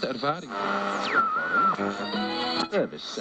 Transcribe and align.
echte 0.00 0.08
ervaring. 0.08 0.50
Service. 2.70 3.20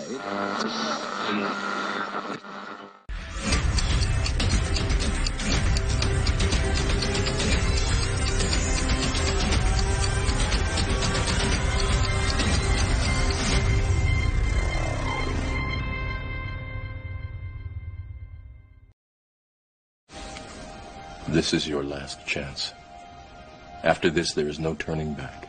This 21.28 21.54
is 21.54 21.68
your 21.68 21.84
last 21.84 22.26
chance. 22.26 22.74
After 23.84 24.10
this, 24.10 24.34
there 24.34 24.48
is 24.48 24.60
no 24.60 24.74
turning 24.74 25.14
back. 25.14 25.49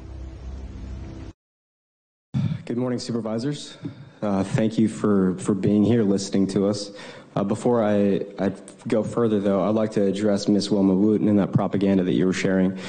Good 2.71 2.77
morning, 2.77 2.99
supervisors. 2.99 3.77
Uh, 4.21 4.45
thank 4.45 4.77
you 4.77 4.87
for, 4.87 5.35
for 5.39 5.53
being 5.53 5.83
here, 5.83 6.03
listening 6.03 6.47
to 6.47 6.67
us. 6.67 6.91
Uh, 7.35 7.43
before 7.43 7.83
I, 7.83 8.21
I 8.39 8.53
go 8.87 9.03
further, 9.03 9.41
though, 9.41 9.61
I'd 9.67 9.75
like 9.75 9.91
to 9.91 10.03
address 10.03 10.47
Ms. 10.47 10.71
Wilma 10.71 10.93
Wooten 10.93 11.27
and 11.27 11.37
that 11.37 11.51
propaganda 11.51 12.01
that 12.05 12.13
you 12.13 12.25
were 12.25 12.31
sharing. 12.31 12.79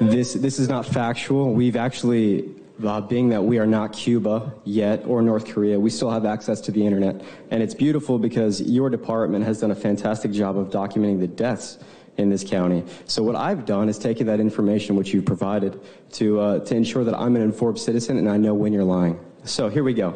This, 0.00 0.34
this 0.34 0.60
is 0.60 0.68
not 0.68 0.86
factual. 0.86 1.52
We've 1.52 1.74
actually, 1.74 2.48
uh, 2.84 3.00
being 3.00 3.28
that 3.30 3.42
we 3.42 3.58
are 3.58 3.66
not 3.66 3.92
Cuba 3.92 4.54
yet 4.62 5.04
or 5.04 5.20
North 5.20 5.52
Korea, 5.52 5.80
we 5.80 5.90
still 5.90 6.12
have 6.12 6.24
access 6.24 6.60
to 6.60 6.70
the 6.70 6.86
internet. 6.86 7.20
And 7.50 7.60
it's 7.60 7.74
beautiful 7.74 8.20
because 8.20 8.60
your 8.62 8.88
department 8.88 9.44
has 9.46 9.58
done 9.58 9.72
a 9.72 9.74
fantastic 9.74 10.30
job 10.30 10.56
of 10.56 10.68
documenting 10.70 11.18
the 11.18 11.26
deaths 11.26 11.78
in 12.16 12.30
this 12.30 12.44
county. 12.44 12.84
So 13.06 13.22
what 13.22 13.36
I've 13.36 13.64
done 13.64 13.88
is 13.88 13.98
taken 13.98 14.26
that 14.26 14.40
information 14.40 14.96
which 14.96 15.12
you've 15.12 15.26
provided 15.26 15.80
to, 16.12 16.40
uh, 16.40 16.58
to 16.60 16.76
ensure 16.76 17.04
that 17.04 17.14
I'm 17.14 17.36
an 17.36 17.42
informed 17.42 17.78
citizen 17.78 18.18
and 18.18 18.28
I 18.28 18.36
know 18.36 18.54
when 18.54 18.72
you're 18.72 18.84
lying. 18.84 19.18
So 19.44 19.68
here 19.68 19.84
we 19.84 19.94
go. 19.94 20.14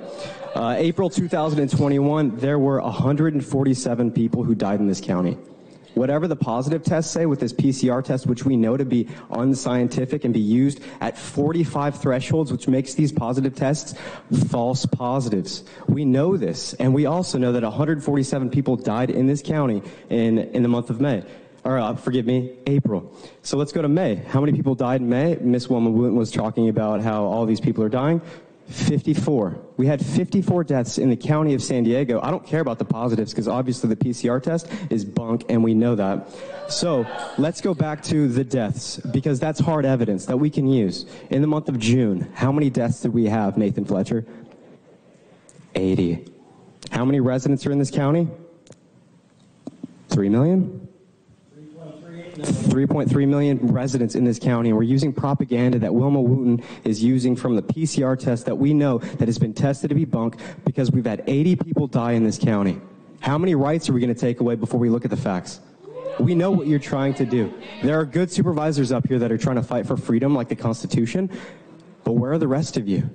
Uh, 0.54 0.74
April 0.78 1.10
2021, 1.10 2.36
there 2.36 2.58
were 2.58 2.80
147 2.80 4.10
people 4.12 4.42
who 4.42 4.54
died 4.54 4.80
in 4.80 4.86
this 4.86 5.00
county. 5.00 5.36
Whatever 5.94 6.28
the 6.28 6.36
positive 6.36 6.84
tests 6.84 7.12
say 7.12 7.26
with 7.26 7.40
this 7.40 7.52
PCR 7.52 8.04
test, 8.04 8.26
which 8.26 8.44
we 8.44 8.56
know 8.56 8.76
to 8.76 8.84
be 8.84 9.08
unscientific 9.30 10.24
and 10.24 10.32
be 10.32 10.40
used 10.40 10.80
at 11.00 11.18
45 11.18 12.00
thresholds, 12.00 12.52
which 12.52 12.68
makes 12.68 12.94
these 12.94 13.10
positive 13.10 13.54
tests 13.54 13.94
false 14.48 14.86
positives. 14.86 15.64
We 15.88 16.04
know 16.04 16.36
this, 16.36 16.74
and 16.74 16.94
we 16.94 17.06
also 17.06 17.36
know 17.36 17.52
that 17.52 17.64
147 17.64 18.50
people 18.50 18.76
died 18.76 19.10
in 19.10 19.26
this 19.26 19.42
county 19.42 19.82
in, 20.08 20.38
in 20.38 20.62
the 20.62 20.68
month 20.68 20.90
of 20.90 21.00
May 21.00 21.24
or 21.64 21.78
uh, 21.78 21.94
forgive 21.94 22.26
me, 22.26 22.56
April. 22.66 23.12
So 23.42 23.56
let's 23.56 23.72
go 23.72 23.82
to 23.82 23.88
May. 23.88 24.16
How 24.16 24.40
many 24.40 24.52
people 24.52 24.74
died 24.74 25.00
in 25.00 25.08
May? 25.08 25.36
Miss 25.40 25.68
Wooten 25.68 26.16
was 26.16 26.30
talking 26.30 26.68
about 26.68 27.00
how 27.00 27.24
all 27.24 27.46
these 27.46 27.60
people 27.60 27.82
are 27.84 27.88
dying. 27.88 28.20
54. 28.68 29.58
We 29.78 29.86
had 29.86 30.04
54 30.04 30.64
deaths 30.64 30.98
in 30.98 31.08
the 31.08 31.16
county 31.16 31.54
of 31.54 31.62
San 31.62 31.84
Diego. 31.84 32.20
I 32.22 32.30
don't 32.30 32.46
care 32.46 32.60
about 32.60 32.78
the 32.78 32.84
positives 32.84 33.32
because 33.32 33.48
obviously 33.48 33.88
the 33.88 33.96
PCR 33.96 34.42
test 34.42 34.70
is 34.90 35.06
bunk 35.06 35.46
and 35.48 35.64
we 35.64 35.72
know 35.72 35.94
that. 35.94 36.28
So 36.68 37.06
let's 37.38 37.62
go 37.62 37.72
back 37.72 38.02
to 38.04 38.28
the 38.28 38.44
deaths 38.44 38.98
because 38.98 39.40
that's 39.40 39.58
hard 39.58 39.86
evidence 39.86 40.26
that 40.26 40.36
we 40.36 40.50
can 40.50 40.66
use. 40.66 41.06
In 41.30 41.40
the 41.40 41.48
month 41.48 41.70
of 41.70 41.78
June, 41.78 42.30
how 42.34 42.52
many 42.52 42.68
deaths 42.68 43.00
did 43.00 43.14
we 43.14 43.24
have, 43.26 43.56
Nathan 43.56 43.86
Fletcher? 43.86 44.26
80. 45.74 46.30
How 46.90 47.06
many 47.06 47.20
residents 47.20 47.64
are 47.64 47.72
in 47.72 47.78
this 47.78 47.90
county? 47.90 48.28
3 50.10 50.28
million? 50.28 50.87
3.3 52.42 53.28
million 53.28 53.58
residents 53.68 54.14
in 54.14 54.24
this 54.24 54.38
county, 54.38 54.70
and 54.70 54.76
we're 54.76 54.84
using 54.84 55.12
propaganda 55.12 55.78
that 55.80 55.94
Wilma 55.94 56.20
Wooten 56.20 56.62
is 56.84 57.02
using 57.02 57.36
from 57.36 57.56
the 57.56 57.62
PCR 57.62 58.18
test 58.18 58.46
that 58.46 58.56
we 58.56 58.74
know 58.74 58.98
that 58.98 59.28
has 59.28 59.38
been 59.38 59.54
tested 59.54 59.88
to 59.90 59.94
be 59.94 60.04
bunk 60.04 60.36
because 60.64 60.90
we've 60.90 61.06
had 61.06 61.22
80 61.26 61.56
people 61.56 61.86
die 61.86 62.12
in 62.12 62.24
this 62.24 62.38
county. 62.38 62.80
How 63.20 63.38
many 63.38 63.54
rights 63.54 63.88
are 63.88 63.92
we 63.92 64.00
going 64.00 64.14
to 64.14 64.20
take 64.20 64.40
away 64.40 64.54
before 64.54 64.78
we 64.78 64.88
look 64.88 65.04
at 65.04 65.10
the 65.10 65.16
facts? 65.16 65.60
We 66.20 66.34
know 66.34 66.50
what 66.50 66.66
you're 66.66 66.78
trying 66.78 67.14
to 67.14 67.26
do. 67.26 67.52
There 67.82 67.98
are 67.98 68.04
good 68.04 68.30
supervisors 68.30 68.90
up 68.92 69.06
here 69.06 69.18
that 69.18 69.30
are 69.30 69.38
trying 69.38 69.56
to 69.56 69.62
fight 69.62 69.86
for 69.86 69.96
freedom 69.96 70.34
like 70.34 70.48
the 70.48 70.56
Constitution, 70.56 71.30
but 72.04 72.12
where 72.12 72.32
are 72.32 72.38
the 72.38 72.48
rest 72.48 72.76
of 72.76 72.88
you? 72.88 73.10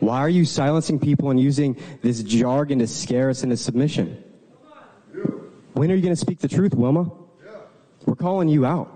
Why 0.00 0.18
are 0.20 0.28
you 0.28 0.44
silencing 0.44 1.00
people 1.00 1.30
and 1.30 1.40
using 1.40 1.76
this 2.02 2.22
jargon 2.22 2.78
to 2.78 2.86
scare 2.86 3.30
us 3.30 3.42
into 3.42 3.56
submission? 3.56 4.22
When 5.72 5.90
are 5.90 5.94
you 5.94 6.02
going 6.02 6.14
to 6.14 6.20
speak 6.20 6.38
the 6.38 6.48
truth, 6.48 6.74
Wilma? 6.74 7.10
We're 8.08 8.14
calling 8.14 8.48
you 8.48 8.64
out 8.64 8.90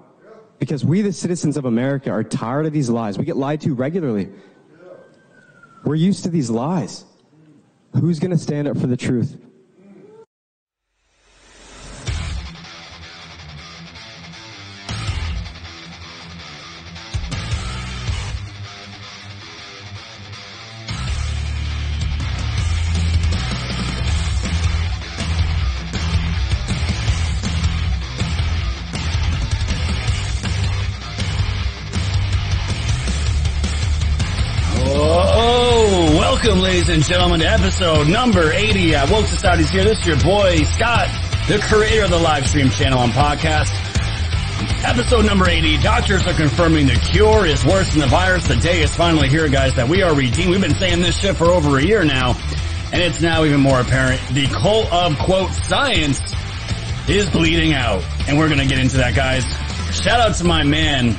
because 0.58 0.86
we, 0.86 1.02
the 1.02 1.12
citizens 1.12 1.58
of 1.58 1.66
America, 1.66 2.10
are 2.10 2.24
tired 2.24 2.64
of 2.64 2.72
these 2.72 2.88
lies. 2.88 3.18
We 3.18 3.26
get 3.26 3.36
lied 3.36 3.60
to 3.60 3.74
regularly. 3.74 4.30
We're 5.84 5.96
used 5.96 6.24
to 6.24 6.30
these 6.30 6.48
lies. 6.48 7.04
Who's 7.92 8.18
going 8.18 8.30
to 8.30 8.38
stand 8.38 8.68
up 8.68 8.78
for 8.78 8.86
the 8.86 8.96
truth? 8.96 9.36
And 36.92 37.04
gentlemen, 37.04 37.40
episode 37.40 38.06
number 38.06 38.52
80 38.52 38.94
at 38.94 39.10
Woke 39.10 39.24
Society's 39.24 39.70
here. 39.70 39.82
This 39.82 39.98
is 40.00 40.06
your 40.06 40.20
boy, 40.20 40.62
Scott, 40.64 41.08
the 41.48 41.58
creator 41.58 42.04
of 42.04 42.10
the 42.10 42.18
live 42.18 42.46
stream 42.46 42.68
channel 42.68 42.98
and 42.98 43.10
podcast. 43.14 43.72
Episode 44.84 45.24
number 45.24 45.48
80, 45.48 45.78
doctors 45.78 46.26
are 46.26 46.34
confirming 46.34 46.86
the 46.86 46.96
cure 46.96 47.46
is 47.46 47.64
worse 47.64 47.90
than 47.92 48.00
the 48.00 48.08
virus. 48.08 48.46
The 48.46 48.56
day 48.56 48.82
is 48.82 48.94
finally 48.94 49.30
here, 49.30 49.48
guys, 49.48 49.74
that 49.76 49.88
we 49.88 50.02
are 50.02 50.14
redeemed. 50.14 50.50
We've 50.50 50.60
been 50.60 50.74
saying 50.74 51.00
this 51.00 51.18
shit 51.18 51.34
for 51.34 51.46
over 51.46 51.78
a 51.78 51.82
year 51.82 52.04
now, 52.04 52.34
and 52.92 53.00
it's 53.00 53.22
now 53.22 53.44
even 53.44 53.60
more 53.60 53.80
apparent. 53.80 54.20
The 54.32 54.46
cult 54.48 54.92
of, 54.92 55.16
quote, 55.18 55.50
science 55.50 56.20
is 57.08 57.30
bleeding 57.30 57.72
out. 57.72 58.04
And 58.28 58.38
we're 58.38 58.50
gonna 58.50 58.66
get 58.66 58.78
into 58.78 58.98
that, 58.98 59.14
guys. 59.14 59.44
Shout 59.96 60.20
out 60.20 60.36
to 60.36 60.44
my 60.44 60.62
man, 60.62 61.16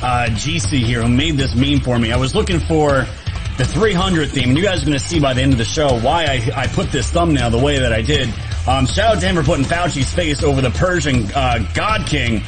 uh, 0.00 0.28
GC 0.30 0.84
here 0.84 1.02
who 1.02 1.08
made 1.08 1.36
this 1.38 1.56
meme 1.56 1.80
for 1.80 1.98
me. 1.98 2.12
I 2.12 2.18
was 2.18 2.36
looking 2.36 2.60
for 2.60 3.04
the 3.56 3.64
300 3.64 4.30
theme, 4.30 4.50
and 4.50 4.58
you 4.58 4.64
guys 4.64 4.82
are 4.82 4.86
going 4.86 4.98
to 4.98 5.04
see 5.04 5.18
by 5.18 5.32
the 5.32 5.40
end 5.40 5.52
of 5.52 5.58
the 5.58 5.64
show 5.64 5.98
why 6.00 6.24
I, 6.24 6.62
I 6.62 6.66
put 6.66 6.92
this 6.92 7.10
thumbnail 7.10 7.50
the 7.50 7.58
way 7.58 7.78
that 7.78 7.92
I 7.92 8.02
did. 8.02 8.28
Um, 8.66 8.86
shout 8.86 9.16
out 9.16 9.20
to 9.20 9.26
him 9.26 9.36
for 9.36 9.42
putting 9.42 9.64
Fauci's 9.64 10.12
face 10.12 10.42
over 10.42 10.60
the 10.60 10.70
Persian 10.70 11.30
uh, 11.32 11.66
God 11.72 12.06
King 12.06 12.40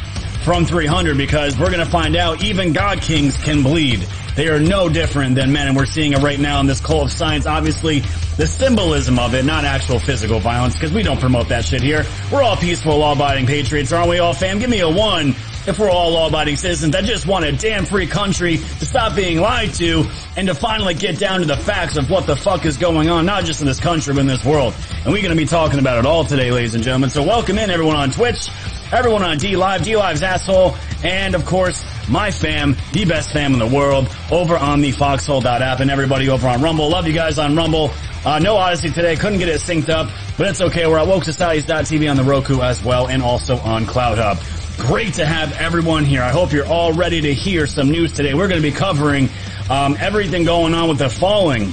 from 0.45 0.67
300 0.67 1.17
because 1.17 1.59
we're 1.59 1.71
going 1.71 1.85
to 1.85 1.91
find 1.91 2.15
out 2.17 2.43
even 2.43 2.73
God 2.73 3.01
Kings 3.01 3.37
can 3.39 3.63
bleed. 3.63 4.07
They 4.35 4.49
are 4.49 4.61
no 4.61 4.89
different 4.89 5.35
than 5.35 5.51
men, 5.51 5.67
and 5.67 5.77
we're 5.77 5.87
seeing 5.87 6.13
it 6.13 6.19
right 6.19 6.39
now 6.39 6.61
in 6.61 6.67
this 6.67 6.81
cult 6.81 7.07
of 7.07 7.13
science. 7.13 7.45
Obviously, 7.45 8.01
the 8.37 8.47
symbolism 8.47 9.19
of 9.19 9.35
it, 9.35 9.45
not 9.45 9.65
actual 9.65 9.99
physical 9.99 10.39
violence, 10.39 10.75
because 10.75 10.93
we 10.93 11.03
don't 11.03 11.19
promote 11.19 11.49
that 11.49 11.65
shit 11.65 11.83
here. 11.83 12.05
We're 12.31 12.43
all 12.43 12.57
peaceful, 12.57 12.99
law-abiding 12.99 13.47
patriots, 13.47 13.93
aren't 13.93 14.09
we 14.09 14.21
all, 14.21 14.35
fam? 14.35 14.59
Give 14.59 14.71
me 14.71 14.81
a 14.81 14.89
one 14.89 15.35
if 15.69 15.79
we're 15.79 15.91
all 15.91 16.13
law-abiding 16.13 16.57
citizens 16.57 16.93
that 16.93 17.05
just 17.05 17.27
want 17.27 17.45
a 17.45 17.53
damn 17.53 17.85
free 17.85 18.07
country 18.07 18.57
to 18.57 18.87
stop 18.87 19.15
being 19.15 19.39
lied 19.39 19.75
to 19.75 20.09
and 20.37 20.49
to 20.49 20.55
finally 20.55 20.95
get 20.95 21.19
down 21.19 21.41
to 21.41 21.47
the 21.47 21.57
facts 21.57 21.99
of 21.99 22.09
what 22.09 22.27
the 22.27 22.35
fuck 22.35 22.65
is 22.65 22.79
going 22.79 23.11
on, 23.11 23.27
not 23.27 23.45
just 23.45 23.61
in 23.61 23.67
this 23.67 23.79
country, 23.79 24.15
but 24.15 24.21
in 24.21 24.27
this 24.27 24.45
world. 24.45 24.75
And 25.05 25.13
we're 25.13 25.21
going 25.21 25.37
to 25.37 25.37
be 25.37 25.45
talking 25.45 25.79
about 25.79 25.99
it 25.99 26.07
all 26.07 26.25
today, 26.25 26.51
ladies 26.51 26.75
and 26.75 26.83
gentlemen. 26.83 27.11
So 27.11 27.23
welcome 27.23 27.59
in 27.59 27.69
everyone 27.69 27.97
on 27.97 28.11
Twitch, 28.11 28.49
everyone 28.93 29.23
on 29.23 29.37
D-Live, 29.37 29.83
D-Live's 29.83 30.23
asshole, 30.23 30.75
and 31.05 31.35
of 31.35 31.45
course, 31.45 31.85
my 32.09 32.31
fam, 32.31 32.75
the 32.93 33.05
best 33.05 33.31
fam 33.31 33.53
in 33.53 33.59
the 33.59 33.67
world, 33.67 34.09
over 34.31 34.57
on 34.57 34.81
the 34.81 34.93
foxhole.app 34.93 35.81
and 35.81 35.91
everybody 35.91 36.31
over 36.31 36.49
on 36.49 36.63
Rumble. 36.63 36.89
Love 36.89 37.07
you 37.07 37.13
guys 37.13 37.39
on 37.39 37.55
Rumble. 37.55 37.91
Uh, 38.25 38.39
no 38.39 38.57
Odysee 38.57 38.91
today, 38.95 39.17
couldn't 39.17 39.39
get 39.39 39.49
it 39.49 39.61
synced 39.61 39.91
up, 39.91 40.11
but 40.39 40.49
it's 40.49 40.63
okay. 40.63 40.87
We're 40.87 40.99
at 40.99 41.07
wokesocieties.tv 41.07 42.11
on 42.11 42.17
the 42.17 42.25
Roku 42.25 42.63
as 42.63 42.83
well 42.83 43.09
and 43.09 43.23
also 43.23 43.59
on 43.59 43.85
CloutHub. 43.85 44.58
Great 44.79 45.15
to 45.15 45.27
have 45.27 45.53
everyone 45.61 46.05
here. 46.05 46.23
I 46.23 46.31
hope 46.31 46.53
you're 46.53 46.67
all 46.67 46.95
ready 46.95 47.21
to 47.21 47.35
hear 47.35 47.67
some 47.67 47.91
news 47.91 48.13
today. 48.13 48.33
We're 48.33 48.49
going 48.49 48.63
to 48.63 48.67
be 48.67 48.75
covering 48.75 49.29
um, 49.69 49.97
everything 49.99 50.45
going 50.45 50.73
on 50.73 50.89
with 50.89 50.99
the 50.99 51.11
falling 51.11 51.73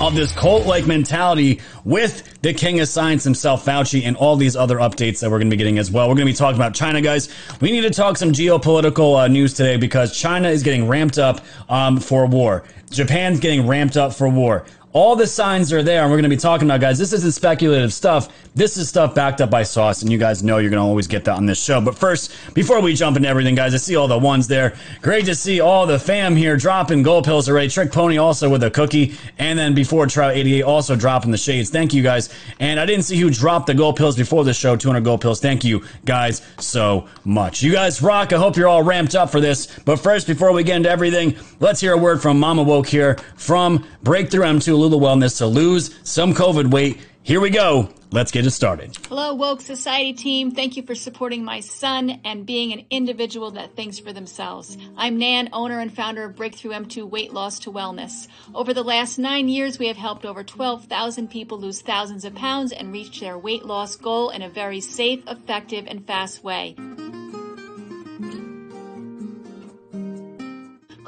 of 0.00 0.14
this 0.14 0.32
cult-like 0.32 0.86
mentality 0.86 1.60
with 1.84 2.40
the 2.40 2.52
king 2.52 2.80
of 2.80 2.88
science 2.88 3.22
himself, 3.22 3.64
Fauci, 3.64 4.04
and 4.04 4.16
all 4.16 4.34
these 4.34 4.56
other 4.56 4.78
updates 4.78 5.20
that 5.20 5.30
we're 5.30 5.38
going 5.38 5.50
to 5.50 5.56
be 5.56 5.58
getting 5.58 5.78
as 5.78 5.90
well. 5.90 6.08
We're 6.08 6.16
going 6.16 6.26
to 6.26 6.32
be 6.32 6.36
talking 6.36 6.56
about 6.56 6.74
China, 6.74 7.00
guys. 7.00 7.28
We 7.60 7.70
need 7.70 7.82
to 7.82 7.90
talk 7.90 8.16
some 8.16 8.32
geopolitical 8.32 9.22
uh, 9.22 9.28
news 9.28 9.54
today 9.54 9.76
because 9.76 10.18
China 10.18 10.48
is 10.48 10.64
getting 10.64 10.88
ramped 10.88 11.18
up 11.18 11.42
um, 11.68 12.00
for 12.00 12.26
war. 12.26 12.64
Japan's 12.90 13.38
getting 13.40 13.68
ramped 13.68 13.96
up 13.96 14.14
for 14.14 14.28
war. 14.28 14.64
All 14.94 15.16
the 15.16 15.26
signs 15.26 15.72
are 15.72 15.82
there, 15.82 16.02
and 16.02 16.10
we're 16.10 16.18
going 16.18 16.24
to 16.24 16.28
be 16.28 16.36
talking 16.36 16.68
about, 16.68 16.80
guys. 16.80 16.98
This 16.98 17.14
isn't 17.14 17.32
speculative 17.32 17.94
stuff. 17.94 18.28
This 18.54 18.76
is 18.76 18.90
stuff 18.90 19.14
backed 19.14 19.40
up 19.40 19.48
by 19.48 19.62
sauce, 19.62 20.02
and 20.02 20.12
you 20.12 20.18
guys 20.18 20.42
know 20.42 20.58
you're 20.58 20.68
going 20.68 20.82
to 20.82 20.86
always 20.86 21.06
get 21.06 21.24
that 21.24 21.36
on 21.36 21.46
this 21.46 21.62
show. 21.62 21.80
But 21.80 21.96
first, 21.96 22.34
before 22.52 22.82
we 22.82 22.92
jump 22.92 23.16
into 23.16 23.26
everything, 23.26 23.54
guys, 23.54 23.72
I 23.72 23.78
see 23.78 23.96
all 23.96 24.06
the 24.06 24.18
ones 24.18 24.48
there. 24.48 24.76
Great 25.00 25.24
to 25.24 25.34
see 25.34 25.60
all 25.60 25.86
the 25.86 25.98
fam 25.98 26.36
here 26.36 26.58
dropping 26.58 27.02
gold 27.02 27.24
pills 27.24 27.48
already. 27.48 27.68
Trick 27.70 27.90
Pony 27.90 28.18
also 28.18 28.50
with 28.50 28.62
a 28.64 28.70
cookie, 28.70 29.14
and 29.38 29.58
then 29.58 29.74
before 29.74 30.06
Trout 30.06 30.34
88 30.34 30.62
also 30.62 30.94
dropping 30.94 31.30
the 31.30 31.38
shades. 31.38 31.70
Thank 31.70 31.94
you 31.94 32.02
guys. 32.02 32.28
And 32.60 32.78
I 32.78 32.84
didn't 32.84 33.04
see 33.04 33.16
who 33.16 33.30
dropped 33.30 33.68
the 33.68 33.74
gold 33.74 33.96
pills 33.96 34.16
before 34.16 34.44
the 34.44 34.52
show. 34.52 34.76
200 34.76 35.02
gold 35.02 35.22
pills. 35.22 35.40
Thank 35.40 35.64
you 35.64 35.84
guys 36.04 36.42
so 36.58 37.08
much. 37.24 37.62
You 37.62 37.72
guys 37.72 38.02
rock. 38.02 38.34
I 38.34 38.36
hope 38.36 38.58
you're 38.58 38.68
all 38.68 38.82
ramped 38.82 39.14
up 39.14 39.30
for 39.30 39.40
this. 39.40 39.78
But 39.86 39.96
first, 39.96 40.26
before 40.26 40.52
we 40.52 40.62
get 40.62 40.76
into 40.76 40.90
everything, 40.90 41.36
let's 41.60 41.80
hear 41.80 41.94
a 41.94 41.98
word 41.98 42.20
from 42.20 42.38
Mama 42.38 42.62
Woke 42.62 42.88
here 42.88 43.18
from 43.36 43.86
Breakthrough 44.02 44.44
M2 44.44 44.81
Lula 44.82 44.96
Wellness 44.96 45.38
to 45.38 45.46
lose 45.46 45.94
some 46.02 46.34
COVID 46.34 46.72
weight. 46.72 46.98
Here 47.22 47.40
we 47.40 47.50
go. 47.50 47.88
Let's 48.10 48.32
get 48.32 48.44
it 48.44 48.50
started. 48.50 48.96
Hello, 49.08 49.32
Woke 49.32 49.60
Society 49.60 50.12
team. 50.12 50.50
Thank 50.50 50.76
you 50.76 50.82
for 50.82 50.96
supporting 50.96 51.44
my 51.44 51.60
son 51.60 52.20
and 52.24 52.44
being 52.44 52.72
an 52.72 52.84
individual 52.90 53.52
that 53.52 53.76
thinks 53.76 54.00
for 54.00 54.12
themselves. 54.12 54.76
I'm 54.96 55.18
Nan, 55.18 55.50
owner 55.52 55.78
and 55.78 55.94
founder 55.94 56.24
of 56.24 56.34
Breakthrough 56.34 56.72
M2 56.72 57.08
Weight 57.08 57.32
Loss 57.32 57.60
to 57.60 57.72
Wellness. 57.72 58.26
Over 58.54 58.74
the 58.74 58.82
last 58.82 59.18
nine 59.18 59.48
years, 59.48 59.78
we 59.78 59.86
have 59.86 59.96
helped 59.96 60.26
over 60.26 60.42
12,000 60.42 61.30
people 61.30 61.60
lose 61.60 61.80
thousands 61.80 62.24
of 62.24 62.34
pounds 62.34 62.72
and 62.72 62.92
reach 62.92 63.20
their 63.20 63.38
weight 63.38 63.64
loss 63.64 63.94
goal 63.94 64.30
in 64.30 64.42
a 64.42 64.50
very 64.50 64.80
safe, 64.80 65.22
effective, 65.28 65.86
and 65.86 66.04
fast 66.06 66.42
way. 66.42 66.74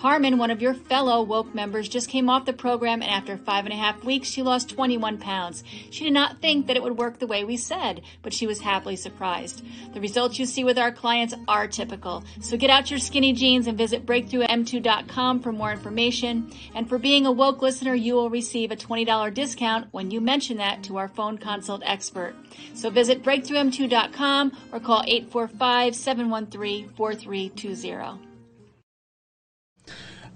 Carmen, 0.04 0.36
one 0.36 0.50
of 0.50 0.60
your 0.60 0.74
fellow 0.74 1.22
woke 1.22 1.54
members, 1.54 1.88
just 1.88 2.10
came 2.10 2.28
off 2.28 2.44
the 2.44 2.52
program, 2.52 3.00
and 3.00 3.10
after 3.10 3.38
five 3.38 3.64
and 3.64 3.72
a 3.72 3.76
half 3.78 4.04
weeks, 4.04 4.28
she 4.28 4.42
lost 4.42 4.68
21 4.68 5.16
pounds. 5.16 5.64
She 5.88 6.04
did 6.04 6.12
not 6.12 6.42
think 6.42 6.66
that 6.66 6.76
it 6.76 6.82
would 6.82 6.98
work 6.98 7.18
the 7.18 7.26
way 7.26 7.42
we 7.42 7.56
said, 7.56 8.02
but 8.20 8.34
she 8.34 8.46
was 8.46 8.60
happily 8.60 8.96
surprised. 8.96 9.64
The 9.94 10.02
results 10.02 10.38
you 10.38 10.44
see 10.44 10.62
with 10.62 10.76
our 10.76 10.92
clients 10.92 11.32
are 11.48 11.66
typical. 11.66 12.22
So 12.42 12.58
get 12.58 12.68
out 12.68 12.90
your 12.90 12.98
skinny 12.98 13.32
jeans 13.32 13.66
and 13.66 13.78
visit 13.78 14.04
breakthroughm2.com 14.04 15.40
for 15.40 15.52
more 15.52 15.72
information. 15.72 16.52
And 16.74 16.86
for 16.86 16.98
being 16.98 17.24
a 17.24 17.32
woke 17.32 17.62
listener, 17.62 17.94
you 17.94 18.12
will 18.12 18.28
receive 18.28 18.72
a 18.72 18.76
$20 18.76 19.32
discount 19.32 19.88
when 19.92 20.10
you 20.10 20.20
mention 20.20 20.58
that 20.58 20.82
to 20.82 20.98
our 20.98 21.08
phone 21.08 21.38
consult 21.38 21.82
expert. 21.86 22.34
So 22.74 22.90
visit 22.90 23.22
breakthroughm2.com 23.22 24.52
or 24.70 24.80
call 24.80 25.02
845 25.06 25.96
713 25.96 26.90
4320. 26.90 28.33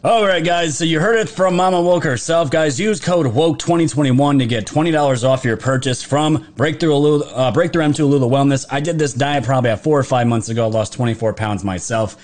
All 0.05 0.25
right, 0.25 0.45
guys. 0.45 0.79
So 0.79 0.85
you 0.85 1.00
heard 1.00 1.19
it 1.19 1.29
from 1.29 1.56
Mama 1.56 1.83
Woke 1.83 2.05
herself, 2.05 2.53
guys. 2.53 2.79
Use 2.79 3.00
code 3.00 3.27
Woke2021 3.27 4.39
to 4.39 4.47
get 4.47 4.65
twenty 4.65 4.93
dollars 4.93 5.25
off 5.25 5.45
your 5.45 5.56
purchase 5.56 6.05
from 6.05 6.47
Breakthrough 6.55 6.93
Alula, 6.93 7.33
uh, 7.35 7.50
Breakthrough 7.50 7.83
M2 7.83 8.09
Alula 8.09 8.31
Wellness. 8.31 8.65
I 8.71 8.79
did 8.79 8.97
this 8.97 9.12
diet 9.12 9.43
probably 9.43 9.71
about 9.71 9.83
four 9.83 9.99
or 9.99 10.05
five 10.05 10.29
months 10.29 10.50
ago. 10.50 10.67
I 10.67 10.71
Lost 10.71 10.93
twenty 10.93 11.15
four 11.15 11.35
pounds 11.35 11.65
myself. 11.65 12.17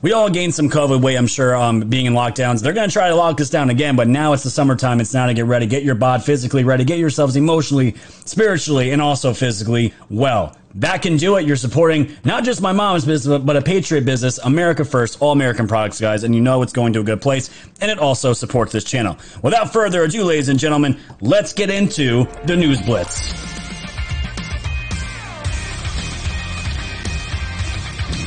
We 0.00 0.12
all 0.12 0.30
gained 0.30 0.54
some 0.54 0.68
COVID 0.70 1.02
weight, 1.02 1.16
I'm 1.16 1.26
sure, 1.26 1.56
um, 1.56 1.80
being 1.80 2.06
in 2.06 2.12
lockdowns. 2.12 2.62
They're 2.62 2.72
going 2.72 2.88
to 2.88 2.92
try 2.92 3.08
to 3.08 3.14
lock 3.16 3.40
us 3.40 3.50
down 3.50 3.68
again, 3.70 3.96
but 3.96 4.06
now 4.06 4.32
it's 4.32 4.44
the 4.44 4.50
summertime. 4.50 5.00
It's 5.00 5.12
now 5.12 5.26
to 5.26 5.34
get 5.34 5.46
ready, 5.46 5.66
get 5.66 5.82
your 5.82 5.96
bod 5.96 6.22
physically 6.22 6.62
ready, 6.62 6.84
get 6.84 6.98
yourselves 6.98 7.34
emotionally, 7.34 7.96
spiritually, 8.24 8.92
and 8.92 9.02
also 9.02 9.34
physically 9.34 9.92
well. 10.08 10.56
That 10.76 11.02
can 11.02 11.16
do 11.16 11.36
it. 11.36 11.46
You're 11.46 11.56
supporting 11.56 12.14
not 12.24 12.44
just 12.44 12.60
my 12.60 12.72
mom's 12.72 13.04
business, 13.04 13.42
but 13.42 13.56
a 13.56 13.62
Patriot 13.62 14.04
business, 14.04 14.38
America 14.38 14.84
First, 14.84 15.20
all 15.20 15.32
American 15.32 15.66
products, 15.66 16.00
guys. 16.00 16.22
And 16.22 16.34
you 16.34 16.40
know 16.40 16.62
it's 16.62 16.72
going 16.72 16.92
to 16.92 17.00
a 17.00 17.04
good 17.04 17.20
place. 17.20 17.50
And 17.80 17.90
it 17.90 17.98
also 17.98 18.32
supports 18.32 18.70
this 18.72 18.84
channel. 18.84 19.18
Without 19.42 19.72
further 19.72 20.04
ado, 20.04 20.22
ladies 20.24 20.48
and 20.48 20.58
gentlemen, 20.58 21.00
let's 21.20 21.52
get 21.52 21.70
into 21.70 22.28
the 22.44 22.54
News 22.54 22.80
Blitz. 22.82 23.57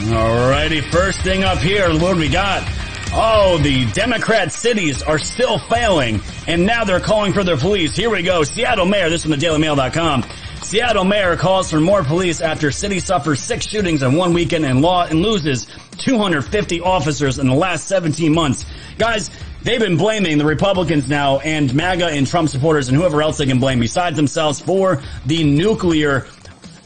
Alrighty, 0.02 0.82
first 0.92 1.22
thing 1.22 1.44
up 1.44 1.60
here, 1.60 1.88
what 2.00 2.18
we 2.18 2.28
got? 2.28 2.68
Oh, 3.14 3.60
the 3.62 3.86
Democrat 3.92 4.52
cities 4.52 5.04
are 5.04 5.20
still 5.20 5.60
failing, 5.60 6.20
and 6.48 6.66
now 6.66 6.84
they're 6.84 7.00
calling 7.00 7.34
for 7.34 7.44
their 7.44 7.56
police. 7.56 7.96
Here 7.96 8.10
we 8.10 8.24
go. 8.24 8.44
Seattle 8.44 8.88
Mayor, 8.88 9.10
this 9.10 9.22
is 9.22 9.30
from 9.30 9.40
the 9.40 9.46
DailyMail.com. 9.46 10.24
Seattle 10.64 11.04
Mayor 11.04 11.38
calls 11.38 11.70
for 11.70 11.80
more 11.80 12.04
police 12.04 12.42
after 12.42 12.72
city 12.72 13.00
suffers 13.00 13.42
six 13.42 13.68
shootings 13.68 14.02
in 14.02 14.16
one 14.16 14.34
weekend 14.34 14.66
and 14.66 14.82
law 14.82 15.06
and 15.06 15.22
loses 15.22 15.68
250 16.00 16.82
officers 16.82 17.38
in 17.38 17.48
the 17.48 17.54
last 17.54 17.88
17 17.88 18.34
months. 18.34 18.66
Guys, 18.98 19.30
they've 19.62 19.80
been 19.80 19.98
blaming 19.98 20.40
the 20.40 20.46
Republicans 20.46 21.08
now 21.08 21.40
and 21.40 21.74
MAGA 21.76 22.08
and 22.08 22.26
Trump 22.26 22.50
supporters 22.50 22.90
and 22.90 22.98
whoever 22.98 23.22
else 23.22 23.38
they 23.38 23.46
can 23.46 23.60
blame 23.60 23.80
besides 23.80 24.16
themselves 24.16 24.60
for 24.60 25.04
the 25.28 25.44
nuclear, 25.44 26.26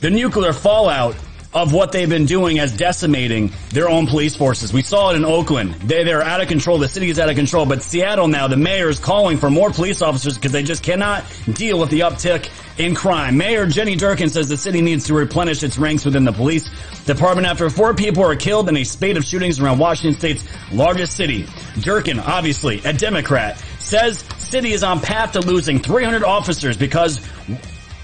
the 0.01 0.09
nuclear 0.09 0.51
fallout 0.51 1.15
of 1.55 1.71
what 1.71 1.93
they've 1.93 2.09
been 2.09 2.25
doing 2.25 2.59
as 2.59 2.75
decimating 2.75 3.51
their 3.69 3.89
own 3.89 4.07
police 4.07 4.35
forces. 4.35 4.73
We 4.73 4.81
saw 4.81 5.11
it 5.11 5.15
in 5.15 5.23
Oakland. 5.23 5.73
They, 5.75 6.03
they're 6.03 6.21
out 6.21 6.41
of 6.41 6.49
control. 6.49 6.77
The 6.77 6.89
city 6.89 7.09
is 7.09 7.17
out 7.17 7.29
of 7.29 7.37
control. 7.37 7.65
But 7.65 7.81
Seattle 7.81 8.27
now, 8.27 8.49
the 8.49 8.57
mayor 8.57 8.89
is 8.89 8.99
calling 8.99 9.37
for 9.37 9.49
more 9.49 9.71
police 9.71 10.01
officers 10.01 10.35
because 10.35 10.51
they 10.51 10.63
just 10.63 10.83
cannot 10.83 11.23
deal 11.53 11.79
with 11.79 11.89
the 11.89 12.01
uptick 12.01 12.49
in 12.77 12.93
crime. 12.93 13.37
Mayor 13.37 13.65
Jenny 13.65 13.95
Durkan 13.95 14.29
says 14.29 14.49
the 14.49 14.57
city 14.57 14.81
needs 14.81 15.07
to 15.07 15.13
replenish 15.13 15.63
its 15.63 15.77
ranks 15.77 16.03
within 16.03 16.25
the 16.25 16.33
police 16.33 16.69
department 17.05 17.47
after 17.47 17.69
four 17.69 17.93
people 17.93 18.23
were 18.23 18.35
killed 18.35 18.67
in 18.67 18.75
a 18.75 18.83
spate 18.83 19.15
of 19.15 19.23
shootings 19.23 19.61
around 19.61 19.79
Washington 19.79 20.19
state's 20.19 20.43
largest 20.73 21.15
city. 21.15 21.43
Durkan, 21.75 22.21
obviously 22.21 22.81
a 22.83 22.91
Democrat, 22.91 23.57
says 23.79 24.19
city 24.39 24.73
is 24.73 24.83
on 24.83 24.99
path 24.99 25.31
to 25.31 25.39
losing 25.39 25.79
300 25.79 26.25
officers 26.25 26.75
because 26.75 27.25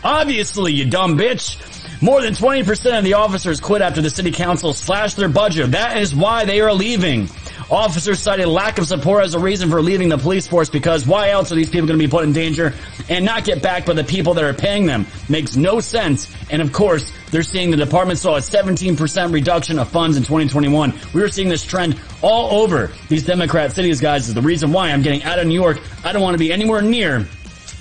obviously 0.05 0.71
you 0.71 0.89
dumb 0.89 1.17
bitch 1.17 1.57
more 2.01 2.21
than 2.21 2.33
20% 2.33 2.97
of 2.97 3.03
the 3.03 3.13
officers 3.13 3.59
quit 3.59 3.81
after 3.81 4.01
the 4.01 4.09
city 4.09 4.31
council 4.31 4.73
slashed 4.73 5.17
their 5.17 5.29
budget. 5.29 5.71
That 5.71 5.97
is 5.97 6.15
why 6.15 6.45
they 6.45 6.59
are 6.59 6.73
leaving. 6.73 7.29
Officers 7.69 8.19
cited 8.19 8.47
lack 8.47 8.79
of 8.79 8.87
support 8.87 9.23
as 9.23 9.33
a 9.33 9.39
reason 9.39 9.69
for 9.69 9.81
leaving 9.81 10.09
the 10.09 10.17
police 10.17 10.47
force 10.47 10.69
because 10.69 11.07
why 11.07 11.29
else 11.29 11.51
are 11.51 11.55
these 11.55 11.69
people 11.69 11.87
going 11.87 11.97
to 11.97 12.05
be 12.05 12.09
put 12.09 12.23
in 12.23 12.33
danger 12.33 12.73
and 13.07 13.23
not 13.23 13.45
get 13.45 13.61
back 13.61 13.85
by 13.85 13.93
the 13.93 14.03
people 14.03 14.33
that 14.33 14.43
are 14.43 14.53
paying 14.53 14.85
them? 14.87 15.05
Makes 15.29 15.55
no 15.55 15.79
sense. 15.79 16.33
And 16.49 16.61
of 16.61 16.73
course, 16.73 17.13
they're 17.29 17.43
seeing 17.43 17.71
the 17.71 17.77
department 17.77 18.19
saw 18.19 18.35
a 18.35 18.39
17% 18.39 19.31
reduction 19.31 19.79
of 19.79 19.87
funds 19.87 20.17
in 20.17 20.23
2021. 20.23 20.93
We 21.13 21.21
were 21.21 21.29
seeing 21.29 21.49
this 21.49 21.63
trend 21.63 21.97
all 22.21 22.61
over 22.61 22.91
these 23.07 23.23
Democrat 23.23 23.71
cities, 23.71 24.01
guys. 24.01 24.27
Is 24.27 24.33
the 24.33 24.41
reason 24.41 24.73
why 24.73 24.89
I'm 24.89 25.01
getting 25.01 25.23
out 25.23 25.39
of 25.39 25.47
New 25.47 25.53
York. 25.53 25.79
I 26.03 26.11
don't 26.11 26.21
want 26.21 26.33
to 26.33 26.39
be 26.39 26.51
anywhere 26.51 26.81
near 26.81 27.27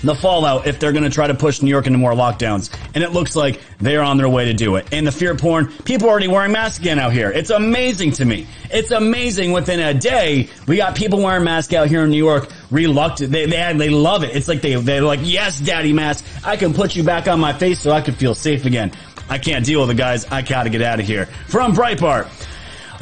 the 0.02 0.14
fallout 0.14 0.66
if 0.66 0.78
they're 0.78 0.92
going 0.92 1.04
to 1.04 1.10
try 1.10 1.26
to 1.26 1.34
push 1.34 1.62
New 1.62 1.70
York 1.70 1.86
into 1.86 1.98
more 1.98 2.12
lockdowns. 2.12 2.74
And 2.94 3.04
it 3.04 3.12
looks 3.12 3.36
like 3.36 3.60
they're 3.78 4.02
on 4.02 4.16
their 4.16 4.28
way 4.28 4.46
to 4.46 4.54
do 4.54 4.76
it. 4.76 4.88
And 4.92 5.06
the 5.06 5.12
fear 5.12 5.34
porn, 5.34 5.72
people 5.84 6.08
are 6.08 6.10
already 6.10 6.28
wearing 6.28 6.52
masks 6.52 6.78
again 6.78 6.98
out 6.98 7.12
here. 7.12 7.30
It's 7.30 7.50
amazing 7.50 8.12
to 8.12 8.24
me. 8.24 8.46
It's 8.70 8.90
amazing 8.90 9.52
within 9.52 9.80
a 9.80 9.94
day, 9.94 10.48
we 10.66 10.76
got 10.76 10.94
people 10.94 11.22
wearing 11.22 11.44
masks 11.44 11.74
out 11.74 11.88
here 11.88 12.04
in 12.04 12.10
New 12.10 12.16
York, 12.16 12.48
reluctant. 12.70 13.32
They, 13.32 13.46
they, 13.46 13.72
they 13.76 13.88
love 13.90 14.24
it. 14.24 14.34
It's 14.34 14.48
like 14.48 14.62
they, 14.62 14.74
they're 14.74 15.02
like, 15.02 15.20
yes, 15.22 15.60
daddy 15.60 15.92
mask. 15.92 16.24
I 16.44 16.56
can 16.56 16.74
put 16.74 16.96
you 16.96 17.02
back 17.02 17.28
on 17.28 17.40
my 17.40 17.52
face 17.52 17.80
so 17.80 17.90
I 17.90 18.00
can 18.00 18.14
feel 18.14 18.34
safe 18.34 18.64
again. 18.64 18.92
I 19.28 19.38
can't 19.38 19.64
deal 19.64 19.80
with 19.82 19.90
it, 19.90 19.96
guys. 19.96 20.24
I 20.26 20.42
gotta 20.42 20.70
get 20.70 20.82
out 20.82 20.98
of 20.98 21.06
here. 21.06 21.26
From 21.46 21.72
Breitbart. 21.72 22.39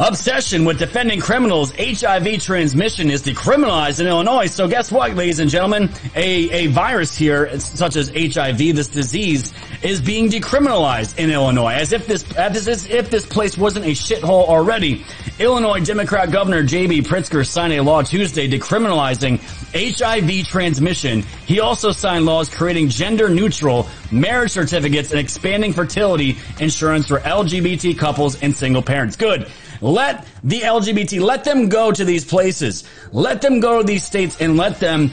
Obsession 0.01 0.65
with 0.65 0.79
defending 0.79 1.19
criminals, 1.19 1.73
HIV 1.77 2.41
transmission 2.41 3.11
is 3.11 3.25
decriminalized 3.25 3.99
in 3.99 4.07
Illinois. 4.07 4.47
So 4.47 4.69
guess 4.69 4.93
what, 4.93 5.17
ladies 5.17 5.41
and 5.41 5.51
gentlemen? 5.51 5.91
A, 6.15 6.51
a 6.51 6.67
virus 6.69 7.17
here, 7.17 7.59
such 7.59 7.97
as 7.97 8.09
HIV, 8.11 8.59
this 8.59 8.87
disease, 8.87 9.53
is 9.83 10.01
being 10.01 10.29
decriminalized 10.29 11.19
in 11.19 11.33
Illinois. 11.33 11.73
As 11.73 11.93
if 11.93 12.07
this, 12.07 12.25
as 12.37 12.87
if 12.89 13.11
this 13.11 13.27
place 13.27 13.59
wasn't 13.59 13.87
a 13.87 13.91
shithole 13.91 14.47
already. 14.47 15.05
Illinois 15.41 15.85
Democrat 15.85 16.31
Governor 16.31 16.63
J.B. 16.63 17.03
Pritzker 17.03 17.45
signed 17.45 17.73
a 17.73 17.83
law 17.83 18.03
Tuesday 18.03 18.49
decriminalizing 18.49 19.41
HIV 19.73 20.47
transmission. 20.47 21.23
He 21.47 21.59
also 21.59 21.91
signed 21.91 22.25
laws 22.25 22.49
creating 22.49 22.91
gender 22.91 23.29
neutral 23.29 23.89
marriage 24.13 24.53
certificates 24.53 25.11
and 25.11 25.19
expanding 25.19 25.73
fertility 25.73 26.39
insurance 26.61 27.09
for 27.09 27.19
LGBT 27.19 27.99
couples 27.99 28.41
and 28.41 28.55
single 28.55 28.83
parents. 28.83 29.17
Good. 29.17 29.51
Let 29.81 30.27
the 30.43 30.61
LGBT, 30.61 31.21
let 31.21 31.45
them 31.45 31.69
go 31.69 31.93
to 31.93 32.05
these 32.05 32.25
places. 32.25 32.85
Let 33.13 33.41
them 33.43 33.61
go 33.61 33.79
to 33.79 33.87
these 33.87 34.05
states 34.05 34.41
and 34.41 34.57
let 34.57 34.81
them, 34.81 35.13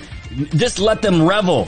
just 0.56 0.80
let 0.80 1.02
them 1.02 1.22
revel 1.22 1.68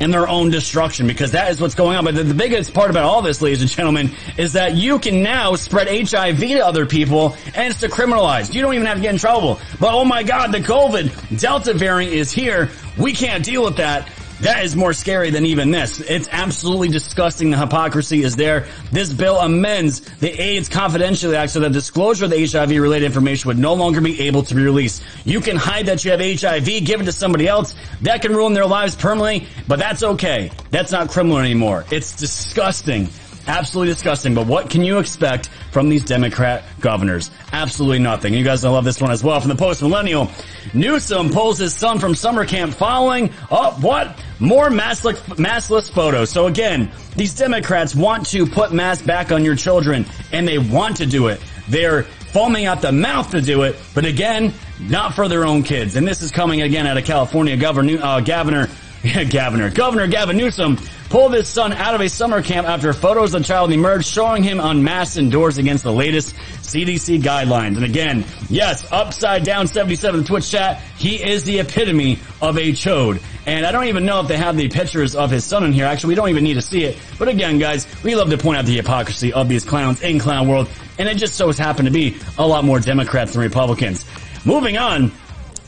in 0.00 0.10
their 0.10 0.28
own 0.28 0.50
destruction 0.50 1.06
because 1.06 1.32
that 1.32 1.50
is 1.50 1.60
what's 1.60 1.74
going 1.74 1.96
on. 1.96 2.04
But 2.04 2.14
the, 2.14 2.24
the, 2.24 2.34
biggest 2.34 2.74
part 2.74 2.90
about 2.90 3.04
all 3.04 3.22
this, 3.22 3.40
ladies 3.40 3.62
and 3.62 3.70
gentlemen, 3.70 4.10
is 4.36 4.54
that 4.54 4.74
you 4.74 4.98
can 4.98 5.22
now 5.22 5.54
spread 5.54 5.86
HIV 5.88 6.38
to 6.38 6.58
other 6.60 6.86
people 6.86 7.36
and 7.54 7.72
it's 7.72 7.82
decriminalized. 7.82 8.54
You 8.54 8.62
don't 8.62 8.74
even 8.74 8.86
have 8.86 8.96
to 8.96 9.02
get 9.02 9.12
in 9.12 9.18
trouble. 9.18 9.60
But 9.78 9.94
oh 9.94 10.04
my 10.04 10.22
God, 10.22 10.52
the 10.52 10.58
COVID 10.58 11.38
Delta 11.40 11.74
variant 11.74 12.12
is 12.12 12.32
here. 12.32 12.70
We 12.98 13.12
can't 13.12 13.44
deal 13.44 13.64
with 13.64 13.76
that. 13.76 14.08
That 14.40 14.64
is 14.64 14.74
more 14.74 14.92
scary 14.92 15.30
than 15.30 15.46
even 15.46 15.70
this. 15.70 16.00
It's 16.00 16.28
absolutely 16.30 16.88
disgusting. 16.88 17.50
The 17.50 17.56
hypocrisy 17.56 18.22
is 18.22 18.36
there. 18.36 18.66
This 18.90 19.12
bill 19.12 19.38
amends 19.38 20.00
the 20.18 20.30
AIDS 20.30 20.68
Confidentiality 20.68 21.34
Act 21.36 21.52
so 21.52 21.60
that 21.60 21.72
disclosure 21.72 22.24
of 22.24 22.30
the 22.30 22.46
HIV 22.46 22.70
related 22.70 23.06
information 23.06 23.48
would 23.48 23.58
no 23.58 23.74
longer 23.74 24.00
be 24.00 24.20
able 24.22 24.42
to 24.42 24.54
be 24.54 24.62
released. 24.62 25.02
You 25.24 25.40
can 25.40 25.56
hide 25.56 25.86
that 25.86 26.04
you 26.04 26.10
have 26.10 26.20
HIV, 26.20 26.84
give 26.84 27.00
it 27.00 27.04
to 27.04 27.12
somebody 27.12 27.46
else. 27.46 27.74
That 28.02 28.22
can 28.22 28.34
ruin 28.34 28.52
their 28.52 28.66
lives 28.66 28.94
permanently, 28.94 29.46
but 29.68 29.78
that's 29.78 30.02
okay. 30.02 30.50
That's 30.70 30.92
not 30.92 31.10
criminal 31.10 31.38
anymore. 31.38 31.84
It's 31.90 32.16
disgusting. 32.16 33.08
Absolutely 33.46 33.92
disgusting. 33.92 34.34
But 34.34 34.46
what 34.46 34.70
can 34.70 34.82
you 34.82 34.98
expect 34.98 35.48
from 35.70 35.88
these 35.88 36.04
Democrat 36.04 36.64
governors? 36.80 37.30
Absolutely 37.52 37.98
nothing. 37.98 38.32
You 38.32 38.44
guys 38.44 38.64
love 38.64 38.84
this 38.84 39.00
one 39.00 39.10
as 39.10 39.22
well. 39.22 39.40
From 39.40 39.50
the 39.50 39.56
Post 39.56 39.82
Millennial, 39.82 40.30
Newsom 40.72 41.30
pulls 41.30 41.58
his 41.58 41.74
son 41.74 41.98
from 41.98 42.14
summer 42.14 42.46
camp 42.46 42.74
following, 42.74 43.30
oh, 43.50 43.76
what? 43.80 44.18
More 44.40 44.68
maskless 44.70 45.90
photos. 45.92 46.30
So 46.30 46.46
again, 46.46 46.90
these 47.16 47.34
Democrats 47.34 47.94
want 47.94 48.26
to 48.28 48.46
put 48.46 48.72
masks 48.72 49.06
back 49.06 49.30
on 49.30 49.44
your 49.44 49.56
children, 49.56 50.06
and 50.32 50.48
they 50.48 50.58
want 50.58 50.96
to 50.98 51.06
do 51.06 51.28
it. 51.28 51.40
They're 51.68 52.02
foaming 52.02 52.66
out 52.66 52.82
the 52.82 52.92
mouth 52.92 53.30
to 53.30 53.40
do 53.40 53.62
it, 53.62 53.76
but 53.94 54.04
again, 54.04 54.52
not 54.80 55.14
for 55.14 55.28
their 55.28 55.46
own 55.46 55.62
kids. 55.62 55.94
And 55.96 56.06
this 56.06 56.20
is 56.20 56.32
coming 56.32 56.62
again 56.62 56.86
out 56.86 56.98
of 56.98 57.04
California. 57.04 57.56
Governor, 57.56 58.02
uh, 58.02 58.20
Governor, 58.20 58.68
Governor, 59.30 59.70
Governor 59.70 60.06
Gavin 60.06 60.36
Newsom 60.36 60.78
pulled 61.10 61.34
his 61.34 61.46
son 61.46 61.72
out 61.72 61.94
of 61.94 62.00
a 62.00 62.08
summer 62.08 62.42
camp 62.42 62.66
after 62.66 62.92
photos 62.94 63.34
of 63.34 63.42
the 63.42 63.46
child 63.46 63.70
emerged 63.70 64.06
showing 64.06 64.42
him 64.42 64.60
unmasked 64.60 65.18
indoors 65.18 65.58
against 65.58 65.84
the 65.84 65.92
latest 65.92 66.34
CDC 66.62 67.20
guidelines. 67.20 67.76
And 67.76 67.84
again, 67.84 68.24
yes, 68.48 68.90
upside 68.90 69.44
down 69.44 69.66
77 69.66 70.24
Twitch 70.24 70.50
chat, 70.50 70.80
he 70.96 71.22
is 71.22 71.44
the 71.44 71.58
epitome 71.58 72.18
of 72.40 72.56
a 72.56 72.72
chode. 72.72 73.22
And 73.46 73.66
I 73.66 73.72
don't 73.72 73.84
even 73.84 74.06
know 74.06 74.20
if 74.20 74.28
they 74.28 74.38
have 74.38 74.56
the 74.56 74.70
pictures 74.70 75.14
of 75.14 75.30
his 75.30 75.44
son 75.44 75.64
in 75.64 75.74
here. 75.74 75.84
Actually, 75.84 76.08
we 76.08 76.14
don't 76.14 76.30
even 76.30 76.44
need 76.44 76.54
to 76.54 76.62
see 76.62 76.84
it. 76.84 76.98
But 77.18 77.28
again, 77.28 77.58
guys, 77.58 77.86
we 78.02 78.16
love 78.16 78.30
to 78.30 78.38
point 78.38 78.56
out 78.56 78.64
the 78.64 78.76
hypocrisy 78.76 79.34
of 79.34 79.50
these 79.50 79.66
clowns 79.66 80.00
in 80.00 80.18
clown 80.18 80.48
world. 80.48 80.68
And 80.98 81.08
it 81.08 81.18
just 81.18 81.34
so 81.34 81.52
happened 81.52 81.88
to 81.88 81.92
be 81.92 82.16
a 82.38 82.46
lot 82.46 82.64
more 82.64 82.80
Democrats 82.80 83.34
than 83.34 83.42
Republicans. 83.42 84.06
Moving 84.46 84.78
on, 84.78 85.12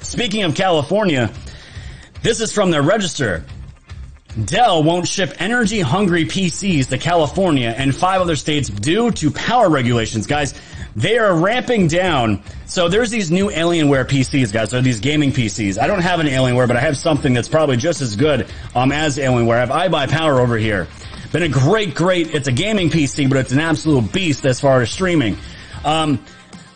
speaking 0.00 0.44
of 0.44 0.54
California, 0.54 1.30
this 2.22 2.40
is 2.40 2.52
from 2.52 2.70
their 2.70 2.82
register. 2.82 3.44
Dell 4.44 4.82
won't 4.82 5.08
ship 5.08 5.34
energy 5.38 5.80
hungry 5.80 6.26
PCs 6.26 6.88
to 6.88 6.98
California 6.98 7.74
and 7.76 7.94
five 7.94 8.20
other 8.20 8.36
states 8.36 8.68
due 8.68 9.10
to 9.12 9.30
power 9.30 9.70
regulations. 9.70 10.26
Guys, 10.26 10.52
they 10.94 11.18
are 11.18 11.34
ramping 11.34 11.88
down. 11.88 12.42
So 12.66 12.88
there's 12.88 13.10
these 13.10 13.30
new 13.30 13.48
Alienware 13.48 14.04
PCs, 14.04 14.52
guys. 14.52 14.70
They're 14.70 14.82
these 14.82 15.00
gaming 15.00 15.32
PCs. 15.32 15.78
I 15.78 15.86
don't 15.86 16.02
have 16.02 16.20
an 16.20 16.26
Alienware, 16.26 16.68
but 16.68 16.76
I 16.76 16.80
have 16.80 16.98
something 16.98 17.32
that's 17.32 17.48
probably 17.48 17.76
just 17.76 18.02
as 18.02 18.14
good 18.16 18.46
um, 18.74 18.92
as 18.92 19.16
Alienware. 19.16 19.56
I 19.70 19.82
have 19.82 19.90
iBuyPower 19.90 20.38
over 20.38 20.58
here. 20.58 20.86
Been 21.32 21.42
a 21.42 21.48
great, 21.48 21.94
great. 21.94 22.34
It's 22.34 22.48
a 22.48 22.52
gaming 22.52 22.90
PC, 22.90 23.28
but 23.28 23.38
it's 23.38 23.52
an 23.52 23.60
absolute 23.60 24.12
beast 24.12 24.44
as 24.44 24.60
far 24.60 24.82
as 24.82 24.90
streaming. 24.90 25.38
Um, 25.84 26.22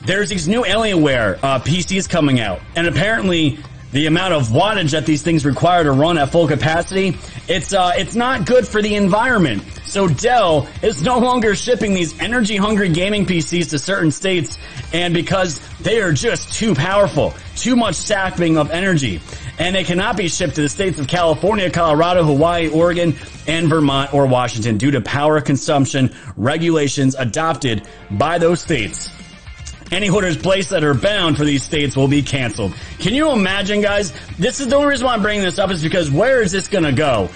there's 0.03 0.31
these 0.31 0.49
new 0.49 0.65
Alienware 0.65 1.39
uh, 1.43 1.59
PCs 1.61 2.09
coming 2.09 2.41
out, 2.41 2.61
and 2.75 2.87
apparently 2.87 3.59
the 3.93 4.07
amount 4.07 4.35
of 4.35 4.49
wattage 4.49 4.93
that 4.93 5.07
these 5.07 5.23
things 5.23 5.45
require 5.45 5.85
to 5.85 5.93
run 5.93 6.19
at 6.19 6.31
full 6.31 6.47
capacity, 6.47 7.17
it's 7.49 7.73
uh, 7.73 7.93
it's 7.97 8.15
not 8.15 8.47
good 8.47 8.67
for 8.67 8.81
the 8.83 8.95
environment. 8.95 9.63
So 9.85 10.07
Dell 10.07 10.69
is 10.83 11.03
no 11.03 11.19
longer 11.19 11.57
shipping 11.57 11.95
these 11.95 12.19
energy 12.21 12.57
hungry 12.57 12.91
gaming 12.91 13.27
PCs 13.27 13.71
to 13.71 13.79
certain 13.79 14.13
states 14.13 14.57
and 14.93 15.13
because 15.13 15.61
they 15.79 16.01
are 16.01 16.13
just 16.13 16.53
too 16.53 16.77
powerful, 16.77 17.35
too 17.57 17.75
much 17.75 17.97
sapping 17.97 18.57
of 18.57 18.71
energy. 18.71 19.21
And 19.59 19.75
they 19.75 19.83
cannot 19.83 20.17
be 20.17 20.29
shipped 20.29 20.55
to 20.55 20.63
the 20.63 20.69
states 20.69 20.99
of 21.01 21.09
California, 21.09 21.71
Colorado, 21.71 22.23
Hawaii, 22.23 22.69
Oregon, 22.69 23.17
and 23.49 23.69
Vermont 23.69 24.15
or 24.15 24.27
Washington 24.27 24.79
due 24.79 24.93
to 24.93 25.01
power 25.01 25.41
consumption 25.41 26.15
regulations 26.37 27.17
adopted 27.17 27.87
by 28.13 28.39
those 28.39 28.61
states 28.61 29.11
any 29.91 30.09
orders 30.09 30.37
placed 30.37 30.71
that 30.71 30.85
are 30.85 30.95
bound 30.95 31.37
for 31.37 31.45
these 31.45 31.63
states 31.63 31.97
will 31.97 32.09
be 32.09 32.23
canceled. 32.23 32.75
Can 32.99 33.15
you 33.15 33.33
imagine, 33.33 33.81
guys? 33.81 34.13
This 34.39 34.61
is 34.61 34.69
the 34.69 34.77
only 34.77 34.89
reason 34.89 35.07
why 35.07 35.15
I'm 35.15 35.23
bringing 35.23 35.45
this 35.45 35.59
up 35.59 35.71
is 35.71 35.83
because 35.83 36.11
where 36.11 36.43
is 36.43 36.53
this 36.53 36.69
going 36.69 36.85
to 36.85 36.93
go? 36.93 37.31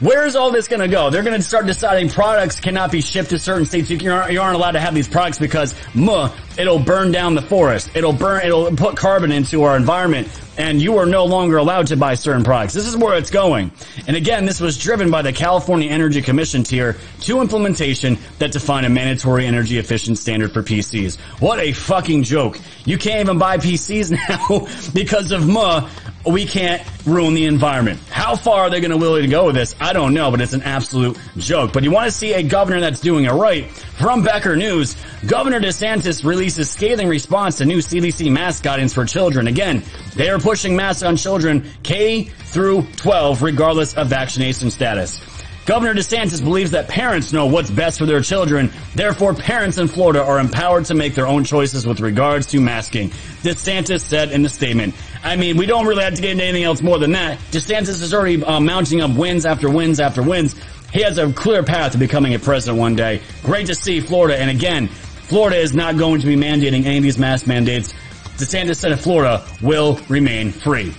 Where 0.00 0.26
is 0.26 0.36
all 0.36 0.52
this 0.52 0.68
going 0.68 0.80
to 0.80 0.88
go? 0.88 1.10
They're 1.10 1.24
going 1.24 1.36
to 1.36 1.42
start 1.42 1.66
deciding 1.66 2.10
products 2.10 2.60
cannot 2.60 2.92
be 2.92 3.00
shipped 3.00 3.30
to 3.30 3.38
certain 3.38 3.66
states. 3.66 3.90
You, 3.90 4.12
aren't, 4.12 4.32
you 4.32 4.40
aren't 4.40 4.54
allowed 4.54 4.72
to 4.72 4.80
have 4.80 4.94
these 4.94 5.08
products 5.08 5.40
because, 5.40 5.74
muh, 5.92 6.32
it'll 6.56 6.78
burn 6.78 7.10
down 7.10 7.34
the 7.34 7.42
forest. 7.42 7.90
It'll 7.94 8.12
burn, 8.12 8.44
it'll 8.44 8.70
put 8.76 8.96
carbon 8.96 9.32
into 9.32 9.64
our 9.64 9.76
environment 9.76 10.28
and 10.58 10.82
you 10.82 10.98
are 10.98 11.06
no 11.06 11.24
longer 11.24 11.56
allowed 11.56 11.86
to 11.86 11.96
buy 11.96 12.14
certain 12.14 12.44
products. 12.44 12.74
This 12.74 12.86
is 12.86 12.96
where 12.96 13.16
it's 13.16 13.30
going. 13.30 13.70
And 14.06 14.16
again, 14.16 14.44
this 14.44 14.60
was 14.60 14.76
driven 14.76 15.10
by 15.10 15.22
the 15.22 15.32
California 15.32 15.88
Energy 15.88 16.20
Commission 16.20 16.64
tier 16.64 16.96
2 17.20 17.40
implementation 17.40 18.18
that 18.40 18.50
define 18.50 18.84
a 18.84 18.88
mandatory 18.88 19.46
energy 19.46 19.78
efficient 19.78 20.18
standard 20.18 20.52
for 20.52 20.62
PCs. 20.62 21.18
What 21.40 21.60
a 21.60 21.72
fucking 21.72 22.24
joke. 22.24 22.58
You 22.84 22.98
can't 22.98 23.20
even 23.20 23.38
buy 23.38 23.58
PCs 23.58 24.10
now 24.28 24.66
because 24.92 25.30
of 25.30 25.42
MUH 25.42 25.88
we 26.26 26.44
can't 26.46 26.82
ruin 27.06 27.34
the 27.34 27.46
environment. 27.46 28.00
How 28.10 28.36
far 28.36 28.64
are 28.64 28.70
they 28.70 28.80
going 28.80 28.90
to 28.90 28.96
willing 28.96 29.22
to 29.22 29.28
go 29.28 29.46
with 29.46 29.54
this? 29.54 29.74
I 29.80 29.92
don't 29.92 30.14
know, 30.14 30.30
but 30.30 30.40
it's 30.40 30.52
an 30.52 30.62
absolute 30.62 31.18
joke. 31.36 31.72
But 31.72 31.84
you 31.84 31.90
want 31.90 32.06
to 32.06 32.12
see 32.12 32.34
a 32.34 32.42
governor 32.42 32.80
that's 32.80 33.00
doing 33.00 33.24
it 33.24 33.32
right? 33.32 33.70
From 33.70 34.22
Becker 34.22 34.56
News, 34.56 34.96
Governor 35.26 35.60
DeSantis 35.60 36.24
releases 36.24 36.70
scathing 36.70 37.08
response 37.08 37.58
to 37.58 37.64
new 37.64 37.78
CDC 37.78 38.30
mask 38.30 38.62
guidance 38.62 38.94
for 38.94 39.04
children. 39.04 39.48
Again, 39.48 39.82
they 40.14 40.28
are 40.30 40.38
pushing 40.38 40.76
masks 40.76 41.02
on 41.02 41.16
children 41.16 41.64
K 41.82 42.24
through 42.24 42.86
12 42.96 43.42
regardless 43.42 43.94
of 43.94 44.08
vaccination 44.08 44.70
status. 44.70 45.20
Governor 45.68 45.92
DeSantis 45.92 46.42
believes 46.42 46.70
that 46.70 46.88
parents 46.88 47.30
know 47.30 47.44
what's 47.44 47.68
best 47.68 47.98
for 47.98 48.06
their 48.06 48.22
children. 48.22 48.70
Therefore, 48.94 49.34
parents 49.34 49.76
in 49.76 49.86
Florida 49.86 50.24
are 50.24 50.38
empowered 50.40 50.86
to 50.86 50.94
make 50.94 51.14
their 51.14 51.26
own 51.26 51.44
choices 51.44 51.86
with 51.86 52.00
regards 52.00 52.46
to 52.46 52.58
masking. 52.58 53.10
DeSantis 53.42 54.00
said 54.00 54.32
in 54.32 54.42
the 54.42 54.48
statement. 54.48 54.94
I 55.22 55.36
mean, 55.36 55.56
we 55.56 55.66
don't 55.66 55.86
really 55.86 56.04
have 56.04 56.14
to 56.14 56.22
get 56.22 56.32
into 56.32 56.44
anything 56.44 56.64
else 56.64 56.80
more 56.80 56.98
than 56.98 57.12
that. 57.12 57.38
DeSantis 57.50 58.02
is 58.02 58.14
already 58.14 58.42
uh, 58.42 58.60
mounting 58.60 59.00
up 59.00 59.16
wins 59.16 59.44
after 59.46 59.70
wins 59.70 60.00
after 60.00 60.22
wins. 60.22 60.54
He 60.92 61.02
has 61.02 61.18
a 61.18 61.32
clear 61.32 61.62
path 61.62 61.92
to 61.92 61.98
becoming 61.98 62.34
a 62.34 62.38
president 62.38 62.78
one 62.78 62.96
day. 62.96 63.20
Great 63.42 63.66
to 63.66 63.74
see 63.74 64.00
Florida. 64.00 64.38
And 64.38 64.50
again, 64.50 64.88
Florida 64.88 65.56
is 65.56 65.74
not 65.74 65.98
going 65.98 66.20
to 66.20 66.26
be 66.26 66.36
mandating 66.36 66.84
any 66.86 66.98
of 66.98 67.02
these 67.02 67.18
mask 67.18 67.46
mandates. 67.46 67.92
DeSantis 68.38 68.76
said 68.76 68.98
Florida 68.98 69.44
will 69.60 69.98
remain 70.08 70.52
free. 70.52 70.94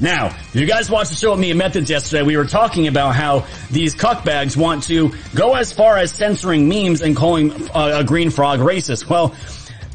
Now, 0.00 0.36
you 0.52 0.66
guys 0.66 0.90
watched 0.90 1.10
the 1.10 1.16
show 1.16 1.30
with 1.30 1.40
me 1.40 1.50
and 1.50 1.58
Methods 1.58 1.88
yesterday, 1.88 2.22
we 2.22 2.36
were 2.36 2.46
talking 2.46 2.88
about 2.88 3.14
how 3.14 3.46
these 3.70 3.94
cuckbags 3.94 4.56
want 4.56 4.82
to 4.84 5.12
go 5.34 5.54
as 5.54 5.72
far 5.72 5.96
as 5.96 6.12
censoring 6.12 6.68
memes 6.68 7.02
and 7.02 7.16
calling 7.16 7.52
uh, 7.70 8.00
a 8.00 8.04
green 8.04 8.30
frog 8.30 8.58
racist. 8.58 9.08
Well, 9.08 9.34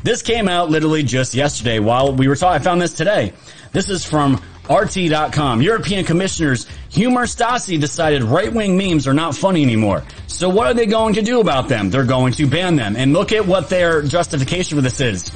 this 0.03 0.21
came 0.21 0.47
out 0.47 0.69
literally 0.69 1.03
just 1.03 1.33
yesterday 1.33 1.79
while 1.79 2.15
we 2.15 2.27
were 2.27 2.35
talking. 2.35 2.61
I 2.61 2.63
found 2.63 2.81
this 2.81 2.93
today. 2.93 3.33
This 3.77 3.91
is 3.91 4.03
from 4.03 4.41
RT.com. 4.71 5.61
European 5.61 6.03
commissioners 6.03 6.65
Humor 6.89 7.27
Stasi 7.27 7.79
decided 7.79 8.23
right-wing 8.23 8.75
memes 8.75 9.05
are 9.05 9.13
not 9.13 9.35
funny 9.35 9.61
anymore. 9.61 10.03
So 10.25 10.49
what 10.49 10.65
are 10.65 10.73
they 10.73 10.87
going 10.87 11.13
to 11.13 11.21
do 11.21 11.41
about 11.41 11.69
them? 11.69 11.91
They're 11.91 12.03
going 12.03 12.33
to 12.33 12.47
ban 12.47 12.75
them. 12.75 12.95
And 12.95 13.13
look 13.13 13.31
at 13.31 13.45
what 13.45 13.69
their 13.69 14.01
justification 14.01 14.79
for 14.79 14.81
this 14.81 14.99
is. 14.99 15.31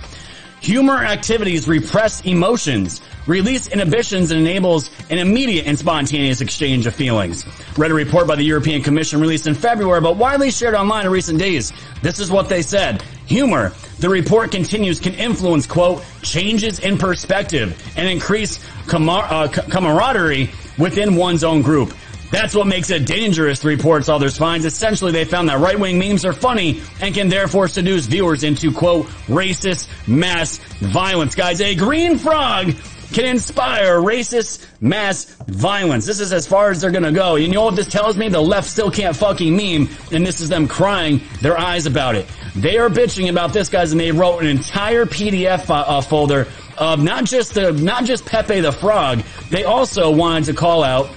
Humor 0.62 1.05
activities 1.05 1.67
repress 1.67 2.21
emotions, 2.21 3.01
release 3.27 3.67
inhibitions, 3.67 4.31
and 4.31 4.39
enables 4.39 4.89
an 5.09 5.17
immediate 5.17 5.67
and 5.67 5.77
spontaneous 5.77 6.41
exchange 6.41 6.85
of 6.85 6.95
feelings. 6.95 7.45
Read 7.77 7.91
a 7.91 7.93
report 7.93 8.27
by 8.27 8.35
the 8.35 8.43
European 8.43 8.81
Commission 8.81 9.21
released 9.21 9.47
in 9.47 9.55
February, 9.55 10.01
but 10.01 10.17
widely 10.17 10.51
shared 10.51 10.75
online 10.75 11.05
in 11.05 11.11
recent 11.11 11.39
days. 11.39 11.71
This 12.01 12.19
is 12.19 12.31
what 12.31 12.49
they 12.49 12.61
said. 12.61 13.01
Humor, 13.27 13.73
the 13.99 14.09
report 14.09 14.51
continues, 14.51 14.99
can 14.99 15.13
influence, 15.13 15.65
quote, 15.67 16.03
changes 16.21 16.79
in 16.79 16.97
perspective 16.97 17.81
and 17.95 18.07
increase 18.07 18.59
camar- 18.87 19.27
uh, 19.29 19.47
camaraderie 19.47 20.49
within 20.77 21.15
one's 21.15 21.43
own 21.43 21.61
group. 21.61 21.93
That's 22.31 22.55
what 22.55 22.65
makes 22.65 22.89
it 22.89 23.05
dangerous, 23.05 23.65
reports 23.65 24.07
others 24.07 24.37
finds. 24.37 24.65
Essentially, 24.65 25.11
they 25.11 25.25
found 25.25 25.49
that 25.49 25.59
right-wing 25.59 25.99
memes 25.99 26.23
are 26.23 26.31
funny 26.31 26.81
and 27.01 27.13
can 27.13 27.27
therefore 27.27 27.67
seduce 27.67 28.05
viewers 28.05 28.45
into, 28.45 28.71
quote, 28.71 29.07
racist 29.27 29.89
mass 30.07 30.57
violence. 30.79 31.35
Guys, 31.35 31.59
a 31.59 31.75
green 31.75 32.17
frog 32.17 32.73
can 33.11 33.25
inspire 33.25 33.99
racist 33.99 34.65
mass 34.81 35.25
violence. 35.47 36.05
This 36.05 36.19
is 36.19 36.31
as 36.33 36.47
far 36.47 36.71
as 36.71 36.81
they're 36.81 36.91
gonna 36.91 37.11
go. 37.11 37.35
You 37.35 37.49
know 37.49 37.63
what 37.63 37.75
this 37.75 37.87
tells 37.87 38.17
me? 38.17 38.29
The 38.29 38.41
left 38.41 38.69
still 38.69 38.91
can't 38.91 39.15
fucking 39.15 39.55
meme, 39.55 39.89
and 40.11 40.25
this 40.25 40.41
is 40.41 40.49
them 40.49 40.67
crying 40.67 41.21
their 41.41 41.57
eyes 41.57 41.85
about 41.85 42.15
it. 42.15 42.27
They 42.55 42.77
are 42.77 42.89
bitching 42.89 43.29
about 43.29 43.53
this, 43.53 43.69
guys, 43.69 43.91
and 43.91 43.99
they 43.99 44.11
wrote 44.11 44.39
an 44.39 44.47
entire 44.47 45.05
PDF 45.05 45.69
uh, 45.69 45.73
uh, 45.73 46.01
folder 46.01 46.47
of 46.77 47.03
not 47.03 47.25
just 47.25 47.53
the, 47.53 47.71
not 47.71 48.05
just 48.05 48.25
Pepe 48.25 48.59
the 48.61 48.71
Frog. 48.71 49.19
They 49.49 49.63
also 49.63 50.11
wanted 50.11 50.45
to 50.45 50.53
call 50.53 50.83
out 50.83 51.09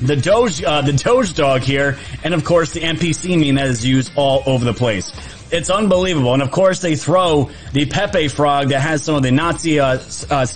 the 0.00 0.16
Doge, 0.16 0.62
uh, 0.62 0.82
the 0.82 0.92
Doge 0.92 1.34
dog 1.34 1.62
here, 1.62 1.98
and 2.24 2.34
of 2.34 2.44
course 2.44 2.72
the 2.72 2.80
NPC 2.80 3.38
meme 3.38 3.54
that 3.54 3.68
is 3.68 3.84
used 3.84 4.12
all 4.16 4.42
over 4.46 4.64
the 4.64 4.74
place. 4.74 5.12
It's 5.50 5.70
unbelievable. 5.70 6.34
And 6.34 6.42
of 6.42 6.50
course 6.50 6.80
they 6.80 6.96
throw 6.96 7.50
the 7.72 7.86
Pepe 7.86 8.28
frog 8.28 8.70
that 8.70 8.80
has 8.80 9.04
some 9.04 9.14
of 9.14 9.22
the 9.22 9.30
Nazi, 9.30 9.78
uh, 9.78 9.98
uh, 10.30 10.46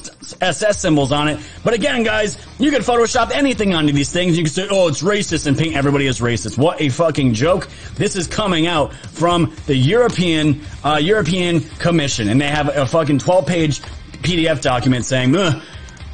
SS 0.41 0.81
symbols 0.81 1.13
on 1.13 1.29
it. 1.29 1.41
But 1.63 1.75
again, 1.75 2.03
guys, 2.03 2.39
you 2.59 2.71
can 2.71 2.83
Photoshop 2.83 3.31
anything 3.31 3.75
onto 3.75 3.93
these 3.93 4.13
things. 4.13 4.37
You 4.37 4.45
can 4.45 4.53
say, 4.53 4.67
oh, 4.71 4.89
it's 4.89 5.03
racist 5.03 5.47
and 5.47 5.57
paint 5.57 5.77
everybody 5.77 6.07
as 6.09 6.21
racist. 6.21 6.59
What 6.59 6.81
a 6.81 6.89
fucking 6.89 7.35
joke. 7.35 7.69
This 7.95 8.17
is 8.17 8.27
coming 8.27 8.67
out 8.67 8.93
from 8.93 9.55
the 9.67 9.77
European, 9.77 10.61
uh, 10.85 10.99
European 11.01 11.61
Commission. 11.61 12.29
And 12.29 12.41
they 12.41 12.49
have 12.49 12.77
a 12.77 12.87
fucking 12.87 13.19
12 13.19 13.47
page 13.47 13.81
PDF 14.23 14.61
document 14.61 15.05
saying, 15.05 15.33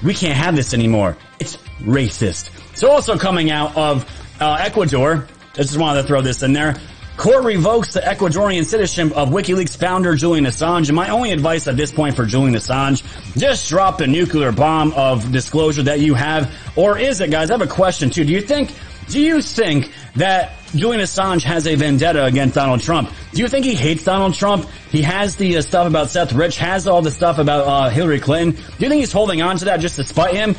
we 0.05 0.13
can't 0.13 0.37
have 0.37 0.55
this 0.55 0.75
anymore. 0.75 1.17
It's 1.41 1.57
racist. 1.81 2.51
So 2.77 2.91
also 2.91 3.17
coming 3.17 3.51
out 3.51 3.75
of 3.75 4.05
uh, 4.41 4.59
Ecuador, 4.61 5.27
I 5.55 5.57
just 5.57 5.79
wanted 5.79 6.03
to 6.03 6.09
throw 6.09 6.21
this 6.21 6.43
in 6.43 6.53
there. 6.53 6.77
Court 7.17 7.45
revokes 7.45 7.95
the 7.95 8.01
Ecuadorian 8.01 8.65
citizenship 8.67 9.17
of 9.17 9.31
WikiLeaks 9.31 9.77
founder 9.77 10.15
Julian 10.15 10.45
Assange. 10.45 10.89
And 10.89 10.97
my 10.97 11.09
only 11.09 11.33
advice 11.33 11.67
at 11.67 11.77
this 11.77 11.91
point 11.91 12.15
for 12.15 12.27
Julian 12.27 12.55
Assange, 12.55 13.03
just 13.39 13.69
drop 13.71 13.97
the 13.99 14.07
nuclear 14.07 14.53
bomb 14.53 14.93
of 14.93 15.33
disclosure 15.33 15.83
that 15.85 16.01
you 16.01 16.13
have. 16.13 16.53
Or 16.77 16.99
is 16.99 17.21
it, 17.23 17.31
guys? 17.31 17.51
I 17.51 17.55
have 17.55 17.63
a 17.63 17.67
question 17.67 18.11
too. 18.11 18.25
Do 18.25 18.33
you 18.33 18.43
think, 18.43 18.75
do 19.09 19.19
you 19.19 19.41
think 19.41 19.91
that 20.17 20.53
Julian 20.75 21.01
Assange 21.01 21.43
has 21.45 21.67
a 21.67 21.75
vendetta 21.75 22.23
against 22.25 22.55
Donald 22.55 22.83
Trump? 22.83 23.11
Do 23.33 23.41
you 23.41 23.49
think 23.49 23.65
he 23.65 23.75
hates 23.75 24.05
Donald 24.05 24.35
Trump? 24.35 24.69
He 24.91 25.01
has 25.01 25.37
the 25.37 25.57
uh, 25.57 25.63
stuff 25.63 25.87
about 25.87 26.11
Seth 26.11 26.35
Rich, 26.35 26.59
has 26.59 26.87
all 26.87 27.01
the 27.01 27.11
stuff 27.11 27.39
about 27.39 27.67
uh, 27.67 27.89
Hillary 27.89 28.21
Clinton. 28.21 28.63
Do 28.63 28.85
you 28.85 28.91
think 28.91 29.01
he's 29.01 29.13
holding 29.13 29.41
on 29.41 29.57
to 29.57 29.65
that 29.67 29.81
just 29.81 29.97
to 29.97 30.05
spite 30.05 30.35
him? 30.35 30.55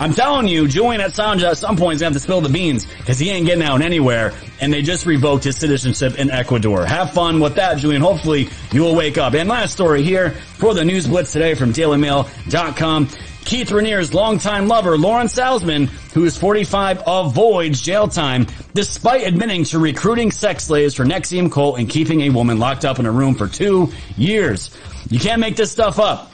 I'm 0.00 0.14
telling 0.14 0.48
you, 0.48 0.66
Julian 0.66 1.02
Assange 1.02 1.42
at 1.42 1.58
some 1.58 1.76
point 1.76 1.96
is 1.96 2.00
going 2.00 2.12
to 2.12 2.14
have 2.14 2.20
to 2.20 2.20
spill 2.20 2.40
the 2.40 2.48
beans 2.48 2.86
because 2.86 3.18
he 3.18 3.28
ain't 3.30 3.46
getting 3.46 3.62
out 3.62 3.82
anywhere 3.82 4.32
and 4.60 4.72
they 4.72 4.82
just 4.82 5.06
revoked 5.06 5.44
his 5.44 5.56
citizenship 5.56 6.18
in 6.18 6.30
Ecuador. 6.30 6.84
Have 6.84 7.12
fun 7.12 7.40
with 7.40 7.54
that, 7.56 7.78
Julian. 7.78 8.02
Hopefully 8.02 8.48
you 8.72 8.82
will 8.82 8.94
wake 8.94 9.18
up. 9.18 9.34
And 9.34 9.48
last 9.48 9.72
story 9.72 10.02
here 10.02 10.30
for 10.30 10.74
the 10.74 10.84
News 10.84 11.06
Blitz 11.06 11.32
today 11.32 11.54
from 11.54 11.72
DailyMail.com. 11.72 13.08
Keith 13.44 13.70
Raniere's 13.70 14.12
longtime 14.12 14.68
lover, 14.68 14.98
Lauren 14.98 15.26
Salzman, 15.26 15.86
who 16.12 16.24
is 16.24 16.36
45, 16.36 17.02
avoids 17.06 17.80
jail 17.80 18.06
time 18.06 18.46
despite 18.74 19.26
admitting 19.26 19.64
to 19.64 19.78
recruiting 19.78 20.30
sex 20.30 20.64
slaves 20.64 20.94
for 20.94 21.04
NXIVM 21.04 21.50
cult 21.50 21.78
and 21.78 21.88
keeping 21.88 22.20
a 22.20 22.30
woman 22.30 22.58
locked 22.58 22.84
up 22.84 22.98
in 22.98 23.06
a 23.06 23.10
room 23.10 23.34
for 23.34 23.48
two 23.48 23.92
years. 24.16 24.70
You 25.08 25.18
can't 25.18 25.40
make 25.40 25.56
this 25.56 25.72
stuff 25.72 25.98
up. 25.98 26.30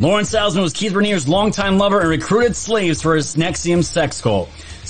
Lauren 0.00 0.24
Salzman 0.24 0.62
was 0.62 0.72
Keith 0.74 0.92
Raniere's 0.92 1.26
longtime 1.26 1.76
lover 1.76 1.98
and 1.98 2.08
recruited 2.08 2.54
slaves 2.54 3.02
for 3.02 3.16
his 3.16 3.34
NXIVM 3.34 3.82
sex 3.82 4.20
cult. 4.20 4.48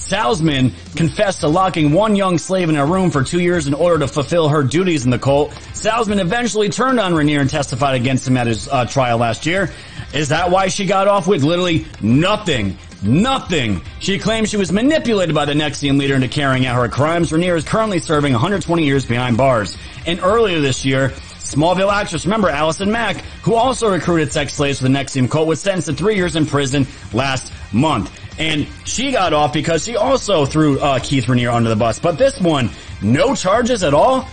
Salzman 0.09 0.73
confessed 0.97 1.41
to 1.41 1.49
locking 1.49 1.93
one 1.93 2.17
young 2.17 2.39
slave 2.39 2.71
in 2.71 2.77
a 2.77 2.87
room 2.87 3.11
for 3.11 3.23
two 3.23 3.41
years 3.41 3.67
in 3.67 3.75
order 3.75 3.99
to 3.99 4.09
fulfill 4.09 4.49
her 4.49 4.63
duties 4.63 5.05
in 5.05 5.11
the 5.11 5.19
cult. 5.19 5.51
Salzman 5.75 6.19
eventually 6.19 6.71
turned 6.71 6.99
on 6.99 7.13
Raniere 7.13 7.41
and 7.41 7.51
testified 7.51 7.95
against 7.95 8.27
him 8.27 8.39
at 8.39 8.47
his 8.47 8.69
uh, 8.69 8.87
trial 8.87 9.19
last 9.19 9.45
year. 9.45 9.71
Is 10.15 10.31
that 10.31 10.51
why 10.51 10.69
she 10.69 10.87
got 10.87 11.09
off 11.09 11.27
with 11.27 11.45
literally 11.45 11.87
nothing? 12.01 12.79
Nothing. 13.03 13.83
She 14.01 14.19
claims 14.19 14.49
she 14.49 14.57
was 14.57 14.73
manipulated 14.73 15.35
by 15.35 15.45
the 15.45 15.53
NXIVM 15.53 15.99
leader 15.99 16.15
into 16.15 16.29
carrying 16.29 16.65
out 16.65 16.81
her 16.81 16.89
crimes. 16.89 17.31
Raniere 17.31 17.57
is 17.57 17.65
currently 17.65 18.01
serving 18.01 18.33
120 18.33 18.85
years 18.85 19.05
behind 19.05 19.37
bars. 19.37 19.77
And 20.07 20.21
earlier 20.21 20.61
this 20.61 20.87
year, 20.87 21.11
Smallville 21.11 21.93
actress, 21.93 22.25
remember 22.25 22.49
Allison 22.49 22.91
Mack, 22.91 23.19
who 23.43 23.55
also 23.55 23.91
recruited 23.91 24.33
sex 24.33 24.55
slaves 24.55 24.79
for 24.79 24.85
the 24.85 24.91
NXIVM 24.91 25.31
cult, 25.31 25.47
was 25.47 25.61
sentenced 25.61 25.89
to 25.89 25.95
three 25.95 26.17
years 26.17 26.35
in 26.35 26.47
prison 26.47 26.87
last 27.13 27.53
month. 27.73 28.11
And 28.39 28.67
she 28.85 29.11
got 29.11 29.33
off 29.33 29.53
because 29.53 29.85
she 29.85 29.97
also 29.97 30.47
threw 30.47 30.79
uh, 30.81 30.99
Keith 31.01 31.25
Raniere 31.25 31.53
under 31.53 31.69
the 31.69 31.77
bus. 31.77 31.99
But 31.99 32.19
this 32.19 32.41
one, 32.41 32.71
no 33.03 33.35
charges 33.35 33.83
at 33.83 33.95
all. 33.95 34.29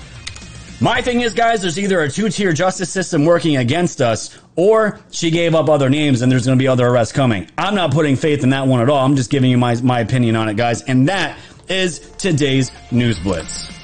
My 0.81 1.01
thing 1.01 1.21
is, 1.21 1.33
guys, 1.33 1.61
there's 1.61 1.79
either 1.79 2.01
a 2.01 2.09
two-tier 2.09 2.53
justice 2.53 2.91
system 2.91 3.25
working 3.25 3.57
against 3.57 4.01
us, 4.01 4.37
or 4.55 4.99
she 5.09 5.31
gave 5.31 5.55
up 5.55 5.69
other 5.69 5.89
names 5.89 6.21
and 6.21 6.31
there's 6.31 6.45
going 6.45 6.57
to 6.57 6.61
be 6.61 6.67
other 6.67 6.87
arrests 6.87 7.13
coming. 7.13 7.49
I'm 7.57 7.75
not 7.75 7.91
putting 7.91 8.15
faith 8.15 8.43
in 8.43 8.49
that 8.49 8.67
one 8.67 8.81
at 8.81 8.89
all. 8.89 9.03
I'm 9.03 9.15
just 9.15 9.31
giving 9.31 9.49
you 9.49 9.57
my, 9.57 9.75
my 9.81 10.01
opinion 10.01 10.35
on 10.35 10.49
it, 10.49 10.57
guys. 10.57 10.81
And 10.83 11.07
that 11.07 11.37
is 11.67 11.99
today's 12.17 12.71
News 12.91 13.17
Blitz. 13.19 13.75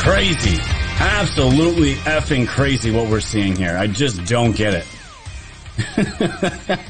crazy. 0.00 0.58
Absolutely 0.98 1.94
effing 1.96 2.48
crazy 2.48 2.90
what 2.90 3.08
we're 3.10 3.20
seeing 3.20 3.54
here. 3.54 3.76
I 3.76 3.86
just 3.86 4.24
don't 4.24 4.56
get 4.56 4.72
it. 4.72 4.86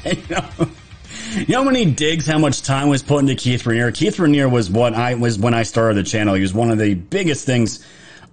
You, 0.05 0.23
know, 0.29 0.69
you 1.35 1.45
know 1.47 1.57
how 1.59 1.63
many 1.63 1.85
digs, 1.85 2.27
how 2.27 2.37
much 2.37 2.61
time 2.61 2.89
was 2.89 3.01
put 3.01 3.19
into 3.19 3.35
Keith 3.35 3.63
Raniere? 3.63 3.93
Keith 3.93 4.17
Raniere 4.17 4.49
was 4.49 4.69
what 4.69 4.93
I 4.93 5.15
was 5.15 5.39
when 5.39 5.53
I 5.53 5.63
started 5.63 5.97
the 5.97 6.03
channel. 6.03 6.33
He 6.33 6.41
was 6.41 6.53
one 6.53 6.71
of 6.71 6.77
the 6.77 6.93
biggest 6.93 7.45
things 7.45 7.85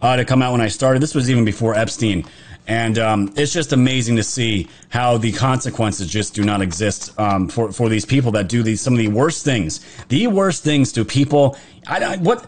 uh, 0.02 0.16
to 0.16 0.24
come 0.24 0.42
out 0.42 0.52
when 0.52 0.60
I 0.60 0.68
started. 0.68 1.02
This 1.02 1.14
was 1.14 1.30
even 1.30 1.44
before 1.44 1.74
Epstein. 1.74 2.24
And 2.66 2.98
um, 2.98 3.32
it's 3.34 3.52
just 3.52 3.72
amazing 3.72 4.16
to 4.16 4.22
see 4.22 4.68
how 4.90 5.16
the 5.16 5.32
consequences 5.32 6.06
just 6.06 6.34
do 6.34 6.44
not 6.44 6.60
exist 6.60 7.18
um, 7.18 7.48
for 7.48 7.72
for 7.72 7.88
these 7.88 8.04
people 8.04 8.32
that 8.32 8.48
do 8.48 8.62
these 8.62 8.82
some 8.82 8.92
of 8.92 8.98
the 8.98 9.08
worst 9.08 9.42
things, 9.42 9.80
the 10.08 10.26
worst 10.26 10.64
things 10.64 10.92
to 10.92 11.04
people. 11.04 11.56
I 11.86 11.98
don't 11.98 12.20
what 12.20 12.46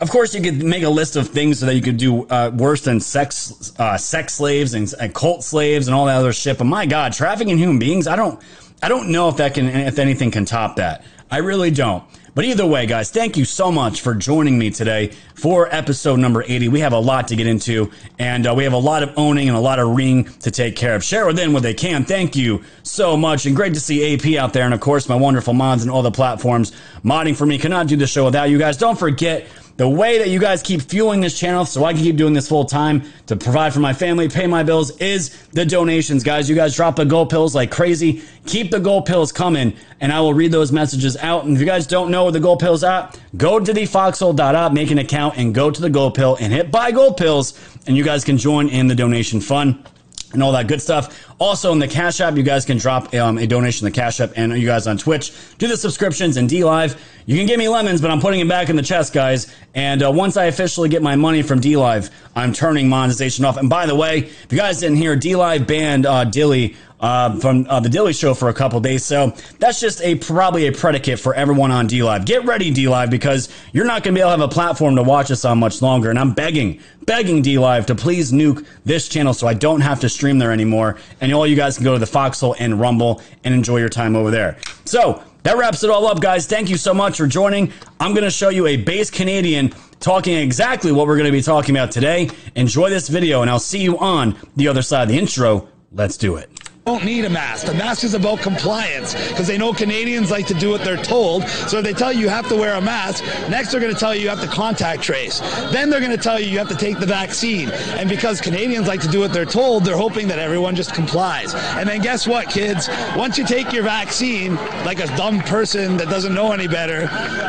of 0.00 0.10
course, 0.10 0.34
you 0.34 0.40
could 0.40 0.62
make 0.62 0.84
a 0.84 0.88
list 0.88 1.16
of 1.16 1.28
things 1.28 1.58
so 1.58 1.66
that 1.66 1.74
you 1.74 1.82
could 1.82 1.96
do 1.96 2.26
uh, 2.28 2.50
worse 2.54 2.82
than 2.82 3.00
sex, 3.00 3.72
uh, 3.78 3.96
sex 3.96 4.34
slaves 4.34 4.74
and, 4.74 4.92
and, 5.00 5.12
cult 5.12 5.42
slaves 5.42 5.88
and 5.88 5.94
all 5.94 6.06
that 6.06 6.16
other 6.16 6.32
shit. 6.32 6.58
But 6.58 6.64
my 6.64 6.86
God, 6.86 7.12
trafficking 7.12 7.58
human 7.58 7.78
beings, 7.78 8.06
I 8.06 8.14
don't, 8.14 8.40
I 8.80 8.88
don't 8.88 9.10
know 9.10 9.28
if 9.28 9.38
that 9.38 9.54
can, 9.54 9.66
if 9.66 9.98
anything 9.98 10.30
can 10.30 10.44
top 10.44 10.76
that. 10.76 11.04
I 11.30 11.38
really 11.38 11.70
don't. 11.70 12.04
But 12.38 12.44
either 12.44 12.64
way, 12.64 12.86
guys, 12.86 13.10
thank 13.10 13.36
you 13.36 13.44
so 13.44 13.72
much 13.72 14.00
for 14.00 14.14
joining 14.14 14.56
me 14.56 14.70
today 14.70 15.08
for 15.34 15.66
episode 15.74 16.20
number 16.20 16.44
80. 16.46 16.68
We 16.68 16.78
have 16.80 16.92
a 16.92 16.98
lot 16.98 17.26
to 17.28 17.36
get 17.36 17.48
into, 17.48 17.90
and 18.20 18.46
uh, 18.46 18.54
we 18.54 18.62
have 18.62 18.74
a 18.74 18.78
lot 18.78 19.02
of 19.02 19.12
owning 19.16 19.48
and 19.48 19.56
a 19.56 19.60
lot 19.60 19.80
of 19.80 19.96
ring 19.96 20.24
to 20.40 20.52
take 20.52 20.76
care 20.76 20.94
of. 20.94 21.02
Share 21.02 21.26
with 21.26 21.34
them 21.34 21.52
what 21.52 21.64
they 21.64 21.74
can. 21.74 22.04
Thank 22.04 22.36
you 22.36 22.62
so 22.84 23.16
much, 23.16 23.46
and 23.46 23.56
great 23.56 23.74
to 23.74 23.80
see 23.80 24.14
AP 24.14 24.40
out 24.40 24.52
there, 24.52 24.64
and 24.64 24.72
of 24.72 24.78
course, 24.78 25.08
my 25.08 25.16
wonderful 25.16 25.52
mods 25.52 25.82
and 25.82 25.90
all 25.90 26.02
the 26.02 26.12
platforms 26.12 26.70
modding 27.04 27.34
for 27.34 27.44
me. 27.44 27.58
Cannot 27.58 27.88
do 27.88 27.96
the 27.96 28.06
show 28.06 28.24
without 28.26 28.50
you 28.50 28.58
guys. 28.58 28.76
Don't 28.76 28.96
forget 28.96 29.48
the 29.78 29.88
way 29.88 30.18
that 30.18 30.28
you 30.28 30.40
guys 30.40 30.60
keep 30.60 30.82
fueling 30.82 31.20
this 31.20 31.38
channel 31.38 31.64
so 31.64 31.84
I 31.84 31.92
can 31.92 32.02
keep 32.02 32.16
doing 32.16 32.32
this 32.32 32.48
full 32.48 32.64
time 32.64 33.04
to 33.28 33.36
provide 33.36 33.72
for 33.72 33.78
my 33.78 33.92
family, 33.92 34.28
pay 34.28 34.48
my 34.48 34.64
bills 34.64 34.90
is 34.98 35.30
the 35.52 35.64
donations, 35.64 36.24
guys. 36.24 36.50
You 36.50 36.56
guys 36.56 36.74
drop 36.74 36.96
the 36.96 37.04
gold 37.04 37.30
pills 37.30 37.54
like 37.54 37.70
crazy. 37.70 38.22
Keep 38.44 38.72
the 38.72 38.80
gold 38.80 39.06
pills 39.06 39.30
coming 39.30 39.76
and 40.00 40.12
I 40.12 40.20
will 40.20 40.34
read 40.34 40.50
those 40.50 40.72
messages 40.72 41.16
out. 41.18 41.44
And 41.44 41.54
if 41.54 41.60
you 41.60 41.66
guys 41.66 41.86
don't 41.86 42.10
know 42.10 42.24
where 42.24 42.32
the 42.32 42.40
gold 42.40 42.58
pills 42.58 42.82
at, 42.82 43.18
go 43.36 43.60
to 43.60 43.72
the 43.72 43.86
foxhole.app, 43.86 44.72
make 44.72 44.90
an 44.90 44.98
account 44.98 45.38
and 45.38 45.54
go 45.54 45.70
to 45.70 45.80
the 45.80 45.90
gold 45.90 46.16
pill 46.16 46.36
and 46.40 46.52
hit 46.52 46.72
buy 46.72 46.90
gold 46.90 47.16
pills 47.16 47.56
and 47.86 47.96
you 47.96 48.02
guys 48.02 48.24
can 48.24 48.36
join 48.36 48.68
in 48.68 48.88
the 48.88 48.96
donation 48.96 49.40
fund 49.40 49.84
and 50.32 50.42
all 50.42 50.52
that 50.52 50.68
good 50.68 50.82
stuff. 50.82 51.24
Also, 51.38 51.72
in 51.72 51.78
the 51.78 51.88
Cash 51.88 52.20
App, 52.20 52.36
you 52.36 52.42
guys 52.42 52.64
can 52.64 52.78
drop 52.78 53.14
um, 53.14 53.38
a 53.38 53.46
donation 53.46 53.86
in 53.86 53.92
the 53.92 53.96
Cash 53.98 54.20
App, 54.20 54.32
and 54.36 54.52
you 54.58 54.66
guys 54.66 54.86
on 54.86 54.98
Twitch 54.98 55.32
do 55.58 55.68
the 55.68 55.76
subscriptions 55.76 56.36
and 56.36 56.48
D 56.48 56.64
Live. 56.64 57.00
You 57.26 57.36
can 57.36 57.46
give 57.46 57.58
me 57.58 57.68
lemons, 57.68 58.00
but 58.00 58.10
I'm 58.10 58.20
putting 58.20 58.40
it 58.40 58.48
back 58.48 58.68
in 58.68 58.76
the 58.76 58.82
chest, 58.82 59.12
guys. 59.12 59.54
And 59.74 60.02
uh, 60.02 60.10
once 60.10 60.36
I 60.36 60.46
officially 60.46 60.88
get 60.88 61.02
my 61.02 61.14
money 61.16 61.42
from 61.42 61.60
D 61.60 61.76
Live, 61.76 62.10
I'm 62.34 62.52
turning 62.52 62.88
monetization 62.88 63.44
off. 63.44 63.56
And 63.56 63.70
by 63.70 63.86
the 63.86 63.94
way, 63.94 64.18
if 64.18 64.46
you 64.50 64.58
guys 64.58 64.80
didn't 64.80 64.96
hear, 64.96 65.14
D 65.14 65.36
Live 65.36 65.66
banned 65.66 66.06
uh, 66.06 66.24
Dilly 66.24 66.76
uh, 67.00 67.38
from 67.38 67.66
uh, 67.68 67.80
the 67.80 67.88
Dilly 67.88 68.12
Show 68.12 68.34
for 68.34 68.48
a 68.48 68.54
couple 68.54 68.80
days. 68.80 69.04
So 69.04 69.34
that's 69.58 69.80
just 69.80 70.00
a 70.02 70.16
probably 70.16 70.66
a 70.66 70.72
predicate 70.72 71.18
for 71.18 71.34
everyone 71.34 71.70
on 71.70 71.86
D 71.86 72.02
Live. 72.02 72.24
Get 72.24 72.44
ready, 72.44 72.70
D 72.70 72.88
Live, 72.88 73.10
because 73.10 73.48
you're 73.72 73.84
not 73.84 74.02
going 74.02 74.14
to 74.14 74.18
be 74.18 74.20
able 74.20 74.34
to 74.34 74.40
have 74.40 74.50
a 74.50 74.52
platform 74.52 74.96
to 74.96 75.02
watch 75.02 75.30
us 75.30 75.44
on 75.44 75.58
much 75.58 75.82
longer. 75.82 76.10
And 76.10 76.18
I'm 76.18 76.32
begging, 76.32 76.80
begging 77.06 77.42
D 77.42 77.58
Live 77.58 77.86
to 77.86 77.94
please 77.94 78.32
nuke 78.32 78.66
this 78.84 79.08
channel 79.08 79.34
so 79.34 79.46
I 79.46 79.54
don't 79.54 79.80
have 79.80 80.00
to 80.00 80.08
stream 80.08 80.38
there 80.38 80.52
anymore. 80.52 80.98
And 81.20 81.32
all 81.32 81.46
you 81.46 81.56
guys 81.56 81.76
can 81.76 81.84
go 81.84 81.92
to 81.92 81.98
the 81.98 82.06
Foxhole 82.06 82.56
and 82.58 82.80
Rumble 82.80 83.22
and 83.44 83.54
enjoy 83.54 83.78
your 83.78 83.88
time 83.88 84.16
over 84.16 84.30
there. 84.30 84.58
So 84.84 85.22
that 85.44 85.56
wraps 85.56 85.84
it 85.84 85.90
all 85.90 86.06
up, 86.06 86.20
guys. 86.20 86.46
Thank 86.46 86.68
you 86.68 86.76
so 86.76 86.92
much 86.92 87.16
for 87.16 87.26
joining. 87.26 87.72
I'm 88.00 88.12
going 88.12 88.24
to 88.24 88.30
show 88.30 88.48
you 88.48 88.66
a 88.66 88.76
base 88.76 89.10
Canadian 89.10 89.72
talking 90.00 90.34
exactly 90.34 90.92
what 90.92 91.06
we're 91.06 91.16
going 91.16 91.26
to 91.26 91.32
be 91.32 91.42
talking 91.42 91.76
about 91.76 91.90
today. 91.90 92.30
Enjoy 92.54 92.90
this 92.90 93.08
video, 93.08 93.42
and 93.42 93.50
I'll 93.50 93.58
see 93.58 93.80
you 93.80 93.98
on 93.98 94.36
the 94.56 94.68
other 94.68 94.82
side 94.82 95.02
of 95.02 95.08
the 95.08 95.18
intro. 95.18 95.68
Let's 95.90 96.16
do 96.16 96.36
it 96.36 96.57
don't 96.88 97.04
need 97.04 97.26
a 97.26 97.28
mask. 97.28 97.66
The 97.66 97.74
mask 97.74 98.02
is 98.02 98.14
about 98.14 98.38
compliance 98.38 99.12
because 99.28 99.46
they 99.46 99.58
know 99.58 99.74
Canadians 99.74 100.30
like 100.30 100.46
to 100.46 100.54
do 100.54 100.70
what 100.70 100.82
they're 100.82 100.96
told. 100.96 101.46
So 101.46 101.78
if 101.78 101.84
they 101.84 101.92
tell 101.92 102.10
you 102.10 102.20
you 102.20 102.28
have 102.30 102.48
to 102.48 102.56
wear 102.56 102.76
a 102.76 102.80
mask, 102.80 103.22
next 103.50 103.72
they're 103.72 103.80
going 103.80 103.92
to 103.92 104.00
tell 104.00 104.14
you 104.14 104.22
you 104.22 104.30
have 104.30 104.40
to 104.40 104.46
contact 104.46 105.02
trace. 105.02 105.40
Then 105.70 105.90
they're 105.90 106.00
going 106.00 106.16
to 106.16 106.16
tell 106.16 106.40
you 106.40 106.46
you 106.46 106.56
have 106.56 106.70
to 106.70 106.74
take 106.74 106.98
the 106.98 107.04
vaccine. 107.04 107.68
And 107.98 108.08
because 108.08 108.40
Canadians 108.40 108.88
like 108.88 109.02
to 109.02 109.08
do 109.08 109.20
what 109.20 109.34
they're 109.34 109.44
told, 109.44 109.84
they're 109.84 109.98
hoping 109.98 110.28
that 110.28 110.38
everyone 110.38 110.76
just 110.76 110.94
complies. 110.94 111.52
And 111.54 111.86
then 111.86 112.00
guess 112.00 112.26
what, 112.26 112.48
kids? 112.48 112.88
Once 113.14 113.36
you 113.36 113.44
take 113.44 113.70
your 113.70 113.82
vaccine, 113.82 114.54
like 114.86 115.00
a 115.00 115.08
dumb 115.08 115.40
person 115.40 115.98
that 115.98 116.08
doesn't 116.08 116.32
know 116.32 116.52
any 116.52 116.68
better, 116.68 117.00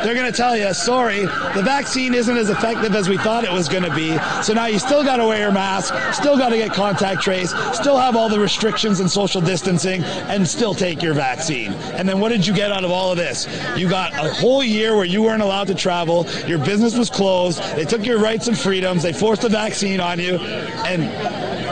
they're 0.04 0.16
going 0.16 0.30
to 0.30 0.38
tell 0.38 0.58
you, 0.58 0.74
sorry, 0.74 1.22
the 1.22 1.64
vaccine 1.64 2.14
isn't 2.14 2.36
as 2.36 2.50
effective 2.50 2.94
as 2.94 3.08
we 3.08 3.18
thought 3.18 3.46
it 3.46 3.54
was 3.54 3.70
going 3.70 3.84
to 3.84 3.96
be. 3.96 4.18
So 4.44 4.52
now 4.54 4.66
you 4.66 4.80
still 4.80 5.02
got 5.02 5.16
to 5.16 5.28
wear 5.28 5.40
your 5.40 5.54
mask, 5.54 5.94
still 6.14 6.38
got 6.38 6.50
to 6.50 6.58
get 6.58 6.74
contact 6.74 7.22
trace, 7.22 7.54
still 7.72 7.98
have 7.98 8.18
all 8.18 8.28
the 8.28 8.40
restrictions 8.40 9.00
and 9.00 9.10
social 9.10 9.29
social 9.30 9.42
distancing, 9.46 10.04
and 10.04 10.48
still 10.48 10.74
take 10.74 11.04
your 11.04 11.14
vaccine. 11.14 11.72
And 11.94 12.10
then 12.10 12.20
what 12.20 12.30
did 12.30 12.48
you 12.48 12.54
get 12.54 12.72
out 12.72 12.84
of 12.84 12.90
all 12.90 13.12
of 13.12 13.18
this? 13.18 13.48
You 13.78 13.88
got 13.88 14.14
a 14.14 14.34
whole 14.34 14.64
year 14.64 14.96
where 14.96 15.06
you 15.06 15.22
weren't 15.22 15.44
allowed 15.44 15.68
to 15.68 15.76
travel, 15.76 16.26
your 16.48 16.58
business 16.58 16.98
was 16.98 17.10
closed, 17.10 17.62
they 17.76 17.86
took 17.86 18.06
your 18.06 18.20
rights 18.20 18.48
and 18.48 18.58
freedoms, 18.58 19.04
they 19.04 19.14
forced 19.14 19.44
a 19.44 19.50
vaccine 19.50 20.00
on 20.00 20.20
you, 20.20 20.38
and 20.38 21.04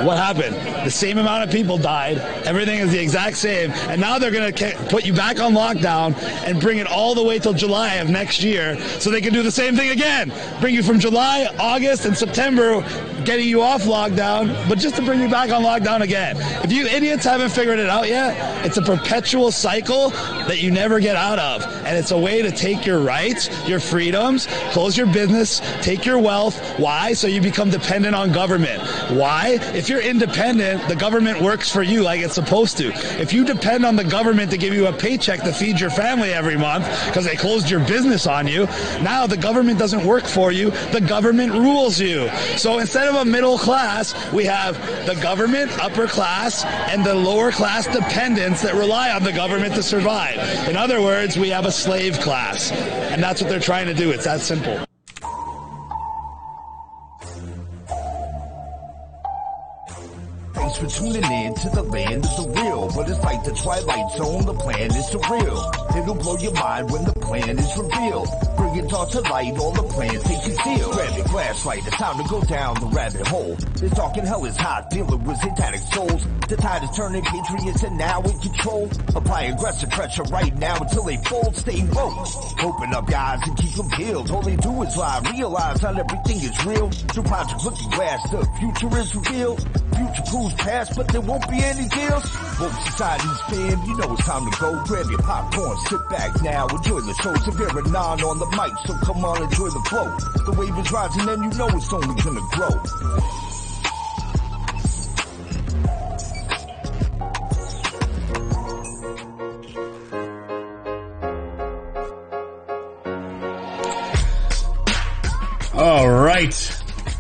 what 0.06 0.18
happened? 0.18 0.56
The 0.86 0.92
same 0.92 1.18
amount 1.18 1.44
of 1.44 1.50
people 1.50 1.80
died. 1.80 2.20
Everything 2.46 2.80
is 2.80 2.92
the 2.92 3.00
exact 3.00 3.38
same. 3.38 3.72
And 3.72 4.00
now 4.00 4.20
they're 4.20 4.32
going 4.32 4.54
to 4.54 4.76
put 4.90 5.06
you 5.06 5.14
back 5.14 5.40
on 5.40 5.54
lockdown 5.54 6.16
and 6.46 6.62
bring 6.62 6.78
it 6.78 6.86
all 6.86 7.16
the 7.16 7.24
way 7.24 7.40
till 7.40 7.54
July 7.54 7.96
of 7.96 8.08
next 8.08 8.44
year 8.44 8.80
so 9.00 9.10
they 9.10 9.22
can 9.22 9.34
do 9.34 9.42
the 9.42 9.52
same 9.52 9.76
thing 9.76 9.90
again. 9.90 10.32
Bring 10.62 10.76
you 10.76 10.84
from 10.84 11.00
July, 11.00 11.48
August, 11.60 12.06
and 12.06 12.16
September, 12.16 12.82
getting 13.28 13.48
you 13.50 13.62
off 13.62 13.84
lockdown, 13.84 14.48
but 14.70 14.78
just 14.78 14.96
to 14.96 15.02
bring 15.02 15.20
you 15.22 15.30
back 15.30 15.52
on 15.52 15.62
lockdown 15.62 16.00
again. 16.00 16.38
If 16.64 16.72
you 16.72 16.88
idiots 16.88 17.26
haven't 17.26 17.50
figured 17.50 17.78
it 17.78 17.90
out 17.90 18.08
yet, 18.08 18.66
it's 18.66 18.78
a 18.78 18.82
perpetual 18.82 19.52
cycle 19.52 20.12
that 20.48 20.62
you 20.62 20.72
never 20.72 21.02
get 21.02 21.18
out 21.18 21.38
of. 21.38 21.62
And 21.86 21.98
it's 21.98 22.12
a 22.12 22.18
way 22.18 22.42
to 22.42 22.52
take 22.52 22.86
your 22.86 23.00
rights, 23.00 23.50
your 23.68 23.82
freedoms, 23.82 24.48
close 24.72 24.96
your 24.96 25.08
business, 25.08 25.60
take 25.82 26.06
your 26.06 26.20
wealth. 26.20 26.58
Why? 26.80 27.12
So 27.12 27.28
you 27.28 27.42
become 27.42 27.70
dependent 27.70 28.16
on 28.16 28.32
government. 28.32 28.82
Why? 29.12 29.60
If 29.74 29.90
you're 29.90 30.02
independent, 30.02 30.88
the 30.88 30.96
government 30.96 31.42
works 31.42 31.70
for 31.70 31.84
you 31.84 32.04
like 32.04 32.22
it's 32.22 32.36
supposed 32.36 32.78
to. 32.78 32.94
If 33.22 33.34
you 33.34 33.44
depend 33.44 33.86
on 33.86 33.98
the 33.98 34.06
government 34.06 34.52
to 34.52 34.58
give 34.58 34.74
you 34.74 34.88
a 34.88 34.94
paycheck 34.94 35.42
to 35.42 35.52
feed 35.52 35.82
your 35.82 35.90
family 35.90 36.32
every 36.32 36.58
month 36.58 36.86
because 37.08 37.26
they 37.26 37.36
closed 37.36 37.70
your 37.70 37.82
business 37.82 38.26
on 38.26 38.48
you, 38.48 38.68
now 39.02 39.28
the 39.28 39.36
government 39.36 39.80
doesn't 39.80 40.06
work 40.06 40.24
for 40.24 40.54
you. 40.54 40.72
The 40.92 41.02
government 41.02 41.52
rules 41.52 42.00
you. 42.00 42.30
So 42.56 42.80
instead 42.80 43.10
of 43.10 43.17
a 43.18 43.26
middle 43.26 43.58
class, 43.58 44.14
we 44.32 44.46
have 44.46 44.76
the 45.06 45.16
government, 45.16 45.72
upper 45.80 46.08
class, 46.08 46.64
and 46.66 47.06
the 47.06 47.14
lower 47.14 47.52
class 47.52 47.88
dependents 47.88 48.62
that 48.62 48.76
rely 48.76 49.12
on 49.12 49.24
the 49.24 49.32
government 49.32 49.76
to 49.76 49.84
survive. 49.84 50.38
In 50.68 50.78
other 50.78 51.02
words, 51.02 51.38
we 51.38 51.50
have 51.50 51.66
a 51.66 51.72
slave 51.72 52.20
class. 52.20 52.72
And 52.72 53.22
that's 53.22 53.42
what 53.42 53.50
they're 53.50 53.60
trying 53.60 53.88
to 53.88 53.94
do. 53.94 54.12
It's 54.12 54.26
that 54.26 54.42
simple. 54.42 54.80
Thanks 60.54 60.78
for 60.78 60.88
tuning 60.88 61.32
in 61.32 61.56
to 61.56 61.70
the 61.70 61.84
land 61.84 62.26
of 62.26 62.36
the 62.38 62.62
real. 62.62 62.92
But 62.96 63.10
it's 63.10 63.20
like 63.22 63.44
the 63.44 63.54
Twilight 63.54 64.12
Zone, 64.18 64.46
the 64.46 64.54
plan 64.54 64.88
is 64.88 65.10
surreal. 65.10 65.98
It'll 65.98 66.16
blow 66.16 66.38
your 66.38 66.54
mind 66.54 66.92
when 66.92 67.06
the 67.06 67.14
plan 67.14 67.58
is 67.58 67.78
revealed. 67.78 68.28
All 68.78 69.06
to 69.06 69.22
light, 69.22 69.58
all 69.58 69.72
the 69.72 69.84
plans 69.84 70.24
they 70.24 70.40
conceal. 70.40 70.92
Grab 70.92 71.18
your 71.18 71.26
flashlight, 71.28 71.86
it's 71.86 71.96
time 71.98 72.24
to 72.24 72.30
go 72.30 72.42
down 72.42 72.80
the 72.80 72.88
rabbit 72.88 73.28
hole. 73.28 73.56
This 73.76 73.92
dark 73.92 74.18
and 74.18 74.28
hell 74.28 74.46
is 74.46 74.56
hot, 74.56 74.90
dealing 74.90 75.24
with 75.24 75.38
satanic 75.38 75.82
souls. 75.82 76.26
The 76.48 76.56
tide 76.56 76.84
is 76.84 76.96
turning, 76.96 77.24
patriots 77.24 77.84
are 77.84 77.90
now 77.90 78.22
in 78.22 78.40
control. 78.40 78.90
Apply 79.16 79.44
aggressive 79.44 79.90
pressure 79.90 80.24
right 80.24 80.56
now 80.58 80.78
until 80.78 81.04
they 81.04 81.18
fold, 81.18 81.56
stay 81.56 81.84
woke. 81.92 82.28
Open 82.64 82.94
up 82.94 83.08
guys 83.08 83.40
and 83.46 83.58
keep 83.58 83.74
them 83.74 83.90
peeled. 83.90 84.32
All 84.32 84.42
they 84.42 84.56
do 84.56 84.82
is 84.84 84.96
lie, 84.96 85.22
realize 85.32 85.82
not 85.82 85.98
everything 85.98 86.38
is 86.38 86.66
real. 86.66 86.90
Through 86.90 87.24
Project 87.24 87.66
Looking 87.66 87.90
Glass, 87.90 88.30
the 88.30 88.48
future 88.60 88.98
is 88.98 89.16
revealed. 89.16 89.68
Future 89.98 90.24
proves 90.30 90.54
past, 90.54 90.96
but 90.96 91.08
there 91.08 91.22
won't 91.22 91.50
be 91.50 91.58
any 91.58 91.88
deals. 91.90 92.24
Woke 92.60 92.72
society's 92.86 93.42
fam, 93.50 93.82
you 93.84 93.98
know 93.98 94.14
it's 94.14 94.26
time 94.26 94.46
to 94.46 94.60
go. 94.60 94.84
Grab 94.86 95.10
your 95.10 95.20
popcorn, 95.24 95.76
sit 95.90 96.08
back 96.10 96.40
now, 96.44 96.68
enjoy 96.68 97.02
the 97.02 97.14
show. 97.16 97.34
Severe 97.38 97.82
non 97.90 98.22
on 98.22 98.38
the 98.38 98.46
mic, 98.54 98.78
so 98.86 98.94
come 99.06 99.26
on, 99.26 99.42
enjoy 99.42 99.70
the 99.70 99.82
flow. 99.90 100.06
The 100.46 100.54
wave 100.54 100.78
is 100.78 100.92
rising 100.92 101.28
and 101.28 101.44
you 101.52 101.58
know 101.58 101.68
it's 101.70 101.92
only 101.92 102.22
gonna 102.22 102.46
grow. 102.52 103.47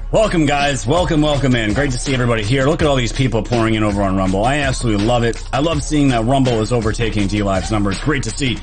Welcome, 0.10 0.46
guys. 0.46 0.88
Welcome, 0.88 1.22
welcome 1.22 1.54
in. 1.54 1.74
Great 1.74 1.92
to 1.92 1.98
see 2.00 2.14
everybody 2.14 2.42
here. 2.42 2.66
Look 2.66 2.82
at 2.82 2.88
all 2.88 2.96
these 2.96 3.12
people 3.12 3.44
pouring 3.44 3.74
in 3.74 3.84
over 3.84 4.02
on 4.02 4.16
Rumble. 4.16 4.46
I 4.46 4.60
absolutely 4.60 5.06
love 5.06 5.24
it. 5.24 5.44
I 5.52 5.60
love 5.60 5.84
seeing 5.84 6.08
that 6.10 6.24
Rumble 6.24 6.62
is 6.62 6.72
overtaking 6.72 7.28
DLive's 7.28 7.72
numbers. 7.72 8.00
Great 8.00 8.24
to 8.24 8.30
see. 8.30 8.58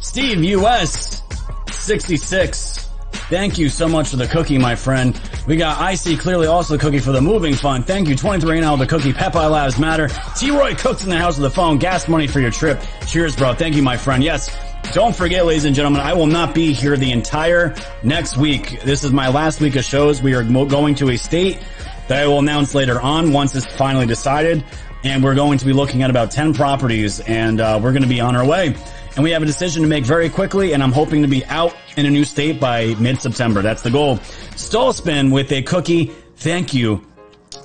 Steve 0.00 0.42
US 0.42 1.22
66. 1.70 2.88
Thank 3.12 3.56
you 3.56 3.68
so 3.68 3.86
much 3.88 4.08
for 4.08 4.16
the 4.16 4.26
cookie, 4.26 4.58
my 4.58 4.74
friend. 4.74 5.20
We 5.46 5.54
got 5.54 5.78
IC 5.94 6.18
clearly 6.18 6.48
also 6.48 6.76
the 6.76 6.80
cookie 6.80 6.98
for 6.98 7.12
the 7.12 7.20
moving 7.20 7.54
fund. 7.54 7.86
Thank 7.86 8.08
you. 8.08 8.16
23 8.16 8.60
now 8.60 8.74
the 8.74 8.84
cookie. 8.84 9.12
Pepe 9.12 9.38
Labs 9.38 9.78
matter. 9.78 10.08
T-Roy 10.36 10.74
cooks 10.74 11.04
in 11.04 11.10
the 11.10 11.18
house 11.18 11.38
with 11.38 11.44
the 11.44 11.54
phone. 11.54 11.78
Gas 11.78 12.08
money 12.08 12.26
for 12.26 12.40
your 12.40 12.50
trip. 12.50 12.82
Cheers, 13.06 13.36
bro. 13.36 13.54
Thank 13.54 13.76
you, 13.76 13.82
my 13.82 13.96
friend. 13.96 14.24
Yes. 14.24 14.48
Don't 14.92 15.14
forget, 15.14 15.46
ladies 15.46 15.66
and 15.66 15.74
gentlemen, 15.74 16.00
I 16.00 16.14
will 16.14 16.26
not 16.26 16.52
be 16.52 16.72
here 16.72 16.96
the 16.96 17.12
entire 17.12 17.76
next 18.02 18.36
week. 18.36 18.82
This 18.82 19.04
is 19.04 19.12
my 19.12 19.28
last 19.28 19.60
week 19.60 19.76
of 19.76 19.84
shows. 19.84 20.20
We 20.20 20.34
are 20.34 20.42
going 20.42 20.96
to 20.96 21.10
a 21.10 21.16
state 21.16 21.60
that 22.08 22.20
I 22.20 22.26
will 22.26 22.40
announce 22.40 22.74
later 22.74 23.00
on 23.00 23.32
once 23.32 23.54
it's 23.54 23.66
finally 23.76 24.06
decided. 24.06 24.64
And 25.04 25.22
we're 25.22 25.36
going 25.36 25.58
to 25.58 25.64
be 25.64 25.72
looking 25.72 26.02
at 26.02 26.10
about 26.10 26.32
10 26.32 26.54
properties 26.54 27.20
and 27.20 27.60
uh, 27.60 27.78
we're 27.80 27.92
going 27.92 28.02
to 28.02 28.08
be 28.08 28.20
on 28.20 28.34
our 28.34 28.44
way. 28.44 28.74
And 29.14 29.22
we 29.22 29.30
have 29.30 29.42
a 29.42 29.46
decision 29.46 29.82
to 29.82 29.88
make 29.88 30.04
very 30.04 30.28
quickly 30.28 30.74
and 30.74 30.82
I'm 30.82 30.90
hoping 30.90 31.22
to 31.22 31.28
be 31.28 31.44
out 31.44 31.74
in 31.96 32.04
a 32.04 32.10
new 32.10 32.24
state 32.24 32.58
by 32.58 32.94
mid-September. 32.98 33.62
That's 33.62 33.82
the 33.82 33.92
goal. 33.92 34.16
Stall 34.56 34.92
spin 34.92 35.30
with 35.30 35.52
a 35.52 35.62
cookie. 35.62 36.06
Thank 36.36 36.74
you 36.74 37.06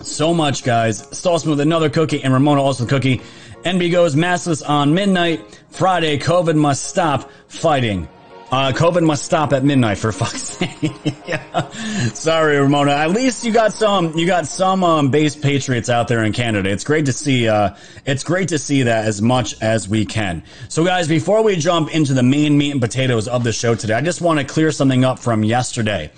so 0.01 0.31
much, 0.31 0.63
guys. 0.63 1.07
Stall 1.17 1.39
spin 1.39 1.51
with 1.51 1.59
another 1.59 1.89
cookie 1.89 2.23
and 2.23 2.31
Ramona 2.31 2.61
also 2.61 2.85
cookie. 2.85 3.23
NB 3.65 3.91
goes 3.91 4.15
massless 4.15 4.67
on 4.67 4.93
midnight. 4.93 5.59
Friday, 5.71 6.19
COVID 6.19 6.55
must 6.55 6.85
stop 6.85 7.31
fighting. 7.47 8.07
Uh, 8.51 8.71
COVID 8.71 9.03
must 9.03 9.25
stop 9.25 9.53
at 9.53 9.63
midnight 9.63 9.97
for 9.97 10.11
fuck's 10.11 10.43
sake. 10.59 10.93
yeah. 11.27 11.67
Sorry, 12.13 12.59
Ramona. 12.59 12.91
At 12.91 13.09
least 13.09 13.43
you 13.43 13.51
got 13.51 13.73
some, 13.73 14.15
you 14.15 14.27
got 14.27 14.45
some, 14.45 14.83
um, 14.83 15.09
base 15.09 15.35
patriots 15.35 15.89
out 15.89 16.07
there 16.07 16.23
in 16.23 16.31
Canada. 16.31 16.69
It's 16.69 16.83
great 16.83 17.07
to 17.07 17.11
see, 17.11 17.47
uh, 17.47 17.75
it's 18.05 18.23
great 18.23 18.49
to 18.49 18.59
see 18.59 18.83
that 18.83 19.05
as 19.05 19.19
much 19.19 19.59
as 19.63 19.89
we 19.89 20.05
can. 20.05 20.43
So 20.69 20.85
guys, 20.85 21.07
before 21.07 21.41
we 21.41 21.55
jump 21.55 21.91
into 21.91 22.13
the 22.13 22.21
main 22.21 22.59
meat 22.59 22.69
and 22.69 22.79
potatoes 22.79 23.27
of 23.27 23.43
the 23.43 23.51
show 23.51 23.73
today, 23.73 23.95
I 23.95 24.01
just 24.01 24.21
want 24.21 24.37
to 24.37 24.45
clear 24.45 24.71
something 24.71 25.03
up 25.03 25.17
from 25.17 25.43
yesterday. 25.43 26.11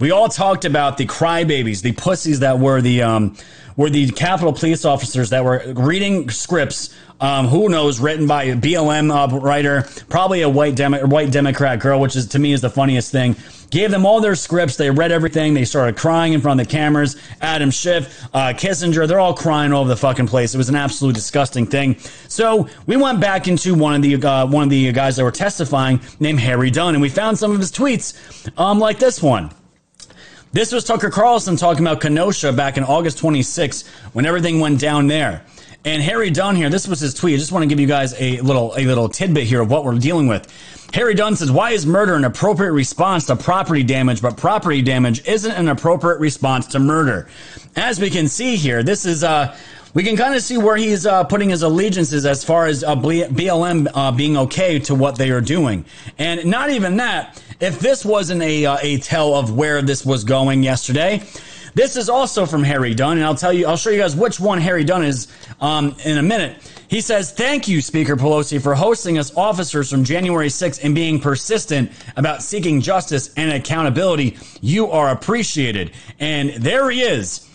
We 0.00 0.10
all 0.10 0.28
talked 0.28 0.64
about 0.64 0.98
the 0.98 1.06
crybabies, 1.06 1.82
the 1.82 1.92
pussies 1.92 2.40
that 2.40 2.58
were 2.58 2.80
the, 2.80 3.02
um, 3.02 3.36
were 3.78 3.88
the 3.88 4.10
Capitol 4.10 4.52
police 4.52 4.84
officers 4.84 5.30
that 5.30 5.42
were 5.42 5.62
reading 5.74 6.28
scripts. 6.28 6.94
Um, 7.20 7.48
who 7.48 7.68
knows, 7.68 7.98
written 7.98 8.28
by 8.28 8.44
a 8.44 8.54
BLM 8.54 9.10
uh, 9.10 9.40
writer, 9.40 9.88
probably 10.08 10.42
a 10.42 10.48
white 10.48 10.76
Demo- 10.76 11.04
white 11.04 11.32
Democrat 11.32 11.80
girl, 11.80 11.98
which 11.98 12.14
is 12.14 12.28
to 12.28 12.38
me 12.38 12.52
is 12.52 12.60
the 12.60 12.70
funniest 12.70 13.10
thing. 13.10 13.34
Gave 13.70 13.90
them 13.90 14.06
all 14.06 14.20
their 14.20 14.36
scripts. 14.36 14.76
They 14.76 14.88
read 14.88 15.10
everything. 15.10 15.52
They 15.52 15.64
started 15.64 15.96
crying 15.96 16.32
in 16.32 16.40
front 16.40 16.60
of 16.60 16.68
the 16.68 16.72
cameras. 16.72 17.16
Adam 17.40 17.72
Schiff, 17.72 18.24
uh, 18.32 18.52
Kinzinger, 18.56 19.08
they're 19.08 19.18
all 19.18 19.34
crying 19.34 19.72
all 19.72 19.80
over 19.80 19.88
the 19.88 19.96
fucking 19.96 20.28
place. 20.28 20.54
It 20.54 20.58
was 20.58 20.68
an 20.68 20.76
absolute 20.76 21.16
disgusting 21.16 21.66
thing. 21.66 21.98
So 22.28 22.68
we 22.86 22.96
went 22.96 23.20
back 23.20 23.48
into 23.48 23.74
one 23.74 23.96
of 23.96 24.02
the 24.02 24.14
uh, 24.24 24.46
one 24.46 24.62
of 24.62 24.70
the 24.70 24.92
guys 24.92 25.16
that 25.16 25.24
were 25.24 25.32
testifying, 25.32 26.00
named 26.20 26.38
Harry 26.38 26.70
Dunn, 26.70 26.94
and 26.94 27.02
we 27.02 27.08
found 27.08 27.36
some 27.36 27.50
of 27.50 27.58
his 27.58 27.72
tweets, 27.72 28.14
um, 28.56 28.78
like 28.78 29.00
this 29.00 29.20
one. 29.20 29.50
This 30.50 30.72
was 30.72 30.82
Tucker 30.84 31.10
Carlson 31.10 31.56
talking 31.56 31.84
about 31.84 32.00
Kenosha 32.00 32.52
back 32.54 32.78
in 32.78 32.84
August 32.84 33.18
26 33.18 33.86
when 34.14 34.24
everything 34.24 34.60
went 34.60 34.80
down 34.80 35.06
there. 35.06 35.42
And 35.84 36.02
Harry 36.02 36.30
Dunn 36.30 36.56
here, 36.56 36.70
this 36.70 36.88
was 36.88 37.00
his 37.00 37.12
tweet. 37.12 37.34
I 37.34 37.36
just 37.38 37.52
want 37.52 37.64
to 37.64 37.66
give 37.68 37.78
you 37.78 37.86
guys 37.86 38.14
a 38.18 38.40
little 38.40 38.72
a 38.76 38.86
little 38.86 39.10
tidbit 39.10 39.44
here 39.44 39.60
of 39.60 39.70
what 39.70 39.84
we're 39.84 39.98
dealing 39.98 40.26
with. 40.26 40.50
Harry 40.94 41.14
Dunn 41.14 41.36
says, 41.36 41.50
"Why 41.50 41.72
is 41.72 41.84
murder 41.86 42.14
an 42.14 42.24
appropriate 42.24 42.72
response 42.72 43.26
to 43.26 43.36
property 43.36 43.82
damage, 43.82 44.22
but 44.22 44.38
property 44.38 44.80
damage 44.80 45.22
isn't 45.26 45.52
an 45.52 45.68
appropriate 45.68 46.18
response 46.18 46.66
to 46.68 46.78
murder?" 46.78 47.28
As 47.76 48.00
we 48.00 48.08
can 48.08 48.26
see 48.26 48.56
here, 48.56 48.82
this 48.82 49.04
is 49.04 49.22
uh 49.22 49.54
we 49.98 50.04
can 50.04 50.16
kind 50.16 50.32
of 50.36 50.42
see 50.42 50.56
where 50.56 50.76
he's 50.76 51.06
uh, 51.06 51.24
putting 51.24 51.50
his 51.50 51.64
allegiances 51.64 52.24
as 52.24 52.44
far 52.44 52.66
as 52.66 52.84
uh, 52.84 52.94
BLM 52.94 53.88
uh, 53.92 54.12
being 54.12 54.36
okay 54.36 54.78
to 54.78 54.94
what 54.94 55.18
they 55.18 55.30
are 55.30 55.40
doing. 55.40 55.84
And 56.18 56.44
not 56.48 56.70
even 56.70 56.98
that, 56.98 57.42
if 57.58 57.80
this 57.80 58.04
wasn't 58.04 58.42
a, 58.42 58.64
uh, 58.64 58.78
a 58.80 58.98
tell 58.98 59.34
of 59.34 59.56
where 59.56 59.82
this 59.82 60.06
was 60.06 60.22
going 60.22 60.62
yesterday, 60.62 61.24
this 61.74 61.96
is 61.96 62.08
also 62.08 62.46
from 62.46 62.62
Harry 62.62 62.94
Dunn, 62.94 63.16
and 63.16 63.26
I'll 63.26 63.34
tell 63.34 63.52
you, 63.52 63.66
I'll 63.66 63.76
show 63.76 63.90
you 63.90 63.98
guys 63.98 64.14
which 64.14 64.38
one 64.38 64.60
Harry 64.60 64.84
Dunn 64.84 65.02
is 65.02 65.26
um, 65.60 65.96
in 66.04 66.16
a 66.16 66.22
minute. 66.22 66.62
He 66.86 67.00
says, 67.00 67.32
Thank 67.32 67.66
you, 67.66 67.80
Speaker 67.80 68.14
Pelosi, 68.14 68.62
for 68.62 68.76
hosting 68.76 69.18
us 69.18 69.36
officers 69.36 69.90
from 69.90 70.04
January 70.04 70.46
6th 70.46 70.84
and 70.84 70.94
being 70.94 71.18
persistent 71.18 71.90
about 72.16 72.44
seeking 72.44 72.80
justice 72.82 73.34
and 73.36 73.50
accountability. 73.50 74.38
You 74.60 74.92
are 74.92 75.10
appreciated. 75.10 75.90
And 76.20 76.50
there 76.50 76.88
he 76.88 77.02
is. 77.02 77.47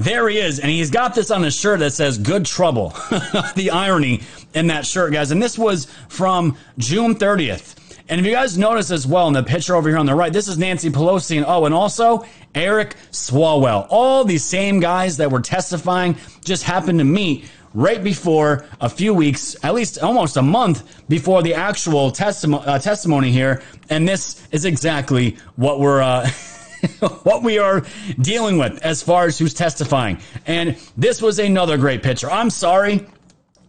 There 0.00 0.30
he 0.30 0.38
is. 0.38 0.60
And 0.60 0.70
he's 0.70 0.90
got 0.90 1.14
this 1.14 1.30
on 1.30 1.42
his 1.42 1.54
shirt 1.54 1.80
that 1.80 1.92
says 1.92 2.16
good 2.16 2.46
trouble. 2.46 2.88
the 3.54 3.70
irony 3.70 4.22
in 4.54 4.68
that 4.68 4.86
shirt, 4.86 5.12
guys. 5.12 5.30
And 5.30 5.42
this 5.42 5.58
was 5.58 5.88
from 6.08 6.56
June 6.78 7.14
30th. 7.16 7.76
And 8.08 8.18
if 8.18 8.26
you 8.26 8.32
guys 8.32 8.56
notice 8.56 8.90
as 8.90 9.06
well 9.06 9.28
in 9.28 9.34
the 9.34 9.42
picture 9.42 9.76
over 9.76 9.90
here 9.90 9.98
on 9.98 10.06
the 10.06 10.14
right, 10.14 10.32
this 10.32 10.48
is 10.48 10.56
Nancy 10.56 10.88
Pelosi 10.88 11.36
and 11.36 11.44
oh, 11.46 11.66
and 11.66 11.74
also 11.74 12.24
Eric 12.54 12.96
Swalwell. 13.12 13.86
All 13.90 14.24
these 14.24 14.42
same 14.42 14.80
guys 14.80 15.18
that 15.18 15.30
were 15.30 15.42
testifying 15.42 16.16
just 16.44 16.64
happened 16.64 16.98
to 17.00 17.04
meet 17.04 17.44
right 17.74 18.02
before 18.02 18.64
a 18.80 18.88
few 18.88 19.12
weeks, 19.12 19.54
at 19.62 19.74
least 19.74 19.98
almost 19.98 20.38
a 20.38 20.42
month 20.42 21.04
before 21.10 21.42
the 21.42 21.54
actual 21.54 22.06
uh, 22.06 22.78
testimony 22.78 23.30
here. 23.30 23.62
And 23.90 24.08
this 24.08 24.42
is 24.50 24.64
exactly 24.64 25.36
what 25.56 25.78
we're. 25.78 26.00
Uh, 26.00 26.30
what 27.22 27.42
we 27.42 27.58
are 27.58 27.84
dealing 28.20 28.58
with 28.58 28.82
as 28.82 29.02
far 29.02 29.26
as 29.26 29.38
who's 29.38 29.54
testifying. 29.54 30.18
And 30.46 30.76
this 30.96 31.20
was 31.20 31.38
another 31.38 31.76
great 31.76 32.02
picture. 32.02 32.30
I'm 32.30 32.50
sorry. 32.50 33.06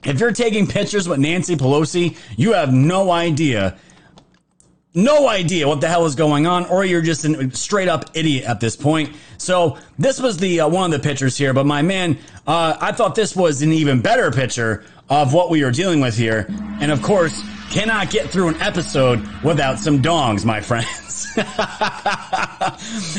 If 0.03 0.19
you're 0.19 0.31
taking 0.31 0.65
pictures 0.67 1.07
with 1.07 1.19
Nancy 1.19 1.55
Pelosi, 1.55 2.17
you 2.37 2.53
have 2.53 2.73
no 2.73 3.11
idea 3.11 3.77
no 4.93 5.29
idea 5.29 5.67
what 5.67 5.79
the 5.79 5.87
hell 5.87 6.05
is 6.05 6.15
going 6.15 6.45
on, 6.45 6.65
or 6.65 6.83
you're 6.83 7.01
just 7.01 7.23
a 7.23 7.55
straight 7.55 7.87
up 7.87 8.09
idiot 8.13 8.45
at 8.45 8.59
this 8.59 8.75
point. 8.75 9.15
So 9.37 9.77
this 9.97 10.19
was 10.19 10.37
the 10.37 10.61
uh, 10.61 10.67
one 10.67 10.93
of 10.93 11.01
the 11.01 11.07
pictures 11.07 11.37
here, 11.37 11.53
but 11.53 11.65
my 11.65 11.81
man, 11.81 12.17
uh, 12.45 12.77
I 12.79 12.91
thought 12.91 13.15
this 13.15 13.35
was 13.35 13.61
an 13.61 13.71
even 13.71 14.01
better 14.01 14.31
picture 14.31 14.83
of 15.09 15.33
what 15.33 15.49
we 15.49 15.63
are 15.63 15.71
dealing 15.71 16.01
with 16.01 16.17
here, 16.17 16.45
and 16.81 16.91
of 16.91 17.01
course, 17.01 17.41
cannot 17.71 18.09
get 18.09 18.29
through 18.29 18.49
an 18.49 18.61
episode 18.61 19.27
without 19.43 19.79
some 19.79 20.01
dongs, 20.01 20.45
my 20.45 20.61
friends. 20.61 21.27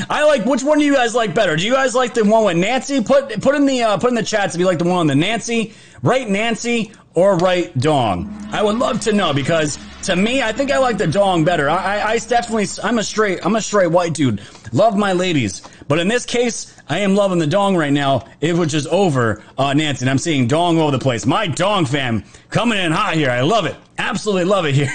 I 0.09 0.25
like 0.27 0.45
which 0.45 0.63
one 0.63 0.79
do 0.79 0.85
you 0.85 0.95
guys 0.95 1.15
like 1.15 1.35
better? 1.35 1.57
Do 1.57 1.65
you 1.65 1.73
guys 1.73 1.95
like 1.95 2.15
the 2.15 2.25
one 2.25 2.45
with 2.45 2.57
Nancy? 2.59 3.03
Put 3.03 3.41
put 3.41 3.55
in 3.55 3.65
the 3.67 3.83
uh, 3.83 3.97
put 3.99 4.11
in 4.11 4.15
the 4.15 4.23
chats 4.23 4.55
if 4.55 4.61
you 4.61 4.67
like 4.67 4.79
the 4.79 4.85
one 4.85 5.07
with 5.07 5.17
the 5.17 5.21
Nancy, 5.21 5.73
right 6.03 6.29
Nancy 6.29 6.93
or 7.15 7.37
right 7.37 7.77
dong. 7.79 8.35
I 8.53 8.63
would 8.63 8.77
love 8.77 9.01
to 9.03 9.13
know 9.13 9.33
because 9.33 9.79
to 10.05 10.17
me, 10.17 10.43
I 10.43 10.53
think 10.53 10.73
I 10.73 10.79
like 10.79 10.99
the 10.99 11.07
dong 11.07 11.45
better. 11.45 11.71
I, 11.71 11.99
I, 11.99 12.11
I 12.13 12.19
definitely, 12.19 12.67
I'm 12.83 12.99
a 12.99 13.05
straight, 13.05 13.45
I'm 13.45 13.55
a 13.57 13.61
straight 13.63 13.91
white 13.91 14.15
dude. 14.15 14.43
Love 14.73 14.97
my 14.97 15.13
ladies, 15.13 15.63
but 15.89 15.99
in 15.99 16.09
this 16.09 16.27
case, 16.27 16.75
I 16.89 17.01
am 17.01 17.15
loving 17.15 17.39
the 17.39 17.47
dong 17.47 17.77
right 17.77 17.93
now. 17.93 18.27
It 18.41 18.55
was 18.55 18.73
just 18.73 18.89
over 18.89 19.43
uh, 19.57 19.75
Nancy, 19.75 20.09
I'm 20.09 20.19
seeing 20.19 20.47
dong 20.49 20.79
all 20.79 20.89
over 20.89 20.97
the 20.97 21.03
place. 21.03 21.27
My 21.27 21.47
dong 21.47 21.87
fam 21.87 22.25
coming 22.51 22.79
in 22.79 22.93
hot 22.93 23.15
here. 23.15 23.31
I 23.31 23.43
love 23.43 23.67
it. 23.67 23.77
Absolutely 23.99 24.45
love 24.45 24.67
it 24.67 24.75
here. 24.75 24.93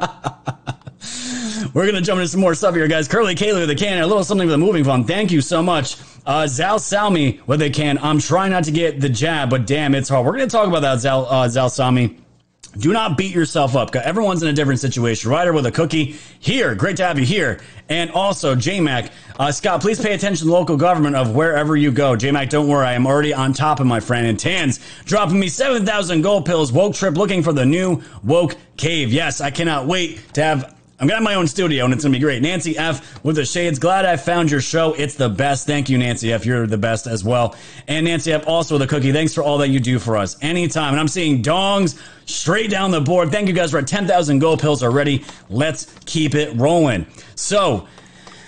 We're 1.74 1.86
gonna 1.86 2.02
jump 2.02 2.18
into 2.18 2.28
some 2.28 2.40
more 2.40 2.54
stuff 2.54 2.74
here, 2.74 2.86
guys. 2.86 3.08
Curly 3.08 3.34
Kaylee 3.34 3.60
with 3.60 3.70
a 3.70 3.74
can, 3.74 4.02
a 4.02 4.06
little 4.06 4.24
something 4.24 4.46
with 4.46 4.54
a 4.54 4.58
moving 4.58 4.84
phone. 4.84 5.04
Thank 5.04 5.32
you 5.32 5.40
so 5.40 5.62
much. 5.62 5.96
Uh, 6.26 6.46
Zal 6.46 6.78
Salmi 6.78 7.40
with 7.46 7.62
a 7.62 7.70
can. 7.70 7.96
I'm 7.98 8.18
trying 8.18 8.50
not 8.50 8.64
to 8.64 8.70
get 8.70 9.00
the 9.00 9.08
jab, 9.08 9.48
but 9.48 9.66
damn, 9.66 9.94
it's 9.94 10.08
hard. 10.10 10.26
We're 10.26 10.32
gonna 10.32 10.48
talk 10.48 10.68
about 10.68 10.82
that, 10.82 11.00
Zal 11.00 11.26
uh, 11.30 11.48
Zal 11.48 11.70
Salmi. 11.70 12.18
Do 12.78 12.92
not 12.92 13.18
beat 13.18 13.34
yourself 13.34 13.76
up. 13.76 13.94
Everyone's 13.94 14.42
in 14.42 14.48
a 14.48 14.52
different 14.52 14.80
situation. 14.80 15.30
Ryder 15.30 15.52
with 15.52 15.66
a 15.66 15.72
cookie 15.72 16.16
here. 16.38 16.74
Great 16.74 16.96
to 16.98 17.04
have 17.04 17.18
you 17.18 17.26
here. 17.26 17.60
And 17.90 18.10
also, 18.12 18.54
JMac, 18.54 19.10
uh, 19.38 19.52
Scott, 19.52 19.82
please 19.82 20.00
pay 20.00 20.14
attention 20.14 20.38
to 20.38 20.44
the 20.46 20.52
local 20.52 20.78
government 20.78 21.14
of 21.14 21.34
wherever 21.34 21.76
you 21.76 21.90
go. 21.90 22.16
JMac, 22.16 22.48
don't 22.48 22.68
worry. 22.68 22.86
I 22.86 22.94
am 22.94 23.06
already 23.06 23.34
on 23.34 23.52
top 23.52 23.80
of 23.80 23.86
my 23.86 24.00
friend. 24.00 24.26
And 24.26 24.38
Tans 24.38 24.80
dropping 25.04 25.38
me 25.38 25.48
7,000 25.48 26.22
gold 26.22 26.46
pills. 26.46 26.72
Woke 26.72 26.94
trip 26.94 27.14
looking 27.14 27.42
for 27.42 27.52
the 27.52 27.66
new 27.66 28.00
woke 28.24 28.56
cave. 28.78 29.12
Yes, 29.12 29.42
I 29.42 29.50
cannot 29.50 29.86
wait 29.86 30.20
to 30.34 30.42
have 30.42 30.74
I'm 31.02 31.08
gonna 31.08 31.16
have 31.16 31.24
my 31.24 31.34
own 31.34 31.48
studio 31.48 31.84
and 31.84 31.92
it's 31.92 32.04
gonna 32.04 32.12
be 32.12 32.20
great. 32.20 32.42
Nancy 32.42 32.78
F 32.78 33.24
with 33.24 33.34
the 33.34 33.44
shades. 33.44 33.80
Glad 33.80 34.04
I 34.04 34.16
found 34.16 34.52
your 34.52 34.60
show. 34.60 34.94
It's 34.94 35.16
the 35.16 35.28
best. 35.28 35.66
Thank 35.66 35.88
you, 35.88 35.98
Nancy 35.98 36.32
F. 36.32 36.46
You're 36.46 36.68
the 36.68 36.78
best 36.78 37.08
as 37.08 37.24
well. 37.24 37.56
And 37.88 38.06
Nancy 38.06 38.32
F 38.32 38.46
also 38.46 38.76
with 38.76 38.82
a 38.82 38.86
cookie. 38.86 39.10
Thanks 39.10 39.34
for 39.34 39.42
all 39.42 39.58
that 39.58 39.68
you 39.70 39.80
do 39.80 39.98
for 39.98 40.16
us. 40.16 40.36
Anytime. 40.42 40.92
And 40.92 41.00
I'm 41.00 41.08
seeing 41.08 41.42
dongs 41.42 42.00
straight 42.26 42.70
down 42.70 42.92
the 42.92 43.00
board. 43.00 43.32
Thank 43.32 43.48
you 43.48 43.52
guys. 43.52 43.74
At 43.74 43.88
10,000 43.88 44.38
gold 44.38 44.60
pills 44.60 44.84
already. 44.84 45.24
Let's 45.50 45.92
keep 46.04 46.36
it 46.36 46.56
rolling. 46.56 47.08
So, 47.34 47.88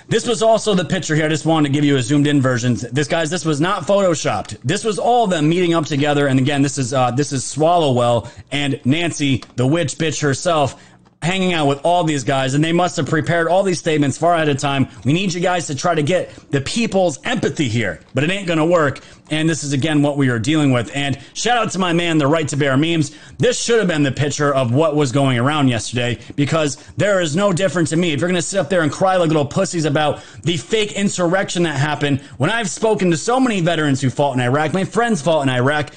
this 0.07 0.27
was 0.27 0.43
also 0.43 0.75
the 0.75 0.85
picture 0.85 1.17
here. 1.17 1.25
I 1.25 1.29
just 1.29 1.47
wanted 1.47 1.69
to 1.69 1.73
give 1.73 1.85
you 1.85 1.97
a 1.97 2.03
zoomed 2.03 2.27
in 2.27 2.41
version. 2.41 2.77
This 2.93 3.09
guys, 3.09 3.31
this 3.31 3.45
was 3.45 3.61
not 3.61 3.85
photoshopped. 3.85 4.59
This 4.63 4.85
was 4.85 4.99
all 4.99 5.27
them 5.27 5.49
meeting 5.49 5.73
up 5.73 5.87
together. 5.87 6.27
And 6.27 6.39
again, 6.39 6.61
this 6.61 6.77
is 6.77 6.93
uh, 6.93 7.11
this 7.11 7.33
is 7.33 7.43
Swalwell 7.43 8.31
and 8.53 8.81
Nancy, 8.85 9.43
the 9.57 9.67
witch 9.67 9.95
bitch 9.95 10.21
herself, 10.21 10.81
hanging 11.25 11.53
out 11.53 11.67
with 11.67 11.81
all 11.85 12.05
these 12.05 12.23
guys 12.23 12.55
and 12.55 12.63
they 12.63 12.73
must 12.73 12.97
have 12.97 13.07
prepared 13.07 13.49
all 13.49 13.63
these 13.63 13.79
statements 13.79 14.19
far 14.19 14.35
ahead 14.35 14.49
of 14.49 14.59
time. 14.59 14.89
We 15.05 15.13
need 15.13 15.33
you 15.33 15.41
guys 15.41 15.67
to 15.69 15.75
try 15.75 15.95
to 15.95 16.03
get 16.03 16.31
the 16.51 16.61
people's 16.61 17.19
empathy 17.25 17.69
here, 17.69 18.01
but 18.13 18.23
it 18.23 18.31
ain't 18.31 18.47
going 18.47 18.59
to 18.59 18.65
work. 18.65 19.01
And 19.31 19.49
this 19.49 19.65
is 19.65 19.73
again 19.73 20.03
what 20.03 20.19
we 20.19 20.29
are 20.29 20.39
dealing 20.39 20.71
with. 20.71 20.95
And 20.95 21.19
shout 21.33 21.57
out 21.57 21.71
to 21.73 21.79
my 21.79 21.95
man, 21.95 22.19
the 22.19 22.27
right 22.27 22.47
to 22.49 22.57
bear 22.57 22.77
memes. 22.77 23.17
This 23.39 23.61
should 23.61 23.79
have 23.79 23.89
been 23.89 24.03
the 24.03 24.13
picture 24.13 24.55
of 24.55 24.73
what 24.75 24.95
was 24.95 25.13
going 25.13 25.39
around 25.39 25.69
yesterday 25.69 26.19
because 26.37 26.77
there 26.99 27.21
is 27.21 27.35
no 27.35 27.53
difference 27.53 27.91
to 27.91 27.97
me. 27.97 28.13
If 28.13 28.21
you're 28.21 28.29
going 28.29 28.35
to 28.37 28.43
sit 28.43 28.61
up 28.61 28.69
there 28.69 28.83
and 28.83 28.93
cry 28.93 29.17
like 29.17 29.29
little 29.29 29.47
pussies 29.47 29.87
about 29.87 30.23
the 30.43 30.59
fake 30.59 30.93
insurrection 30.93 31.63
that 31.63 31.79
happened 31.79 32.21
when 32.37 32.51
I've 32.51 32.69
spoken 32.69 33.11
to 33.11 33.17
so 33.17 33.41
many 33.41 33.63
veterans 33.63 34.01
who 34.03 34.11
fought 34.11 34.35
in 34.35 34.41
Iraq, 34.41 34.75
my 34.75 34.85
friends 34.85 35.23
fought 35.23 35.43
in 35.43 35.49
Iraq, 35.49 35.91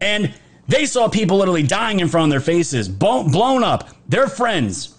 and 0.00 0.32
they 0.70 0.86
saw 0.86 1.08
people 1.08 1.38
literally 1.38 1.62
dying 1.62 2.00
in 2.00 2.08
front 2.08 2.26
of 2.26 2.30
their 2.30 2.40
faces, 2.40 2.88
blown 2.88 3.64
up, 3.64 3.88
their 4.08 4.28
friends 4.28 4.94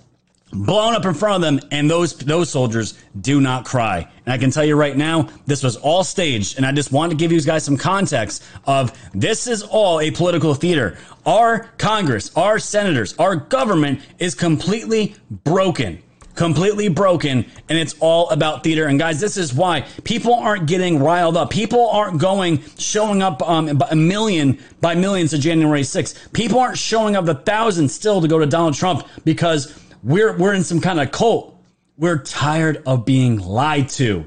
blown 0.53 0.93
up 0.93 1.05
in 1.05 1.13
front 1.13 1.35
of 1.35 1.41
them, 1.41 1.59
and 1.71 1.89
those 1.89 2.13
those 2.17 2.49
soldiers 2.49 3.01
do 3.19 3.41
not 3.41 3.65
cry. 3.65 4.07
And 4.25 4.33
I 4.33 4.37
can 4.37 4.51
tell 4.51 4.65
you 4.65 4.75
right 4.75 4.95
now, 4.95 5.29
this 5.45 5.63
was 5.63 5.77
all 5.77 6.03
staged, 6.03 6.57
and 6.57 6.65
I 6.65 6.71
just 6.71 6.91
wanted 6.91 7.11
to 7.11 7.15
give 7.15 7.31
you 7.31 7.41
guys 7.41 7.63
some 7.63 7.77
context 7.77 8.43
of 8.65 8.91
this 9.13 9.47
is 9.47 9.63
all 9.63 9.99
a 9.99 10.11
political 10.11 10.53
theater. 10.53 10.97
Our 11.25 11.69
Congress, 11.77 12.35
our 12.35 12.59
senators, 12.59 13.15
our 13.17 13.35
government 13.35 14.01
is 14.19 14.35
completely 14.35 15.15
broken 15.43 16.01
completely 16.35 16.87
broken 16.87 17.45
and 17.69 17.77
it's 17.77 17.95
all 17.99 18.29
about 18.29 18.63
theater. 18.63 18.87
And 18.87 18.97
guys 18.97 19.19
this 19.19 19.37
is 19.37 19.53
why 19.53 19.81
people 20.03 20.33
aren't 20.33 20.67
getting 20.67 20.99
riled 20.99 21.37
up. 21.37 21.49
People 21.49 21.89
aren't 21.89 22.19
going 22.19 22.63
showing 22.77 23.21
up 23.21 23.41
um, 23.47 23.81
a 23.89 23.95
million 23.95 24.59
by 24.79 24.95
millions 24.95 25.31
to 25.31 25.37
january 25.37 25.81
6th 25.81 26.33
people 26.33 26.59
aren't 26.59 26.77
showing 26.77 27.15
up 27.15 27.25
the 27.25 27.35
thousands 27.35 27.93
still 27.93 28.19
to 28.19 28.27
go 28.27 28.39
to 28.39 28.45
donald 28.45 28.73
trump 28.73 29.07
because 29.23 29.77
we're 30.03 30.35
we're 30.37 30.53
in 30.53 30.63
some 30.63 30.81
kind 30.81 30.99
of 30.99 31.11
cult. 31.11 31.55
We're 31.97 32.17
tired 32.23 32.81
of 32.87 33.05
being 33.05 33.37
lied 33.37 33.89
to 33.89 34.25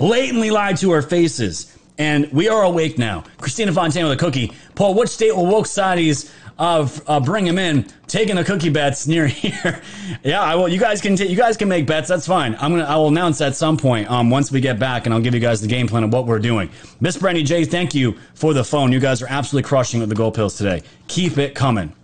blatantly 0.00 0.50
lied 0.50 0.78
to 0.78 0.90
our 0.92 1.02
faces. 1.02 1.76
And 1.98 2.32
we 2.32 2.48
are 2.48 2.62
awake 2.62 2.96
now. 2.96 3.24
Christina 3.36 3.72
fontaine 3.72 4.04
with 4.04 4.14
a 4.14 4.16
cookie. 4.16 4.52
Paul 4.74 4.94
which 4.94 5.10
state 5.10 5.36
will 5.36 5.44
woke 5.44 5.66
societies 5.66 6.32
of 6.60 7.02
uh, 7.08 7.18
bring 7.18 7.46
him 7.46 7.58
in, 7.58 7.86
taking 8.06 8.36
the 8.36 8.44
cookie 8.44 8.68
bets 8.68 9.06
near 9.06 9.26
here. 9.28 9.80
yeah, 10.22 10.42
I 10.42 10.54
will. 10.54 10.68
You 10.68 10.78
guys 10.78 11.00
can 11.00 11.16
t- 11.16 11.26
you 11.26 11.36
guys 11.36 11.56
can 11.56 11.68
make 11.68 11.86
bets. 11.86 12.08
That's 12.08 12.26
fine. 12.26 12.54
I'm 12.60 12.70
gonna 12.72 12.84
I 12.84 12.96
will 12.96 13.08
announce 13.08 13.40
at 13.40 13.56
some 13.56 13.76
point 13.78 14.08
um, 14.10 14.28
once 14.30 14.52
we 14.52 14.60
get 14.60 14.78
back, 14.78 15.06
and 15.06 15.14
I'll 15.14 15.22
give 15.22 15.34
you 15.34 15.40
guys 15.40 15.62
the 15.62 15.68
game 15.68 15.88
plan 15.88 16.04
of 16.04 16.12
what 16.12 16.26
we're 16.26 16.38
doing. 16.38 16.70
Miss 17.00 17.16
Brandy 17.16 17.42
J, 17.42 17.64
thank 17.64 17.94
you 17.94 18.18
for 18.34 18.52
the 18.52 18.62
phone. 18.62 18.92
You 18.92 19.00
guys 19.00 19.22
are 19.22 19.26
absolutely 19.28 19.66
crushing 19.66 20.00
with 20.00 20.10
the 20.10 20.14
gold 20.14 20.34
pills 20.34 20.56
today. 20.56 20.82
Keep 21.08 21.38
it 21.38 21.54
coming. 21.54 21.94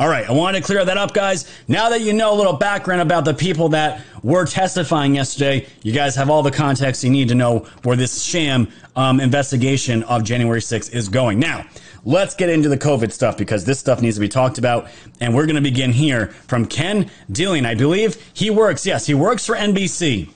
All 0.00 0.08
right, 0.08 0.28
I 0.28 0.32
wanted 0.32 0.60
to 0.60 0.64
clear 0.64 0.84
that 0.84 0.96
up, 0.96 1.12
guys. 1.12 1.52
Now 1.66 1.88
that 1.88 2.02
you 2.02 2.12
know 2.12 2.32
a 2.32 2.36
little 2.36 2.52
background 2.52 3.00
about 3.00 3.24
the 3.24 3.34
people 3.34 3.70
that 3.70 4.00
were 4.22 4.46
testifying 4.46 5.16
yesterday, 5.16 5.66
you 5.82 5.92
guys 5.92 6.14
have 6.14 6.30
all 6.30 6.44
the 6.44 6.52
context 6.52 7.02
you 7.02 7.10
need 7.10 7.26
to 7.30 7.34
know 7.34 7.66
where 7.82 7.96
this 7.96 8.22
sham 8.22 8.68
um, 8.94 9.18
investigation 9.18 10.04
of 10.04 10.22
January 10.22 10.60
6th 10.60 10.94
is 10.94 11.08
going. 11.08 11.40
Now, 11.40 11.66
let's 12.04 12.36
get 12.36 12.48
into 12.48 12.68
the 12.68 12.78
COVID 12.78 13.10
stuff 13.10 13.36
because 13.36 13.64
this 13.64 13.80
stuff 13.80 14.00
needs 14.00 14.14
to 14.14 14.20
be 14.20 14.28
talked 14.28 14.58
about. 14.58 14.88
And 15.18 15.34
we're 15.34 15.46
going 15.46 15.56
to 15.56 15.62
begin 15.62 15.90
here 15.90 16.28
from 16.46 16.66
Ken 16.66 17.10
Dilanian. 17.32 17.66
I 17.66 17.74
believe 17.74 18.24
he 18.34 18.50
works, 18.50 18.86
yes, 18.86 19.04
he 19.04 19.14
works 19.14 19.46
for 19.46 19.56
NBC. 19.56 20.30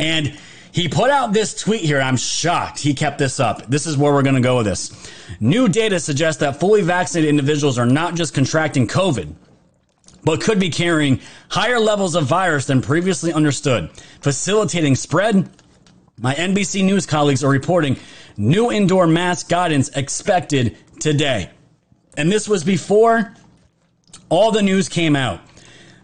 And 0.00 0.36
he 0.72 0.88
put 0.88 1.10
out 1.10 1.32
this 1.32 1.54
tweet 1.54 1.82
here. 1.82 2.00
I'm 2.00 2.16
shocked 2.16 2.80
he 2.80 2.94
kept 2.94 3.18
this 3.18 3.38
up. 3.38 3.66
This 3.66 3.86
is 3.86 3.96
where 3.96 4.12
we're 4.12 4.22
going 4.22 4.34
to 4.34 4.40
go 4.40 4.56
with 4.56 4.66
this. 4.66 4.90
New 5.38 5.68
data 5.68 6.00
suggests 6.00 6.40
that 6.40 6.58
fully 6.58 6.82
vaccinated 6.82 7.28
individuals 7.28 7.78
are 7.78 7.86
not 7.86 8.14
just 8.14 8.34
contracting 8.34 8.88
COVID, 8.88 9.34
but 10.24 10.40
could 10.40 10.58
be 10.58 10.70
carrying 10.70 11.20
higher 11.50 11.78
levels 11.78 12.14
of 12.14 12.24
virus 12.24 12.66
than 12.66 12.80
previously 12.80 13.32
understood, 13.32 13.90
facilitating 14.20 14.94
spread. 14.96 15.50
My 16.18 16.34
NBC 16.34 16.84
News 16.84 17.04
colleagues 17.04 17.44
are 17.44 17.50
reporting 17.50 17.96
New 18.36 18.72
indoor 18.72 19.06
mask 19.06 19.48
guidance 19.50 19.90
expected 19.90 20.76
today. 21.00 21.50
And 22.16 22.32
this 22.32 22.48
was 22.48 22.64
before 22.64 23.34
all 24.28 24.50
the 24.50 24.62
news 24.62 24.88
came 24.88 25.16
out. 25.16 25.40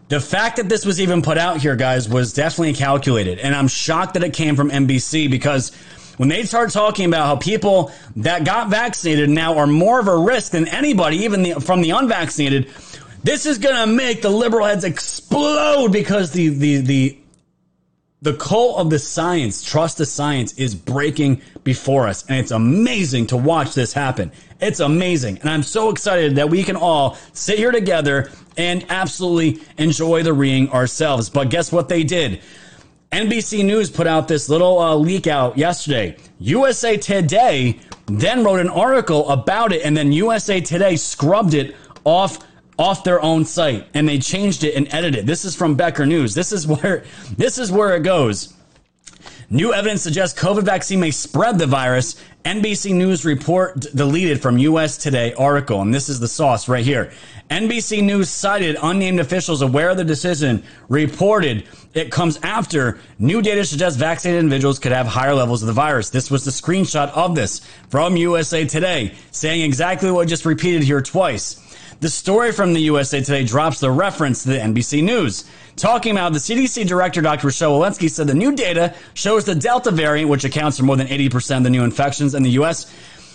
The 0.09 0.19
fact 0.19 0.57
that 0.57 0.67
this 0.67 0.85
was 0.85 0.99
even 0.99 1.21
put 1.21 1.37
out 1.37 1.57
here, 1.57 1.75
guys, 1.75 2.09
was 2.09 2.33
definitely 2.33 2.73
calculated. 2.73 3.37
And 3.39 3.55
I'm 3.55 3.67
shocked 3.67 4.15
that 4.15 4.23
it 4.23 4.33
came 4.33 4.55
from 4.55 4.71
NBC 4.71 5.29
because 5.29 5.71
when 6.17 6.29
they 6.29 6.43
start 6.43 6.71
talking 6.71 7.05
about 7.05 7.27
how 7.27 7.35
people 7.35 7.91
that 8.17 8.43
got 8.43 8.69
vaccinated 8.69 9.29
now 9.29 9.57
are 9.59 9.67
more 9.67 9.99
of 9.99 10.07
a 10.07 10.17
risk 10.17 10.51
than 10.51 10.67
anybody, 10.67 11.17
even 11.17 11.43
the, 11.43 11.53
from 11.61 11.81
the 11.81 11.91
unvaccinated, 11.91 12.73
this 13.23 13.45
is 13.45 13.59
going 13.59 13.75
to 13.75 13.85
make 13.85 14.23
the 14.23 14.29
liberal 14.29 14.65
heads 14.65 14.83
explode 14.83 15.91
because 15.91 16.31
the, 16.31 16.49
the, 16.49 16.77
the 16.77 17.19
the 18.21 18.33
cult 18.33 18.79
of 18.79 18.89
the 18.89 18.99
science, 18.99 19.63
trust 19.63 19.97
the 19.97 20.05
science, 20.05 20.51
is 20.53 20.75
breaking 20.75 21.41
before 21.63 22.05
us. 22.05 22.25
And 22.27 22.37
it's 22.37 22.51
amazing 22.51 23.27
to 23.27 23.37
watch 23.37 23.73
this 23.73 23.93
happen. 23.93 24.33
It's 24.59 24.81
amazing. 24.81 25.37
And 25.39 25.49
I'm 25.49 25.63
so 25.63 25.89
excited 25.89 26.35
that 26.35 26.49
we 26.49 26.63
can 26.63 26.75
all 26.75 27.17
sit 27.33 27.57
here 27.57 27.71
together 27.71 28.29
and 28.57 28.85
absolutely 28.89 29.61
enjoy 29.77 30.23
the 30.23 30.33
ring 30.33 30.69
ourselves. 30.71 31.29
But 31.29 31.49
guess 31.49 31.71
what 31.71 31.87
they 31.87 32.03
did? 32.03 32.41
NBC 33.11 33.65
News 33.65 33.89
put 33.89 34.05
out 34.05 34.27
this 34.27 34.49
little 34.49 34.79
uh, 34.79 34.95
leak 34.95 35.27
out 35.27 35.57
yesterday. 35.57 36.17
USA 36.39 36.97
Today 36.97 37.79
then 38.05 38.43
wrote 38.43 38.59
an 38.59 38.69
article 38.69 39.27
about 39.29 39.71
it, 39.71 39.83
and 39.83 39.95
then 39.95 40.11
USA 40.11 40.61
Today 40.61 40.95
scrubbed 40.95 41.53
it 41.53 41.75
off 42.03 42.39
off 42.77 43.03
their 43.03 43.21
own 43.21 43.43
site 43.43 43.85
and 43.93 44.07
they 44.07 44.17
changed 44.17 44.63
it 44.63 44.73
and 44.75 44.87
edited 44.93 45.19
it. 45.19 45.25
This 45.25 45.43
is 45.43 45.53
from 45.53 45.75
Becker 45.75 46.05
News. 46.05 46.33
This 46.33 46.53
is 46.53 46.65
where 46.65 47.03
this 47.37 47.57
is 47.57 47.71
where 47.71 47.95
it 47.95 48.03
goes. 48.03 48.53
New 49.51 49.73
evidence 49.73 50.03
suggests 50.03 50.39
COVID 50.39 50.61
vaccine 50.61 50.99
may 50.99 51.09
spread 51.09 51.57
the 51.57 51.65
virus. 51.65 52.15
NBC 52.45 52.93
News 52.93 53.25
report 53.25 53.79
deleted 53.95 54.43
from 54.43 54.59
US 54.59 54.95
Today 54.95 55.33
article. 55.33 55.81
And 55.81 55.91
this 55.91 56.07
is 56.07 56.19
the 56.19 56.27
sauce 56.27 56.69
right 56.69 56.85
here. 56.85 57.11
NBC 57.49 58.03
News 58.03 58.29
cited 58.29 58.77
unnamed 58.79 59.19
officials 59.19 59.63
aware 59.63 59.89
of 59.89 59.97
the 59.97 60.03
decision 60.03 60.61
reported 60.87 61.67
it 61.95 62.11
comes 62.11 62.37
after 62.43 62.99
new 63.17 63.41
data 63.41 63.65
suggests 63.65 63.97
vaccinated 63.97 64.41
individuals 64.43 64.77
could 64.77 64.91
have 64.91 65.07
higher 65.07 65.33
levels 65.33 65.63
of 65.63 65.67
the 65.67 65.73
virus. 65.73 66.11
This 66.11 66.29
was 66.29 66.45
the 66.45 66.51
screenshot 66.51 67.09
of 67.09 67.33
this 67.33 67.61
from 67.89 68.15
USA 68.17 68.65
Today 68.65 69.15
saying 69.31 69.61
exactly 69.61 70.11
what 70.11 70.21
I 70.21 70.25
just 70.25 70.45
repeated 70.45 70.83
here 70.83 71.01
twice. 71.01 71.68
The 72.01 72.09
story 72.09 72.53
from 72.53 72.71
the 72.71 72.79
USA 72.83 73.19
Today 73.19 73.43
drops 73.43 73.81
the 73.81 73.91
reference 73.91 74.43
to 74.43 74.49
the 74.49 74.57
NBC 74.57 75.03
News. 75.03 75.43
Talking 75.75 76.13
about 76.13 76.31
the 76.31 76.39
CDC 76.39 76.87
director, 76.87 77.19
Dr. 77.19 77.47
Rochelle 77.47 77.77
Walensky, 77.77 78.09
said 78.09 78.25
the 78.25 78.33
new 78.33 78.55
data 78.55 78.95
shows 79.15 79.43
the 79.43 79.53
Delta 79.53 79.91
variant, 79.91 80.29
which 80.29 80.45
accounts 80.45 80.77
for 80.77 80.85
more 80.85 80.95
than 80.95 81.07
80% 81.07 81.57
of 81.57 81.63
the 81.63 81.69
new 81.69 81.83
infections 81.83 82.35
in 82.35 82.43
the 82.43 82.51
U.S., 82.51 82.89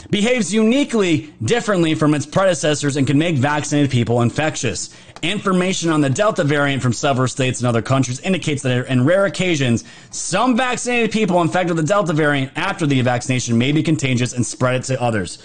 behaves 0.09 0.53
uniquely 0.55 1.31
differently 1.43 1.95
from 1.95 2.15
its 2.15 2.25
predecessors 2.25 2.97
and 2.97 3.07
can 3.07 3.19
make 3.19 3.37
vaccinated 3.37 3.91
people 3.91 4.23
infectious. 4.23 4.89
Information 5.21 5.91
on 5.91 6.01
the 6.01 6.09
Delta 6.09 6.43
variant 6.43 6.83
from 6.83 6.95
several 6.95 7.29
states 7.29 7.61
and 7.61 7.69
other 7.69 7.83
countries 7.83 8.19
indicates 8.21 8.63
that 8.63 8.87
in 8.87 9.05
rare 9.05 9.27
occasions, 9.27 9.85
some 10.11 10.57
vaccinated 10.57 11.11
people 11.11 11.43
infected 11.43 11.77
with 11.77 11.85
the 11.85 11.89
Delta 11.89 12.15
variant 12.15 12.51
after 12.57 12.87
the 12.87 13.03
vaccination 13.03 13.59
may 13.59 13.73
be 13.73 13.83
contagious 13.83 14.33
and 14.33 14.47
spread 14.47 14.77
it 14.77 14.85
to 14.85 15.01
others. 15.03 15.39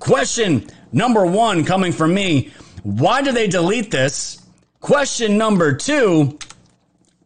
Question 0.00 0.66
number 0.92 1.24
one 1.24 1.64
coming 1.64 1.92
from 1.92 2.12
me 2.12 2.50
why 2.82 3.20
do 3.20 3.32
they 3.32 3.46
delete 3.46 3.90
this? 3.90 4.42
Question 4.80 5.36
number 5.36 5.74
two 5.74 6.38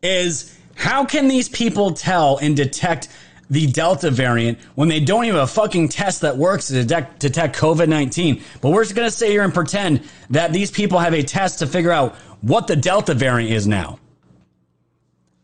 is 0.02 0.58
how 0.74 1.04
can 1.04 1.28
these 1.28 1.48
people 1.48 1.92
tell 1.92 2.38
and 2.38 2.56
detect 2.56 3.08
the 3.48 3.68
Delta 3.68 4.10
variant 4.10 4.58
when 4.74 4.88
they 4.88 4.98
don't 4.98 5.24
even 5.24 5.38
have 5.38 5.48
a 5.48 5.52
fucking 5.52 5.88
test 5.88 6.22
that 6.22 6.36
works 6.36 6.66
to 6.66 6.72
detect, 6.72 7.20
detect 7.20 7.56
COVID 7.56 7.88
19? 7.88 8.42
But 8.60 8.70
we're 8.70 8.82
just 8.82 8.96
going 8.96 9.06
to 9.06 9.16
sit 9.16 9.30
here 9.30 9.44
and 9.44 9.54
pretend 9.54 10.02
that 10.30 10.52
these 10.52 10.72
people 10.72 10.98
have 10.98 11.14
a 11.14 11.22
test 11.22 11.60
to 11.60 11.68
figure 11.68 11.92
out 11.92 12.16
what 12.40 12.66
the 12.66 12.74
Delta 12.74 13.14
variant 13.14 13.52
is 13.52 13.68
now. 13.68 14.00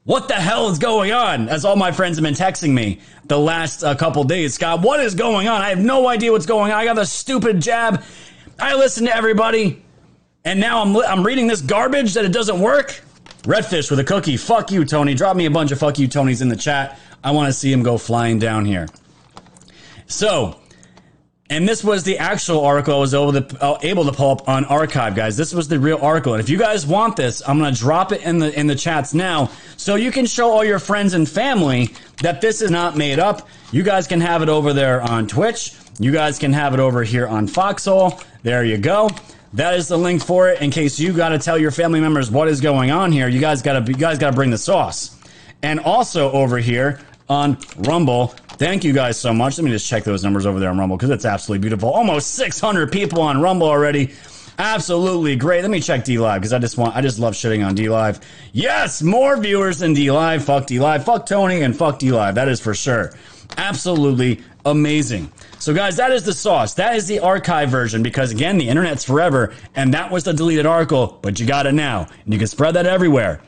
What 0.04 0.28
the 0.28 0.34
hell 0.34 0.70
is 0.70 0.78
going 0.78 1.12
on? 1.12 1.48
As 1.48 1.64
all 1.64 1.76
my 1.76 1.92
friends 1.92 2.16
have 2.16 2.24
been 2.24 2.34
texting 2.34 2.72
me 2.72 3.00
the 3.26 3.38
last 3.38 3.82
uh, 3.82 3.94
couple 3.94 4.24
days, 4.24 4.54
Scott, 4.54 4.80
what 4.80 5.00
is 5.00 5.14
going 5.14 5.46
on? 5.46 5.60
I 5.60 5.68
have 5.68 5.78
no 5.78 6.08
idea 6.08 6.32
what's 6.32 6.46
going 6.46 6.72
on. 6.72 6.78
I 6.78 6.84
got 6.84 6.96
the 6.96 7.04
stupid 7.04 7.60
jab. 7.60 8.02
I 8.58 8.74
listen 8.76 9.04
to 9.06 9.14
everybody, 9.14 9.82
and 10.44 10.58
now 10.58 10.82
I'm 10.82 10.96
I'm 10.96 11.24
reading 11.24 11.46
this 11.46 11.60
garbage 11.60 12.14
that 12.14 12.24
it 12.24 12.32
doesn't 12.32 12.60
work. 12.60 13.02
Redfish 13.42 13.90
with 13.90 14.00
a 14.00 14.04
cookie. 14.04 14.36
Fuck 14.36 14.70
you, 14.70 14.84
Tony. 14.84 15.14
Drop 15.14 15.36
me 15.36 15.46
a 15.46 15.50
bunch 15.50 15.70
of 15.70 15.78
fuck 15.78 15.98
you, 15.98 16.08
Tonys 16.08 16.42
in 16.42 16.48
the 16.48 16.56
chat. 16.56 16.98
I 17.22 17.30
want 17.32 17.48
to 17.48 17.52
see 17.52 17.72
him 17.72 17.82
go 17.82 17.98
flying 17.98 18.38
down 18.38 18.64
here. 18.64 18.86
So, 20.06 20.59
and 21.50 21.68
this 21.68 21.82
was 21.82 22.04
the 22.04 22.16
actual 22.18 22.64
article 22.64 22.94
I 22.94 22.98
was 22.98 23.12
able 23.12 23.32
to, 23.32 23.62
uh, 23.62 23.78
able 23.82 24.04
to 24.04 24.12
pull 24.12 24.30
up 24.30 24.48
on 24.48 24.64
archive, 24.66 25.16
guys. 25.16 25.36
This 25.36 25.52
was 25.52 25.66
the 25.66 25.80
real 25.80 25.98
article. 26.00 26.34
And 26.34 26.40
if 26.40 26.48
you 26.48 26.56
guys 26.56 26.86
want 26.86 27.16
this, 27.16 27.42
I'm 27.46 27.58
going 27.58 27.74
to 27.74 27.78
drop 27.78 28.12
it 28.12 28.22
in 28.22 28.38
the 28.38 28.58
in 28.58 28.68
the 28.68 28.76
chats 28.76 29.12
now, 29.12 29.50
so 29.76 29.96
you 29.96 30.12
can 30.12 30.26
show 30.26 30.50
all 30.50 30.64
your 30.64 30.78
friends 30.78 31.12
and 31.12 31.28
family 31.28 31.90
that 32.22 32.40
this 32.40 32.62
is 32.62 32.70
not 32.70 32.96
made 32.96 33.18
up. 33.18 33.48
You 33.72 33.82
guys 33.82 34.06
can 34.06 34.20
have 34.20 34.42
it 34.42 34.48
over 34.48 34.72
there 34.72 35.02
on 35.02 35.26
Twitch. 35.26 35.74
You 35.98 36.12
guys 36.12 36.38
can 36.38 36.52
have 36.52 36.72
it 36.72 36.80
over 36.80 37.02
here 37.02 37.26
on 37.26 37.46
Foxhole. 37.46 38.20
There 38.42 38.64
you 38.64 38.78
go. 38.78 39.10
That 39.54 39.74
is 39.74 39.88
the 39.88 39.98
link 39.98 40.24
for 40.24 40.48
it. 40.48 40.62
In 40.62 40.70
case 40.70 41.00
you 41.00 41.12
got 41.12 41.30
to 41.30 41.38
tell 41.38 41.58
your 41.58 41.72
family 41.72 42.00
members 42.00 42.30
what 42.30 42.46
is 42.46 42.60
going 42.60 42.92
on 42.92 43.10
here, 43.10 43.28
you 43.28 43.40
guys 43.40 43.60
got 43.60 43.84
to 43.84 43.92
you 43.92 43.98
guys 43.98 44.18
got 44.18 44.30
to 44.30 44.36
bring 44.36 44.50
the 44.50 44.58
sauce. 44.58 45.16
And 45.62 45.80
also 45.80 46.30
over 46.30 46.58
here 46.58 47.00
on 47.30 47.56
Rumble, 47.78 48.34
Thank 48.60 48.84
you 48.84 48.92
guys 48.92 49.18
so 49.18 49.32
much. 49.32 49.56
Let 49.56 49.64
me 49.64 49.70
just 49.70 49.88
check 49.88 50.04
those 50.04 50.22
numbers 50.22 50.44
over 50.44 50.60
there 50.60 50.68
on 50.68 50.76
Rumble 50.76 50.98
because 50.98 51.08
it's 51.08 51.24
absolutely 51.24 51.62
beautiful. 51.62 51.88
Almost 51.88 52.34
600 52.34 52.92
people 52.92 53.22
on 53.22 53.40
Rumble 53.40 53.66
already. 53.66 54.12
Absolutely 54.58 55.34
great. 55.34 55.62
Let 55.62 55.70
me 55.70 55.80
check 55.80 56.04
D 56.04 56.18
Live 56.18 56.42
because 56.42 56.52
I 56.52 56.58
just 56.58 56.76
want 56.76 56.94
I 56.94 57.00
just 57.00 57.18
love 57.18 57.32
shitting 57.32 57.66
on 57.66 57.74
D 57.74 57.88
Live. 57.88 58.20
Yes, 58.52 59.00
more 59.00 59.38
viewers 59.38 59.78
than 59.78 59.94
D 59.94 60.10
Live. 60.10 60.44
Fuck 60.44 60.66
D 60.66 60.78
Live. 60.78 61.06
Fuck 61.06 61.24
Tony 61.24 61.62
and 61.62 61.74
fuck 61.74 61.98
D 61.98 62.12
Live. 62.12 62.34
That 62.34 62.48
is 62.48 62.60
for 62.60 62.74
sure. 62.74 63.14
Absolutely 63.56 64.42
amazing. 64.66 65.32
So 65.58 65.72
guys, 65.72 65.96
that 65.96 66.12
is 66.12 66.24
the 66.24 66.34
sauce. 66.34 66.74
That 66.74 66.96
is 66.96 67.06
the 67.06 67.20
archive 67.20 67.70
version 67.70 68.02
because 68.02 68.30
again, 68.30 68.58
the 68.58 68.68
internet's 68.68 69.06
forever 69.06 69.54
and 69.74 69.94
that 69.94 70.10
was 70.10 70.24
the 70.24 70.34
deleted 70.34 70.66
article, 70.66 71.18
but 71.22 71.40
you 71.40 71.46
got 71.46 71.64
it 71.64 71.72
now 71.72 72.08
and 72.24 72.30
you 72.34 72.38
can 72.38 72.46
spread 72.46 72.74
that 72.74 72.84
everywhere. 72.84 73.40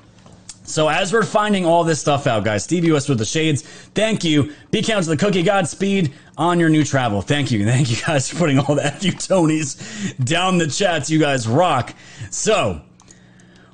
So 0.72 0.88
as 0.88 1.12
we're 1.12 1.22
finding 1.22 1.66
all 1.66 1.84
this 1.84 2.00
stuff 2.00 2.26
out, 2.26 2.44
guys, 2.44 2.64
Steve 2.64 2.84
US 2.86 3.06
with 3.06 3.18
the 3.18 3.26
shades, 3.26 3.60
thank 3.60 4.24
you. 4.24 4.54
Be 4.70 4.82
counts 4.82 5.06
the 5.06 5.18
cookie, 5.18 5.42
Godspeed 5.42 6.14
on 6.38 6.58
your 6.58 6.70
new 6.70 6.82
travel. 6.82 7.20
Thank 7.20 7.50
you. 7.50 7.66
Thank 7.66 7.90
you 7.90 7.98
guys 8.06 8.30
for 8.30 8.36
putting 8.36 8.58
all 8.58 8.76
that 8.76 9.00
few 9.00 9.12
Tonys 9.12 10.16
down 10.24 10.56
the 10.56 10.66
chats. 10.66 11.10
You 11.10 11.18
guys 11.18 11.46
rock. 11.46 11.94
So 12.30 12.80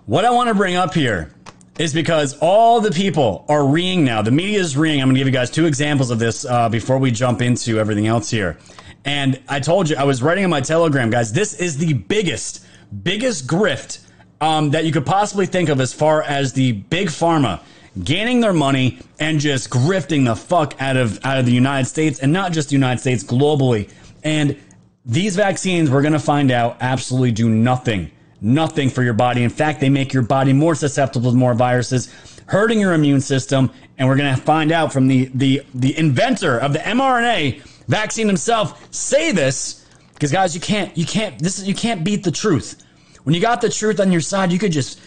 what 0.07 0.25
I 0.25 0.31
want 0.31 0.49
to 0.49 0.55
bring 0.55 0.75
up 0.75 0.93
here 0.93 1.33
is 1.79 1.95
because 1.95 2.37
all 2.41 2.81
the 2.81 2.91
people 2.91 3.45
are 3.49 3.65
reeing 3.65 4.05
now. 4.05 4.21
The 4.21 4.33
media 4.33 4.59
is 4.59 4.77
reeing. 4.77 5.01
I'm 5.01 5.07
going 5.07 5.15
to 5.15 5.21
give 5.21 5.29
you 5.29 5.33
guys 5.33 5.51
two 5.51 5.67
examples 5.67 6.11
of 6.11 6.19
this 6.19 6.45
uh, 6.45 6.69
before 6.69 6.99
we 6.99 7.13
jump 7.13 7.41
into 7.41 7.79
everything 7.79 8.09
else 8.09 8.29
here. 8.29 8.59
And 9.05 9.41
I 9.49 9.61
told 9.61 9.89
you, 9.89 9.95
I 9.97 10.03
was 10.03 10.21
writing 10.21 10.43
on 10.43 10.51
my 10.51 10.61
Telegram, 10.61 11.11
guys, 11.11 11.33
this 11.33 11.55
is 11.55 11.79
the 11.79 11.93
biggest, 11.93 12.67
biggest 13.05 13.47
grift 13.47 14.01
um, 14.41 14.71
that 14.71 14.85
you 14.85 14.93
could 14.93 15.07
possibly 15.07 15.47
think 15.47 15.69
of 15.69 15.81
as 15.81 15.93
far 15.93 16.23
as 16.23 16.53
the 16.53 16.73
big 16.73 17.09
pharma 17.09 17.61
gaining 18.05 18.41
their 18.41 18.53
money 18.53 18.99
and 19.19 19.41
just 19.41 19.71
grifting 19.71 20.25
the 20.25 20.37
fuck 20.37 20.81
out 20.81 20.97
of 20.97 21.25
out 21.25 21.39
of 21.39 21.47
the 21.47 21.53
United 21.53 21.87
States 21.87 22.21
and 22.21 22.33
not 22.33 22.53
just 22.53 22.69
the 22.69 22.75
United 22.75 23.01
States 23.01 23.25
globally. 23.25 23.91
And 24.23 24.57
these 25.05 25.37
vaccines, 25.37 25.91
we're 25.91 26.03
going 26.03 26.13
to 26.13 26.19
find 26.19 26.51
out, 26.51 26.77
absolutely 26.81 27.33
do 27.33 27.49
nothing, 27.49 28.11
nothing 28.41 28.91
for 28.91 29.03
your 29.03 29.15
body. 29.15 29.43
In 29.43 29.51
fact, 29.51 29.81
they 29.81 29.89
make 29.89 30.13
your 30.13 30.23
body 30.23 30.53
more 30.53 30.75
susceptible 30.75 31.31
to 31.31 31.37
more 31.37 31.55
viruses, 31.55 32.13
hurting 32.47 32.79
your 32.79 32.93
immune 32.93 33.21
system. 33.21 33.71
And 33.97 34.07
we're 34.07 34.17
going 34.17 34.35
to 34.35 34.41
find 34.41 34.71
out 34.71 34.93
from 34.93 35.09
the 35.09 35.31
the 35.35 35.63
the 35.75 35.99
inventor 35.99 36.59
of 36.59 36.73
the 36.73 36.79
mRNA 36.81 37.63
vaccine 37.89 38.29
himself 38.29 38.87
say 38.95 39.33
this 39.33 39.87
because 40.15 40.31
guys, 40.31 40.55
you 40.55 40.61
can't 40.61 40.97
you 40.97 41.07
can't 41.07 41.39
this 41.39 41.59
is 41.59 41.67
you 41.67 41.75
can't 41.75 42.05
beat 42.05 42.23
the 42.23 42.31
truth. 42.31 42.85
When 43.25 43.35
you 43.35 43.41
got 43.41 43.61
the 43.61 43.69
truth 43.69 44.01
on 44.01 44.13
your 44.13 44.21
side, 44.21 44.53
you 44.53 44.59
could 44.59 44.73
just 44.73 45.01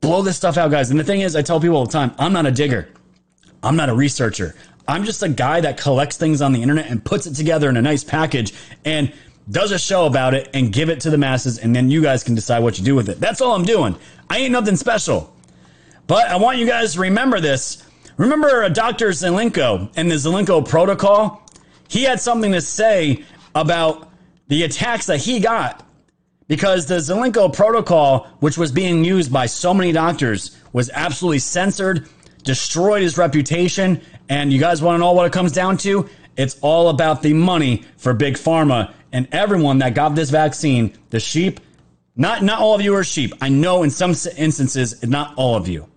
blow 0.00 0.22
this 0.22 0.36
stuff 0.36 0.56
out, 0.56 0.70
guys. 0.70 0.90
And 0.90 0.98
the 0.98 1.04
thing 1.04 1.20
is, 1.20 1.36
I 1.36 1.42
tell 1.42 1.60
people 1.60 1.76
all 1.76 1.86
the 1.86 1.92
time, 1.92 2.12
I'm 2.18 2.32
not 2.32 2.46
a 2.46 2.50
digger. 2.50 2.88
I'm 3.62 3.76
not 3.76 3.88
a 3.88 3.94
researcher. 3.94 4.54
I'm 4.88 5.04
just 5.04 5.22
a 5.22 5.28
guy 5.28 5.60
that 5.60 5.78
collects 5.78 6.16
things 6.16 6.42
on 6.42 6.52
the 6.52 6.60
internet 6.60 6.90
and 6.90 7.04
puts 7.04 7.26
it 7.26 7.34
together 7.34 7.68
in 7.68 7.76
a 7.76 7.82
nice 7.82 8.02
package 8.02 8.52
and 8.84 9.12
does 9.48 9.70
a 9.70 9.78
show 9.78 10.06
about 10.06 10.34
it 10.34 10.50
and 10.54 10.72
give 10.72 10.88
it 10.88 11.00
to 11.00 11.10
the 11.10 11.18
masses. 11.18 11.58
And 11.58 11.74
then 11.74 11.90
you 11.90 12.02
guys 12.02 12.24
can 12.24 12.34
decide 12.34 12.62
what 12.62 12.78
you 12.78 12.84
do 12.84 12.94
with 12.94 13.08
it. 13.08 13.20
That's 13.20 13.40
all 13.40 13.54
I'm 13.54 13.64
doing. 13.64 13.96
I 14.28 14.38
ain't 14.38 14.52
nothing 14.52 14.76
special. 14.76 15.32
But 16.06 16.26
I 16.26 16.36
want 16.36 16.58
you 16.58 16.66
guys 16.66 16.94
to 16.94 17.00
remember 17.00 17.38
this. 17.38 17.84
Remember 18.16 18.68
Dr. 18.68 19.08
Zelenko 19.10 19.90
and 19.96 20.10
the 20.10 20.16
Zelenko 20.16 20.68
protocol? 20.68 21.46
He 21.88 22.02
had 22.02 22.20
something 22.20 22.52
to 22.52 22.60
say 22.60 23.24
about 23.54 24.10
the 24.48 24.64
attacks 24.64 25.06
that 25.06 25.18
he 25.18 25.40
got 25.40 25.86
because 26.48 26.86
the 26.86 26.96
Zelenko 26.96 27.52
protocol, 27.52 28.28
which 28.40 28.58
was 28.58 28.72
being 28.72 29.04
used 29.04 29.32
by 29.32 29.46
so 29.46 29.72
many 29.72 29.92
doctors, 29.92 30.56
was 30.72 30.90
absolutely 30.90 31.38
censored, 31.38 32.08
destroyed 32.42 33.02
his 33.02 33.18
reputation. 33.18 34.00
And 34.28 34.52
you 34.52 34.58
guys 34.58 34.82
want 34.82 34.96
to 34.96 34.98
know 34.98 35.12
what 35.12 35.26
it 35.26 35.32
comes 35.32 35.52
down 35.52 35.76
to? 35.78 36.08
It's 36.36 36.58
all 36.60 36.88
about 36.88 37.22
the 37.22 37.34
money 37.34 37.84
for 37.96 38.14
big 38.14 38.34
pharma 38.34 38.92
and 39.12 39.28
everyone 39.32 39.78
that 39.78 39.94
got 39.94 40.14
this 40.14 40.30
vaccine. 40.30 40.96
The 41.10 41.20
sheep, 41.20 41.60
not 42.16 42.42
not 42.42 42.60
all 42.60 42.74
of 42.74 42.80
you 42.80 42.94
are 42.94 43.04
sheep. 43.04 43.34
I 43.40 43.48
know 43.48 43.82
in 43.82 43.90
some 43.90 44.14
instances, 44.36 45.02
not 45.06 45.34
all 45.36 45.56
of 45.56 45.68
you, 45.68 45.88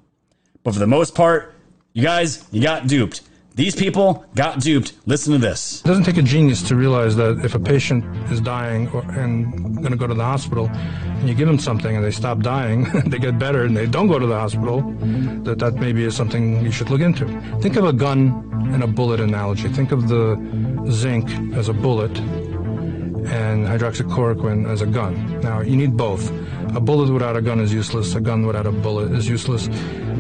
but 0.64 0.74
for 0.74 0.80
the 0.80 0.88
most 0.88 1.16
part, 1.16 1.56
you 1.94 2.04
guys, 2.04 2.46
you 2.52 2.62
got 2.62 2.88
duped. 2.88 3.22
These 3.56 3.76
people 3.76 4.26
got 4.36 4.60
duped. 4.60 4.94
Listen 5.06 5.32
to 5.32 5.40
this. 5.40 5.80
It 5.80 5.88
doesn't 5.88 6.04
take 6.04 6.18
a 6.18 6.22
genius 6.22 6.62
to 6.64 6.76
realize 6.76 7.16
that 7.16 7.44
if 7.46 7.56
a 7.56 7.60
patient 7.60 8.04
is 8.30 8.42
dying 8.42 8.90
or, 8.90 9.02
and 9.12 9.78
going 9.78 9.92
to 9.92 9.98
go 9.98 10.08
to 10.08 10.14
the 10.14 10.26
hospital, 10.26 10.68
and 10.68 11.30
you 11.30 11.34
give 11.34 11.48
them 11.48 11.58
something 11.58 11.96
and 11.96 12.04
they 12.04 12.12
stop 12.12 12.40
dying, 12.40 12.84
they 13.06 13.18
get 13.18 13.40
better 13.40 13.64
and 13.64 13.76
they 13.76 13.86
don't 13.86 14.08
go 14.08 14.20
to 14.20 14.28
the 14.28 14.38
hospital, 14.38 14.82
that 15.44 15.60
that 15.60 15.76
maybe 15.76 16.04
is 16.04 16.14
something 16.14 16.62
you 16.66 16.72
should 16.72 16.90
look 16.90 17.00
into. 17.00 17.26
Think 17.62 17.78
of 17.78 17.86
a 17.86 17.94
gun 17.94 18.52
and 18.74 18.84
a 18.84 18.88
bullet 18.88 19.22
analogy. 19.22 19.70
Think 19.70 19.94
of 19.94 20.10
the 20.10 20.36
zinc 20.92 21.30
as 21.56 21.70
a 21.70 21.74
bullet 21.74 22.12
and 23.28 23.68
hydroxychloroquine 23.68 24.70
as 24.70 24.82
a 24.82 24.86
gun. 24.86 25.40
Now, 25.42 25.62
you 25.62 25.76
need 25.76 25.98
both. 25.98 26.30
A 26.76 26.80
bullet 26.80 27.12
without 27.12 27.36
a 27.36 27.42
gun 27.42 27.60
is 27.60 27.74
useless, 27.74 28.16
a 28.16 28.22
gun 28.22 28.46
without 28.46 28.66
a 28.66 28.72
bullet 28.72 29.12
is 29.12 29.28
useless, 29.30 29.68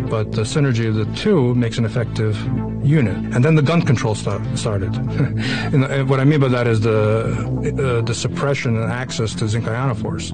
but 0.09 0.31
the 0.31 0.43
synergy 0.43 0.87
of 0.87 0.95
the 0.95 1.05
two 1.15 1.53
makes 1.55 1.77
an 1.77 1.85
effective 1.85 2.37
unit. 2.83 3.17
And 3.33 3.43
then 3.43 3.55
the 3.55 3.61
gun 3.61 3.81
control 3.81 4.15
start, 4.15 4.41
started. 4.57 4.95
and 5.73 6.09
what 6.09 6.19
I 6.19 6.23
mean 6.23 6.39
by 6.39 6.47
that 6.49 6.67
is 6.67 6.81
the, 6.81 7.31
uh, 7.77 8.01
the 8.01 8.13
suppression 8.13 8.77
and 8.77 8.91
access 8.91 9.33
to 9.35 9.47
zinc 9.47 9.65
ionophores 9.65 10.31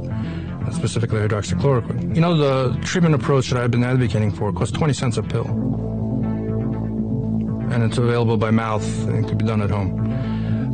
specifically 0.74 1.20
hydroxychloroquine. 1.20 2.16
You 2.16 2.22
know, 2.22 2.38
the 2.38 2.78
treatment 2.82 3.16
approach 3.16 3.50
that 3.50 3.62
I've 3.62 3.72
been 3.72 3.84
advocating 3.84 4.32
for 4.32 4.52
costs 4.54 4.76
20 4.78 4.94
cents 4.94 5.18
a 5.18 5.24
pill. 5.24 5.48
And 7.72 7.84
it's 7.84 7.98
available 7.98 8.38
by 8.38 8.52
mouth 8.52 8.86
and 9.08 9.28
can 9.28 9.38
be 9.38 9.46
done 9.46 9.62
at 9.62 9.70
home. 9.70 10.11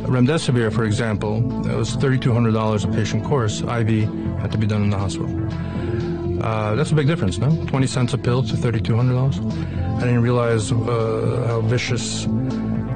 Remdesivir, 0.06 0.72
for 0.72 0.84
example, 0.84 1.40
that 1.62 1.76
was 1.76 1.96
$3,200 1.96 2.84
a 2.84 2.92
patient 2.96 3.24
course. 3.24 3.60
IV 3.60 4.08
had 4.40 4.52
to 4.52 4.58
be 4.58 4.66
done 4.66 4.82
in 4.82 4.90
the 4.90 4.98
hospital. 4.98 5.28
Uh, 6.42 6.74
that's 6.76 6.92
a 6.92 6.94
big 6.94 7.06
difference, 7.06 7.38
no? 7.38 7.50
20 7.66 7.86
cents 7.86 8.14
a 8.14 8.18
pill 8.18 8.42
to 8.42 8.54
$3,200. 8.54 9.96
I 9.96 10.00
didn't 10.00 10.22
realize 10.22 10.70
uh, 10.70 11.44
how 11.48 11.60
vicious 11.62 12.26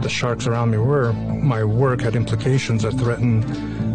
the 0.01 0.09
sharks 0.09 0.47
around 0.47 0.71
me 0.71 0.79
were. 0.79 1.13
My 1.13 1.65
work 1.65 2.01
had 2.01 2.15
implications 2.15 2.83
that 2.83 2.93
threatened 2.93 3.45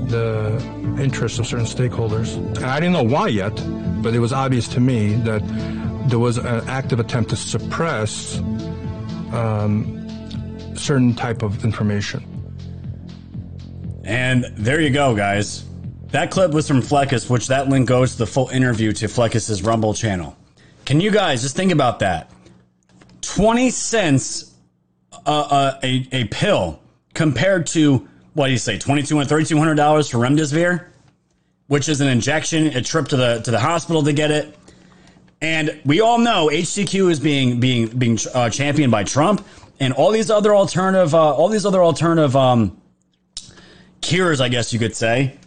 the 0.09 0.57
interests 1.01 1.39
of 1.39 1.47
certain 1.47 1.65
stakeholders. 1.65 2.35
And 2.57 2.65
I 2.65 2.79
didn't 2.79 2.93
know 2.93 3.03
why 3.03 3.29
yet, 3.29 3.55
but 4.01 4.13
it 4.13 4.19
was 4.19 4.33
obvious 4.33 4.67
to 4.69 4.79
me 4.79 5.13
that 5.23 5.41
there 6.09 6.19
was 6.19 6.37
an 6.37 6.67
active 6.67 6.99
attempt 6.99 7.29
to 7.31 7.35
suppress 7.35 8.37
um, 9.31 9.93
certain 10.75 11.13
type 11.13 11.41
of 11.41 11.63
information. 11.63 12.36
And 14.07 14.45
there 14.55 14.79
you 14.79 14.89
go, 14.89 15.13
guys. 15.13 15.65
That 16.07 16.31
clip 16.31 16.51
was 16.51 16.65
from 16.65 16.81
Fleccas, 16.81 17.29
which 17.29 17.47
that 17.47 17.67
link 17.67 17.89
goes 17.89 18.13
to 18.13 18.19
the 18.19 18.25
full 18.25 18.47
interview 18.47 18.93
to 18.93 19.07
Fleccas's 19.07 19.63
Rumble 19.63 19.93
channel. 19.93 20.37
Can 20.85 21.01
you 21.01 21.11
guys 21.11 21.41
just 21.41 21.57
think 21.57 21.73
about 21.73 21.99
that? 21.99 22.31
20 23.19 23.69
cents 23.69 24.55
uh, 25.11 25.17
uh, 25.29 25.79
a, 25.83 26.07
a 26.13 26.23
pill 26.29 26.79
compared 27.13 27.67
to, 27.67 28.07
what 28.33 28.45
do 28.45 28.53
you 28.53 28.57
say, 28.57 28.77
$2,200, 28.77 29.27
$3,200 29.27 30.09
for 30.09 30.17
Remdesivir, 30.19 30.85
which 31.67 31.89
is 31.89 31.99
an 31.99 32.07
injection, 32.07 32.67
a 32.67 32.81
trip 32.81 33.09
to 33.09 33.17
the, 33.17 33.41
to 33.41 33.51
the 33.51 33.59
hospital 33.59 34.03
to 34.03 34.13
get 34.13 34.31
it. 34.31 34.57
And 35.41 35.81
we 35.83 35.99
all 35.99 36.17
know 36.17 36.47
HCQ 36.47 37.11
is 37.11 37.19
being 37.19 37.59
being 37.59 37.87
being 37.87 38.17
uh, 38.33 38.49
championed 38.49 38.89
by 38.89 39.03
Trump 39.03 39.45
and 39.79 39.93
all 39.93 40.11
these 40.11 40.31
other 40.31 40.55
alternative 40.55 41.13
uh, 41.13 41.35
all 41.35 41.47
these 41.47 41.63
other 41.63 41.83
alternative 41.83 42.35
um, 42.35 42.75
cures, 44.07 44.39
I 44.39 44.47
guess 44.47 44.71
you 44.71 44.79
could 44.79 44.95
say, 44.95 45.37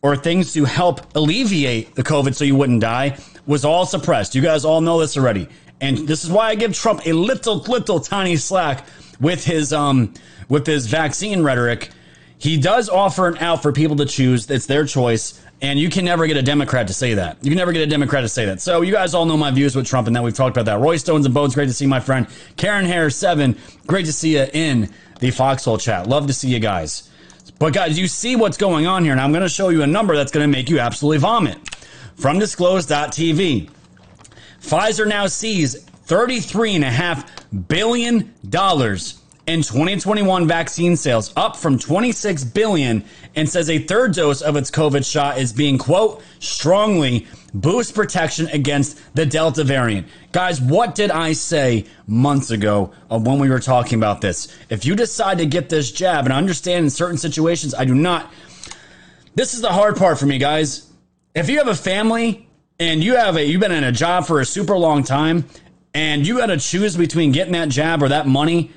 or 0.00 0.16
things 0.16 0.54
to 0.54 0.64
help 0.64 1.14
alleviate 1.14 1.94
the 1.94 2.02
COVID 2.02 2.34
so 2.34 2.44
you 2.44 2.56
wouldn't 2.56 2.80
die, 2.80 3.18
was 3.46 3.64
all 3.64 3.84
suppressed. 3.84 4.34
You 4.34 4.40
guys 4.40 4.64
all 4.64 4.80
know 4.80 4.98
this 4.98 5.16
already. 5.16 5.46
And 5.80 6.08
this 6.08 6.24
is 6.24 6.30
why 6.30 6.48
I 6.48 6.54
give 6.54 6.74
Trump 6.74 7.06
a 7.06 7.12
little, 7.12 7.58
little 7.58 8.00
tiny 8.00 8.36
slack 8.36 8.86
with 9.20 9.44
his 9.44 9.72
um 9.72 10.14
with 10.48 10.66
his 10.66 10.86
vaccine 10.86 11.42
rhetoric. 11.42 11.90
He 12.38 12.56
does 12.56 12.88
offer 12.88 13.28
an 13.28 13.38
out 13.38 13.62
for 13.62 13.72
people 13.72 13.96
to 13.96 14.06
choose. 14.06 14.50
It's 14.50 14.66
their 14.66 14.86
choice. 14.86 15.42
And 15.62 15.78
you 15.78 15.88
can 15.88 16.04
never 16.04 16.26
get 16.26 16.36
a 16.36 16.42
Democrat 16.42 16.86
to 16.88 16.94
say 16.94 17.14
that. 17.14 17.38
You 17.42 17.50
can 17.50 17.56
never 17.56 17.72
get 17.72 17.82
a 17.82 17.86
Democrat 17.86 18.22
to 18.22 18.28
say 18.28 18.44
that. 18.46 18.60
So 18.60 18.82
you 18.82 18.92
guys 18.92 19.14
all 19.14 19.24
know 19.24 19.38
my 19.38 19.50
views 19.50 19.74
with 19.74 19.86
Trump 19.86 20.06
and 20.06 20.14
that 20.16 20.22
we've 20.22 20.34
talked 20.34 20.56
about 20.56 20.66
that. 20.66 20.82
Roy 20.82 20.96
Stones 20.96 21.24
and 21.24 21.34
Bones, 21.34 21.54
great 21.54 21.66
to 21.66 21.72
see 21.72 21.86
my 21.86 22.00
friend. 22.00 22.26
Karen 22.56 22.84
Hare, 22.84 23.08
seven, 23.08 23.56
great 23.86 24.04
to 24.06 24.12
see 24.12 24.36
you 24.36 24.46
in 24.52 24.90
the 25.20 25.30
Foxhole 25.30 25.78
chat. 25.78 26.06
Love 26.06 26.26
to 26.26 26.34
see 26.34 26.48
you 26.48 26.58
guys. 26.58 27.10
But 27.58 27.72
guys, 27.72 27.98
you 27.98 28.06
see 28.06 28.36
what's 28.36 28.56
going 28.56 28.86
on 28.86 29.02
here, 29.02 29.12
and 29.12 29.20
I'm 29.20 29.32
going 29.32 29.42
to 29.42 29.48
show 29.48 29.70
you 29.70 29.82
a 29.82 29.86
number 29.86 30.14
that's 30.14 30.30
going 30.30 30.44
to 30.44 30.48
make 30.48 30.68
you 30.68 30.78
absolutely 30.78 31.18
vomit. 31.18 31.58
From 32.16 32.38
disclose.tv, 32.38 33.70
Pfizer 34.60 35.06
now 35.06 35.26
sees 35.26 35.84
$33.5 36.06 37.68
billion 37.68 38.34
in 39.46 39.62
2021 39.62 40.48
vaccine 40.48 40.96
sales, 40.96 41.32
up 41.36 41.56
from 41.56 41.78
26 41.78 42.44
billion, 42.44 43.04
and 43.36 43.48
says 43.48 43.70
a 43.70 43.78
third 43.78 44.14
dose 44.14 44.42
of 44.42 44.56
its 44.56 44.70
COVID 44.70 45.08
shot 45.08 45.38
is 45.38 45.52
being, 45.52 45.78
quote, 45.78 46.22
strongly 46.40 47.26
boost 47.54 47.94
protection 47.94 48.48
against 48.48 49.00
the 49.14 49.24
Delta 49.24 49.62
variant. 49.62 50.08
Guys, 50.32 50.60
what 50.60 50.94
did 50.94 51.10
I 51.10 51.32
say 51.32 51.86
months 52.06 52.50
ago 52.50 52.92
uh, 53.10 53.18
when 53.18 53.38
we 53.38 53.48
were 53.48 53.60
talking 53.60 53.98
about 53.98 54.20
this? 54.20 54.54
If 54.68 54.84
you 54.84 54.96
decide 54.96 55.38
to 55.38 55.46
get 55.46 55.68
this 55.68 55.92
jab, 55.92 56.24
and 56.24 56.34
I 56.34 56.38
understand 56.38 56.84
in 56.84 56.90
certain 56.90 57.18
situations, 57.18 57.72
I 57.72 57.84
do 57.84 57.94
not. 57.94 58.32
This 59.36 59.54
is 59.54 59.60
the 59.60 59.72
hard 59.72 59.96
part 59.96 60.18
for 60.18 60.26
me, 60.26 60.38
guys. 60.38 60.90
If 61.34 61.48
you 61.48 61.58
have 61.58 61.68
a 61.68 61.74
family 61.74 62.48
and 62.80 63.04
you 63.04 63.16
have 63.16 63.36
a 63.36 63.44
you've 63.44 63.60
been 63.60 63.72
in 63.72 63.84
a 63.84 63.92
job 63.92 64.26
for 64.26 64.40
a 64.40 64.44
super 64.44 64.76
long 64.76 65.04
time 65.04 65.44
and 65.94 66.26
you 66.26 66.38
got 66.38 66.46
to 66.46 66.56
choose 66.56 66.96
between 66.96 67.32
getting 67.32 67.52
that 67.52 67.68
jab 67.68 68.02
or 68.02 68.08
that 68.08 68.26
money, 68.26 68.70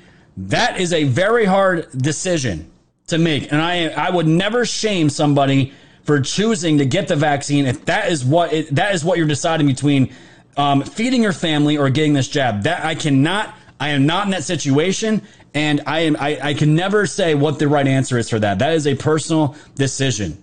that 0.48 0.80
is 0.80 0.94
a 0.94 1.04
very 1.04 1.46
hard 1.46 1.92
decision 1.92 2.72
to 3.08 3.18
make. 3.18 3.52
And 3.52 3.62
I 3.62 3.88
I 3.90 4.10
would 4.10 4.28
never 4.28 4.66
shame 4.66 5.10
somebody 5.10 5.74
for 6.04 6.22
choosing 6.22 6.78
to 6.78 6.86
get 6.86 7.08
the 7.08 7.16
vaccine 7.16 7.66
if 7.66 7.86
that 7.86 8.12
is 8.12 8.24
what 8.24 8.54
it, 8.54 8.74
that 8.76 8.96
is 8.96 9.04
what 9.04 9.18
you're 9.18 9.28
deciding 9.28 9.68
between 9.68 10.14
um, 10.58 10.82
feeding 10.84 11.22
your 11.22 11.34
family 11.34 11.78
or 11.78 11.90
getting 11.90 12.14
this 12.14 12.28
jab. 12.28 12.64
That 12.64 12.86
I 12.86 12.96
cannot. 12.96 13.54
I 13.82 13.90
am 13.90 14.06
not 14.06 14.26
in 14.26 14.32
that 14.32 14.44
situation, 14.44 15.22
and 15.54 15.82
I 15.86 16.02
am. 16.02 16.16
I, 16.20 16.40
I 16.42 16.54
can 16.54 16.76
never 16.76 17.06
say 17.06 17.36
what 17.36 17.60
the 17.60 17.68
right 17.68 17.88
answer 17.88 18.18
is 18.18 18.30
for 18.30 18.40
that. 18.40 18.60
That 18.60 18.74
is 18.74 18.88
a 18.88 18.96
personal 18.96 19.56
decision. 19.76 20.42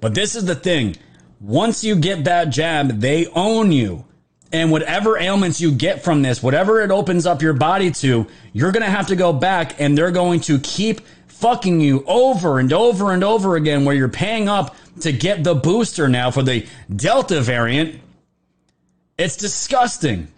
But 0.00 0.14
this 0.14 0.34
is 0.34 0.44
the 0.44 0.54
thing. 0.54 0.96
Once 1.40 1.84
you 1.84 1.96
get 1.96 2.24
that 2.24 2.50
jab, 2.50 3.00
they 3.00 3.26
own 3.28 3.72
you. 3.72 4.04
And 4.52 4.70
whatever 4.70 5.18
ailments 5.18 5.60
you 5.60 5.72
get 5.72 6.04
from 6.04 6.20
this, 6.20 6.42
whatever 6.42 6.82
it 6.82 6.90
opens 6.90 7.24
up 7.24 7.40
your 7.40 7.54
body 7.54 7.90
to, 7.90 8.26
you're 8.52 8.72
going 8.72 8.84
to 8.84 8.90
have 8.90 9.06
to 9.06 9.16
go 9.16 9.32
back 9.32 9.80
and 9.80 9.96
they're 9.96 10.10
going 10.10 10.40
to 10.42 10.58
keep 10.58 11.00
fucking 11.26 11.80
you 11.80 12.04
over 12.06 12.58
and 12.58 12.72
over 12.72 13.12
and 13.12 13.24
over 13.24 13.56
again 13.56 13.84
where 13.84 13.94
you're 13.94 14.08
paying 14.08 14.48
up 14.48 14.76
to 15.00 15.10
get 15.10 15.42
the 15.42 15.54
booster 15.54 16.06
now 16.06 16.30
for 16.30 16.42
the 16.42 16.66
Delta 16.94 17.40
variant. 17.40 17.98
It's 19.16 19.36
disgusting. 19.36 20.28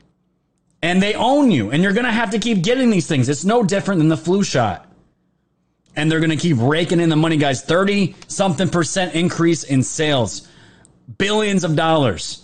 And 0.81 1.03
they 1.03 1.15
own 1.15 1.51
you 1.51 1.71
and 1.71 1.83
you're 1.83 1.93
going 1.93 2.07
to 2.07 2.13
have 2.13 2.31
to 2.31 2.39
keep 2.39 2.63
getting 2.63 2.91
these 2.91 3.09
things. 3.09 3.29
It's 3.29 3.45
no 3.45 3.65
different 3.65 3.99
than 3.99 4.09
the 4.09 4.17
flu 4.17 4.45
shot. 4.45 4.87
And 5.97 6.11
they're 6.11 6.21
going 6.21 6.31
to 6.31 6.37
keep 6.37 6.57
raking 6.61 7.01
in 7.01 7.09
the 7.09 7.17
money, 7.17 7.37
guys. 7.37 7.63
30 7.63 8.15
something 8.29 8.69
percent 8.69 9.15
increase 9.15 9.65
in 9.65 9.83
sales. 9.83 10.49
Billions 11.19 11.65
of 11.65 11.77
dollars 11.77 12.44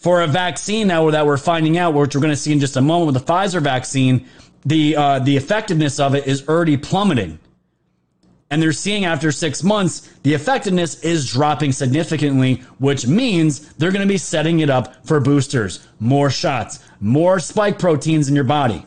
for 0.00 0.22
a 0.22 0.26
vaccine 0.26 0.88
now 0.88 1.10
that 1.10 1.26
we're 1.26 1.36
finding 1.36 1.78
out, 1.78 1.94
which 1.94 2.14
we're 2.14 2.22
going 2.22 2.32
to 2.32 2.36
see 2.36 2.52
in 2.52 2.58
just 2.58 2.76
a 2.76 2.80
moment 2.80 3.14
with 3.14 3.24
the 3.26 3.32
Pfizer 3.32 3.62
vaccine, 3.62 4.26
the 4.64 4.96
uh, 4.96 5.18
the 5.20 5.36
effectiveness 5.36 6.00
of 6.00 6.14
it 6.14 6.26
is 6.26 6.48
already 6.48 6.76
plummeting. 6.76 7.38
And 8.52 8.60
they're 8.60 8.72
seeing 8.72 9.04
after 9.04 9.30
six 9.30 9.62
months, 9.62 10.00
the 10.24 10.34
effectiveness 10.34 11.00
is 11.04 11.30
dropping 11.30 11.70
significantly, 11.70 12.56
which 12.78 13.06
means 13.06 13.72
they're 13.74 13.92
going 13.92 14.06
to 14.06 14.12
be 14.12 14.18
setting 14.18 14.58
it 14.58 14.68
up 14.68 15.06
for 15.06 15.20
boosters, 15.20 15.86
more 16.00 16.30
shots, 16.30 16.80
more 16.98 17.38
spike 17.38 17.78
proteins 17.78 18.28
in 18.28 18.34
your 18.34 18.42
body. 18.44 18.84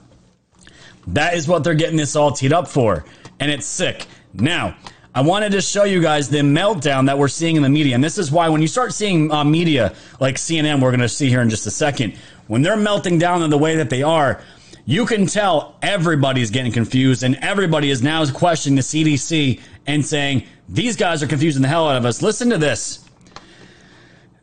That 1.08 1.36
is 1.36 1.48
what 1.48 1.64
they're 1.64 1.76
getting 1.76 1.96
this 1.96 2.16
all 2.16 2.34
teed 2.34 2.52
up 2.52 2.68
for. 2.68 3.06
And 3.40 3.50
it's 3.50 3.66
sick. 3.66 4.06
Now, 4.34 4.76
I 5.16 5.22
wanted 5.22 5.52
to 5.52 5.62
show 5.62 5.84
you 5.84 6.02
guys 6.02 6.28
the 6.28 6.40
meltdown 6.40 7.06
that 7.06 7.20
we're 7.20 7.28
seeing 7.28 7.56
in 7.56 7.62
the 7.62 7.70
media. 7.70 7.94
And 7.94 8.04
this 8.04 8.18
is 8.18 8.32
why 8.32 8.50
when 8.50 8.62
you 8.62 8.68
start 8.68 8.94
seeing 8.94 9.32
uh, 9.32 9.44
media 9.44 9.94
like 10.20 10.38
CNN, 10.38 10.82
we're 10.82 10.90
going 10.90 11.02
to 11.02 11.10
see 11.10 11.30
here 11.30 11.42
in 11.42 11.52
just 11.52 11.68
a 11.68 11.72
second, 11.72 12.18
when 12.48 12.64
they're 12.64 12.76
melting 12.76 13.20
down 13.20 13.44
in 13.44 13.52
the 13.52 13.58
way 13.58 13.76
that 13.76 13.92
they 13.92 14.02
are, 14.02 14.42
you 14.86 15.06
can 15.06 15.28
tell 15.28 15.78
everybody's 15.84 16.50
getting 16.50 16.72
confused 16.72 17.22
and 17.22 17.36
everybody 17.42 17.92
is 17.92 18.02
now 18.02 18.26
questioning 18.26 18.76
the 18.76 18.82
CDC 18.82 19.62
and 19.86 20.04
saying, 20.04 20.48
these 20.68 20.96
guys 20.96 21.22
are 21.22 21.28
confusing 21.28 21.62
the 21.62 21.68
hell 21.68 21.88
out 21.88 21.96
of 21.96 22.06
us. 22.06 22.24
Listen 22.24 22.50
to 22.50 22.58
this. 22.58 23.08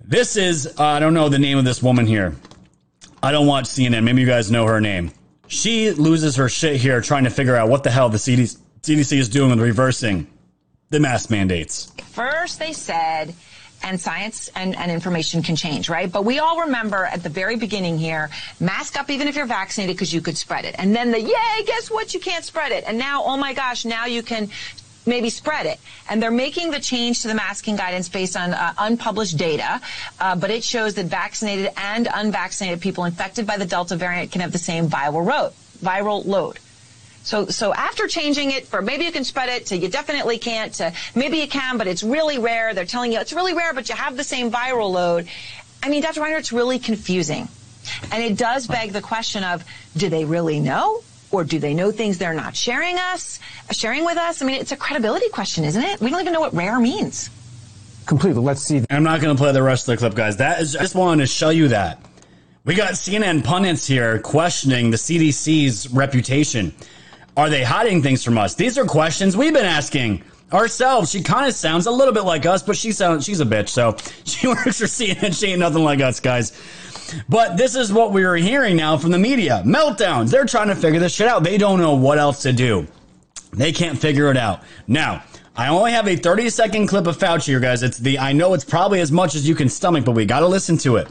This 0.05 0.37
is, 0.37 0.69
uh, 0.79 0.85
I 0.85 1.01
don't 1.01 1.15
know 1.15 1.29
the 1.29 1.39
name 1.39 1.59
of 1.59 1.65
this 1.65 1.83
woman 1.83 2.07
here. 2.07 2.37
I 3.25 3.33
don't 3.33 3.47
watch 3.49 3.65
CNN. 3.65 4.05
Maybe 4.05 4.21
you 4.21 4.27
guys 4.27 4.53
know 4.53 4.67
her 4.67 4.81
name. 4.81 5.11
She 5.49 5.91
loses 5.91 6.37
her 6.37 6.49
shit 6.49 6.77
here 6.77 7.01
trying 7.01 7.25
to 7.25 7.31
figure 7.31 7.57
out 7.57 7.69
what 7.69 7.83
the 7.83 7.91
hell 7.91 8.09
the 8.09 8.19
CDC 8.19 9.19
is 9.19 9.29
doing 9.29 9.51
with 9.51 9.61
reversing 9.61 10.29
the 10.91 10.99
mask 10.99 11.31
mandates. 11.31 11.93
First, 12.11 12.59
they 12.59 12.73
said 12.73 13.33
and 13.83 13.99
science 13.99 14.51
and, 14.57 14.77
and 14.77 14.91
information 14.91 15.41
can 15.41 15.55
change, 15.55 15.89
right? 15.89 16.11
But 16.11 16.25
we 16.25 16.41
all 16.41 16.63
remember 16.63 17.05
at 17.05 17.23
the 17.23 17.29
very 17.29 17.57
beginning 17.57 17.97
here, 17.97 18.29
mask 18.59 18.99
up 18.99 19.09
even 19.09 19.29
if 19.29 19.37
you're 19.37 19.47
vaccinated 19.47 19.97
because 19.97 20.13
you 20.13 20.21
could 20.21 20.37
spread 20.37 20.65
it. 20.65 20.75
And 20.79 20.95
then 20.95 21.13
the, 21.13 21.21
yay, 21.21 21.65
guess 21.65 21.91
what? 21.91 22.13
You 22.13 22.19
can't 22.19 22.45
spread 22.45 22.73
it. 22.73 22.85
And 22.87 22.99
now, 22.99 23.23
oh 23.25 23.37
my 23.37 23.55
gosh, 23.55 23.85
now 23.85 24.07
you 24.07 24.23
can 24.23 24.51
maybe 25.07 25.31
spread 25.31 25.65
it. 25.65 25.79
And 26.11 26.21
they're 26.21 26.33
making 26.33 26.73
the 26.73 26.81
change 26.81 27.23
to 27.23 27.29
the 27.29 27.35
masking 27.35 27.77
guidance 27.77 28.09
based 28.09 28.37
on 28.37 28.53
uh, 28.53 28.75
unpublished 28.77 29.37
data, 29.37 29.81
uh, 30.19 30.35
but 30.35 30.51
it 30.51 30.65
shows 30.65 30.95
that 30.95 31.07
vaccinated 31.07 31.71
and 31.77 32.09
unvaccinated 32.13 32.81
people 32.81 33.05
infected 33.05 33.47
by 33.47 33.57
the 33.57 33.65
Delta 33.65 33.95
variant 33.95 34.33
can 34.33 34.41
have 34.41 34.53
the 34.53 34.59
same 34.59 34.89
viral 34.89 35.25
load. 35.25 35.53
Viral 35.83 36.27
load. 36.27 36.59
So, 37.23 37.47
so 37.47 37.75
after 37.75 38.07
changing 38.07 38.51
it 38.51 38.67
for 38.67 38.81
maybe 38.81 39.05
you 39.05 39.13
can 39.13 39.25
spread 39.25 39.51
it 39.51 39.67
to 39.67 39.77
you 39.77 39.89
definitely 39.89 40.39
can't 40.39 40.73
to 40.75 40.93
maybe 41.15 41.39
you 41.39 41.49
can, 41.49 41.77
but 41.77 41.87
it's 41.87 42.03
really 42.03 42.39
rare. 42.39 42.73
They're 42.75 42.87
telling 42.87 43.13
you 43.13 43.21
it's 43.21 43.33
really 43.33 43.55
rare, 43.55 43.75
but 43.75 43.89
you 43.89 43.95
have 43.95 44.17
the 44.17 44.25
same 44.25 44.51
viral 44.51 44.91
load. 44.91 45.29
I 45.83 45.89
mean, 45.89 46.03
Dr. 46.03 46.21
Reiner, 46.21 46.39
it's 46.39 46.53
really 46.53 46.79
confusing. 46.79 47.49
And 48.13 48.23
it 48.23 48.37
does 48.37 48.67
beg 48.67 48.93
the 48.93 49.01
question 49.01 49.45
of, 49.45 49.65
do 49.97 50.09
they 50.09 50.25
really 50.25 50.61
know? 50.61 51.03
Or 51.31 51.45
do 51.45 51.59
they 51.59 51.75
know 51.75 51.93
things 51.93 52.19
they're 52.19 52.35
not 52.35 52.57
sharing 52.57 52.99
us, 52.99 53.39
sharing 53.71 54.05
with 54.05 54.17
us? 54.17 54.43
I 54.43 54.47
mean, 54.47 54.61
it's 54.61 54.73
a 54.73 54.77
credibility 54.77 55.29
question, 55.29 55.65
isn't 55.65 55.83
it? 55.83 56.01
We 56.01 56.11
don't 56.11 56.21
even 56.21 56.33
know 56.33 56.41
what 56.41 56.55
rare 56.55 56.79
means. 56.81 57.31
Completely. 58.07 58.43
Let's 58.43 58.63
see. 58.63 58.85
I'm 58.91 59.05
not 59.05 59.21
going 59.21 59.37
to 59.37 59.41
play 59.41 59.53
the 59.53 59.63
rest 59.63 59.89
of 59.89 59.93
the 59.93 59.99
clip, 59.99 60.15
guys. 60.15 60.39
That 60.39 60.61
is, 60.61 60.75
I 60.75 60.81
just 60.81 60.97
wanted 60.97 61.23
to 61.23 61.27
show 61.29 61.51
you 61.51 61.69
that. 61.69 62.01
We 62.65 62.75
got 62.75 62.93
CNN 62.95 63.45
pundits 63.45 63.87
here 63.87 64.19
questioning 64.19 64.91
the 64.91 64.97
CDC's 64.97 65.89
reputation. 65.91 66.75
Are 67.41 67.49
they 67.49 67.65
hiding 67.65 68.03
things 68.03 68.23
from 68.23 68.37
us? 68.37 68.55
These 68.55 68.77
are 68.77 68.85
questions 68.85 69.35
we've 69.35 69.55
been 69.55 69.65
asking 69.65 70.23
ourselves. 70.53 71.11
She 71.11 71.23
kind 71.23 71.49
of 71.49 71.55
sounds 71.55 71.87
a 71.87 71.91
little 71.91 72.13
bit 72.13 72.25
like 72.25 72.45
us, 72.45 72.63
but 72.63 72.77
she 72.77 72.93
sounds 72.93 73.25
she's 73.25 73.41
a 73.41 73.47
bitch, 73.47 73.71
so 73.71 73.97
she 74.25 74.47
works 74.47 74.79
for 74.79 74.85
CNN. 74.85 75.33
She 75.33 75.47
ain't 75.47 75.61
nothing 75.61 75.83
like 75.83 76.03
us, 76.03 76.21
guys. 76.21 76.53
But 77.31 77.57
this 77.57 77.77
is 77.77 77.91
what 77.95 78.13
we 78.13 78.25
are 78.25 78.37
hearing 78.37 78.77
now 78.77 78.99
from 78.99 79.11
the 79.11 79.19
media. 79.19 79.63
Meltdowns. 79.65 80.31
They're 80.31 80.45
trying 80.45 80.69
to 80.69 80.77
figure 80.77 81.01
this 81.01 81.15
shit 81.15 81.29
out. 81.29 81.43
They 81.43 81.57
don't 81.57 81.81
know 81.81 81.95
what 81.95 82.19
else 82.19 82.43
to 82.43 82.53
do. 82.53 82.87
They 83.55 83.73
can't 83.73 83.99
figure 83.99 84.31
it 84.31 84.37
out. 84.37 84.63
Now, 84.87 85.25
I 85.57 85.69
only 85.69 85.93
have 85.93 86.07
a 86.09 86.17
30 86.17 86.51
second 86.51 86.89
clip 86.89 87.07
of 87.07 87.17
Fauci 87.17 87.47
here, 87.47 87.59
guys. 87.59 87.83
It's 87.83 87.97
the, 87.97 88.19
I 88.19 88.35
know 88.35 88.53
it's 88.53 88.67
probably 88.67 89.01
as 89.01 89.11
much 89.11 89.35
as 89.35 89.49
you 89.49 89.55
can 89.55 89.71
stomach, 89.71 90.05
but 90.05 90.13
we 90.13 90.27
got 90.27 90.41
to 90.41 90.47
listen 90.47 90.77
to 90.79 90.97
it. 90.97 91.09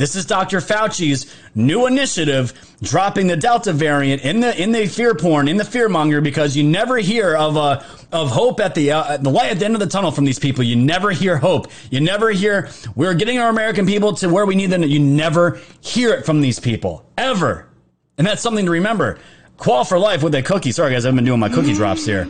This 0.00 0.16
is 0.16 0.24
Dr. 0.24 0.62
Fauci's 0.62 1.30
new 1.54 1.86
initiative, 1.86 2.54
dropping 2.80 3.26
the 3.26 3.36
Delta 3.36 3.70
variant 3.70 4.22
in 4.24 4.40
the 4.40 4.58
in 4.58 4.72
the 4.72 4.86
fear 4.86 5.14
porn, 5.14 5.46
in 5.46 5.58
the 5.58 5.64
fear 5.64 5.90
monger, 5.90 6.22
because 6.22 6.56
you 6.56 6.64
never 6.64 6.96
hear 6.96 7.36
of 7.36 7.56
a 7.56 7.60
uh, 7.60 7.84
of 8.10 8.30
hope 8.30 8.60
at 8.60 8.74
the 8.74 8.92
uh, 8.92 9.18
the 9.18 9.28
light 9.28 9.50
at 9.50 9.58
the 9.58 9.66
end 9.66 9.74
of 9.74 9.80
the 9.80 9.86
tunnel 9.86 10.10
from 10.10 10.24
these 10.24 10.38
people. 10.38 10.64
You 10.64 10.74
never 10.74 11.10
hear 11.10 11.36
hope. 11.36 11.66
You 11.90 12.00
never 12.00 12.30
hear 12.30 12.70
we're 12.96 13.12
getting 13.12 13.40
our 13.40 13.50
American 13.50 13.84
people 13.84 14.14
to 14.14 14.30
where 14.30 14.46
we 14.46 14.54
need 14.54 14.70
them. 14.70 14.82
You 14.84 15.00
never 15.00 15.60
hear 15.82 16.14
it 16.14 16.24
from 16.24 16.40
these 16.40 16.58
people 16.58 17.04
ever, 17.18 17.68
and 18.16 18.26
that's 18.26 18.40
something 18.40 18.64
to 18.64 18.70
remember. 18.70 19.18
Qual 19.60 19.84
for 19.84 19.98
Life 19.98 20.22
with 20.22 20.34
a 20.34 20.42
cookie. 20.42 20.72
Sorry, 20.72 20.90
guys, 20.90 21.04
I've 21.04 21.14
been 21.14 21.26
doing 21.26 21.38
my 21.38 21.50
cookie 21.50 21.74
drops 21.74 22.06
here. 22.06 22.24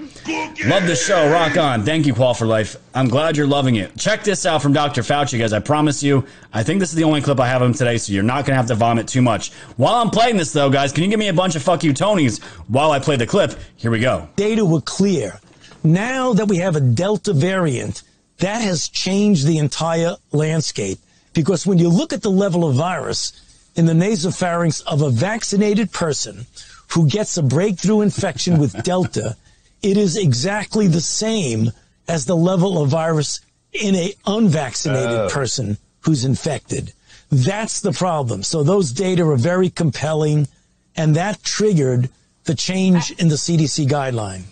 Love 0.66 0.88
the 0.88 0.96
show. 0.96 1.30
Rock 1.30 1.56
on. 1.56 1.84
Thank 1.84 2.04
you, 2.04 2.12
Qual 2.12 2.34
for 2.34 2.44
Life. 2.44 2.74
I'm 2.92 3.06
glad 3.06 3.36
you're 3.36 3.46
loving 3.46 3.76
it. 3.76 3.96
Check 3.96 4.24
this 4.24 4.44
out 4.44 4.60
from 4.60 4.72
Dr. 4.72 5.02
Fauci, 5.02 5.38
guys. 5.38 5.52
I 5.52 5.60
promise 5.60 6.02
you. 6.02 6.26
I 6.52 6.64
think 6.64 6.80
this 6.80 6.88
is 6.88 6.96
the 6.96 7.04
only 7.04 7.20
clip 7.20 7.38
I 7.38 7.46
have 7.46 7.62
of 7.62 7.68
him 7.68 7.74
today, 7.74 7.98
so 7.98 8.12
you're 8.12 8.24
not 8.24 8.46
going 8.46 8.54
to 8.54 8.56
have 8.56 8.66
to 8.66 8.74
vomit 8.74 9.06
too 9.06 9.22
much. 9.22 9.52
While 9.76 9.94
I'm 9.94 10.10
playing 10.10 10.38
this, 10.38 10.52
though, 10.52 10.70
guys, 10.70 10.90
can 10.90 11.04
you 11.04 11.08
give 11.08 11.20
me 11.20 11.28
a 11.28 11.32
bunch 11.32 11.54
of 11.54 11.62
fuck 11.62 11.84
you 11.84 11.94
Tonys 11.94 12.42
while 12.66 12.90
I 12.90 12.98
play 12.98 13.14
the 13.14 13.28
clip? 13.28 13.56
Here 13.76 13.92
we 13.92 14.00
go. 14.00 14.28
Data 14.34 14.64
were 14.64 14.80
clear. 14.80 15.38
Now 15.84 16.32
that 16.32 16.48
we 16.48 16.56
have 16.56 16.74
a 16.74 16.80
Delta 16.80 17.32
variant, 17.32 18.02
that 18.38 18.60
has 18.60 18.88
changed 18.88 19.46
the 19.46 19.58
entire 19.58 20.16
landscape 20.32 20.98
because 21.32 21.64
when 21.64 21.78
you 21.78 21.90
look 21.90 22.12
at 22.12 22.22
the 22.22 22.30
level 22.30 22.68
of 22.68 22.74
virus 22.74 23.40
in 23.76 23.86
the 23.86 23.92
nasopharynx 23.92 24.82
of 24.84 25.00
a 25.00 25.10
vaccinated 25.10 25.92
person 25.92 26.46
who 26.92 27.08
gets 27.08 27.36
a 27.36 27.42
breakthrough 27.42 28.00
infection 28.00 28.58
with 28.58 28.82
Delta, 28.84 29.36
it 29.82 29.96
is 29.96 30.16
exactly 30.16 30.86
the 30.88 31.00
same 31.00 31.70
as 32.08 32.24
the 32.24 32.36
level 32.36 32.82
of 32.82 32.90
virus 32.90 33.40
in 33.72 33.94
a 33.94 34.12
unvaccinated 34.26 35.18
oh. 35.18 35.28
person 35.28 35.78
who's 36.00 36.24
infected. 36.24 36.92
That's 37.30 37.80
the 37.80 37.92
problem. 37.92 38.42
So 38.42 38.62
those 38.62 38.92
data 38.92 39.24
are 39.24 39.36
very 39.36 39.70
compelling, 39.70 40.48
and 40.96 41.14
that 41.14 41.42
triggered 41.42 42.10
the 42.44 42.54
change 42.54 43.12
in 43.12 43.28
the 43.28 43.36
CDC 43.36 43.86
guideline. 43.86 44.42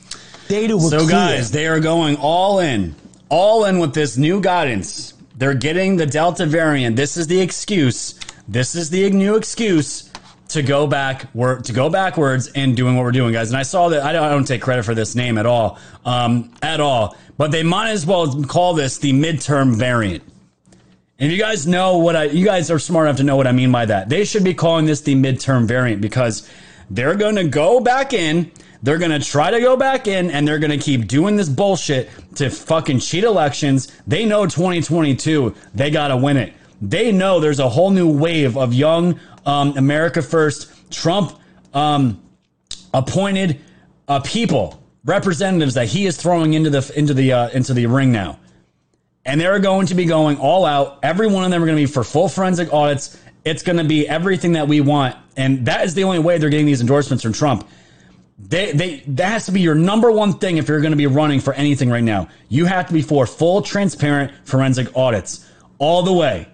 Data 0.49 0.76
were 0.76 0.89
so, 0.89 0.99
clear. 1.01 1.11
guys, 1.11 1.51
they 1.51 1.66
are 1.66 1.80
going 1.80 2.16
all 2.16 2.61
in, 2.61 2.95
all 3.28 3.64
in 3.64 3.80
with 3.80 3.95
this 3.95 4.16
new 4.16 4.41
guidance. 4.41 5.14
They're 5.36 5.55
getting 5.55 5.97
the 5.97 6.07
Delta 6.07 6.47
variant. 6.47 6.97
This 6.97 7.16
is 7.16 7.26
the 7.26 7.41
excuse. 7.41 8.18
This 8.47 8.74
is 8.74 8.91
the 8.91 9.11
new 9.11 9.36
excuse 9.36 10.07
to 10.49 10.62
go 10.62 10.86
back 10.86 11.30
to 11.32 11.72
go 11.72 11.90
backwards 11.90 12.49
and 12.55 12.76
doing 12.76 12.96
what 12.96 13.05
we're 13.05 13.12
doing, 13.12 13.32
guys. 13.32 13.51
And 13.51 13.59
I 13.59 13.62
saw 13.62 13.90
that 13.90 14.03
I 14.03 14.12
don't, 14.12 14.24
I 14.24 14.30
don't 14.30 14.46
take 14.46 14.62
credit 14.62 14.84
for 14.84 14.94
this 14.94 15.14
name 15.14 15.38
at 15.38 15.46
all, 15.46 15.78
um, 16.05 16.53
at 16.62 16.80
all. 16.80 17.16
But 17.36 17.53
they 17.53 17.62
might 17.62 17.90
as 17.90 18.07
well 18.07 18.42
call 18.44 18.74
this 18.74 18.99
the 18.99 19.12
midterm 19.12 19.76
variant. 19.76 20.24
And 21.18 21.32
you 21.32 21.38
guys 21.38 21.66
know 21.66 21.99
what 21.99 22.16
I, 22.16 22.24
you 22.24 22.44
guys 22.44 22.70
are 22.70 22.78
smart 22.78 23.07
enough 23.07 23.16
to 23.18 23.24
know 23.24 23.36
what 23.36 23.46
I 23.46 23.53
mean 23.53 23.72
by 23.72 23.86
that. 23.86 24.09
They 24.09 24.24
should 24.24 24.44
be 24.44 24.55
calling 24.55 24.86
this 24.86 25.01
the 25.01 25.14
midterm 25.14 25.64
variant 25.64 26.01
because 26.01 26.49
they're 26.90 27.16
going 27.16 27.36
to 27.36 27.44
go 27.44 27.80
back 27.80 28.12
in. 28.12 28.51
They're 28.82 28.99
going 28.99 29.11
to 29.11 29.18
try 29.18 29.51
to 29.51 29.61
go 29.61 29.76
back 29.76 30.07
in 30.07 30.30
and 30.30 30.46
they're 30.46 30.61
going 30.61 30.70
to 30.70 30.78
keep 30.78 31.09
doing 31.09 31.34
this 31.34 31.49
bullshit 31.49 32.09
to 32.36 32.49
fucking 32.49 33.01
cheat 33.01 33.24
elections. 33.24 33.92
They 34.07 34.24
know 34.24 34.46
2022, 34.46 35.55
they 35.74 35.90
got 35.90 36.09
to 36.09 36.16
win 36.16 36.36
it. 36.36 36.55
They 36.80 37.11
know 37.11 37.40
there's 37.40 37.59
a 37.59 37.68
whole 37.68 37.90
new 37.90 38.09
wave 38.09 38.57
of 38.57 38.72
young 38.72 39.18
um, 39.49 39.78
America 39.78 40.20
First, 40.20 40.70
Trump 40.92 41.32
um, 41.72 42.22
appointed 42.92 43.59
uh, 44.07 44.20
people, 44.20 44.80
representatives 45.07 45.74
that 45.74 45.88
he 45.88 46.07
is 46.07 46.18
throwing 46.18 46.53
into 46.53 46.68
the 46.68 46.92
into 46.94 47.14
the 47.14 47.32
uh, 47.32 47.49
into 47.49 47.72
the 47.72 47.86
ring 47.86 48.12
now, 48.12 48.38
and 49.24 49.40
they're 49.40 49.59
going 49.59 49.86
to 49.86 49.94
be 49.94 50.05
going 50.05 50.36
all 50.36 50.66
out. 50.66 50.99
Every 51.03 51.26
one 51.26 51.44
of 51.44 51.51
them 51.51 51.62
are 51.62 51.66
going 51.66 51.78
to 51.78 51.82
be 51.82 51.90
for 51.90 52.05
full 52.05 52.28
forensic 52.28 52.72
audits. 52.74 53.18
It's 53.44 53.62
going 53.62 53.78
to 53.78 53.84
be 53.84 54.07
everything 54.07 54.53
that 54.53 54.68
we 54.68 54.82
want, 54.82 55.16
and 55.36 55.64
that 55.64 55.86
is 55.86 55.94
the 55.94 56.05
only 56.05 56.18
way 56.18 56.36
they're 56.36 56.51
getting 56.51 56.66
these 56.66 56.82
endorsements 56.82 57.22
from 57.22 57.32
Trump. 57.32 57.66
They, 58.40 58.70
they, 58.72 58.96
that 59.09 59.32
has 59.32 59.46
to 59.46 59.53
be 59.53 59.61
your 59.61 59.74
number 59.74 60.12
one 60.12 60.38
thing 60.38 60.59
if 60.59 60.68
you're 60.68 60.80
going 60.80 60.92
to 60.92 60.96
be 60.96 61.09
running 61.09 61.40
for 61.40 61.55
anything 61.55 61.90
right 61.90 62.05
now. 62.05 62.28
You 62.49 62.66
have 62.66 62.86
to 62.86 62.92
be 62.92 63.03
for 63.03 63.26
full, 63.26 63.62
transparent 63.62 64.32
forensic 64.44 64.94
audits 64.96 65.49
all 65.78 66.03
the 66.03 66.12
way. 66.12 66.46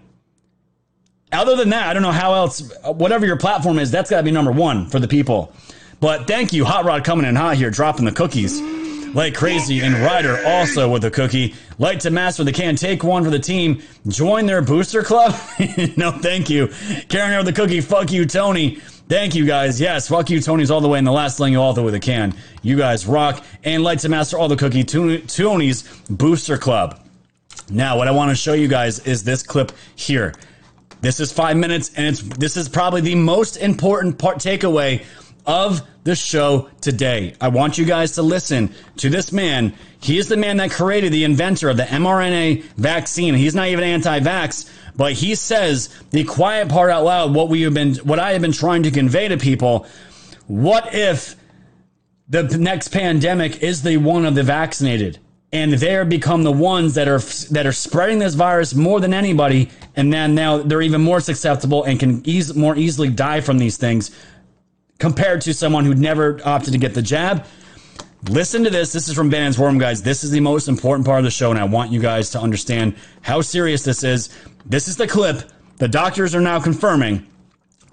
Other 1.35 1.57
than 1.57 1.71
that, 1.71 1.89
I 1.89 1.93
don't 1.95 2.03
know 2.03 2.13
how 2.13 2.35
else, 2.35 2.73
whatever 2.85 3.27
your 3.27 3.37
platform 3.37 3.79
is, 3.79 3.91
that's 3.91 4.11
got 4.11 4.19
to 4.19 4.23
be 4.23 4.31
number 4.31 4.53
one 4.53 4.89
for 4.89 4.99
the 4.99 5.09
people. 5.09 5.53
But 6.01 6.27
thank 6.27 6.53
you, 6.53 6.65
Hot 6.65 6.85
Rod, 6.85 7.05
coming 7.05 7.27
in 7.27 7.37
hot 7.37 7.57
here, 7.57 7.71
dropping 7.71 8.05
the 8.05 8.13
cookies 8.13 8.61
like 9.15 9.35
crazy. 9.35 9.81
And 9.81 9.95
Ryder 9.95 10.45
also 10.45 10.91
with 10.91 11.05
a 11.05 11.11
cookie. 11.11 11.55
Light 11.79 12.01
to 12.01 12.11
master 12.11 12.45
the 12.45 12.53
can. 12.53 12.77
Take 12.77 13.03
one 13.03 13.25
for 13.25 13.31
the 13.31 13.39
team. 13.39 13.83
Join 14.09 14.47
their 14.47 14.61
booster 14.61 15.03
club. 15.03 15.33
no, 15.97 16.11
thank 16.11 16.51
you. 16.51 16.69
Carrying 17.09 17.35
over 17.35 17.45
the 17.45 17.53
cookie. 17.53 17.81
Fuck 17.81 18.13
you, 18.13 18.27
Tony. 18.27 18.77
Thank 19.09 19.35
you 19.35 19.47
guys. 19.47 19.81
Yes, 19.81 20.09
fuck 20.09 20.31
you, 20.31 20.41
Tony's 20.41 20.71
all 20.71 20.81
the 20.81 20.89
way 20.89 20.99
in 20.99 21.05
the 21.05 21.13
last 21.13 21.39
lane, 21.39 21.53
you 21.53 21.61
all 21.61 21.75
the 21.75 21.83
with 21.83 21.95
a 21.95 22.01
can. 22.01 22.35
You 22.63 22.77
guys 22.77 23.07
rock. 23.07 23.45
And 23.63 23.83
Light 23.83 24.01
to 24.01 24.09
master 24.09 24.39
all 24.39 24.49
the 24.49 24.57
cookie. 24.57 24.85
Tony's 24.85 25.83
booster 26.11 26.59
club. 26.59 27.01
Now, 27.71 27.97
what 27.97 28.09
I 28.09 28.11
want 28.11 28.31
to 28.31 28.35
show 28.35 28.53
you 28.53 28.69
guys 28.69 29.01
is 29.01 29.25
this 29.25 29.43
clip 29.43 29.73
here. 29.97 30.35
This 31.05 31.21
is 31.21 31.31
five 31.31 31.59
minutes, 31.59 31.91
and 31.97 32.07
it's 32.07 32.23
this 32.23 32.57
is 32.57 32.67
probably 32.67 33.03
the 33.03 33.15
most 33.15 33.59
important 33.59 34.17
part 34.17 34.39
takeaway 34.39 35.05
of 35.45 35.83
the 36.03 36.17
show 36.17 36.71
today. 36.81 37.35
I 37.43 37.49
want 37.49 37.77
you 37.77 37.85
guys 37.85 38.13
to 38.13 38.23
listen 38.23 38.75
to 38.97 39.11
this 39.11 39.31
man. 39.31 39.75
He 40.01 40.17
is 40.17 40.29
the 40.29 40.39
man 40.39 40.57
that 40.57 40.71
created 40.71 41.13
the 41.13 41.25
inventor 41.25 41.69
of 41.69 41.77
the 41.77 41.83
mRNA 41.83 42.63
vaccine. 42.79 43.35
He's 43.35 43.55
not 43.55 43.67
even 43.69 43.85
anti-vax, 43.85 44.71
but 44.97 45.13
he 45.13 45.35
says 45.35 45.91
the 46.09 46.25
quiet 46.25 46.71
part 46.71 46.91
out 46.91 47.05
loud. 47.05 47.35
What 47.35 47.51
we 47.51 47.61
have 47.63 47.75
been, 47.75 47.97
what 47.97 48.19
I 48.19 48.33
have 48.33 48.41
been 48.41 48.53
trying 48.53 48.85
to 48.85 48.91
convey 48.91 49.29
to 49.29 49.37
people. 49.37 49.87
What 50.47 50.95
if 50.95 51.37
the 52.31 52.45
next 52.45 52.89
pandemic 52.89 53.63
is 53.63 53.83
the 53.83 53.99
one 53.99 54.25
of 54.25 54.35
the 54.35 54.43
vaccinated? 54.43 55.19
And 55.55 55.73
they're 55.73 56.05
become 56.05 56.43
the 56.43 56.53
ones 56.53 56.95
that 56.95 57.07
are 57.07 57.21
that 57.53 57.65
are 57.65 57.73
spreading 57.73 58.19
this 58.19 58.35
virus 58.35 58.75
more 58.75 58.99
than 58.99 59.15
anybody. 59.15 59.71
And 59.95 60.13
then 60.13 60.35
now 60.35 60.59
they're 60.59 60.83
even 60.83 61.01
more 61.01 61.21
susceptible 61.21 61.85
and 61.85 61.99
can 61.99 62.23
ease, 62.29 62.55
more 62.57 62.77
easily 62.77 63.09
die 63.09 63.41
from 63.41 63.59
these 63.59 63.77
things 63.77 64.11
compared 64.99 65.43
to 65.43 65.55
someone 65.55 65.85
who 65.85 65.95
never 65.95 66.41
opted 66.45 66.73
to 66.73 66.79
get 66.79 66.95
the 66.95 67.03
jab. 67.03 67.47
Listen 68.29 68.65
to 68.65 68.71
this. 68.71 68.93
This 68.93 69.07
is 69.07 69.15
from 69.15 69.31
Bannon's 69.31 69.57
War 69.57 69.69
Room 69.69 69.79
guys. 69.79 70.03
This 70.03 70.25
is 70.25 70.33
the 70.33 70.41
most 70.41 70.67
important 70.67 71.07
part 71.07 71.19
of 71.19 71.25
the 71.25 71.31
show 71.31 71.51
and 71.51 71.59
I 71.61 71.65
want 71.65 71.93
you 71.93 72.01
guys 72.01 72.31
to 72.31 72.41
understand 72.41 72.97
how 73.23 73.41
serious 73.41 73.85
this 73.85 74.03
is. 74.03 74.31
This 74.67 74.89
is 74.89 74.97
the 74.97 75.07
clip. 75.07 75.51
The 75.77 75.87
doctors 75.87 76.35
are 76.35 76.41
now 76.41 76.61
confirming 76.61 77.27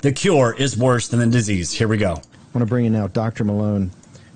the 0.01 0.11
cure 0.11 0.55
is 0.57 0.75
worse 0.75 1.09
than 1.09 1.19
the 1.19 1.27
disease. 1.27 1.71
Here 1.71 1.87
we 1.87 1.97
go. 1.97 2.13
I 2.13 2.57
want 2.57 2.59
to 2.59 2.65
bring 2.65 2.85
in 2.85 2.93
now 2.93 3.05
Dr. 3.05 3.43
Malone 3.43 3.91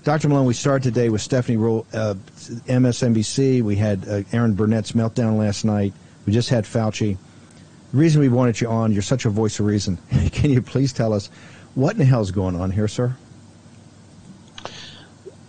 Dr. 0.06 0.30
Malone, 0.30 0.46
we 0.46 0.54
started 0.54 0.84
today 0.84 1.10
with 1.10 1.20
Stephanie 1.20 1.58
Ruhle, 1.58 1.84
uh, 1.92 2.14
MSNBC. 2.68 3.64
We 3.64 3.76
had 3.76 4.08
uh, 4.08 4.22
Erin 4.32 4.54
Burnett's 4.54 4.92
meltdown 4.92 5.40
last 5.40 5.66
night. 5.66 5.94
We 6.28 6.32
just 6.32 6.48
had 6.50 6.66
Fauci. 6.66 7.18
The 7.92 7.98
reason 7.98 8.22
we 8.22 8.30
wanted 8.30 8.62
you 8.62 8.70
on, 8.70 8.92
you're 8.92 9.02
such 9.02 9.26
a 9.26 9.32
voice 9.32 9.60
of 9.60 9.66
reason. 9.66 9.98
Can 10.32 10.52
you 10.52 10.62
please 10.62 10.94
tell 10.94 11.12
us 11.12 11.32
what 11.74 11.94
in 11.94 11.98
the 11.98 12.06
hell 12.06 12.22
is 12.22 12.30
going 12.30 12.56
on 12.56 12.70
here, 12.70 12.88
sir? 12.88 13.18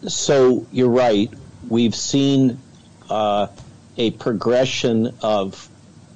So 0.08 0.66
you're 0.72 0.88
right. 0.88 1.30
We've 1.68 1.94
seen 1.94 2.58
uh, 3.10 3.48
a 3.98 4.12
progression 4.12 5.14
of 5.20 5.68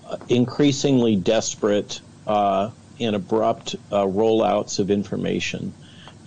uh, 0.06 0.16
increasingly 0.30 1.14
desperate 1.14 2.00
uh, 2.26 2.70
and 2.98 3.14
abrupt 3.14 3.76
uh, 3.92 4.04
rollouts 4.04 4.78
of 4.78 4.90
information, 4.90 5.74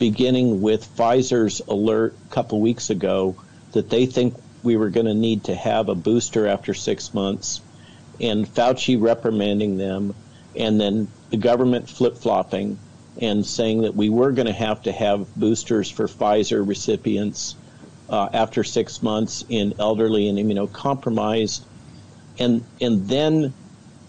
beginning 0.04 0.62
with 0.62 0.86
Pfizer's 0.98 1.62
alert 1.66 2.14
a 2.30 2.34
couple 2.34 2.60
weeks 2.60 2.90
ago 2.90 3.38
that 3.72 3.90
they 3.90 4.06
think 4.06 4.36
we 4.62 4.76
were 4.76 4.90
going 4.90 5.06
to 5.06 5.14
need 5.14 5.46
to 5.46 5.56
have 5.56 5.88
a 5.88 5.96
booster 5.96 6.46
after 6.46 6.74
six 6.74 7.14
months, 7.14 7.62
and 8.20 8.46
Fauci 8.46 9.02
reprimanding 9.02 9.78
them, 9.78 10.14
and 10.58 10.78
then 10.78 11.08
the 11.30 11.38
government 11.38 11.90
flip 11.90 12.18
flopping 12.18 12.78
and 13.22 13.46
saying 13.46 13.84
that 13.84 13.96
we 13.96 14.10
were 14.10 14.34
going 14.34 14.48
to 14.48 14.52
have 14.52 14.84
to 14.84 14.92
have 14.92 15.34
boosters 15.38 15.90
for 15.90 16.08
Pfizer 16.08 16.68
recipients 16.68 17.56
uh, 18.10 18.28
after 18.34 18.62
six 18.66 19.02
months 19.02 19.46
in 19.48 19.74
elderly 19.80 20.28
and 20.28 20.38
immunocompromised, 20.38 21.62
and 22.40 22.66
and 22.82 23.08
then 23.08 23.54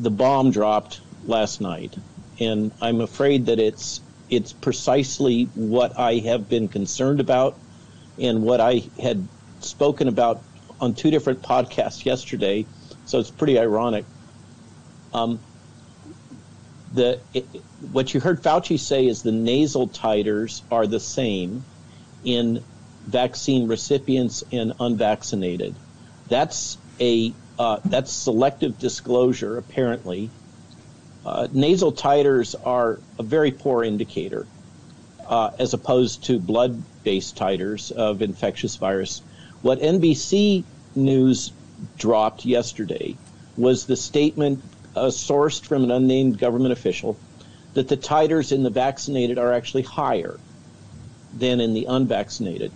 the 0.00 0.10
bomb 0.10 0.50
dropped 0.50 1.00
last 1.24 1.60
night, 1.60 1.94
and 2.40 2.72
I'm 2.80 3.00
afraid 3.00 3.46
that 3.46 3.60
it's 3.60 4.00
it's 4.36 4.52
precisely 4.52 5.44
what 5.54 5.98
I 5.98 6.16
have 6.18 6.48
been 6.48 6.68
concerned 6.68 7.20
about, 7.20 7.58
and 8.18 8.42
what 8.42 8.60
I 8.60 8.82
had 9.00 9.26
spoken 9.60 10.08
about 10.08 10.42
on 10.80 10.94
two 10.94 11.10
different 11.10 11.42
podcasts 11.42 12.04
yesterday. 12.04 12.66
So 13.06 13.18
it's 13.18 13.30
pretty 13.30 13.58
ironic. 13.58 14.04
Um, 15.12 15.38
the 16.92 17.20
it, 17.32 17.46
what 17.92 18.14
you 18.14 18.20
heard 18.20 18.42
Fauci 18.42 18.78
say 18.78 19.06
is 19.06 19.22
the 19.22 19.32
nasal 19.32 19.88
titers 19.88 20.62
are 20.70 20.86
the 20.86 21.00
same 21.00 21.64
in 22.24 22.62
vaccine 23.06 23.68
recipients 23.68 24.44
and 24.52 24.72
unvaccinated. 24.80 25.74
That's 26.28 26.78
a 27.00 27.34
uh, 27.58 27.80
that's 27.84 28.12
selective 28.12 28.78
disclosure 28.78 29.58
apparently. 29.58 30.30
Uh, 31.24 31.48
nasal 31.52 31.92
titers 31.92 32.54
are 32.64 32.98
a 33.18 33.22
very 33.22 33.50
poor 33.50 33.82
indicator, 33.82 34.46
uh, 35.26 35.50
as 35.58 35.72
opposed 35.72 36.24
to 36.24 36.38
blood-based 36.38 37.36
titers 37.36 37.90
of 37.92 38.22
infectious 38.22 38.76
virus. 38.76 39.22
What 39.62 39.80
NBC 39.80 40.64
News 40.94 41.52
dropped 41.98 42.44
yesterday 42.44 43.16
was 43.56 43.86
the 43.86 43.96
statement 43.96 44.62
uh, 44.94 45.06
sourced 45.06 45.64
from 45.64 45.84
an 45.84 45.90
unnamed 45.90 46.38
government 46.38 46.72
official 46.72 47.16
that 47.72 47.88
the 47.88 47.96
titers 47.96 48.52
in 48.52 48.62
the 48.62 48.70
vaccinated 48.70 49.38
are 49.38 49.52
actually 49.52 49.82
higher 49.82 50.38
than 51.36 51.60
in 51.60 51.74
the 51.74 51.86
unvaccinated 51.86 52.70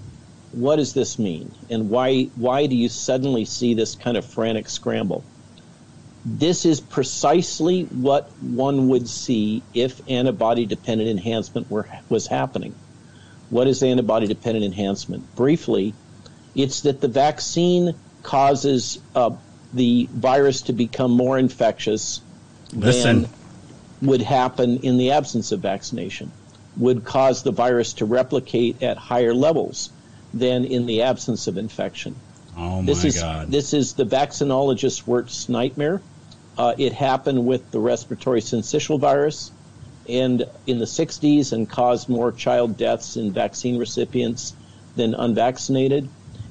what 0.53 0.77
does 0.77 0.95
this 0.95 1.19
mean? 1.19 1.53
And 1.69 1.91
why, 1.91 2.25
why 2.37 2.67
do 2.67 2.77
you 2.77 2.89
suddenly 2.89 3.45
see 3.45 3.75
this 3.75 3.95
kind 3.95 4.17
of 4.17 4.25
frantic 4.25 4.69
scramble? 4.69 5.25
This 6.25 6.65
is 6.67 6.81
precisely 6.81 7.85
what 7.85 8.31
one 8.41 8.89
would 8.89 9.09
see 9.09 9.63
if 9.73 10.01
antibody 10.09 10.67
dependent 10.67 11.11
enhancement 11.11 11.71
were, 11.71 11.89
was 12.09 12.27
happening. 12.27 12.75
What 13.51 13.67
is 13.67 13.83
antibody 13.83 14.27
dependent 14.27 14.65
enhancement? 14.65 15.35
Briefly, 15.37 15.95
it's 16.55 16.83
that 16.83 17.01
the 17.01 17.09
vaccine 17.09 17.95
causes 18.23 18.99
uh, 19.15 19.31
the 19.73 20.09
virus 20.13 20.63
to 20.63 20.73
become 20.73 21.13
more 21.13 21.39
infectious 21.39 22.21
Listen. 22.73 23.23
than 23.23 23.31
would 24.03 24.23
happen 24.23 24.79
in 24.79 24.99
the 24.99 25.13
absence 25.13 25.53
of 25.53 25.61
vaccination, 25.61 26.31
would 26.77 27.05
cause 27.05 27.43
the 27.43 27.53
virus 27.53 27.95
to 27.95 28.05
replicate 28.05 28.83
at 28.83 28.97
higher 28.97 29.35
levels 29.35 29.91
than 30.35 30.65
in 30.65 30.87
the 30.87 31.03
absence 31.03 31.47
of 31.47 31.57
infection. 31.57 32.15
Oh 32.59 32.83
my 32.83 32.87
this 32.87 33.05
is, 33.05 33.21
God. 33.21 33.51
This 33.51 33.73
is 33.73 33.93
the 33.93 34.05
vaccinologist's 34.05 35.07
worst 35.07 35.49
nightmare. 35.49 36.03
Uh, 36.57 36.75
it 36.77 36.93
happened 36.93 37.47
with 37.47 37.71
the 37.71 37.79
respiratory 37.79 38.41
syncytial 38.41 38.99
virus 38.99 39.53
and 40.09 40.45
in 40.67 40.79
the 40.79 40.85
60s 40.85 41.53
and 41.53 41.69
caused 41.69 42.09
more 42.09 42.33
child 42.33 42.77
deaths 42.77 43.17
in 43.17 43.33
vaccine 43.33 43.79
recipients 43.79 44.55
than 44.97 45.15
unvaccinated. 45.15 46.09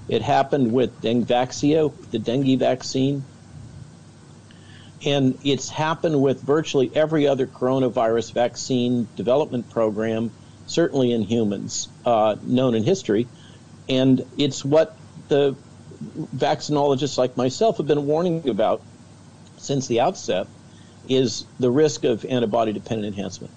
It 0.08 0.22
happened 0.22 0.72
with 0.72 1.02
Dengvaxia, 1.02 1.92
the 2.12 2.20
dengue 2.20 2.58
vaccine. 2.60 3.26
And 5.06 5.38
it's 5.44 5.70
happened 5.70 6.22
with 6.22 6.42
virtually 6.42 6.90
every 6.96 7.28
other 7.28 7.46
coronavirus 7.46 8.32
vaccine 8.32 9.08
development 9.18 9.70
program, 9.70 10.32
certainly 10.68 11.12
in 11.12 11.24
humans, 11.24 11.90
uh, 12.06 12.36
known 12.42 12.76
in 12.76 12.84
history. 12.84 13.28
And 13.90 14.26
it's 14.38 14.64
what 14.64 14.96
the 15.28 15.56
vaccinologists 16.36 17.18
like 17.18 17.38
myself 17.38 17.78
have 17.78 17.88
been 17.88 18.06
warning 18.06 18.48
about 18.50 18.82
since 19.58 19.88
the 19.88 20.00
outset 20.00 20.48
is 21.10 21.46
the 21.60 21.72
risk 21.72 22.04
of 22.04 22.26
antibody 22.26 22.74
dependent 22.74 23.16
enhancement. 23.16 23.54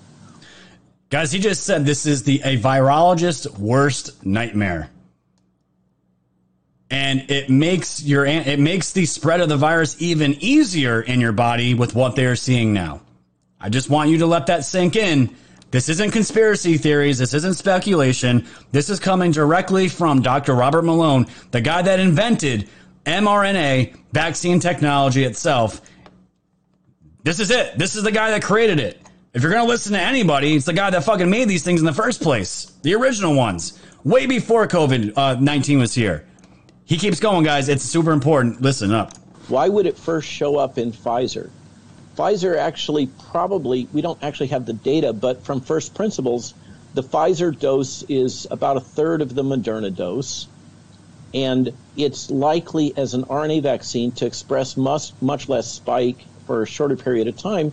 Guys, 1.11 1.33
he 1.33 1.41
just 1.41 1.65
said 1.65 1.85
this 1.85 2.07
is 2.07 2.23
the 2.23 2.41
a 2.45 2.57
virologist's 2.59 3.51
worst 3.59 4.25
nightmare. 4.25 4.91
And 6.89 7.31
it 7.31 7.51
makes 7.51 8.03
your 8.03 8.25
it 8.27 8.59
makes 8.59 8.93
the 8.93 9.07
spread 9.07 9.41
of 9.41 9.49
the 9.49 9.57
virus 9.57 10.01
even 10.01 10.35
easier 10.41 11.01
in 11.01 11.21
your 11.21 11.33
body 11.33 11.75
with 11.75 11.95
what 11.95 12.17
they 12.17 12.27
are 12.27 12.37
seeing 12.37 12.73
now. 12.73 13.01
I 13.61 13.69
just 13.69 13.91
want 13.91 14.11
you 14.11 14.19
to 14.19 14.27
let 14.27 14.47
that 14.47 14.65
sink 14.65 14.97
in. 14.97 15.35
This 15.71 15.89
isn't 15.89 16.11
conspiracy 16.11 16.77
theories. 16.79 17.19
This 17.19 17.33
isn't 17.33 17.55
speculation. 17.55 18.47
This 18.73 18.91
is 18.91 18.99
coming 18.99 19.31
directly 19.31 19.89
from 19.89 20.21
Dr. 20.21 20.55
Robert 20.55 20.83
Malone, 20.83 21.27
the 21.53 21.61
guy 21.61 21.83
that 21.83 22.01
invented 22.01 22.69
mRNA 23.07 23.97
vaccine 24.13 24.59
technology 24.59 25.25
itself. 25.25 25.81
This 27.23 27.39
is 27.39 27.51
it. 27.51 27.79
This 27.79 27.95
is 27.95 28.03
the 28.03 28.11
guy 28.13 28.31
that 28.31 28.43
created 28.43 28.81
it. 28.81 29.01
If 29.33 29.43
you're 29.43 29.53
going 29.53 29.65
to 29.65 29.69
listen 29.69 29.93
to 29.93 30.01
anybody, 30.01 30.57
it's 30.57 30.67
the 30.67 30.73
guy 30.73 30.91
that 30.91 31.05
fucking 31.05 31.31
made 31.31 31.49
these 31.49 31.63
things 31.63 31.81
in 31.81 31.87
the 31.87 31.93
first 31.93 32.21
place. 32.21 32.73
The 32.83 32.95
original 32.95 33.35
ones. 33.35 33.81
Way 34.03 34.27
before 34.27 34.67
COVID 34.67 35.13
uh, 35.17 35.35
19 35.39 35.79
was 35.79 35.95
here. 35.95 36.27
He 36.85 36.97
keeps 36.97 37.21
going, 37.21 37.45
guys. 37.45 37.69
It's 37.69 37.85
super 37.85 38.11
important. 38.11 38.61
Listen 38.61 38.93
up. 38.93 39.17
Why 39.47 39.69
would 39.69 39.87
it 39.87 39.97
first 39.97 40.29
show 40.29 40.57
up 40.57 40.79
in 40.79 40.91
Pfizer? 40.91 41.51
Pfizer 42.21 42.55
actually 42.55 43.07
probably, 43.31 43.89
we 43.95 44.03
don't 44.03 44.23
actually 44.23 44.49
have 44.49 44.67
the 44.67 44.75
data, 44.75 45.15
but 45.15 45.43
from 45.43 45.63
first 45.63 45.95
principles, 45.95 46.53
the 46.93 47.03
Pfizer 47.03 47.59
dose 47.59 48.03
is 48.11 48.47
about 48.51 48.77
a 48.77 48.81
third 48.81 49.23
of 49.23 49.35
the 49.35 49.43
Moderna 49.43 49.95
dose. 49.95 50.47
And 51.33 51.73
it's 51.97 52.31
likely 52.31 52.93
as 52.95 53.15
an 53.15 53.25
RNA 53.25 53.63
vaccine 53.63 54.13
to 54.13 54.27
express 54.27 54.77
much, 54.77 55.13
much 55.23 55.49
less 55.49 55.67
spike 55.73 56.19
for 56.47 56.61
a 56.61 56.67
shorter 56.67 56.97
period 56.97 57.27
of 57.27 57.39
time 57.39 57.73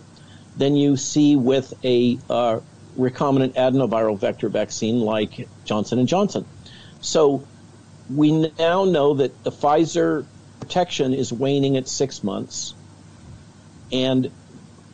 than 0.56 0.76
you 0.76 0.96
see 0.96 1.36
with 1.36 1.74
a 1.84 2.18
uh, 2.30 2.60
recombinant 2.98 3.52
adenoviral 3.52 4.18
vector 4.18 4.48
vaccine 4.48 5.00
like 5.00 5.46
Johnson 5.66 6.06
Johnson. 6.06 6.46
So 7.02 7.46
we 8.08 8.50
now 8.58 8.86
know 8.86 9.12
that 9.14 9.44
the 9.44 9.52
Pfizer 9.52 10.24
protection 10.60 11.12
is 11.12 11.32
waning 11.34 11.76
at 11.76 11.86
six 11.86 12.24
months. 12.24 12.74
And 13.92 14.30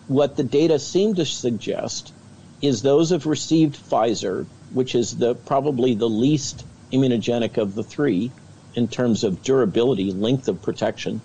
what 0.06 0.36
the 0.36 0.44
data 0.44 0.78
seem 0.78 1.14
to 1.14 1.24
suggest 1.24 2.12
is 2.60 2.82
those 2.82 3.10
who've 3.10 3.26
received 3.26 3.76
Pfizer, 3.76 4.46
which 4.72 4.94
is 4.94 5.16
the 5.16 5.34
probably 5.34 5.94
the 5.94 6.08
least 6.08 6.64
immunogenic 6.92 7.58
of 7.58 7.74
the 7.74 7.82
three 7.82 8.30
in 8.74 8.88
terms 8.88 9.24
of 9.24 9.42
durability, 9.42 10.12
length 10.12 10.48
of 10.48 10.62
protection, 10.62 11.20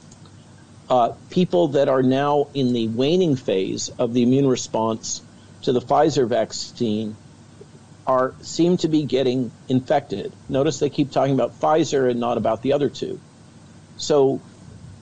uh, 0.90 1.14
people 1.30 1.70
that 1.70 1.88
are 1.88 2.04
now 2.04 2.48
in 2.54 2.74
the 2.74 2.88
waning 2.88 3.36
phase 3.36 3.90
of 4.00 4.14
the 4.14 4.24
immune 4.24 4.48
response 4.48 5.22
to 5.62 5.72
the 5.72 5.82
Pfizer 5.82 6.28
vaccine 6.28 7.16
are 8.08 8.34
seem 8.42 8.78
to 8.78 8.88
be 8.88 9.04
getting 9.04 9.52
infected. 9.68 10.34
Notice 10.48 10.80
they 10.80 10.90
keep 10.90 11.12
talking 11.12 11.34
about 11.34 11.60
Pfizer 11.60 12.10
and 12.10 12.20
not 12.20 12.38
about 12.38 12.64
the 12.64 12.74
other 12.74 12.90
two. 12.90 13.20
So 13.98 14.42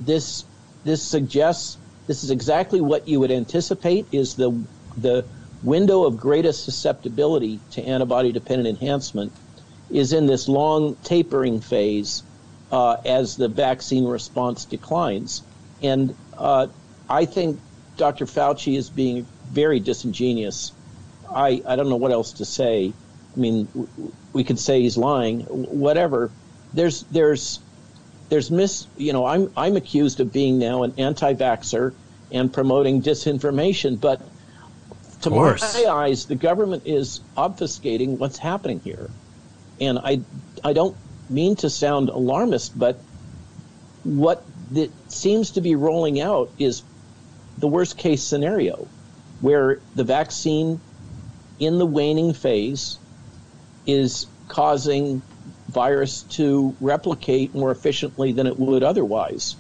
this 0.02 0.44
this 0.84 1.02
suggests 1.02 1.78
this 2.08 2.24
is 2.24 2.32
exactly 2.32 2.82
what 2.82 3.08
you 3.08 3.20
would 3.20 3.32
anticipate 3.32 4.08
is 4.12 4.36
the 4.36 4.52
the 4.98 5.26
window 5.64 6.06
of 6.06 6.18
greatest 6.18 6.64
susceptibility 6.64 7.60
to 7.72 7.84
antibody 7.84 8.32
dependent 8.32 8.68
enhancement 8.68 9.32
is 9.90 10.14
in 10.14 10.26
this 10.26 10.48
long 10.48 10.96
tapering 11.04 11.62
phase 11.62 12.24
uh, 12.72 12.98
as 13.06 13.38
the 13.38 13.48
vaccine 13.48 14.06
response 14.06 14.66
declines. 14.66 15.42
And 15.82 16.16
uh, 16.38 16.68
I 17.10 17.26
think 17.26 17.60
Dr. 17.96 18.26
Fauci 18.26 18.78
is 18.78 18.90
being 18.90 19.26
very 19.50 19.80
disingenuous. 19.80 20.74
I, 21.34 21.62
I 21.66 21.76
don't 21.76 21.90
know 21.90 21.96
what 21.96 22.12
else 22.12 22.34
to 22.34 22.46
say. 22.46 22.94
I 23.36 23.40
mean, 23.40 23.68
we 24.34 24.44
could 24.44 24.60
say 24.60 24.82
he's 24.82 24.98
lying, 24.98 25.42
whatever. 25.42 26.32
There's 26.74 27.04
there's 27.04 27.60
there's 28.30 28.52
mis 28.52 28.88
you 28.98 29.14
know 29.14 29.26
I'm 29.26 29.52
I'm 29.56 29.76
accused 29.76 30.20
of 30.20 30.34
being 30.34 30.58
now 30.60 30.84
an 30.84 30.94
anti-vaxxer 30.98 31.94
and 32.32 32.52
promoting 32.52 33.02
disinformation. 33.02 34.00
But 34.00 34.22
to 35.22 35.30
my 35.30 35.58
eyes, 35.90 36.26
the 36.26 36.36
government 36.36 36.84
is 36.86 37.22
obfuscating 37.36 38.18
what's 38.18 38.38
happening 38.38 38.80
here. 38.82 39.10
And 39.80 40.00
I, 40.00 40.22
I 40.64 40.74
don't 40.74 40.96
mean 41.30 41.56
to 41.58 41.70
sound 41.70 42.10
alarmist, 42.10 42.78
but 42.78 43.00
what 44.04 44.44
that 44.72 44.92
seems 45.12 45.52
to 45.52 45.62
be 45.62 45.76
rolling 45.76 46.20
out 46.20 46.52
is 46.58 46.84
the 47.58 47.68
worst 47.68 47.98
case 47.98 48.24
scenario 48.24 48.88
where 49.40 49.80
the 49.96 50.04
vaccine 50.04 50.80
in 51.60 51.78
the 51.78 51.86
waning 51.86 52.34
phase 52.34 52.98
is 53.86 54.28
causing 54.48 55.22
virus 55.68 56.24
to 56.24 56.76
replicate 56.80 57.54
more 57.54 57.72
efficiently 57.72 58.32
than 58.32 58.48
it 58.48 58.58
would 58.60 58.84
otherwise, 58.84 59.56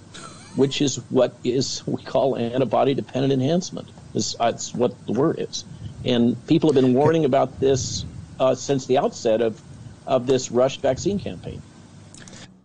which 0.55 0.81
is 0.81 0.97
what 1.09 1.35
is 1.43 1.85
we 1.85 2.01
call 2.03 2.37
antibody 2.37 2.93
dependent 2.93 3.33
enhancement. 3.33 3.87
That's 4.13 4.73
what 4.73 5.05
the 5.05 5.13
word 5.13 5.39
is. 5.39 5.65
And 6.05 6.35
people 6.47 6.69
have 6.69 6.75
been 6.81 6.93
warning 6.93 7.25
about 7.25 7.59
this 7.59 8.05
uh, 8.39 8.55
since 8.55 8.85
the 8.85 8.97
outset 8.97 9.41
of, 9.41 9.61
of 10.05 10.27
this 10.27 10.51
rushed 10.51 10.81
vaccine 10.81 11.19
campaign. 11.19 11.61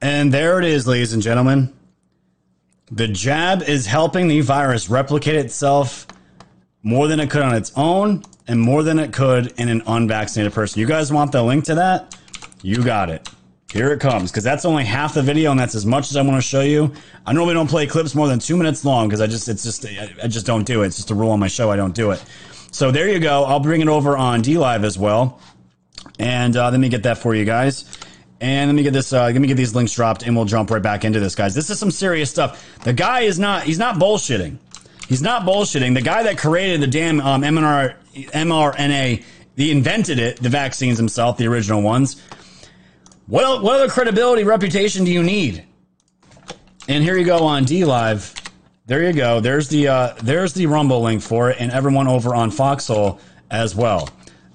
And 0.01 0.32
there 0.32 0.59
it 0.59 0.64
is, 0.64 0.86
ladies 0.86 1.12
and 1.12 1.22
gentlemen. 1.22 1.72
The 2.90 3.09
jab 3.09 3.62
is 3.62 3.86
helping 3.86 4.28
the 4.28 4.40
virus 4.40 4.90
replicate 4.90 5.36
itself 5.36 6.07
more 6.82 7.09
than 7.09 7.20
it 7.20 7.30
could 7.30 7.43
on 7.43 7.55
its 7.55 7.72
own 7.76 8.22
and 8.47 8.61
more 8.61 8.82
than 8.82 8.99
it 8.99 9.12
could 9.12 9.53
in 9.59 9.68
an 9.68 9.82
unvaccinated 9.86 10.53
person. 10.53 10.80
You 10.80 10.86
guys 10.86 11.12
want 11.12 11.32
the 11.32 11.43
link 11.43 11.64
to 11.66 11.76
that? 11.76 12.16
You 12.62 12.82
got 12.82 13.10
it. 13.10 13.28
Here 13.72 13.90
it 13.90 14.00
comes, 14.00 14.30
because 14.30 14.44
that's 14.44 14.64
only 14.64 14.84
half 14.84 15.14
the 15.14 15.22
video, 15.22 15.50
and 15.50 15.58
that's 15.58 15.74
as 15.74 15.86
much 15.86 16.10
as 16.10 16.16
I 16.16 16.22
want 16.22 16.36
to 16.36 16.46
show 16.46 16.60
you. 16.60 16.92
I 17.24 17.32
normally 17.32 17.54
don't 17.54 17.68
play 17.68 17.86
clips 17.86 18.14
more 18.14 18.28
than 18.28 18.38
two 18.38 18.56
minutes 18.56 18.84
long 18.84 19.08
because 19.08 19.22
I 19.22 19.26
just 19.26 19.48
it's 19.48 19.62
just 19.62 19.86
I 19.86 20.28
just 20.28 20.44
don't 20.44 20.64
do 20.64 20.82
it. 20.82 20.88
It's 20.88 20.96
just 20.96 21.10
a 21.10 21.14
rule 21.14 21.30
on 21.30 21.40
my 21.40 21.48
show. 21.48 21.70
I 21.70 21.76
don't 21.76 21.94
do 21.94 22.10
it. 22.10 22.22
So 22.70 22.90
there 22.90 23.08
you 23.08 23.18
go. 23.18 23.44
I'll 23.44 23.60
bring 23.60 23.80
it 23.80 23.88
over 23.88 24.16
on 24.16 24.42
D 24.42 24.58
Live 24.58 24.84
as 24.84 24.98
well, 24.98 25.40
and 26.18 26.54
uh, 26.54 26.70
let 26.70 26.78
me 26.80 26.90
get 26.90 27.02
that 27.04 27.18
for 27.18 27.34
you 27.34 27.46
guys. 27.46 27.98
And 28.42 28.68
let 28.68 28.74
me 28.74 28.82
get 28.82 28.92
this. 28.92 29.10
Uh, 29.10 29.24
let 29.24 29.36
me 29.36 29.48
get 29.48 29.56
these 29.56 29.74
links 29.74 29.94
dropped, 29.94 30.22
and 30.22 30.36
we'll 30.36 30.44
jump 30.44 30.70
right 30.70 30.82
back 30.82 31.06
into 31.06 31.18
this, 31.18 31.34
guys. 31.34 31.54
This 31.54 31.70
is 31.70 31.78
some 31.78 31.90
serious 31.90 32.30
stuff. 32.30 32.78
The 32.84 32.92
guy 32.92 33.20
is 33.20 33.38
not. 33.38 33.62
He's 33.62 33.78
not 33.78 33.96
bullshitting. 33.96 34.58
He's 35.08 35.22
not 35.22 35.42
bullshitting. 35.42 35.94
The 35.94 36.02
guy 36.02 36.24
that 36.24 36.36
created 36.36 36.82
the 36.82 36.86
damn 36.88 37.22
um, 37.22 37.40
MNR, 37.40 37.94
mRNA, 38.14 39.24
he 39.56 39.70
invented 39.70 40.18
it. 40.18 40.42
The 40.42 40.50
vaccines 40.50 40.98
himself, 40.98 41.38
the 41.38 41.46
original 41.46 41.80
ones 41.80 42.22
what, 43.26 43.62
what 43.62 43.76
other 43.76 43.88
credibility, 43.88 44.44
reputation 44.44 45.04
do 45.04 45.12
you 45.12 45.22
need? 45.22 45.64
And 46.88 47.04
here 47.04 47.16
you 47.16 47.24
go 47.24 47.44
on 47.44 47.64
D 47.64 47.84
Live. 47.84 48.34
There 48.86 49.04
you 49.04 49.12
go. 49.12 49.40
There's 49.40 49.68
the 49.68 49.88
uh, 49.88 50.14
there's 50.22 50.52
the 50.52 50.66
Rumble 50.66 51.00
link 51.02 51.22
for 51.22 51.50
it, 51.50 51.58
and 51.60 51.70
everyone 51.70 52.08
over 52.08 52.34
on 52.34 52.50
Foxhole 52.50 53.20
as 53.50 53.76
well. 53.76 54.08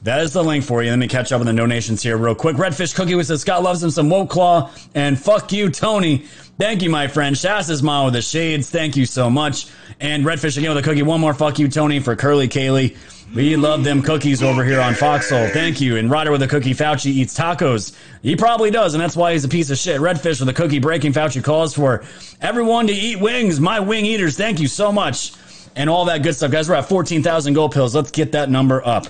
That 0.04 0.22
is 0.22 0.34
the 0.34 0.44
link 0.44 0.64
for 0.64 0.84
you. 0.84 0.90
Let 0.90 1.00
me 1.00 1.08
catch 1.08 1.32
up 1.32 1.40
on 1.40 1.48
the 1.48 1.54
donations 1.54 2.04
here 2.04 2.18
real 2.18 2.36
quick. 2.36 2.56
Redfish 2.56 2.96
Cookie 2.96 3.16
with 3.16 3.28
says 3.28 3.42
Scott 3.42 3.64
loves 3.64 3.84
him 3.84 3.90
some 3.90 4.10
Woke 4.10 4.30
Claw 4.30 4.72
and 4.94 5.20
fuck 5.20 5.52
you, 5.52 5.70
Tony. 5.70 6.20
Thank 6.60 6.82
you, 6.82 6.90
my 6.90 7.08
friend. 7.08 7.38
Shas's 7.38 7.82
mom 7.82 8.06
with 8.06 8.14
the 8.14 8.22
shades. 8.22 8.70
Thank 8.70 8.96
you 8.96 9.06
so 9.06 9.30
much. 9.30 9.68
And 10.00 10.24
Redfish 10.24 10.58
again 10.58 10.70
with 10.74 10.84
a 10.84 10.88
cookie. 10.88 11.02
One 11.04 11.20
more 11.20 11.34
fuck 11.34 11.60
you, 11.60 11.68
Tony, 11.68 12.00
for 12.00 12.16
Curly 12.16 12.48
Kaylee. 12.48 12.96
We 13.34 13.56
love 13.56 13.84
them 13.84 14.02
cookies 14.02 14.42
over 14.42 14.64
here 14.64 14.80
on 14.80 14.94
Foxhole. 14.94 15.50
Thank 15.50 15.82
you. 15.82 15.98
And 15.98 16.10
Ryder 16.10 16.32
with 16.32 16.42
a 16.42 16.48
cookie, 16.48 16.74
Fauci 16.74 17.08
eats 17.08 17.38
tacos. 17.38 17.96
He 18.24 18.36
probably 18.36 18.72
does, 18.72 18.94
and 18.94 19.02
that's 19.04 19.16
why 19.16 19.34
he's 19.34 19.44
a 19.44 19.50
piece 19.50 19.70
of 19.70 19.78
shit. 19.78 20.00
Redfish 20.00 20.40
with 20.40 20.50
a 20.50 20.54
cookie 20.54 20.80
breaking 20.80 21.14
Fauci 21.14 21.44
calls 21.44 21.74
for 21.74 22.04
everyone 22.42 22.88
to 22.88 22.94
eat 22.94 23.20
wings. 23.20 23.60
My 23.60 23.80
wing 23.80 24.06
eaters, 24.06 24.38
thank 24.38 24.60
you 24.60 24.68
so 24.68 24.92
much. 24.92 25.34
And 25.76 25.90
all 25.90 26.06
that 26.06 26.24
good 26.24 26.36
stuff. 26.36 26.52
Guys, 26.52 26.70
we're 26.70 26.76
at 26.76 26.90
14,000 26.90 27.54
gold 27.54 27.74
pills. 27.74 27.94
Let's 27.94 28.12
get 28.12 28.32
that 28.32 28.50
number 28.50 28.86
up. 28.86 29.08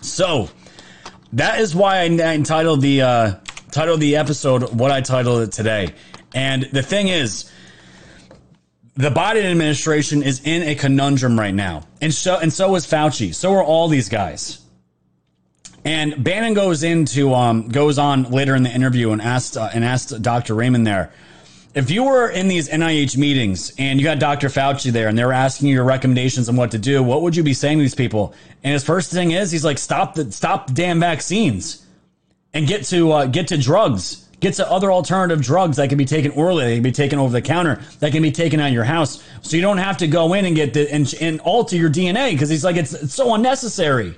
So, 0.00 0.48
that 1.34 1.60
is 1.60 1.74
why 1.74 1.98
I 1.98 2.04
entitled 2.06 2.80
the 2.80 3.02
uh, 3.02 3.34
titled 3.70 4.00
the 4.00 4.16
episode 4.16 4.72
what 4.72 4.90
I 4.90 5.00
titled 5.00 5.42
it 5.42 5.52
today. 5.52 5.94
And 6.34 6.64
the 6.72 6.82
thing 6.82 7.08
is, 7.08 7.50
the 8.96 9.10
Biden 9.10 9.44
administration 9.44 10.22
is 10.22 10.40
in 10.44 10.62
a 10.62 10.74
conundrum 10.74 11.38
right 11.38 11.54
now, 11.54 11.82
and 12.00 12.14
so 12.14 12.38
and 12.38 12.52
so 12.52 12.74
is 12.76 12.86
Fauci. 12.86 13.34
So 13.34 13.52
are 13.54 13.64
all 13.64 13.88
these 13.88 14.08
guys. 14.08 14.60
And 15.84 16.24
Bannon 16.24 16.54
goes 16.54 16.82
into 16.82 17.34
um, 17.34 17.68
goes 17.68 17.98
on 17.98 18.30
later 18.30 18.54
in 18.54 18.62
the 18.62 18.70
interview 18.70 19.10
and 19.10 19.20
asked 19.20 19.56
uh, 19.56 19.68
and 19.74 19.84
asked 19.84 20.22
Dr. 20.22 20.54
Raymond 20.54 20.86
there, 20.86 21.12
if 21.74 21.90
you 21.90 22.04
were 22.04 22.28
in 22.30 22.46
these 22.46 22.68
NIH 22.68 23.16
meetings 23.16 23.72
and 23.78 23.98
you 23.98 24.04
got 24.04 24.20
Dr. 24.20 24.48
Fauci 24.48 24.92
there 24.92 25.08
and 25.08 25.18
they 25.18 25.24
were 25.24 25.32
asking 25.32 25.68
you 25.68 25.74
your 25.74 25.84
recommendations 25.84 26.48
on 26.48 26.56
what 26.56 26.70
to 26.70 26.78
do, 26.78 27.02
what 27.02 27.22
would 27.22 27.34
you 27.34 27.42
be 27.42 27.52
saying 27.52 27.78
to 27.78 27.82
these 27.82 27.96
people? 27.96 28.32
And 28.62 28.72
his 28.72 28.84
first 28.84 29.12
thing 29.12 29.32
is 29.32 29.50
he's 29.50 29.64
like, 29.64 29.78
stop 29.78 30.14
the 30.14 30.30
stop 30.30 30.68
the 30.68 30.72
damn 30.72 31.00
vaccines 31.00 31.84
and 32.54 32.66
get 32.68 32.84
to 32.84 33.10
uh, 33.10 33.26
get 33.26 33.48
to 33.48 33.58
drugs 33.58 34.23
Get 34.44 34.56
to 34.56 34.70
other 34.70 34.92
alternative 34.92 35.40
drugs 35.40 35.78
that 35.78 35.88
can 35.88 35.96
be 35.96 36.04
taken 36.04 36.32
orally, 36.32 36.66
that 36.66 36.74
can 36.74 36.82
be 36.82 36.92
taken 36.92 37.18
over 37.18 37.32
the 37.32 37.40
counter, 37.40 37.80
that 38.00 38.12
can 38.12 38.22
be 38.22 38.30
taken 38.30 38.60
out 38.60 38.66
of 38.66 38.74
your 38.74 38.84
house. 38.84 39.24
So 39.40 39.56
you 39.56 39.62
don't 39.62 39.78
have 39.78 39.96
to 39.96 40.06
go 40.06 40.34
in 40.34 40.44
and 40.44 40.54
get 40.54 40.74
the, 40.74 40.92
and, 40.92 41.10
and 41.18 41.40
alter 41.40 41.76
your 41.76 41.88
DNA 41.88 42.32
because 42.32 42.50
he's 42.50 42.62
like, 42.62 42.76
it's, 42.76 42.92
it's 42.92 43.14
so 43.14 43.32
unnecessary. 43.32 44.14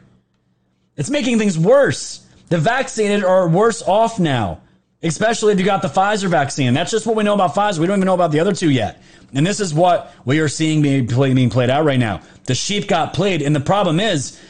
It's 0.97 1.11
making 1.11 1.39
things 1.39 1.57
worse. 1.57 2.27
The 2.49 2.59
vaccinated 2.59 3.23
are 3.23 3.49
worse 3.49 3.85
off 3.85 4.19
now, 4.19 4.63
especially 5.01 5.53
if 5.53 5.61
you 5.61 5.65
got 5.65 5.81
the 5.81 5.87
Pfizer 5.87 6.27
vaccine. 6.29 6.75
That's 6.75 6.91
just 6.91 7.07
what 7.07 7.15
we 7.15 7.23
know 7.23 7.35
about 7.35 7.55
Pfizer. 7.55 7.79
We 7.79 7.87
don't 7.87 7.99
even 7.99 8.07
know 8.07 8.15
about 8.15 8.33
the 8.33 8.41
other 8.41 8.53
two 8.53 8.71
yet. 8.71 9.01
And 9.33 9.47
this 9.47 9.61
is 9.61 9.73
what 9.73 10.13
we 10.25 10.41
are 10.41 10.49
seeing 10.49 10.83
being, 10.83 11.07
being 11.07 11.51
played 11.51 11.71
out 11.71 11.85
right 11.85 12.01
now. 12.01 12.21
The 12.47 12.57
sheep 12.57 12.89
got 12.89 13.15
played. 13.15 13.43
And 13.43 13.55
the 13.55 13.61
problem 13.61 14.01
is, 14.01 14.41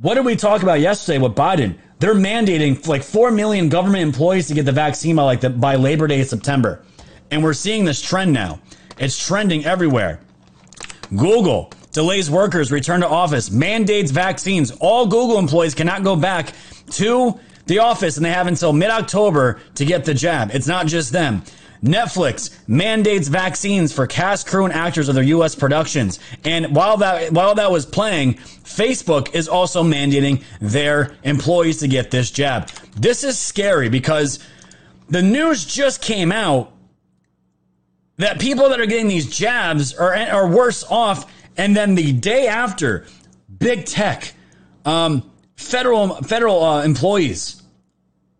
what 0.00 0.14
did 0.14 0.24
we 0.24 0.34
talk 0.34 0.62
about 0.62 0.80
yesterday 0.80 1.18
with 1.18 1.34
Biden? 1.34 1.76
They're 1.98 2.14
mandating 2.14 2.86
like 2.86 3.02
4 3.02 3.30
million 3.30 3.68
government 3.68 4.02
employees 4.02 4.48
to 4.48 4.54
get 4.54 4.64
the 4.64 4.72
vaccine 4.72 5.16
by 5.16 5.22
like 5.24 5.40
the, 5.40 5.50
by 5.50 5.76
Labor 5.76 6.06
Day 6.06 6.20
in 6.20 6.26
September. 6.26 6.82
And 7.30 7.44
we're 7.44 7.52
seeing 7.52 7.84
this 7.84 8.00
trend 8.00 8.32
now. 8.32 8.60
It's 8.98 9.24
trending 9.24 9.64
everywhere. 9.64 10.20
Google 11.14 11.72
delays 11.92 12.30
workers 12.30 12.72
return 12.72 13.00
to 13.00 13.08
office, 13.08 13.50
mandates 13.50 14.10
vaccines. 14.10 14.70
All 14.80 15.06
Google 15.06 15.38
employees 15.38 15.74
cannot 15.74 16.02
go 16.02 16.16
back 16.16 16.54
to 16.92 17.38
the 17.66 17.80
office 17.80 18.16
and 18.16 18.24
they 18.24 18.30
have 18.30 18.46
until 18.46 18.72
mid-October 18.72 19.60
to 19.74 19.84
get 19.84 20.04
the 20.04 20.14
jab. 20.14 20.50
It's 20.52 20.66
not 20.66 20.86
just 20.86 21.12
them. 21.12 21.42
Netflix 21.82 22.56
mandates 22.68 23.28
vaccines 23.28 23.92
for 23.92 24.06
cast, 24.06 24.46
crew, 24.46 24.64
and 24.64 24.74
actors 24.74 25.08
of 25.08 25.14
their 25.14 25.24
U.S. 25.24 25.54
productions. 25.54 26.20
And 26.44 26.76
while 26.76 26.98
that 26.98 27.32
while 27.32 27.54
that 27.54 27.70
was 27.70 27.86
playing, 27.86 28.34
Facebook 28.34 29.34
is 29.34 29.48
also 29.48 29.82
mandating 29.82 30.44
their 30.60 31.16
employees 31.22 31.78
to 31.78 31.88
get 31.88 32.10
this 32.10 32.30
jab. 32.30 32.68
This 32.96 33.24
is 33.24 33.38
scary 33.38 33.88
because 33.88 34.40
the 35.08 35.22
news 35.22 35.64
just 35.64 36.02
came 36.02 36.30
out 36.32 36.72
that 38.18 38.38
people 38.38 38.68
that 38.68 38.80
are 38.80 38.86
getting 38.86 39.08
these 39.08 39.34
jabs 39.34 39.94
are 39.94 40.14
are 40.14 40.48
worse 40.48 40.84
off, 40.84 41.32
and 41.56 41.74
then 41.74 41.94
the 41.94 42.12
day 42.12 42.46
after, 42.46 43.06
big 43.58 43.86
tech, 43.86 44.34
um, 44.84 45.30
federal 45.56 46.16
federal 46.16 46.62
uh, 46.62 46.84
employees, 46.84 47.62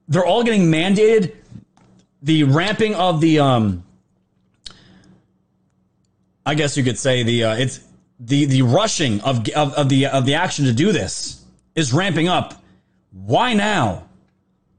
they're 0.09 0.27
all 0.27 0.43
getting 0.43 0.71
mandated 0.71 1.35
the 2.23 2.45
ramping 2.45 2.95
of 2.95 3.21
the 3.21 3.41
um 3.41 3.85
I 6.45 6.55
guess 6.55 6.77
you 6.77 6.85
could 6.85 6.99
say 6.99 7.23
the 7.23 7.45
uh, 7.45 7.55
it's 7.57 7.81
the 8.19 8.45
the 8.47 8.63
rushing 8.63 9.21
of, 9.21 9.49
of 9.51 9.75
of 9.75 9.89
the 9.89 10.07
of 10.07 10.27
the 10.27 10.35
action 10.35 10.65
to 10.67 10.73
do 10.73 10.93
this 10.93 11.45
is 11.75 11.93
ramping 11.93 12.29
up. 12.29 12.63
Why 13.13 13.55
now? 13.55 14.07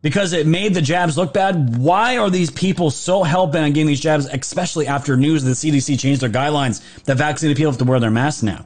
Because 0.02 0.34
it 0.34 0.48
made 0.48 0.74
the 0.74 0.82
jabs 0.82 1.16
look 1.16 1.32
bad. 1.32 1.78
Why 1.78 2.18
are 2.18 2.30
these 2.30 2.50
people 2.50 2.90
so 2.90 3.22
hell 3.22 3.46
bent 3.46 3.66
on 3.66 3.72
getting 3.72 3.88
these 3.88 4.00
jabs, 4.00 4.26
especially 4.26 4.88
after 4.88 5.16
news 5.16 5.44
the 5.44 5.52
CDC 5.52 6.00
changed 6.00 6.22
their 6.22 6.30
guidelines 6.30 6.82
that 7.04 7.18
vaccinated 7.18 7.58
people 7.58 7.72
have 7.72 7.80
to 7.80 7.86
wear 7.86 8.00
their 8.00 8.10
masks 8.10 8.42
now? 8.42 8.66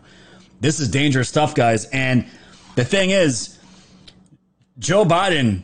This 0.62 0.80
is 0.80 0.88
dangerous 0.88 1.28
stuff, 1.28 1.54
guys. 1.54 1.86
And 1.86 2.26
the 2.76 2.86
thing 2.86 3.10
is, 3.10 3.60
Joe 4.80 5.04
Biden 5.04 5.64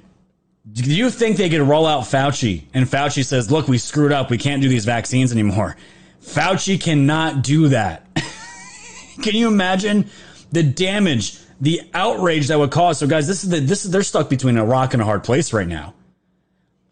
do 0.70 0.94
you 0.94 1.10
think 1.10 1.38
they 1.38 1.50
could 1.50 1.62
roll 1.62 1.88
out 1.88 2.04
Fauci 2.04 2.64
and 2.74 2.86
Fauci 2.86 3.26
says, 3.26 3.50
look, 3.50 3.68
we 3.68 3.78
screwed 3.78 4.12
up. 4.12 4.30
We 4.30 4.38
can't 4.38 4.62
do 4.62 4.70
these 4.70 4.86
vaccines 4.86 5.32
anymore. 5.32 5.76
Fauci 6.22 6.80
cannot 6.80 7.42
do 7.42 7.70
that. 7.70 8.06
Can 9.24 9.36
you 9.36 9.48
imagine 9.48 10.10
the 10.52 10.62
damage, 10.62 11.40
the 11.60 11.82
outrage 11.94 12.48
that 12.50 12.60
would 12.60 12.70
cause? 12.70 13.00
So 13.00 13.08
guys, 13.08 13.28
this 13.28 13.44
is 13.44 13.50
the, 13.50 13.60
this 13.60 13.86
is, 13.86 13.92
they're 13.92 14.04
stuck 14.04 14.30
between 14.30 14.58
a 14.58 14.66
rock 14.66 14.94
and 14.94 15.02
a 15.02 15.06
hard 15.06 15.24
place 15.24 15.52
right 15.52 15.68
now. 15.68 15.96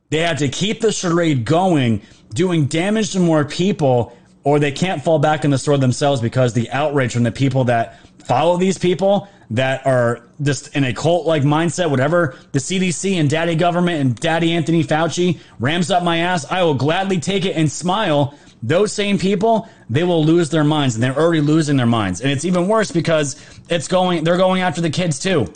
They 0.10 0.20
have 0.20 0.40
to 0.40 0.50
keep 0.50 0.82
the 0.82 0.92
charade 0.92 1.46
going, 1.46 2.02
doing 2.34 2.66
damage 2.66 3.12
to 3.12 3.20
more 3.20 3.46
people 3.46 4.18
or 4.44 4.58
they 4.58 4.72
can't 4.72 5.04
fall 5.04 5.20
back 5.20 5.46
in 5.46 5.52
the 5.52 5.58
store 5.60 5.78
themselves 5.78 6.22
because 6.22 6.54
the 6.54 6.72
outrage 6.72 7.14
from 7.14 7.24
the 7.24 7.32
people 7.32 7.66
that 7.66 8.00
follow 8.26 8.58
these 8.58 8.80
people 8.80 9.28
that 9.52 9.86
are 9.86 10.24
just 10.42 10.76
in 10.76 10.84
a 10.84 10.94
cult 10.94 11.26
like 11.26 11.44
mindset, 11.44 11.90
whatever 11.90 12.38
the 12.52 12.60
CDC 12.60 13.20
and 13.20 13.30
daddy 13.30 13.56
government 13.56 14.00
and 14.00 14.16
daddy 14.16 14.52
Anthony 14.54 14.84
Fauci 14.84 15.40
rams 15.60 15.90
up 15.90 16.04
my 16.04 16.18
ass, 16.18 16.46
I 16.52 16.64
will 16.64 16.76
gladly 16.76 17.20
take 17.20 17.46
it 17.46 17.56
and 17.56 17.72
smile. 17.72 18.38
Those 18.62 18.92
same 18.92 19.18
people, 19.18 19.68
they 19.90 20.04
will 20.04 20.24
lose 20.24 20.50
their 20.50 20.64
minds 20.64 20.96
and 20.96 21.04
they're 21.04 21.18
already 21.18 21.42
losing 21.42 21.78
their 21.78 21.86
minds. 21.86 22.22
And 22.22 22.30
it's 22.30 22.46
even 22.46 22.68
worse 22.68 22.92
because 22.92 23.44
it's 23.70 23.88
going, 23.88 24.24
they're 24.24 24.38
going 24.38 24.62
after 24.62 24.82
the 24.82 24.90
kids 24.90 25.20
too. 25.20 25.52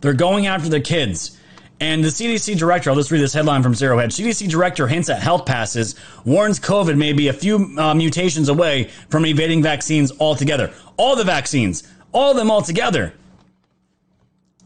They're 0.00 0.14
going 0.14 0.46
after 0.46 0.68
the 0.68 0.80
kids. 0.80 1.38
And 1.80 2.02
the 2.02 2.08
CDC 2.08 2.58
director, 2.58 2.90
I'll 2.90 2.96
just 2.96 3.12
read 3.12 3.20
this 3.20 3.32
headline 3.32 3.62
from 3.62 3.74
Zero 3.74 3.98
Hedge. 3.98 4.16
CDC 4.16 4.48
director 4.48 4.88
hints 4.88 5.08
at 5.08 5.20
health 5.20 5.46
passes, 5.46 5.94
warns 6.24 6.58
COVID 6.58 6.96
may 6.96 7.12
be 7.12 7.28
a 7.28 7.32
few 7.32 7.72
uh, 7.78 7.94
mutations 7.94 8.48
away 8.48 8.90
from 9.10 9.24
evading 9.24 9.62
vaccines 9.62 10.10
altogether. 10.18 10.72
All 10.96 11.14
the 11.14 11.22
vaccines, 11.22 11.84
all 12.12 12.30
of 12.30 12.36
them 12.36 12.50
all 12.50 12.62
together. 12.62 13.12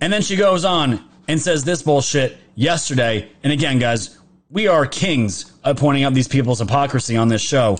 And 0.00 0.12
then 0.12 0.22
she 0.22 0.36
goes 0.36 0.64
on 0.64 1.04
and 1.28 1.40
says 1.40 1.64
this 1.64 1.82
bullshit 1.82 2.36
yesterday. 2.54 3.30
And 3.42 3.52
again, 3.52 3.78
guys, 3.78 4.18
we 4.50 4.66
are 4.66 4.86
kings 4.86 5.52
of 5.64 5.76
pointing 5.76 6.04
out 6.04 6.14
these 6.14 6.28
people's 6.28 6.58
hypocrisy 6.58 7.16
on 7.16 7.28
this 7.28 7.40
show. 7.40 7.78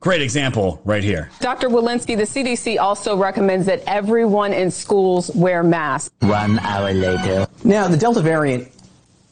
Great 0.00 0.20
example 0.20 0.80
right 0.84 1.02
here. 1.02 1.30
Dr. 1.40 1.68
Walensky, 1.68 2.16
the 2.16 2.24
CDC 2.24 2.78
also 2.78 3.16
recommends 3.16 3.66
that 3.66 3.82
everyone 3.86 4.52
in 4.52 4.70
schools 4.70 5.30
wear 5.34 5.62
masks. 5.62 6.14
One 6.20 6.58
hour 6.58 6.92
later. 6.92 7.46
Now, 7.64 7.88
the 7.88 7.96
Delta 7.96 8.20
variant 8.20 8.70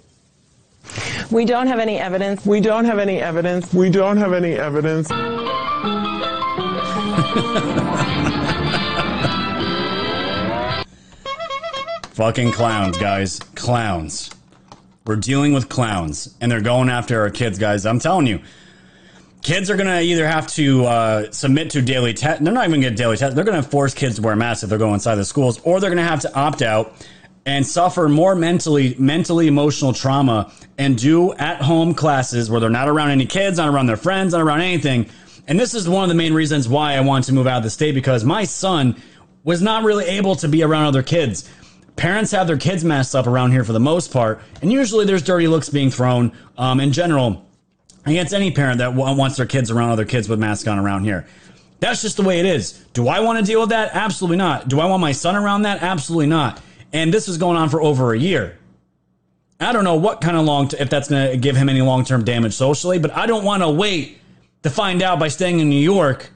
We 1.30 1.46
don't 1.46 1.68
have 1.68 1.78
any 1.78 1.96
evidence. 1.98 2.44
We 2.44 2.60
don't 2.60 2.84
have 2.84 2.98
any 2.98 3.20
evidence. 3.20 3.72
We 3.72 3.88
don't 3.90 4.16
have 4.18 4.32
any 4.32 4.54
evidence. 4.54 5.08
Fucking 12.14 12.52
clowns, 12.52 12.98
guys. 12.98 13.38
Clowns. 13.54 14.30
We're 15.06 15.16
dealing 15.16 15.54
with 15.54 15.68
clowns, 15.68 16.34
and 16.40 16.52
they're 16.52 16.60
going 16.60 16.90
after 16.90 17.20
our 17.20 17.30
kids, 17.30 17.58
guys. 17.58 17.86
I'm 17.86 17.98
telling 17.98 18.26
you. 18.26 18.40
Kids 19.40 19.70
are 19.70 19.76
going 19.76 19.88
to 19.88 20.00
either 20.00 20.28
have 20.28 20.46
to 20.48 20.84
uh, 20.84 21.30
submit 21.32 21.70
to 21.70 21.82
daily 21.82 22.14
test. 22.14 22.44
They're 22.44 22.52
not 22.52 22.68
even 22.68 22.80
to 22.80 22.90
get 22.90 22.96
daily 22.96 23.16
test. 23.16 23.34
They're 23.34 23.44
going 23.44 23.60
to 23.60 23.68
force 23.68 23.92
kids 23.92 24.16
to 24.16 24.22
wear 24.22 24.36
masks 24.36 24.62
if 24.62 24.68
they're 24.68 24.78
going 24.78 24.94
inside 24.94 25.16
the 25.16 25.24
schools, 25.24 25.58
or 25.64 25.80
they're 25.80 25.90
going 25.90 25.96
to 25.96 26.08
have 26.08 26.20
to 26.20 26.32
opt 26.34 26.62
out 26.62 26.94
and 27.44 27.66
suffer 27.66 28.08
more 28.08 28.36
mentally, 28.36 28.94
mentally 28.98 29.48
emotional 29.48 29.92
trauma 29.92 30.52
and 30.78 30.96
do 30.96 31.32
at 31.34 31.60
home 31.60 31.92
classes 31.94 32.50
where 32.50 32.60
they're 32.60 32.70
not 32.70 32.88
around 32.88 33.10
any 33.10 33.26
kids, 33.26 33.56
not 33.56 33.68
around 33.68 33.86
their 33.86 33.96
friends, 33.96 34.32
not 34.32 34.42
around 34.42 34.60
anything. 34.60 35.08
And 35.48 35.58
this 35.58 35.74
is 35.74 35.88
one 35.88 36.04
of 36.04 36.08
the 36.08 36.14
main 36.14 36.34
reasons 36.34 36.68
why 36.68 36.94
I 36.94 37.00
wanted 37.00 37.26
to 37.26 37.32
move 37.32 37.48
out 37.48 37.56
of 37.56 37.62
the 37.64 37.70
state 37.70 37.94
because 37.96 38.24
my 38.24 38.44
son 38.44 39.00
was 39.42 39.60
not 39.60 39.82
really 39.82 40.04
able 40.04 40.36
to 40.36 40.46
be 40.46 40.62
around 40.62 40.84
other 40.84 41.02
kids. 41.02 41.50
Parents 41.96 42.30
have 42.32 42.46
their 42.46 42.56
kids 42.56 42.84
messed 42.84 43.14
up 43.14 43.26
around 43.26 43.52
here 43.52 43.64
for 43.64 43.72
the 43.72 43.80
most 43.80 44.12
part, 44.12 44.40
and 44.60 44.72
usually 44.72 45.04
there's 45.04 45.22
dirty 45.22 45.46
looks 45.46 45.68
being 45.68 45.90
thrown 45.90 46.32
um, 46.56 46.80
in 46.80 46.92
general 46.92 47.44
against 48.06 48.32
any 48.32 48.50
parent 48.50 48.78
that 48.78 48.94
wants 48.94 49.36
their 49.36 49.46
kids 49.46 49.70
around 49.70 49.90
other 49.90 50.04
kids 50.04 50.28
with 50.28 50.38
masks 50.38 50.66
on 50.66 50.78
around 50.78 51.04
here. 51.04 51.26
That's 51.80 52.00
just 52.00 52.16
the 52.16 52.22
way 52.22 52.38
it 52.38 52.46
is. 52.46 52.72
Do 52.92 53.08
I 53.08 53.20
want 53.20 53.38
to 53.38 53.44
deal 53.44 53.60
with 53.60 53.70
that? 53.70 53.90
Absolutely 53.94 54.36
not. 54.36 54.68
Do 54.68 54.80
I 54.80 54.86
want 54.86 55.00
my 55.00 55.12
son 55.12 55.36
around 55.36 55.62
that? 55.62 55.82
Absolutely 55.82 56.26
not. 56.26 56.60
And 56.92 57.12
this 57.12 57.28
is 57.28 57.38
going 57.38 57.56
on 57.56 57.68
for 57.68 57.82
over 57.82 58.12
a 58.12 58.18
year. 58.18 58.58
I 59.60 59.72
don't 59.72 59.84
know 59.84 59.96
what 59.96 60.20
kind 60.20 60.36
of 60.36 60.44
long, 60.44 60.68
t- 60.68 60.76
if 60.78 60.90
that's 60.90 61.08
going 61.08 61.30
to 61.30 61.36
give 61.36 61.56
him 61.56 61.68
any 61.68 61.82
long 61.82 62.04
term 62.04 62.24
damage 62.24 62.54
socially, 62.54 62.98
but 62.98 63.12
I 63.12 63.26
don't 63.26 63.44
want 63.44 63.62
to 63.62 63.68
wait 63.68 64.18
to 64.62 64.70
find 64.70 65.02
out 65.02 65.18
by 65.18 65.28
staying 65.28 65.60
in 65.60 65.68
New 65.68 65.80
York 65.80 66.30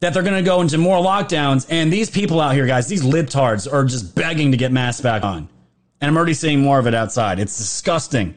that 0.00 0.12
they're 0.12 0.22
going 0.22 0.34
to 0.34 0.42
go 0.42 0.60
into 0.60 0.78
more 0.78 0.98
lockdowns. 0.98 1.66
And 1.70 1.92
these 1.92 2.10
people 2.10 2.40
out 2.40 2.54
here, 2.54 2.66
guys, 2.66 2.88
these 2.88 3.02
libtards 3.02 3.70
are 3.70 3.84
just 3.84 4.14
begging 4.14 4.50
to 4.50 4.56
get 4.56 4.72
masks 4.72 5.00
back 5.00 5.24
on. 5.24 5.48
And 6.00 6.08
I'm 6.10 6.16
already 6.16 6.34
seeing 6.34 6.60
more 6.60 6.78
of 6.78 6.86
it 6.86 6.94
outside. 6.94 7.38
It's 7.38 7.56
disgusting. 7.56 8.34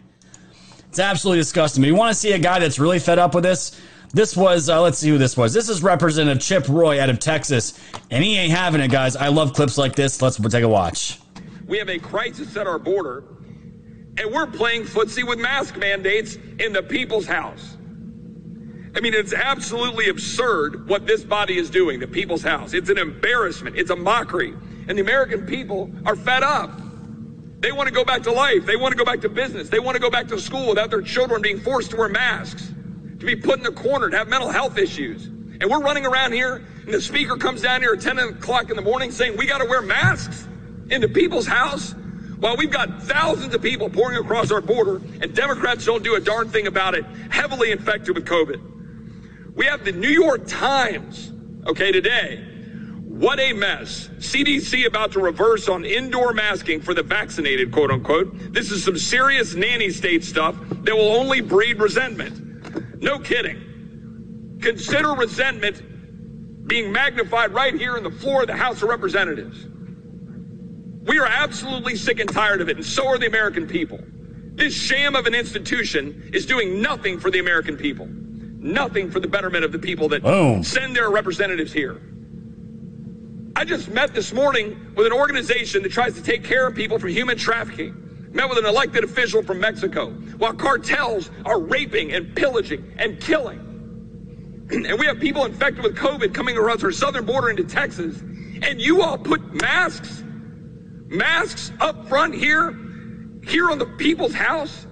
It's 0.90 1.00
absolutely 1.00 1.42
disgusting. 1.42 1.82
But 1.82 1.88
you 1.88 1.96
want 1.96 2.14
to 2.14 2.20
see 2.20 2.32
a 2.32 2.40
guy 2.40 2.60
that's 2.60 2.80
really 2.80 3.00
fed 3.00 3.20
up 3.20 3.36
with 3.36 3.44
this? 3.44 3.80
This 4.14 4.38
was, 4.38 4.70
uh, 4.70 4.82
let's 4.82 4.98
see 5.00 5.10
who 5.10 5.18
this 5.18 5.36
was. 5.36 5.54
This 5.54 5.68
is 5.68 5.84
Representative 5.84 6.42
Chip 6.42 6.70
Roy 6.70 7.02
out 7.02 7.10
of 7.10 7.20
Texas, 7.20 7.78
and 8.10 8.24
he 8.24 8.38
ain't 8.38 8.54
having 8.54 8.80
it, 8.80 8.90
guys. 8.90 9.18
I 9.18 9.28
love 9.28 9.54
clips 9.54 9.78
like 9.78 9.96
this. 9.96 10.22
Let's 10.22 10.38
take 10.38 10.64
a 10.64 10.68
watch. 10.68 11.20
We 11.68 11.78
have 11.78 11.90
a 11.90 12.00
crisis 12.00 12.56
at 12.56 12.68
our 12.68 12.80
border, 12.80 13.26
and 14.18 14.34
we're 14.34 14.48
playing 14.48 14.84
footsie 14.84 15.28
with 15.28 15.40
mask 15.40 15.76
mandates 15.78 16.38
in 16.60 16.72
the 16.72 16.82
people's 16.82 17.26
house. 17.26 17.77
I 18.98 19.00
mean, 19.00 19.14
it's 19.14 19.32
absolutely 19.32 20.10
absurd 20.10 20.90
what 20.90 21.06
this 21.06 21.24
body 21.24 21.60
is 21.60 21.70
doing, 21.70 22.00
the 22.00 22.08
people's 22.08 22.42
house. 22.42 22.74
It's 22.74 22.90
an 22.90 22.98
embarrassment, 22.98 23.76
it's 23.76 23.92
a 23.92 23.96
mockery. 23.96 24.56
And 24.88 24.98
the 24.98 25.04
American 25.04 25.46
people 25.46 25.92
are 26.04 26.16
fed 26.16 26.42
up. 26.42 26.72
They 27.60 27.72
want 27.72 27.88
to 27.88 27.94
go 27.94 28.04
back 28.04 28.24
to 28.24 28.32
life. 28.32 28.66
They 28.66 28.76
want 28.76 28.94
to 28.94 28.98
go 28.98 29.06
back 29.06 29.22
to 29.22 29.30
business. 29.30 29.70
They 29.70 29.78
want 29.78 29.98
to 29.98 30.02
go 30.02 30.10
back 30.10 30.28
to 30.30 30.40
school 30.40 30.70
without 30.70 30.90
their 30.90 31.04
children 31.04 31.44
being 31.44 31.60
forced 31.60 31.92
to 31.92 31.98
wear 31.98 32.10
masks, 32.10 32.74
to 33.20 33.26
be 33.26 33.36
put 33.36 33.60
in 33.60 33.64
the 33.64 33.72
corner, 33.72 34.10
to 34.10 34.18
have 34.18 34.30
mental 34.30 34.50
health 34.50 34.80
issues. 34.80 35.28
And 35.28 35.66
we're 35.70 35.82
running 35.82 36.08
around 36.08 36.32
here, 36.32 36.66
and 36.86 36.92
the 36.92 37.02
speaker 37.02 37.38
comes 37.38 37.62
down 37.62 37.82
here 37.82 37.94
at 37.94 38.02
10 38.02 38.18
o'clock 38.18 38.72
in 38.72 38.76
the 38.76 38.82
morning 38.82 39.12
saying 39.12 39.38
we 39.38 39.46
got 39.46 39.60
to 39.60 39.66
wear 39.66 39.84
masks 39.84 40.48
into 40.90 41.08
people's 41.08 41.46
house 41.46 41.94
while 42.40 42.58
we've 42.58 42.72
got 42.72 43.04
thousands 43.04 43.54
of 43.54 43.62
people 43.62 43.92
pouring 43.92 44.18
across 44.18 44.50
our 44.50 44.62
border, 44.62 45.02
and 45.22 45.36
Democrats 45.36 45.86
don't 45.86 46.04
do 46.04 46.16
a 46.16 46.20
darn 46.20 46.50
thing 46.50 46.66
about 46.66 46.96
it, 46.96 47.06
heavily 47.30 47.72
infected 47.72 48.16
with 48.16 48.26
COVID. 48.26 48.77
We 49.58 49.66
have 49.66 49.84
the 49.84 49.92
New 49.92 50.08
York 50.08 50.48
Times, 50.48 51.34
okay, 51.66 51.92
today 51.92 52.48
what 53.18 53.40
a 53.40 53.52
mess. 53.52 54.10
CDC 54.20 54.86
about 54.86 55.14
to 55.14 55.20
reverse 55.20 55.68
on 55.68 55.86
indoor 55.86 56.34
masking 56.34 56.82
for 56.82 56.94
the 56.94 57.02
vaccinated, 57.02 57.72
quote 57.72 57.90
unquote. 57.90 58.54
This 58.54 58.70
is 58.70 58.84
some 58.84 58.96
serious 58.96 59.56
nanny 59.56 59.90
state 59.90 60.24
stuff 60.24 60.56
that 60.84 60.96
will 60.96 61.16
only 61.16 61.42
breed 61.42 61.80
resentment. 61.80 63.02
No 63.02 63.18
kidding. 63.18 64.60
Consider 64.62 65.14
resentment 65.14 66.68
being 66.68 66.92
magnified 66.92 67.54
right 67.54 67.74
here 67.74 67.98
in 67.98 68.04
the 68.04 68.12
floor 68.12 68.42
of 68.42 68.48
the 68.48 68.56
House 68.56 68.84
of 68.84 68.90
Representatives. 68.90 69.66
We 71.08 71.18
are 71.18 71.26
absolutely 71.26 71.96
sick 71.96 72.20
and 72.20 72.30
tired 72.30 72.62
of 72.62 72.70
it, 72.70 72.78
and 72.78 72.86
so 72.86 73.08
are 73.08 73.18
the 73.18 73.26
American 73.26 73.66
people. 73.66 74.00
This 74.54 74.76
sham 74.76 75.16
of 75.16 75.26
an 75.26 75.34
institution 75.34 76.30
is 76.34 76.46
doing 76.46 76.84
nothing 76.84 77.20
for 77.20 77.32
the 77.32 77.40
American 77.40 77.78
people, 77.78 78.08
nothing 78.68 79.10
for 79.10 79.20
the 79.20 79.28
betterment 79.28 79.64
of 79.64 79.72
the 79.72 79.80
people 79.80 80.10
that 80.10 80.22
Boom. 80.24 80.64
send 80.64 80.96
their 80.96 81.10
representatives 81.10 81.74
here. 81.74 82.02
I 83.56 83.66
just 83.66 83.90
met 83.90 84.14
this 84.14 84.34
morning 84.34 84.94
with 84.96 85.08
an 85.08 85.14
organization 85.14 85.82
that 85.84 85.92
tries 85.92 86.14
to 86.14 86.22
take 86.22 86.44
care 86.44 86.68
of 86.68 86.76
people 86.76 87.00
from 87.00 87.10
human 87.10 87.38
trafficking. 87.38 88.30
Met 88.32 88.50
with 88.50 88.60
an 88.60 88.66
elected 88.66 89.04
official 89.04 89.42
from 89.42 89.60
Mexico 89.60 90.12
while 90.38 90.54
cartels 90.54 91.32
are 91.46 91.60
raping 91.60 92.14
and 92.14 92.36
pillaging 92.36 92.94
and 93.00 93.20
killing. 93.20 93.60
and 94.72 95.00
we 95.00 95.06
have 95.06 95.20
people 95.20 95.46
infected 95.46 95.84
with 95.84 95.96
COVID 95.96 96.34
coming 96.34 96.58
across 96.58 96.84
our 96.84 96.92
southern 96.92 97.26
border 97.26 97.50
into 97.50 97.64
Texas. 97.64 98.20
And 98.62 98.82
you 98.82 99.02
all 99.02 99.18
put 99.18 99.54
masks, 99.54 100.24
masks 101.08 101.72
up 101.80 102.08
front 102.10 102.36
here, 102.36 102.78
here 103.44 103.72
on 103.72 103.78
the 103.78 103.86
people's 103.98 104.34
house. 104.34 104.87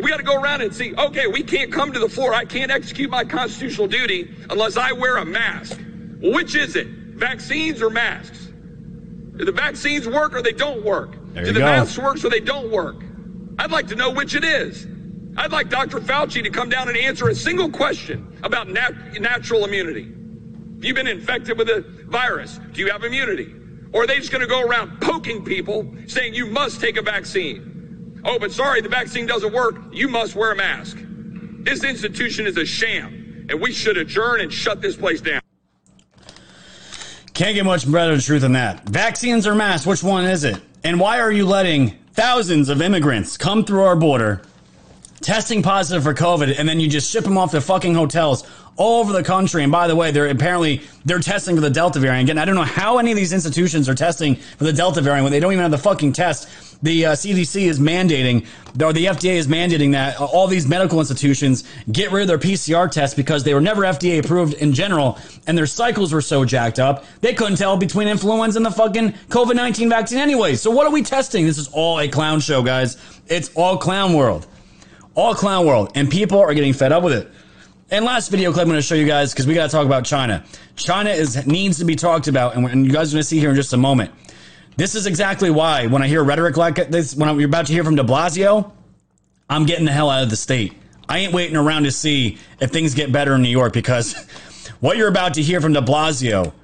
We 0.00 0.10
got 0.10 0.16
to 0.18 0.22
go 0.22 0.40
around 0.40 0.62
and 0.62 0.74
see, 0.74 0.94
okay, 0.94 1.26
we 1.26 1.42
can't 1.42 1.72
come 1.72 1.92
to 1.92 1.98
the 1.98 2.08
floor. 2.08 2.32
I 2.34 2.44
can't 2.44 2.70
execute 2.70 3.10
my 3.10 3.24
constitutional 3.24 3.86
duty 3.86 4.34
unless 4.48 4.76
I 4.76 4.92
wear 4.92 5.16
a 5.18 5.24
mask. 5.24 5.78
Which 6.22 6.54
is 6.54 6.76
it? 6.76 6.86
vaccines 7.20 7.82
or 7.82 7.90
masks? 7.90 8.46
Do 9.36 9.44
the 9.44 9.52
vaccines 9.52 10.08
work 10.08 10.34
or 10.34 10.40
they 10.40 10.52
don't 10.52 10.82
work? 10.82 11.16
There 11.34 11.44
Do 11.44 11.52
the 11.52 11.60
go. 11.60 11.66
masks 11.66 11.98
work 11.98 12.24
or 12.24 12.30
they 12.30 12.40
don't 12.40 12.70
work? 12.70 12.96
I'd 13.58 13.70
like 13.70 13.88
to 13.88 13.94
know 13.94 14.10
which 14.10 14.34
it 14.34 14.42
is. 14.42 14.86
I'd 15.36 15.52
like 15.52 15.68
Dr. 15.68 16.00
Fauci 16.00 16.42
to 16.42 16.48
come 16.50 16.70
down 16.70 16.88
and 16.88 16.96
answer 16.96 17.28
a 17.28 17.34
single 17.34 17.70
question 17.70 18.38
about 18.42 18.68
nat- 18.70 19.20
natural 19.20 19.64
immunity. 19.66 20.10
If 20.78 20.84
you've 20.84 20.96
been 20.96 21.06
infected 21.06 21.58
with 21.58 21.68
a 21.68 21.84
virus, 22.08 22.58
do 22.72 22.80
you 22.80 22.90
have 22.90 23.04
immunity? 23.04 23.54
Or 23.92 24.04
are 24.04 24.06
they 24.06 24.16
just 24.18 24.32
going 24.32 24.40
to 24.40 24.46
go 24.48 24.62
around 24.62 24.98
poking 25.00 25.44
people 25.44 25.94
saying 26.06 26.32
you 26.34 26.46
must 26.46 26.80
take 26.80 26.96
a 26.96 27.02
vaccine? 27.02 27.79
Oh, 28.24 28.38
but 28.38 28.52
sorry, 28.52 28.80
the 28.80 28.88
vaccine 28.88 29.26
doesn't 29.26 29.52
work. 29.52 29.76
You 29.92 30.08
must 30.08 30.34
wear 30.34 30.52
a 30.52 30.56
mask. 30.56 30.98
This 31.62 31.84
institution 31.84 32.46
is 32.46 32.56
a 32.56 32.66
sham, 32.66 33.46
and 33.48 33.60
we 33.60 33.72
should 33.72 33.96
adjourn 33.96 34.40
and 34.40 34.52
shut 34.52 34.80
this 34.80 34.96
place 34.96 35.20
down. 35.20 35.40
Can't 37.34 37.54
get 37.54 37.64
much 37.64 37.90
better 37.90 38.20
truth 38.20 38.42
than 38.42 38.52
that. 38.52 38.86
Vaccines 38.88 39.46
or 39.46 39.54
masks? 39.54 39.86
Which 39.86 40.02
one 40.02 40.26
is 40.26 40.44
it? 40.44 40.60
And 40.84 41.00
why 41.00 41.20
are 41.20 41.32
you 41.32 41.46
letting 41.46 41.90
thousands 42.12 42.68
of 42.68 42.82
immigrants 42.82 43.36
come 43.36 43.64
through 43.64 43.82
our 43.82 43.96
border, 43.96 44.42
testing 45.22 45.62
positive 45.62 46.02
for 46.02 46.12
COVID, 46.12 46.58
and 46.58 46.68
then 46.68 46.80
you 46.80 46.88
just 46.88 47.10
ship 47.10 47.24
them 47.24 47.38
off 47.38 47.52
to 47.52 47.60
fucking 47.60 47.94
hotels 47.94 48.46
all 48.76 49.00
over 49.00 49.12
the 49.12 49.22
country? 49.22 49.62
And 49.62 49.72
by 49.72 49.86
the 49.86 49.96
way, 49.96 50.10
they're 50.10 50.28
apparently 50.28 50.82
they're 51.06 51.18
testing 51.18 51.54
for 51.54 51.62
the 51.62 51.70
Delta 51.70 51.98
variant. 51.98 52.28
Again, 52.28 52.38
I 52.38 52.44
don't 52.44 52.56
know 52.56 52.62
how 52.62 52.98
any 52.98 53.10
of 53.10 53.16
these 53.16 53.32
institutions 53.32 53.88
are 53.88 53.94
testing 53.94 54.36
for 54.36 54.64
the 54.64 54.72
Delta 54.72 55.00
variant 55.00 55.24
when 55.24 55.32
they 55.32 55.40
don't 55.40 55.52
even 55.52 55.62
have 55.62 55.70
the 55.70 55.78
fucking 55.78 56.12
test. 56.12 56.69
The 56.82 57.06
uh, 57.06 57.12
CDC 57.12 57.62
is 57.62 57.78
mandating, 57.78 58.46
or 58.82 58.92
the 58.92 59.06
FDA 59.06 59.34
is 59.34 59.46
mandating 59.46 59.92
that 59.92 60.18
all 60.18 60.46
these 60.46 60.66
medical 60.66 60.98
institutions 60.98 61.64
get 61.92 62.10
rid 62.10 62.22
of 62.22 62.28
their 62.28 62.38
PCR 62.38 62.90
tests 62.90 63.14
because 63.14 63.44
they 63.44 63.52
were 63.52 63.60
never 63.60 63.82
FDA 63.82 64.18
approved 64.18 64.54
in 64.54 64.72
general, 64.72 65.18
and 65.46 65.58
their 65.58 65.66
cycles 65.66 66.12
were 66.12 66.22
so 66.22 66.44
jacked 66.44 66.78
up 66.78 67.04
they 67.20 67.34
couldn't 67.34 67.56
tell 67.56 67.76
between 67.76 68.08
influenza 68.08 68.58
and 68.58 68.64
the 68.64 68.70
fucking 68.70 69.12
COVID 69.28 69.54
nineteen 69.54 69.88
vaccine 69.88 70.18
anyway. 70.18 70.54
So 70.54 70.70
what 70.70 70.86
are 70.86 70.92
we 70.92 71.02
testing? 71.02 71.46
This 71.46 71.58
is 71.58 71.68
all 71.68 72.00
a 72.00 72.08
clown 72.08 72.40
show, 72.40 72.62
guys. 72.62 72.96
It's 73.26 73.50
all 73.54 73.76
clown 73.76 74.14
world, 74.14 74.46
all 75.14 75.34
clown 75.34 75.66
world, 75.66 75.92
and 75.94 76.10
people 76.10 76.38
are 76.38 76.54
getting 76.54 76.72
fed 76.72 76.92
up 76.92 77.02
with 77.02 77.12
it. 77.12 77.30
And 77.90 78.04
last 78.04 78.30
video 78.30 78.52
clip 78.52 78.62
I'm 78.62 78.68
going 78.68 78.78
to 78.78 78.82
show 78.82 78.94
you 78.94 79.06
guys 79.06 79.32
because 79.32 79.46
we 79.46 79.54
got 79.54 79.66
to 79.66 79.72
talk 79.72 79.84
about 79.84 80.04
China. 80.04 80.44
China 80.76 81.10
is 81.10 81.46
needs 81.46 81.78
to 81.78 81.84
be 81.84 81.96
talked 81.96 82.28
about, 82.28 82.56
and, 82.56 82.64
and 82.66 82.86
you 82.86 82.92
guys 82.92 83.12
are 83.12 83.16
going 83.16 83.22
to 83.22 83.28
see 83.28 83.38
here 83.38 83.50
in 83.50 83.56
just 83.56 83.72
a 83.72 83.76
moment. 83.76 84.12
This 84.80 84.94
is 84.94 85.04
exactly 85.04 85.50
why 85.50 85.88
when 85.88 86.00
I 86.00 86.08
hear 86.08 86.24
rhetoric 86.24 86.56
like 86.56 86.76
this, 86.88 87.14
when 87.14 87.38
you're 87.38 87.46
about 87.46 87.66
to 87.66 87.72
hear 87.74 87.84
from 87.84 87.96
De 87.96 88.02
Blasio, 88.02 88.72
I'm 89.46 89.66
getting 89.66 89.84
the 89.84 89.92
hell 89.92 90.08
out 90.08 90.22
of 90.22 90.30
the 90.30 90.36
state. 90.36 90.72
I 91.06 91.18
ain't 91.18 91.34
waiting 91.34 91.54
around 91.54 91.82
to 91.82 91.90
see 91.90 92.38
if 92.62 92.70
things 92.70 92.94
get 92.94 93.12
better 93.12 93.34
in 93.34 93.42
New 93.42 93.50
York 93.50 93.74
because 93.74 94.14
what 94.80 94.96
you're 94.96 95.10
about 95.10 95.34
to 95.34 95.42
hear 95.42 95.60
from 95.60 95.74
De 95.74 95.82
Blasio 95.82 96.54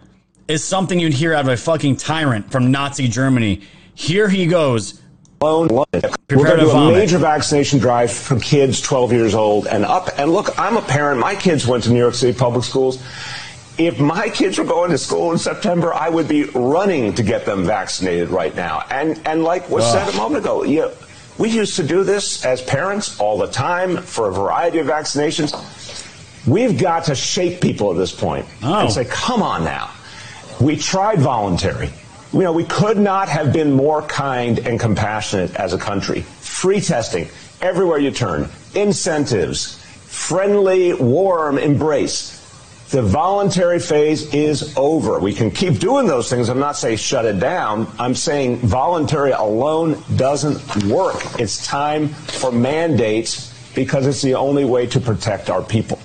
is 0.49 0.65
something 0.65 0.99
you'd 0.99 1.13
hear 1.13 1.35
out 1.35 1.45
of 1.45 1.49
a 1.49 1.59
fucking 1.59 1.99
tyrant 1.99 2.51
from 2.51 2.71
Nazi 2.71 3.07
Germany. 3.07 3.61
Here 3.95 4.31
he 4.31 4.47
goes. 4.47 5.03
We're 5.43 5.69
going 5.69 6.61
to 6.61 6.65
do 6.65 6.71
a 6.71 6.93
major 6.93 7.19
vaccination 7.19 7.81
drive 7.81 8.11
for 8.11 8.41
kids 8.41 8.81
12 8.81 9.13
years 9.13 9.35
old 9.35 9.67
and 9.67 9.85
up. 9.85 10.09
And 10.17 10.33
look, 10.33 10.59
I'm 10.59 10.79
a 10.79 10.83
parent. 10.83 11.21
My 11.21 11.35
kids 11.35 11.67
went 11.67 11.85
to 11.85 11.91
New 11.91 11.99
York 11.99 12.15
City 12.15 12.39
public 12.39 12.65
schools. 12.65 12.97
If 13.79 14.01
my 14.01 14.31
kids 14.31 14.59
were 14.59 14.65
going 14.65 14.91
to 14.91 14.99
school 14.99 15.33
in 15.33 15.39
September, 15.39 15.93
I 15.93 16.09
would 16.09 16.29
be 16.29 16.45
running 16.45 17.13
to 17.15 17.23
get 17.23 17.45
them 17.45 17.65
vaccinated 17.65 18.31
right 18.31 18.55
now. 18.55 18.85
And 18.91 19.21
and 19.27 19.45
like 19.45 19.69
was 19.69 19.91
said 19.91 20.09
a 20.09 20.17
moment 20.17 20.45
ago, 20.45 20.65
yeah, 20.65 20.91
we 21.39 21.51
used 21.51 21.77
to 21.77 21.83
do 21.83 22.03
this 22.03 22.45
as 22.45 22.63
parents 22.63 23.21
all 23.21 23.37
the 23.37 23.49
time 23.49 23.99
for 23.99 24.29
a 24.29 24.33
variety 24.33 24.79
of 24.79 24.87
vaccinations. 24.87 25.53
We've 26.47 26.79
got 26.79 27.05
to 27.05 27.15
shake 27.15 27.61
people 27.61 27.91
at 27.91 27.99
this 27.99 28.13
point 28.13 28.47
oh. 28.63 28.81
and 28.81 28.93
say, 28.93 29.05
come 29.05 29.43
on 29.43 29.65
now. 29.65 29.91
We 30.61 30.77
tried 30.77 31.19
voluntary. 31.19 31.91
You 32.33 32.41
know, 32.41 32.53
we 32.53 32.65
could 32.65 32.99
not 32.99 33.29
have 33.29 33.53
been 33.53 33.73
more 33.73 34.03
kind 34.03 34.59
and 34.61 34.81
compassionate 34.81 35.55
as 35.57 35.73
a 35.75 35.79
country. 35.79 36.23
Free 36.23 36.81
testing 36.81 37.29
everywhere 37.61 37.99
you 37.99 38.11
turn, 38.11 38.49
incentives, 38.75 39.83
friendly, 40.05 40.95
warm 40.95 41.59
embrace. 41.59 42.36
The 42.91 43.03
voluntary 43.03 43.81
phase 43.81 44.33
is 44.33 44.77
over. 44.77 45.19
We 45.19 45.33
can 45.33 45.51
keep 45.51 45.81
doing 45.81 46.07
those 46.07 46.31
things. 46.31 46.49
I'm 46.49 46.61
not 46.61 46.77
saying 46.77 46.99
shut 46.99 47.25
it 47.25 47.41
down. 47.41 47.93
I'm 47.99 48.15
saying 48.15 48.59
voluntary 48.59 49.33
alone 49.33 50.03
doesn't 50.15 50.85
work. 50.85 51.17
It's 51.41 51.67
time 51.67 52.09
for 52.09 52.53
mandates 52.53 53.53
because 53.75 54.07
it's 54.07 54.23
the 54.23 54.35
only 54.35 54.65
way 54.65 54.87
to 54.87 55.01
protect 55.01 55.51
our 55.51 55.63
people. 55.63 55.99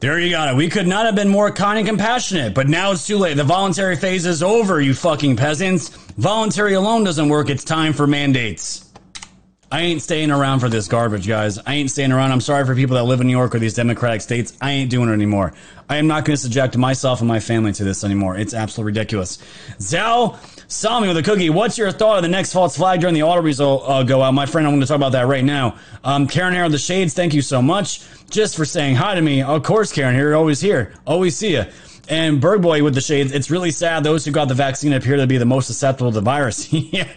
There 0.00 0.18
you 0.18 0.30
got 0.30 0.48
it. 0.48 0.56
We 0.56 0.68
could 0.68 0.86
not 0.86 1.06
have 1.06 1.14
been 1.14 1.28
more 1.28 1.50
kind 1.50 1.78
and 1.78 1.88
compassionate, 1.88 2.54
but 2.54 2.68
now 2.68 2.92
it's 2.92 3.06
too 3.06 3.16
late. 3.16 3.38
The 3.38 3.44
voluntary 3.44 3.96
phase 3.96 4.26
is 4.26 4.42
over, 4.42 4.80
you 4.80 4.94
fucking 4.94 5.36
peasants. 5.36 5.88
Voluntary 6.16 6.74
alone 6.74 7.04
doesn't 7.04 7.28
work. 7.28 7.48
It's 7.48 7.64
time 7.64 7.94
for 7.94 8.06
mandates. 8.06 8.89
I 9.72 9.82
ain't 9.82 10.02
staying 10.02 10.32
around 10.32 10.60
for 10.60 10.68
this 10.68 10.88
garbage, 10.88 11.28
guys. 11.28 11.58
I 11.58 11.74
ain't 11.74 11.90
staying 11.92 12.10
around. 12.10 12.32
I'm 12.32 12.40
sorry 12.40 12.66
for 12.66 12.74
people 12.74 12.96
that 12.96 13.04
live 13.04 13.20
in 13.20 13.28
New 13.28 13.36
York 13.36 13.54
or 13.54 13.60
these 13.60 13.74
democratic 13.74 14.20
states. 14.20 14.52
I 14.60 14.72
ain't 14.72 14.90
doing 14.90 15.08
it 15.08 15.12
anymore. 15.12 15.52
I 15.88 15.96
am 15.96 16.08
not 16.08 16.24
going 16.24 16.34
to 16.34 16.42
subject 16.42 16.76
myself 16.76 17.20
and 17.20 17.28
my 17.28 17.38
family 17.38 17.72
to 17.74 17.84
this 17.84 18.02
anymore. 18.02 18.36
It's 18.36 18.52
absolutely 18.52 18.90
ridiculous. 18.90 19.38
Zhao 19.78 20.38
Sami 20.70 21.08
with 21.08 21.16
a 21.16 21.22
cookie. 21.22 21.50
What's 21.50 21.78
your 21.78 21.92
thought 21.92 22.16
of 22.16 22.22
the 22.22 22.28
next 22.28 22.52
false 22.52 22.76
flag 22.76 23.00
during 23.00 23.14
the 23.14 23.22
auto 23.22 23.42
result 23.42 23.84
uh, 23.86 24.02
go 24.02 24.22
out? 24.22 24.34
My 24.34 24.46
friend, 24.46 24.66
I'm 24.66 24.72
going 24.72 24.80
to 24.80 24.86
talk 24.86 24.96
about 24.96 25.12
that 25.12 25.26
right 25.26 25.44
now. 25.44 25.76
Um, 26.02 26.26
Karen 26.26 26.56
of 26.56 26.72
the 26.72 26.78
Shades, 26.78 27.14
thank 27.14 27.34
you 27.34 27.42
so 27.42 27.62
much 27.62 28.02
just 28.30 28.56
for 28.56 28.64
saying 28.64 28.96
hi 28.96 29.14
to 29.14 29.20
me. 29.20 29.42
Of 29.42 29.62
course, 29.62 29.92
Karen 29.92 30.14
Hair, 30.14 30.34
always 30.36 30.60
here. 30.60 30.94
Always 31.06 31.36
see 31.36 31.52
you. 31.52 31.64
And 32.10 32.40
Berg 32.40 32.60
Boy 32.60 32.82
with 32.82 32.94
the 32.94 33.00
shades, 33.00 33.30
it's 33.30 33.50
really 33.50 33.70
sad. 33.70 34.02
Those 34.02 34.24
who 34.24 34.32
got 34.32 34.48
the 34.48 34.54
vaccine 34.54 34.92
appear 34.92 35.16
to 35.16 35.28
be 35.28 35.38
the 35.38 35.44
most 35.44 35.68
susceptible 35.68 36.10
to 36.10 36.16
the 36.16 36.20
virus. 36.20 36.70
yeah, 36.72 37.08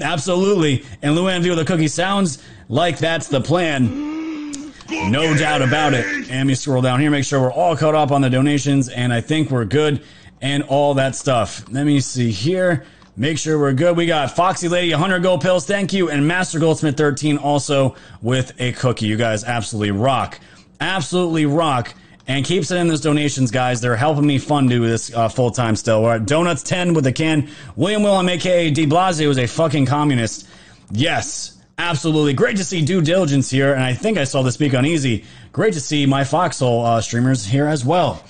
absolutely. 0.00 0.86
And 1.02 1.14
Luann 1.14 1.42
V 1.42 1.50
with 1.50 1.58
the 1.58 1.66
cookie 1.66 1.86
sounds 1.86 2.42
like 2.70 2.98
that's 2.98 3.28
the 3.28 3.42
plan. 3.42 4.62
No 4.90 5.36
doubt 5.36 5.60
about 5.60 5.92
it. 5.92 6.06
And 6.06 6.30
let 6.30 6.46
me 6.46 6.54
scroll 6.54 6.80
down 6.80 6.98
here, 6.98 7.10
make 7.10 7.26
sure 7.26 7.42
we're 7.42 7.52
all 7.52 7.76
caught 7.76 7.94
up 7.94 8.10
on 8.10 8.22
the 8.22 8.30
donations, 8.30 8.88
and 8.88 9.12
I 9.12 9.20
think 9.20 9.50
we're 9.50 9.66
good 9.66 10.02
and 10.40 10.62
all 10.62 10.94
that 10.94 11.14
stuff. 11.14 11.64
Let 11.70 11.84
me 11.84 12.00
see 12.00 12.30
here. 12.30 12.86
Make 13.18 13.36
sure 13.36 13.58
we're 13.58 13.74
good. 13.74 13.98
We 13.98 14.06
got 14.06 14.34
Foxy 14.34 14.68
Lady, 14.68 14.92
100 14.92 15.22
gold 15.22 15.42
pills. 15.42 15.66
Thank 15.66 15.92
you. 15.92 16.08
And 16.08 16.26
Master 16.26 16.58
Goldsmith 16.58 16.96
13 16.96 17.36
also 17.36 17.96
with 18.22 18.58
a 18.58 18.72
cookie. 18.72 19.06
You 19.06 19.16
guys 19.18 19.44
absolutely 19.44 19.90
rock. 19.90 20.40
Absolutely 20.80 21.44
rock. 21.44 21.94
And 22.28 22.44
keep 22.44 22.66
sending 22.66 22.88
those 22.88 23.00
donations, 23.00 23.50
guys. 23.50 23.80
They're 23.80 23.96
helping 23.96 24.26
me 24.26 24.36
fund 24.36 24.68
do 24.68 24.86
this 24.86 25.12
uh, 25.14 25.30
full 25.30 25.50
time 25.50 25.74
still. 25.74 26.02
We're 26.02 26.16
at 26.16 26.26
Donuts 26.26 26.62
10 26.62 26.92
with 26.92 27.06
a 27.06 27.12
can. 27.12 27.48
William 27.74 28.02
Willem, 28.02 28.28
aka 28.28 28.70
De 28.70 28.86
Blasio, 28.86 29.30
is 29.30 29.38
a 29.38 29.46
fucking 29.46 29.86
communist. 29.86 30.46
Yes, 30.90 31.56
absolutely. 31.78 32.34
Great 32.34 32.58
to 32.58 32.64
see 32.64 32.84
due 32.84 33.00
diligence 33.00 33.48
here. 33.48 33.72
And 33.72 33.82
I 33.82 33.94
think 33.94 34.18
I 34.18 34.24
saw 34.24 34.42
this 34.42 34.54
speak 34.54 34.74
on 34.74 34.84
Easy. 34.84 35.24
Great 35.52 35.72
to 35.72 35.80
see 35.80 36.04
my 36.04 36.22
Foxhole 36.22 36.84
uh, 36.84 37.00
streamers 37.00 37.46
here 37.46 37.66
as 37.66 37.82
well. 37.82 38.22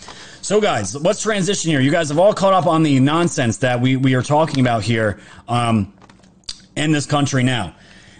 So, 0.42 0.60
guys, 0.60 0.94
let's 0.94 1.20
transition 1.20 1.72
here. 1.72 1.80
You 1.80 1.90
guys 1.90 2.08
have 2.10 2.20
all 2.20 2.32
caught 2.32 2.54
up 2.54 2.66
on 2.66 2.84
the 2.84 3.00
nonsense 3.00 3.58
that 3.58 3.80
we, 3.80 3.96
we 3.96 4.14
are 4.14 4.22
talking 4.22 4.60
about 4.60 4.84
here 4.84 5.18
um, 5.48 5.92
in 6.76 6.92
this 6.92 7.04
country 7.04 7.42
now. 7.42 7.74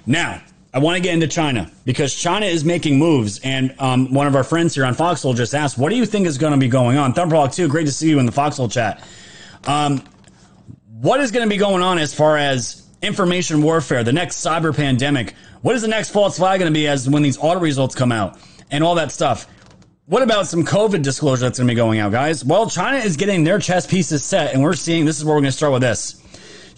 Now, 0.07 0.43
I 0.73 0.81
want 0.81 0.97
to 0.97 1.03
get 1.03 1.15
into 1.15 1.29
China 1.29 1.71
because 1.85 2.15
China 2.15 2.47
is 2.47 2.65
making 2.65 2.99
moves. 2.99 3.41
And 3.41 3.75
um, 3.79 4.13
one 4.13 4.27
of 4.27 4.37
our 4.37 4.45
friends 4.45 4.75
here 4.75 4.85
on 4.85 4.95
Foxhole 4.95 5.35
just 5.35 5.55
asked, 5.55 5.79
What 5.79 5.91
do 5.91 5.97
you 5.97 6.05
think 6.05 6.27
is 6.27 6.39
going 6.39 6.53
to 6.53 6.59
be 6.59 6.69
going 6.69 6.99
on? 6.99 7.15
Thunderhawk 7.15 7.55
2, 7.55 7.69
great 7.69 7.87
to 7.87 7.93
see 7.93 8.09
you 8.11 8.19
in 8.19 8.27
the 8.27 8.33
Foxhole 8.33 8.69
chat. 8.69 9.03
Um, 9.67 10.03
what 11.01 11.21
is 11.21 11.31
going 11.31 11.47
to 11.47 11.51
be 11.51 11.59
going 11.59 11.83
on 11.83 11.99
as 11.99 12.13
far 12.13 12.37
as 12.37 12.87
information 13.03 13.63
warfare, 13.63 14.05
the 14.05 14.13
next 14.13 14.45
cyber 14.45 14.77
pandemic? 14.77 15.35
What 15.63 15.75
is 15.75 15.83
the 15.83 15.89
next 15.89 16.11
false 16.11 16.37
flag 16.37 16.61
going 16.61 16.73
to 16.73 16.77
be 16.77 16.87
as 16.87 17.09
when 17.09 17.23
these 17.23 17.39
audit 17.39 17.63
results 17.63 17.95
come 17.95 18.13
out 18.13 18.39
and 18.71 18.85
all 18.85 18.97
that 18.97 19.11
stuff? 19.11 19.47
What 20.07 20.23
about 20.23 20.47
some 20.47 20.65
COVID 20.65 21.03
disclosure 21.03 21.43
that's 21.43 21.59
going 21.59 21.69
to 21.69 21.73
be 21.73 21.77
going 21.77 21.99
out, 21.99 22.13
guys? 22.13 22.45
Well, 22.45 22.69
China 22.69 22.99
is 22.99 23.17
getting 23.17 23.45
their 23.45 23.59
chess 23.59 23.87
pieces 23.87 24.25
set, 24.25 24.55
and 24.55 24.63
we're 24.63 24.75
seeing 24.75 25.05
this 25.05 25.19
is 25.19 25.25
where 25.25 25.35
we're 25.35 25.43
going 25.43 25.51
to 25.51 25.57
start 25.57 25.73
with 25.73 25.83
this. 25.83 26.23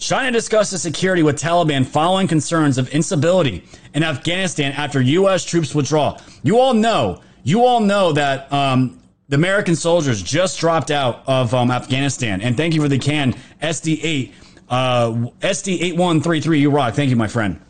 China 0.01 0.31
discussed 0.31 0.71
discusses 0.71 0.81
security 0.81 1.21
with 1.21 1.39
Taliban 1.39 1.85
following 1.85 2.27
concerns 2.27 2.79
of 2.79 2.89
instability 2.89 3.63
in 3.93 4.01
Afghanistan 4.03 4.71
after 4.71 4.99
U.S. 4.99 5.45
troops 5.45 5.75
withdraw. 5.75 6.19
You 6.41 6.59
all 6.59 6.73
know, 6.73 7.21
you 7.43 7.63
all 7.63 7.79
know 7.79 8.11
that 8.13 8.51
um, 8.51 8.99
the 9.29 9.35
American 9.35 9.75
soldiers 9.75 10.23
just 10.23 10.59
dropped 10.59 10.89
out 10.89 11.21
of 11.27 11.53
um, 11.53 11.69
Afghanistan. 11.69 12.41
And 12.41 12.57
thank 12.57 12.73
you 12.73 12.81
for 12.81 12.87
the 12.87 12.97
can 12.97 13.35
SD8, 13.61 14.33
uh, 14.69 15.11
SD8133. 15.41 16.59
You 16.59 16.71
rock. 16.71 16.95
Thank 16.95 17.11
you, 17.11 17.15
my 17.15 17.27
friend. 17.27 17.61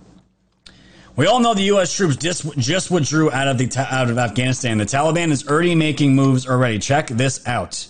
We 1.17 1.27
all 1.27 1.41
know 1.41 1.53
the 1.53 1.63
U.S. 1.63 1.93
troops 1.93 2.15
just, 2.15 2.57
just 2.57 2.89
withdrew 2.89 3.29
out 3.29 3.49
of 3.49 3.57
the 3.57 3.88
out 3.91 4.09
of 4.09 4.17
Afghanistan. 4.17 4.77
The 4.77 4.86
Taliban 4.86 5.32
is 5.32 5.45
already 5.45 5.75
making 5.75 6.15
moves 6.15 6.47
already. 6.47 6.79
Check 6.79 7.07
this 7.07 7.45
out. 7.45 7.88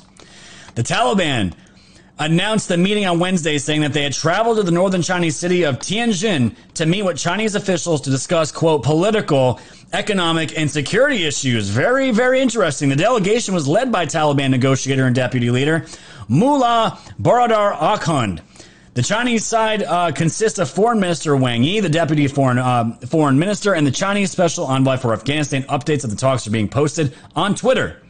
The 0.73 0.81
Taliban 0.81 1.53
announced 2.25 2.67
the 2.67 2.77
meeting 2.77 3.05
on 3.05 3.19
Wednesday 3.19 3.57
saying 3.57 3.81
that 3.81 3.93
they 3.93 4.03
had 4.03 4.13
traveled 4.13 4.57
to 4.57 4.63
the 4.63 4.71
northern 4.71 5.01
Chinese 5.01 5.35
city 5.35 5.63
of 5.63 5.79
Tianjin 5.79 6.55
to 6.75 6.85
meet 6.85 7.03
with 7.03 7.17
Chinese 7.17 7.55
officials 7.55 8.01
to 8.01 8.09
discuss, 8.09 8.51
quote, 8.51 8.83
political, 8.83 9.59
economic, 9.93 10.57
and 10.57 10.69
security 10.69 11.25
issues. 11.25 11.69
Very, 11.69 12.11
very 12.11 12.39
interesting. 12.39 12.89
The 12.89 12.95
delegation 12.95 13.53
was 13.53 13.67
led 13.67 13.91
by 13.91 14.05
Taliban 14.05 14.51
negotiator 14.51 15.05
and 15.05 15.15
deputy 15.15 15.49
leader 15.49 15.85
Mullah 16.27 16.99
Baradar 17.19 17.75
Akhund. 17.75 18.41
The 18.93 19.01
Chinese 19.01 19.45
side 19.45 19.83
uh, 19.83 20.11
consists 20.11 20.59
of 20.59 20.69
Foreign 20.69 20.99
Minister 20.99 21.35
Wang 21.35 21.63
Yi, 21.63 21.79
the 21.79 21.89
Deputy 21.89 22.27
Foreign 22.27 22.57
uh, 22.57 22.97
Foreign 23.07 23.39
Minister, 23.39 23.73
and 23.73 23.87
the 23.87 23.91
Chinese 23.91 24.31
Special 24.31 24.65
Envoy 24.65 24.97
for 24.97 25.13
Afghanistan. 25.13 25.63
Updates 25.63 26.03
of 26.03 26.09
the 26.09 26.17
talks 26.17 26.45
are 26.45 26.51
being 26.51 26.67
posted 26.67 27.15
on 27.35 27.55
Twitter. 27.55 28.01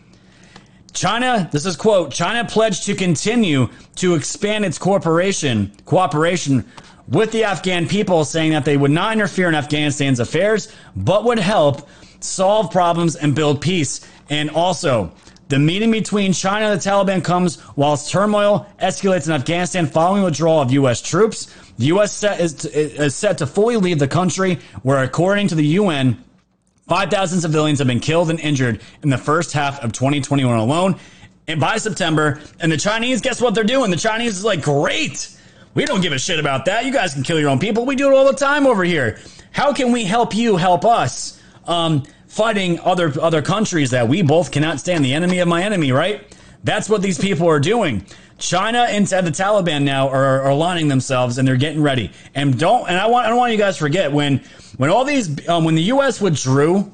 China, 0.94 1.50
this 1.52 1.66
is 1.66 1.76
quote, 1.76 2.12
China 2.12 2.48
pledged 2.48 2.86
to 2.86 2.96
continue 2.96 3.70
to 3.96 4.16
expand 4.16 4.66
its 4.66 4.78
cooperation, 4.78 5.72
cooperation 5.86 6.66
with 7.08 7.32
the 7.32 7.44
Afghan 7.44 7.88
people, 7.88 8.24
saying 8.26 8.52
that 8.52 8.66
they 8.66 8.78
would 8.78 8.92
not 8.92 9.14
interfere 9.14 9.50
in 9.50 9.56
Afghanistan's 9.56 10.20
affairs, 10.20 10.74
but 10.96 11.24
would 11.24 11.40
help 11.40 11.88
solve 12.20 12.72
problems 12.72 13.16
and 13.16 13.36
build 13.36 13.62
peace. 13.62 14.08
And 14.30 14.50
also, 14.50 15.12
the 15.50 15.60
meeting 15.60 15.92
between 15.92 16.32
China 16.32 16.68
and 16.68 16.80
the 16.80 16.90
Taliban 16.90 17.24
comes 17.24 17.62
whilst 17.76 18.10
turmoil 18.10 18.68
escalates 18.82 19.28
in 19.28 19.34
Afghanistan 19.34 19.86
following 19.86 20.24
withdrawal 20.24 20.62
of 20.62 20.72
U.S. 20.72 21.02
troops. 21.02 21.54
The 21.78 21.88
U.S. 21.88 22.14
Set 22.14 22.40
is, 22.40 22.64
is 22.66 23.16
set 23.16 23.40
to 23.40 23.48
fully 23.48 23.76
leave 23.76 24.00
the 24.00 24.08
country, 24.08 24.60
where, 24.84 25.04
according 25.04 25.50
to 25.50 25.56
the 25.56 25.66
UN, 25.66 26.24
5,000 26.92 27.40
civilians 27.40 27.80
have 27.80 27.88
been 27.88 28.02
killed 28.02 28.30
and 28.30 28.38
injured 28.42 28.82
in 29.02 29.10
the 29.10 29.18
first 29.18 29.54
half 29.54 29.82
of 29.82 29.94
2021 29.94 30.58
alone. 30.58 31.00
And 31.48 31.58
by 31.58 31.78
September, 31.78 32.42
and 32.60 32.70
the 32.70 32.76
Chinese, 32.76 33.22
guess 33.22 33.40
what 33.40 33.56
they're 33.56 33.64
doing? 33.64 33.92
The 33.92 33.96
Chinese 33.96 34.36
is 34.36 34.44
like, 34.44 34.62
great. 34.62 35.34
We 35.74 35.86
don't 35.86 36.02
give 36.02 36.12
a 36.12 36.20
shit 36.20 36.38
about 36.38 36.66
that. 36.66 36.84
You 36.84 36.92
guys 36.92 37.14
can 37.14 37.24
kill 37.24 37.40
your 37.40 37.50
own 37.50 37.60
people. 37.60 37.86
We 37.86 37.96
do 37.96 38.12
it 38.12 38.14
all 38.14 38.26
the 38.26 38.38
time 38.38 38.68
over 38.68 38.84
here. 38.84 39.22
How 39.54 39.72
can 39.72 39.94
we 39.94 40.04
help 40.04 40.36
you 40.36 40.58
help 40.58 40.84
us? 40.84 41.42
Um, 41.66 42.04
fighting 42.28 42.78
other 42.82 43.14
other 43.22 43.42
countries 43.42 43.92
that 43.92 44.10
we 44.10 44.22
both 44.22 44.52
cannot 44.52 44.82
stand. 44.82 45.06
The 45.06 45.14
enemy 45.14 45.40
of 45.40 45.48
my 45.48 45.64
enemy, 45.64 45.94
right? 45.94 46.38
That's 46.66 46.90
what 46.90 47.02
these 47.02 47.18
people 47.18 47.48
are 47.48 47.62
doing. 47.62 48.06
China 48.42 48.80
and 48.90 49.08
the 49.08 49.32
Taliban 49.32 49.84
now 49.84 50.10
are, 50.10 50.42
are 50.42 50.50
aligning 50.50 50.88
themselves 50.88 51.38
and 51.38 51.48
they're 51.48 51.56
getting 51.56 51.82
ready. 51.82 52.12
And 52.36 52.60
don't 52.60 52.88
and 52.88 52.98
I 52.98 53.08
want 53.08 53.26
I 53.26 53.30
don't 53.30 53.38
want 53.38 53.52
you 53.52 53.58
guys 53.58 53.76
to 53.76 53.80
forget 53.80 54.12
when 54.12 54.40
when 54.78 54.90
all 54.90 55.06
these 55.06 55.48
um, 55.48 55.64
when 55.64 55.76
the 55.76 55.84
U.S. 55.84 56.20
withdrew. 56.20 56.92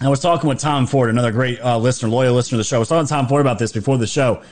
I 0.00 0.08
was 0.08 0.20
talking 0.20 0.48
with 0.48 0.58
Tom 0.58 0.88
Ford, 0.88 1.08
another 1.08 1.30
great 1.30 1.60
uh, 1.60 1.78
listener, 1.78 2.08
loyal 2.08 2.34
listener 2.34 2.56
to 2.56 2.58
the 2.58 2.64
show. 2.64 2.76
I 2.76 2.78
was 2.80 2.88
talking 2.88 3.06
to 3.06 3.08
Tom 3.08 3.28
Ford 3.28 3.40
about 3.40 3.60
this 3.60 3.70
before 3.70 3.96
the 3.96 4.08
show. 4.08 4.42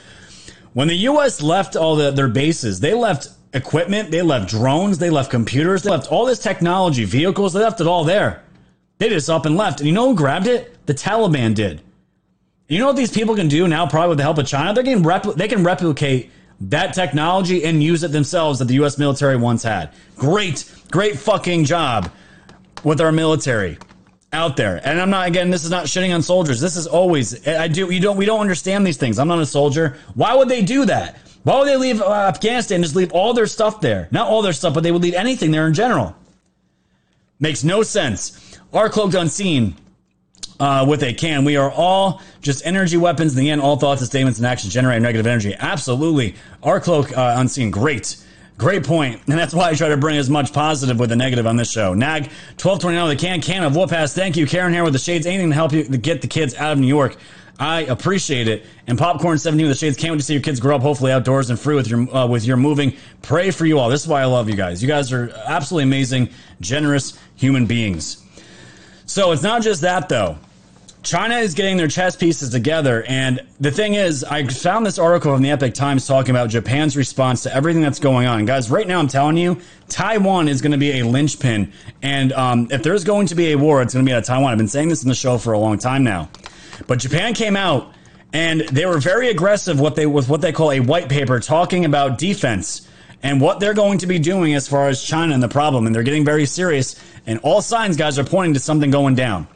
When 0.71 0.87
the 0.87 0.95
U.S. 0.95 1.41
left 1.41 1.75
all 1.75 1.97
the, 1.97 2.11
their 2.11 2.29
bases, 2.29 2.79
they 2.79 2.93
left 2.93 3.27
equipment, 3.53 4.09
they 4.09 4.21
left 4.21 4.49
drones, 4.49 4.99
they 4.99 5.09
left 5.09 5.29
computers, 5.29 5.83
they 5.83 5.91
left 5.91 6.09
all 6.11 6.25
this 6.25 6.39
technology, 6.39 7.03
vehicles, 7.03 7.51
they 7.53 7.59
left 7.59 7.81
it 7.81 7.87
all 7.87 8.05
there. 8.05 8.41
They 8.99 9.09
just 9.09 9.29
up 9.29 9.45
and 9.45 9.57
left. 9.57 9.81
And 9.81 9.87
you 9.87 9.93
know 9.93 10.09
who 10.09 10.15
grabbed 10.15 10.47
it? 10.47 10.85
The 10.85 10.93
Taliban 10.93 11.53
did. 11.53 11.81
You 12.67 12.79
know 12.79 12.87
what 12.87 12.95
these 12.95 13.11
people 13.11 13.35
can 13.35 13.47
do 13.47 13.67
now, 13.67 13.87
probably 13.87 14.09
with 14.09 14.17
the 14.17 14.23
help 14.23 14.37
of 14.37 14.47
China? 14.47 14.73
They 14.73 14.83
can, 14.83 15.03
repl- 15.03 15.35
they 15.35 15.47
can 15.47 15.63
replicate 15.63 16.31
that 16.61 16.93
technology 16.93 17.65
and 17.65 17.83
use 17.83 18.03
it 18.03 18.11
themselves 18.11 18.59
that 18.59 18.65
the 18.65 18.75
U.S. 18.75 18.97
military 18.97 19.35
once 19.35 19.63
had. 19.63 19.91
Great, 20.15 20.71
great 20.91 21.17
fucking 21.19 21.65
job 21.65 22.11
with 22.83 23.01
our 23.01 23.11
military 23.11 23.77
out 24.31 24.57
there. 24.57 24.81
And 24.83 24.99
I'm 24.99 25.09
not 25.09 25.27
again. 25.27 25.49
This 25.49 25.63
is 25.63 25.71
not 25.71 25.85
shitting 25.85 26.13
on 26.13 26.21
soldiers. 26.21 26.59
This 26.59 26.75
is 26.75 26.87
always. 26.87 27.47
I 27.47 27.67
do. 27.67 27.91
You 27.91 27.99
don't. 27.99 28.17
We 28.17 28.25
don't 28.25 28.39
understand 28.39 28.85
these 28.85 28.97
things. 28.97 29.19
I'm 29.19 29.27
not 29.27 29.39
a 29.39 29.45
soldier. 29.45 29.97
Why 30.15 30.33
would 30.33 30.49
they 30.49 30.61
do 30.61 30.85
that? 30.85 31.17
Why 31.43 31.59
would 31.59 31.67
they 31.67 31.75
leave 31.75 32.01
uh, 32.01 32.09
Afghanistan? 32.09 32.81
Just 32.81 32.95
leave 32.95 33.11
all 33.11 33.33
their 33.33 33.47
stuff 33.47 33.81
there. 33.81 34.07
Not 34.11 34.27
all 34.27 34.41
their 34.41 34.53
stuff, 34.53 34.73
but 34.73 34.83
they 34.83 34.91
would 34.91 35.01
leave 35.01 35.13
anything 35.13 35.51
there 35.51 35.67
in 35.67 35.73
general. 35.73 36.15
Makes 37.39 37.63
no 37.63 37.83
sense. 37.83 38.57
Our 38.73 38.89
cloaked 38.89 39.13
unseen. 39.13 39.75
Uh, 40.59 40.85
with 40.87 41.01
a 41.01 41.11
can. 41.13 41.43
We 41.45 41.57
are 41.57 41.71
all 41.71 42.21
just 42.41 42.65
energy 42.65 42.95
weapons. 42.95 43.35
In 43.35 43.39
the 43.39 43.49
end, 43.49 43.59
all 43.59 43.75
thoughts 43.75 44.01
and 44.01 44.07
statements 44.07 44.37
and 44.37 44.45
actions 44.47 44.71
generate 44.71 45.01
negative 45.01 45.25
energy. 45.25 45.55
Absolutely. 45.57 46.35
Our 46.61 46.79
cloak 46.79 47.11
uh, 47.17 47.35
unseen. 47.37 47.71
Great. 47.71 48.23
Great 48.57 48.83
point. 48.85 49.19
And 49.27 49.37
that's 49.37 49.53
why 49.53 49.69
I 49.69 49.73
try 49.73 49.89
to 49.89 49.97
bring 49.97 50.17
as 50.17 50.29
much 50.29 50.53
positive 50.53 50.99
with 50.99 51.09
the 51.09 51.15
negative 51.15 51.47
on 51.47 51.55
this 51.55 51.71
show. 51.71 51.93
Nag 51.93 52.27
1229 52.61 53.09
the 53.09 53.15
can, 53.15 53.41
can 53.41 53.63
of 53.63 53.75
whoop 53.75 53.91
ass. 53.91 54.13
Thank 54.13 54.37
you. 54.37 54.45
Karen 54.45 54.71
here 54.71 54.83
with 54.83 54.93
the 54.93 54.99
shades. 54.99 55.25
Anything 55.25 55.49
to 55.49 55.55
help 55.55 55.73
you 55.73 55.83
get 55.83 56.21
the 56.21 56.27
kids 56.27 56.53
out 56.55 56.73
of 56.73 56.79
New 56.79 56.87
York. 56.87 57.17
I 57.59 57.81
appreciate 57.81 58.47
it. 58.47 58.65
And 58.87 58.97
popcorn 58.97 59.37
17 59.37 59.67
with 59.67 59.75
the 59.75 59.79
shades. 59.79 59.97
Can't 59.97 60.11
wait 60.11 60.19
to 60.19 60.23
see 60.23 60.33
your 60.33 60.41
kids 60.41 60.59
grow 60.59 60.75
up, 60.75 60.81
hopefully 60.81 61.11
outdoors 61.11 61.49
and 61.49 61.59
free 61.59 61.75
with 61.75 61.87
your 61.87 62.15
uh, 62.15 62.27
with 62.27 62.45
your 62.45 62.57
moving. 62.57 62.95
Pray 63.21 63.51
for 63.51 63.65
you 63.65 63.79
all. 63.79 63.89
This 63.89 64.01
is 64.01 64.07
why 64.07 64.21
I 64.21 64.25
love 64.25 64.49
you 64.49 64.55
guys. 64.55 64.81
You 64.81 64.87
guys 64.87 65.11
are 65.11 65.29
absolutely 65.45 65.83
amazing, 65.83 66.29
generous 66.61 67.17
human 67.35 67.65
beings. 67.65 68.22
So 69.13 69.31
it's 69.31 69.43
not 69.43 69.61
just 69.61 69.81
that 69.81 70.09
though. 70.09 70.39
China 71.03 71.35
is 71.35 71.53
getting 71.53 71.77
their 71.77 71.87
chess 71.87 72.15
pieces 72.15 72.49
together. 72.49 73.03
And 73.07 73.45
the 73.59 73.69
thing 73.69 73.93
is, 73.93 74.23
I 74.23 74.47
found 74.47 74.87
this 74.87 74.97
article 74.97 75.31
from 75.31 75.43
the 75.43 75.51
Epoch 75.51 75.75
Times 75.75 76.07
talking 76.07 76.31
about 76.31 76.49
Japan's 76.49 76.97
response 76.97 77.43
to 77.43 77.53
everything 77.53 77.83
that's 77.83 77.99
going 77.99 78.25
on. 78.25 78.43
Guys, 78.45 78.71
right 78.71 78.87
now 78.87 78.97
I'm 78.97 79.07
telling 79.07 79.37
you, 79.37 79.61
Taiwan 79.87 80.47
is 80.47 80.63
going 80.63 80.71
to 80.71 80.79
be 80.79 80.99
a 80.99 81.05
linchpin. 81.05 81.71
And 82.01 82.33
um, 82.33 82.69
if 82.71 82.81
there's 82.81 83.03
going 83.03 83.27
to 83.27 83.35
be 83.35 83.51
a 83.51 83.55
war, 83.55 83.83
it's 83.83 83.93
going 83.93 84.03
to 84.03 84.09
be 84.09 84.15
of 84.15 84.23
Taiwan. 84.23 84.51
I've 84.51 84.57
been 84.57 84.67
saying 84.67 84.89
this 84.89 85.03
in 85.03 85.09
the 85.09 85.13
show 85.13 85.37
for 85.37 85.53
a 85.53 85.59
long 85.59 85.77
time 85.77 86.03
now. 86.03 86.29
But 86.87 86.97
Japan 86.97 87.35
came 87.35 87.55
out 87.55 87.93
and 88.33 88.61
they 88.61 88.87
were 88.87 88.97
very 88.97 89.29
aggressive 89.29 89.79
with 89.79 90.27
what 90.27 90.41
they 90.41 90.51
call 90.51 90.71
a 90.71 90.79
white 90.79 91.07
paper 91.07 91.39
talking 91.39 91.85
about 91.85 92.17
defense 92.17 92.89
and 93.23 93.39
what 93.39 93.59
they're 93.59 93.73
going 93.73 93.97
to 93.99 94.07
be 94.07 94.19
doing 94.19 94.53
as 94.53 94.67
far 94.67 94.89
as 94.89 95.01
China 95.01 95.33
and 95.33 95.41
the 95.41 95.47
problem. 95.47 95.87
And 95.87 95.95
they're 95.95 96.03
getting 96.03 96.25
very 96.25 96.45
serious. 96.45 97.01
And 97.25 97.39
all 97.39 97.61
signs, 97.61 97.95
guys, 97.95 98.19
are 98.19 98.23
pointing 98.23 98.53
to 98.53 98.59
something 98.59 98.91
going 98.91 99.15
down. 99.15 99.47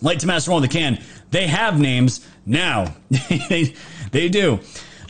Light 0.00 0.18
to 0.20 0.26
Master 0.26 0.50
One, 0.50 0.62
they 0.62 0.68
can. 0.68 1.00
They 1.30 1.46
have 1.46 1.78
names 1.78 2.26
now. 2.46 2.94
they, 3.28 3.74
they 4.10 4.28
do. 4.28 4.60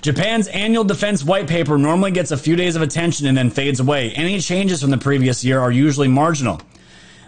Japan's 0.03 0.48
annual 0.48 0.82
defense 0.82 1.22
white 1.22 1.46
paper 1.46 1.78
normally 1.78 2.11
gets 2.11 2.32
a 2.32 2.36
few 2.36 2.57
days 2.57 2.74
of 2.74 2.82
attention 2.82 3.28
and 3.28 3.38
then 3.38 3.50
fades 3.50 3.78
away. 3.78 4.11
Any 4.11 4.40
changes 4.40 4.80
from 4.80 4.90
the 4.90 4.98
previous 4.98 5.44
year 5.44 5.61
are 5.61 5.70
usually 5.70 6.09
marginal. 6.09 6.61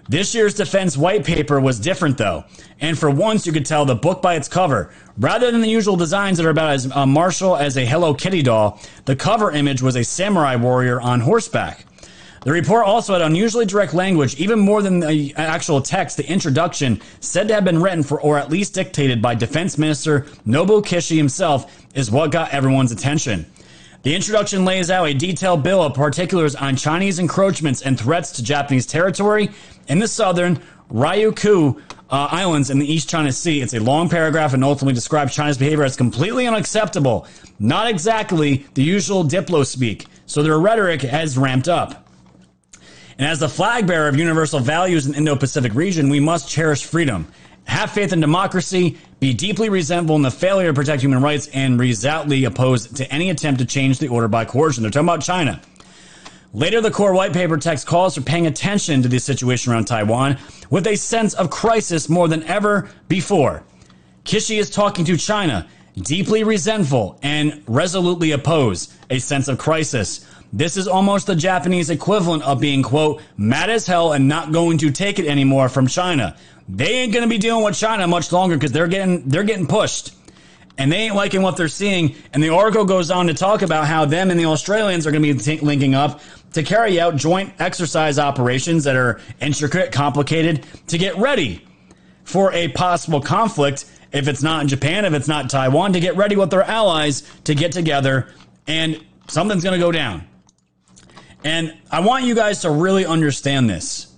This 0.08 0.34
year's 0.34 0.52
defense 0.52 0.98
white 0.98 1.24
paper 1.24 1.58
was 1.58 1.80
different 1.80 2.18
though, 2.18 2.44
and 2.78 2.98
for 2.98 3.10
once 3.10 3.46
you 3.46 3.52
could 3.52 3.64
tell 3.64 3.86
the 3.86 3.94
book 3.94 4.20
by 4.20 4.34
its 4.34 4.48
cover. 4.48 4.92
Rather 5.16 5.50
than 5.50 5.62
the 5.62 5.68
usual 5.68 5.96
designs 5.96 6.36
that 6.36 6.46
are 6.46 6.50
about 6.50 6.70
as 6.70 6.90
uh, 6.92 7.06
martial 7.06 7.56
as 7.56 7.78
a 7.78 7.86
Hello 7.86 8.12
Kitty 8.12 8.42
doll, 8.42 8.78
the 9.06 9.16
cover 9.16 9.50
image 9.50 9.80
was 9.80 9.96
a 9.96 10.04
samurai 10.04 10.56
warrior 10.56 11.00
on 11.00 11.20
horseback. 11.20 11.86
The 12.44 12.52
report 12.52 12.84
also 12.84 13.14
had 13.14 13.22
unusually 13.22 13.64
direct 13.64 13.94
language, 13.94 14.38
even 14.38 14.58
more 14.58 14.82
than 14.82 15.00
the 15.00 15.32
actual 15.36 15.80
text. 15.80 16.18
The 16.18 16.30
introduction, 16.30 17.00
said 17.20 17.48
to 17.48 17.54
have 17.54 17.64
been 17.64 17.80
written 17.80 18.02
for 18.02 18.20
or 18.20 18.36
at 18.36 18.50
least 18.50 18.74
dictated 18.74 19.22
by 19.22 19.34
Defense 19.34 19.78
Minister 19.78 20.26
Nobuo 20.46 20.84
Kishi 20.84 21.16
himself, 21.16 21.86
is 21.94 22.10
what 22.10 22.30
got 22.30 22.50
everyone's 22.52 22.92
attention. 22.92 23.46
The 24.04 24.14
introduction 24.14 24.66
lays 24.66 24.90
out 24.90 25.08
a 25.08 25.14
detailed 25.14 25.62
bill 25.62 25.82
of 25.82 25.94
particulars 25.94 26.54
on 26.54 26.76
Chinese 26.76 27.18
encroachments 27.18 27.80
and 27.80 27.98
threats 27.98 28.32
to 28.32 28.42
Japanese 28.42 28.84
territory 28.84 29.48
in 29.88 29.98
the 29.98 30.06
southern 30.06 30.60
Ryukyu 30.92 31.80
uh, 32.10 32.28
Islands 32.30 32.68
in 32.68 32.78
the 32.78 32.92
East 32.92 33.08
China 33.08 33.32
Sea. 33.32 33.62
It's 33.62 33.72
a 33.72 33.80
long 33.80 34.10
paragraph 34.10 34.52
and 34.52 34.62
ultimately 34.62 34.92
describes 34.92 35.34
China's 35.34 35.56
behavior 35.56 35.84
as 35.84 35.96
completely 35.96 36.46
unacceptable, 36.46 37.26
not 37.58 37.88
exactly 37.88 38.66
the 38.74 38.82
usual 38.82 39.24
Diplo 39.24 39.64
speak. 39.64 40.04
So 40.26 40.42
their 40.42 40.58
rhetoric 40.58 41.00
has 41.00 41.38
ramped 41.38 41.68
up. 41.68 42.06
And 43.16 43.26
as 43.26 43.40
the 43.40 43.48
flag 43.48 43.86
bearer 43.86 44.08
of 44.08 44.16
universal 44.16 44.60
values 44.60 45.06
in 45.06 45.12
the 45.12 45.18
Indo 45.18 45.34
Pacific 45.34 45.74
region, 45.74 46.10
we 46.10 46.20
must 46.20 46.46
cherish 46.46 46.84
freedom, 46.84 47.26
have 47.64 47.90
faith 47.90 48.12
in 48.12 48.20
democracy, 48.20 48.98
be 49.24 49.32
deeply 49.32 49.70
resentful 49.70 50.16
in 50.16 50.20
the 50.20 50.30
failure 50.30 50.68
to 50.68 50.74
protect 50.74 51.00
human 51.00 51.22
rights, 51.22 51.46
and 51.54 51.80
resolutely 51.80 52.44
opposed 52.44 52.94
to 52.94 53.10
any 53.10 53.30
attempt 53.30 53.58
to 53.58 53.64
change 53.64 53.98
the 53.98 54.08
order 54.08 54.28
by 54.28 54.44
coercion. 54.44 54.82
They're 54.82 54.90
talking 54.90 55.08
about 55.08 55.22
China. 55.22 55.62
Later, 56.52 56.82
the 56.82 56.90
core 56.90 57.14
white 57.14 57.32
paper 57.32 57.56
text 57.56 57.86
calls 57.86 58.16
for 58.16 58.20
paying 58.20 58.46
attention 58.46 59.00
to 59.00 59.08
the 59.08 59.18
situation 59.18 59.72
around 59.72 59.86
Taiwan 59.86 60.36
with 60.68 60.86
a 60.86 60.96
sense 60.96 61.32
of 61.32 61.48
crisis 61.48 62.10
more 62.10 62.28
than 62.28 62.42
ever 62.42 62.90
before. 63.08 63.62
Kishi 64.24 64.58
is 64.58 64.68
talking 64.68 65.06
to 65.06 65.16
China, 65.16 65.66
deeply 65.96 66.44
resentful 66.44 67.18
and 67.22 67.62
resolutely 67.66 68.32
oppose 68.32 68.94
a 69.08 69.18
sense 69.20 69.48
of 69.48 69.56
crisis. 69.56 70.26
This 70.52 70.76
is 70.76 70.86
almost 70.86 71.26
the 71.26 71.34
Japanese 71.34 71.88
equivalent 71.88 72.42
of 72.42 72.60
being, 72.60 72.82
quote, 72.82 73.22
mad 73.38 73.70
as 73.70 73.86
hell 73.86 74.12
and 74.12 74.28
not 74.28 74.52
going 74.52 74.76
to 74.78 74.90
take 74.90 75.18
it 75.18 75.26
anymore 75.26 75.70
from 75.70 75.86
China. 75.86 76.36
They 76.68 76.94
ain't 76.94 77.12
going 77.12 77.22
to 77.22 77.28
be 77.28 77.38
dealing 77.38 77.64
with 77.64 77.76
China 77.76 78.06
much 78.06 78.32
longer 78.32 78.56
because 78.56 78.72
they're 78.72 78.86
getting, 78.86 79.28
they're 79.28 79.44
getting 79.44 79.66
pushed. 79.66 80.14
And 80.76 80.90
they 80.90 80.96
ain't 80.96 81.14
liking 81.14 81.42
what 81.42 81.56
they're 81.56 81.68
seeing. 81.68 82.16
And 82.32 82.42
the 82.42 82.48
article 82.48 82.84
goes 82.84 83.10
on 83.10 83.28
to 83.28 83.34
talk 83.34 83.62
about 83.62 83.86
how 83.86 84.06
them 84.06 84.30
and 84.30 84.40
the 84.40 84.46
Australians 84.46 85.06
are 85.06 85.12
going 85.12 85.22
to 85.22 85.34
be 85.34 85.38
t- 85.38 85.58
linking 85.60 85.94
up 85.94 86.20
to 86.54 86.62
carry 86.62 87.00
out 87.00 87.16
joint 87.16 87.52
exercise 87.60 88.18
operations 88.18 88.84
that 88.84 88.96
are 88.96 89.20
intricate, 89.40 89.92
complicated, 89.92 90.66
to 90.88 90.98
get 90.98 91.16
ready 91.16 91.64
for 92.24 92.52
a 92.52 92.68
possible 92.68 93.20
conflict 93.20 93.84
if 94.12 94.28
it's 94.28 94.42
not 94.42 94.62
in 94.62 94.68
Japan, 94.68 95.04
if 95.04 95.12
it's 95.12 95.28
not 95.28 95.50
Taiwan, 95.50 95.92
to 95.92 96.00
get 96.00 96.16
ready 96.16 96.36
with 96.36 96.50
their 96.50 96.62
allies 96.62 97.22
to 97.44 97.54
get 97.54 97.72
together 97.72 98.28
and 98.66 99.04
something's 99.28 99.62
going 99.62 99.78
to 99.78 99.84
go 99.84 99.92
down. 99.92 100.26
And 101.42 101.76
I 101.90 102.00
want 102.00 102.24
you 102.24 102.34
guys 102.34 102.60
to 102.60 102.70
really 102.70 103.04
understand 103.04 103.68
this. 103.68 104.13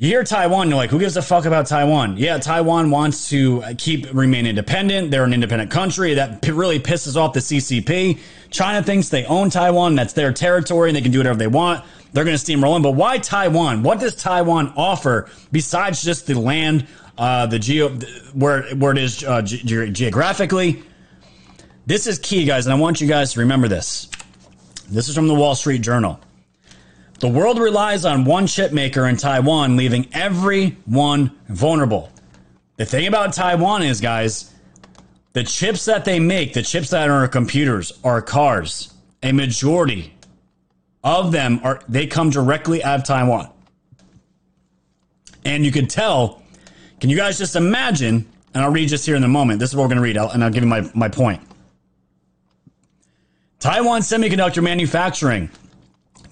You 0.00 0.10
hear 0.10 0.22
Taiwan, 0.22 0.68
you're 0.68 0.76
like, 0.76 0.90
who 0.90 1.00
gives 1.00 1.16
a 1.16 1.22
fuck 1.22 1.44
about 1.44 1.66
Taiwan? 1.66 2.18
Yeah, 2.18 2.38
Taiwan 2.38 2.92
wants 2.92 3.30
to 3.30 3.64
keep 3.78 4.06
remain 4.14 4.46
independent. 4.46 5.10
They're 5.10 5.24
an 5.24 5.32
independent 5.32 5.72
country. 5.72 6.14
That 6.14 6.46
really 6.46 6.78
pisses 6.78 7.16
off 7.16 7.32
the 7.32 7.40
CCP. 7.40 8.20
China 8.48 8.80
thinks 8.80 9.08
they 9.08 9.24
own 9.24 9.50
Taiwan. 9.50 9.96
That's 9.96 10.12
their 10.12 10.32
territory 10.32 10.90
and 10.90 10.96
they 10.96 11.00
can 11.00 11.10
do 11.10 11.18
whatever 11.18 11.36
they 11.36 11.48
want. 11.48 11.84
They're 12.12 12.22
going 12.22 12.38
to 12.38 12.40
steamroll 12.42 12.76
in. 12.76 12.82
But 12.82 12.92
why 12.92 13.18
Taiwan? 13.18 13.82
What 13.82 13.98
does 13.98 14.14
Taiwan 14.14 14.72
offer 14.76 15.28
besides 15.50 16.00
just 16.00 16.28
the 16.28 16.38
land, 16.38 16.86
uh, 17.18 17.46
the 17.46 17.58
geo, 17.58 17.88
where, 18.34 18.72
where 18.76 18.92
it 18.92 18.98
is 18.98 19.24
uh, 19.24 19.42
ge- 19.42 19.64
geographically? 19.64 20.80
This 21.86 22.06
is 22.06 22.20
key, 22.20 22.44
guys, 22.44 22.66
and 22.66 22.72
I 22.72 22.78
want 22.78 23.00
you 23.00 23.08
guys 23.08 23.32
to 23.32 23.40
remember 23.40 23.66
this. 23.66 24.08
This 24.88 25.08
is 25.08 25.16
from 25.16 25.26
the 25.26 25.34
Wall 25.34 25.56
Street 25.56 25.80
Journal. 25.82 26.20
The 27.20 27.28
world 27.28 27.58
relies 27.58 28.04
on 28.04 28.24
one 28.24 28.46
chip 28.46 28.72
maker 28.72 29.06
in 29.08 29.16
Taiwan, 29.16 29.76
leaving 29.76 30.08
everyone 30.12 31.32
vulnerable. 31.48 32.12
The 32.76 32.86
thing 32.86 33.08
about 33.08 33.32
Taiwan 33.32 33.82
is, 33.82 34.00
guys, 34.00 34.54
the 35.32 35.42
chips 35.42 35.84
that 35.86 36.04
they 36.04 36.20
make, 36.20 36.52
the 36.54 36.62
chips 36.62 36.90
that 36.90 37.10
are 37.10 37.26
computers, 37.26 37.92
are 38.04 38.22
cars. 38.22 38.94
A 39.22 39.32
majority 39.32 40.14
of 41.02 41.32
them 41.32 41.60
are 41.64 41.82
they 41.88 42.06
come 42.06 42.30
directly 42.30 42.84
out 42.84 43.00
of 43.00 43.04
Taiwan. 43.04 43.50
And 45.44 45.64
you 45.64 45.72
could 45.72 45.90
tell, 45.90 46.42
can 47.00 47.10
you 47.10 47.16
guys 47.16 47.36
just 47.36 47.56
imagine? 47.56 48.28
And 48.54 48.62
I'll 48.62 48.70
read 48.70 48.88
just 48.88 49.04
here 49.04 49.16
in 49.16 49.24
a 49.24 49.28
moment. 49.28 49.58
This 49.58 49.70
is 49.70 49.76
what 49.76 49.82
we're 49.82 49.94
going 49.94 49.96
to 49.96 50.02
read, 50.02 50.16
and 50.16 50.44
I'll 50.44 50.50
give 50.50 50.62
you 50.62 50.68
my, 50.68 50.88
my 50.94 51.08
point. 51.08 51.42
Taiwan 53.58 54.02
semiconductor 54.02 54.62
manufacturing. 54.62 55.50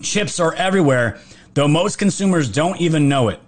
Chips 0.03 0.39
are 0.41 0.55
everywhere, 0.55 1.19
though 1.55 1.69
most 1.69 1.99
consumers 1.99 2.49
don't 2.49 2.81
even 2.81 3.09
know 3.09 3.29
it. 3.29 3.41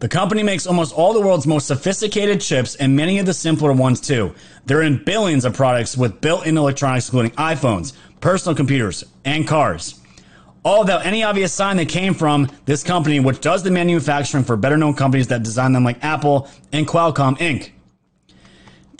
The 0.00 0.08
company 0.08 0.42
makes 0.42 0.66
almost 0.66 0.92
all 0.92 1.12
the 1.12 1.20
world's 1.20 1.46
most 1.46 1.68
sophisticated 1.68 2.40
chips 2.40 2.74
and 2.74 2.96
many 2.96 3.20
of 3.20 3.26
the 3.26 3.32
simpler 3.32 3.72
ones 3.72 4.00
too. 4.00 4.34
They're 4.66 4.82
in 4.82 5.04
billions 5.04 5.44
of 5.44 5.54
products 5.54 5.96
with 5.96 6.20
built 6.20 6.44
in 6.44 6.58
electronics, 6.58 7.08
including 7.08 7.30
iPhones, 7.32 7.92
personal 8.20 8.56
computers, 8.56 9.04
and 9.24 9.46
cars. 9.46 10.00
All 10.64 10.80
without 10.80 11.06
any 11.06 11.22
obvious 11.22 11.52
sign 11.52 11.76
they 11.76 11.86
came 11.86 12.14
from 12.14 12.50
this 12.64 12.82
company, 12.82 13.20
which 13.20 13.40
does 13.40 13.62
the 13.62 13.70
manufacturing 13.70 14.42
for 14.42 14.56
better 14.56 14.76
known 14.76 14.94
companies 14.94 15.28
that 15.28 15.44
design 15.44 15.72
them 15.72 15.84
like 15.84 16.02
Apple 16.02 16.48
and 16.72 16.86
Qualcomm 16.86 17.38
Inc. 17.38 17.70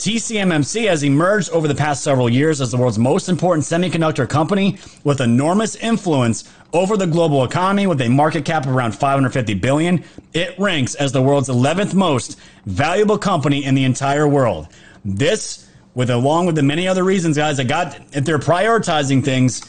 TSMC 0.03 0.89
has 0.89 1.01
emerged 1.01 1.49
over 1.51 1.65
the 1.65 1.73
past 1.73 2.03
several 2.03 2.29
years 2.29 2.59
as 2.59 2.71
the 2.71 2.77
world's 2.77 2.99
most 2.99 3.29
important 3.29 3.63
semiconductor 3.63 4.27
company 4.27 4.77
with 5.05 5.21
enormous 5.21 5.77
influence 5.77 6.43
over 6.73 6.97
the 6.97 7.07
global 7.07 7.45
economy 7.45 7.87
with 7.87 8.01
a 8.01 8.09
market 8.09 8.43
cap 8.43 8.65
of 8.65 8.75
around 8.75 8.91
550 8.91 9.53
billion. 9.53 10.03
It 10.33 10.59
ranks 10.59 10.93
as 10.95 11.13
the 11.13 11.21
world's 11.21 11.47
11th 11.47 11.93
most 11.93 12.37
valuable 12.65 13.17
company 13.17 13.63
in 13.63 13.75
the 13.75 13.85
entire 13.85 14.27
world. 14.27 14.67
This, 15.05 15.69
with 15.95 16.09
along 16.09 16.47
with 16.47 16.55
the 16.55 16.63
many 16.63 16.85
other 16.85 17.05
reasons, 17.05 17.37
guys, 17.37 17.55
that 17.55 17.69
got 17.69 17.97
if 18.11 18.25
they're 18.25 18.39
prioritizing 18.39 19.23
things, 19.23 19.61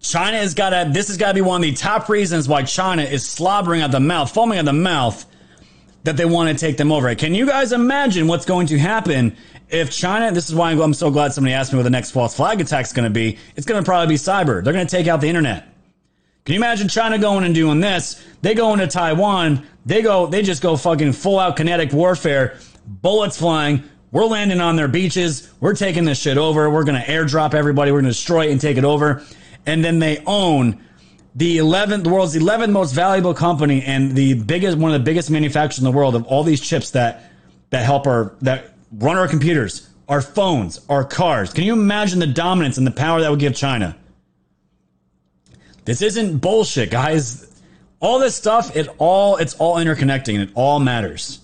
China 0.00 0.38
has 0.38 0.54
got 0.54 0.70
to. 0.70 0.90
This 0.90 1.08
has 1.08 1.18
got 1.18 1.28
to 1.28 1.34
be 1.34 1.42
one 1.42 1.62
of 1.62 1.62
the 1.62 1.74
top 1.74 2.08
reasons 2.08 2.48
why 2.48 2.62
China 2.62 3.02
is 3.02 3.28
slobbering 3.28 3.82
at 3.82 3.92
the 3.92 4.00
mouth, 4.00 4.32
foaming 4.32 4.56
at 4.56 4.64
the 4.64 4.72
mouth 4.72 5.26
that 6.04 6.16
they 6.16 6.24
want 6.24 6.56
to 6.56 6.66
take 6.66 6.76
them 6.76 6.92
over. 6.92 7.14
Can 7.14 7.34
you 7.34 7.46
guys 7.46 7.72
imagine 7.72 8.26
what's 8.26 8.44
going 8.44 8.66
to 8.68 8.78
happen 8.78 9.36
if 9.68 9.90
China, 9.90 10.30
this 10.30 10.48
is 10.48 10.54
why 10.54 10.70
I'm 10.72 10.94
so 10.94 11.10
glad 11.10 11.32
somebody 11.32 11.54
asked 11.54 11.72
me 11.72 11.78
what 11.78 11.84
the 11.84 11.90
next 11.90 12.12
false 12.12 12.36
flag 12.36 12.60
attack 12.60 12.84
is 12.84 12.92
going 12.92 13.04
to 13.04 13.10
be. 13.10 13.38
It's 13.56 13.66
going 13.66 13.82
to 13.82 13.84
probably 13.84 14.14
be 14.14 14.18
cyber. 14.18 14.62
They're 14.62 14.72
going 14.72 14.86
to 14.86 14.96
take 14.96 15.08
out 15.08 15.20
the 15.20 15.28
internet. 15.28 15.66
Can 16.44 16.52
you 16.52 16.60
imagine 16.60 16.88
China 16.88 17.18
going 17.18 17.44
and 17.44 17.54
doing 17.54 17.80
this? 17.80 18.22
They 18.42 18.54
go 18.54 18.74
into 18.74 18.86
Taiwan. 18.86 19.66
They 19.86 20.02
go, 20.02 20.26
they 20.26 20.42
just 20.42 20.62
go 20.62 20.76
fucking 20.76 21.12
full 21.12 21.38
out 21.38 21.56
kinetic 21.56 21.92
warfare, 21.92 22.58
bullets 22.86 23.38
flying. 23.38 23.84
We're 24.12 24.26
landing 24.26 24.60
on 24.60 24.76
their 24.76 24.88
beaches. 24.88 25.50
We're 25.60 25.74
taking 25.74 26.04
this 26.04 26.20
shit 26.20 26.36
over. 26.36 26.70
We're 26.70 26.84
going 26.84 27.00
to 27.00 27.06
airdrop 27.06 27.54
everybody. 27.54 27.90
We're 27.90 28.02
going 28.02 28.12
to 28.12 28.16
destroy 28.16 28.48
it 28.48 28.52
and 28.52 28.60
take 28.60 28.76
it 28.76 28.84
over. 28.84 29.24
And 29.66 29.82
then 29.82 29.98
they 29.98 30.22
own 30.26 30.84
the 31.34 31.58
11th, 31.58 32.04
the 32.04 32.10
world's 32.10 32.36
11th 32.36 32.70
most 32.70 32.92
valuable 32.92 33.34
company 33.34 33.82
and 33.82 34.12
the 34.12 34.34
biggest, 34.34 34.78
one 34.78 34.94
of 34.94 35.00
the 35.00 35.04
biggest 35.04 35.30
manufacturers 35.30 35.78
in 35.78 35.84
the 35.84 35.90
world 35.90 36.14
of 36.14 36.24
all 36.26 36.44
these 36.44 36.60
chips 36.60 36.90
that, 36.92 37.32
that 37.70 37.84
help 37.84 38.06
our, 38.06 38.36
that 38.42 38.74
run 38.92 39.16
our 39.16 39.26
computers, 39.26 39.88
our 40.08 40.20
phones, 40.20 40.84
our 40.88 41.04
cars. 41.04 41.52
Can 41.52 41.64
you 41.64 41.72
imagine 41.72 42.20
the 42.20 42.26
dominance 42.26 42.78
and 42.78 42.86
the 42.86 42.92
power 42.92 43.20
that 43.20 43.30
would 43.30 43.40
give 43.40 43.54
China? 43.54 43.96
This 45.84 46.02
isn't 46.02 46.38
bullshit, 46.38 46.90
guys. 46.90 47.50
All 48.00 48.18
this 48.18 48.36
stuff, 48.36 48.76
it 48.76 48.88
all, 48.98 49.36
it's 49.36 49.54
all 49.54 49.76
interconnecting 49.76 50.34
and 50.34 50.48
it 50.48 50.50
all 50.54 50.78
matters. 50.78 51.40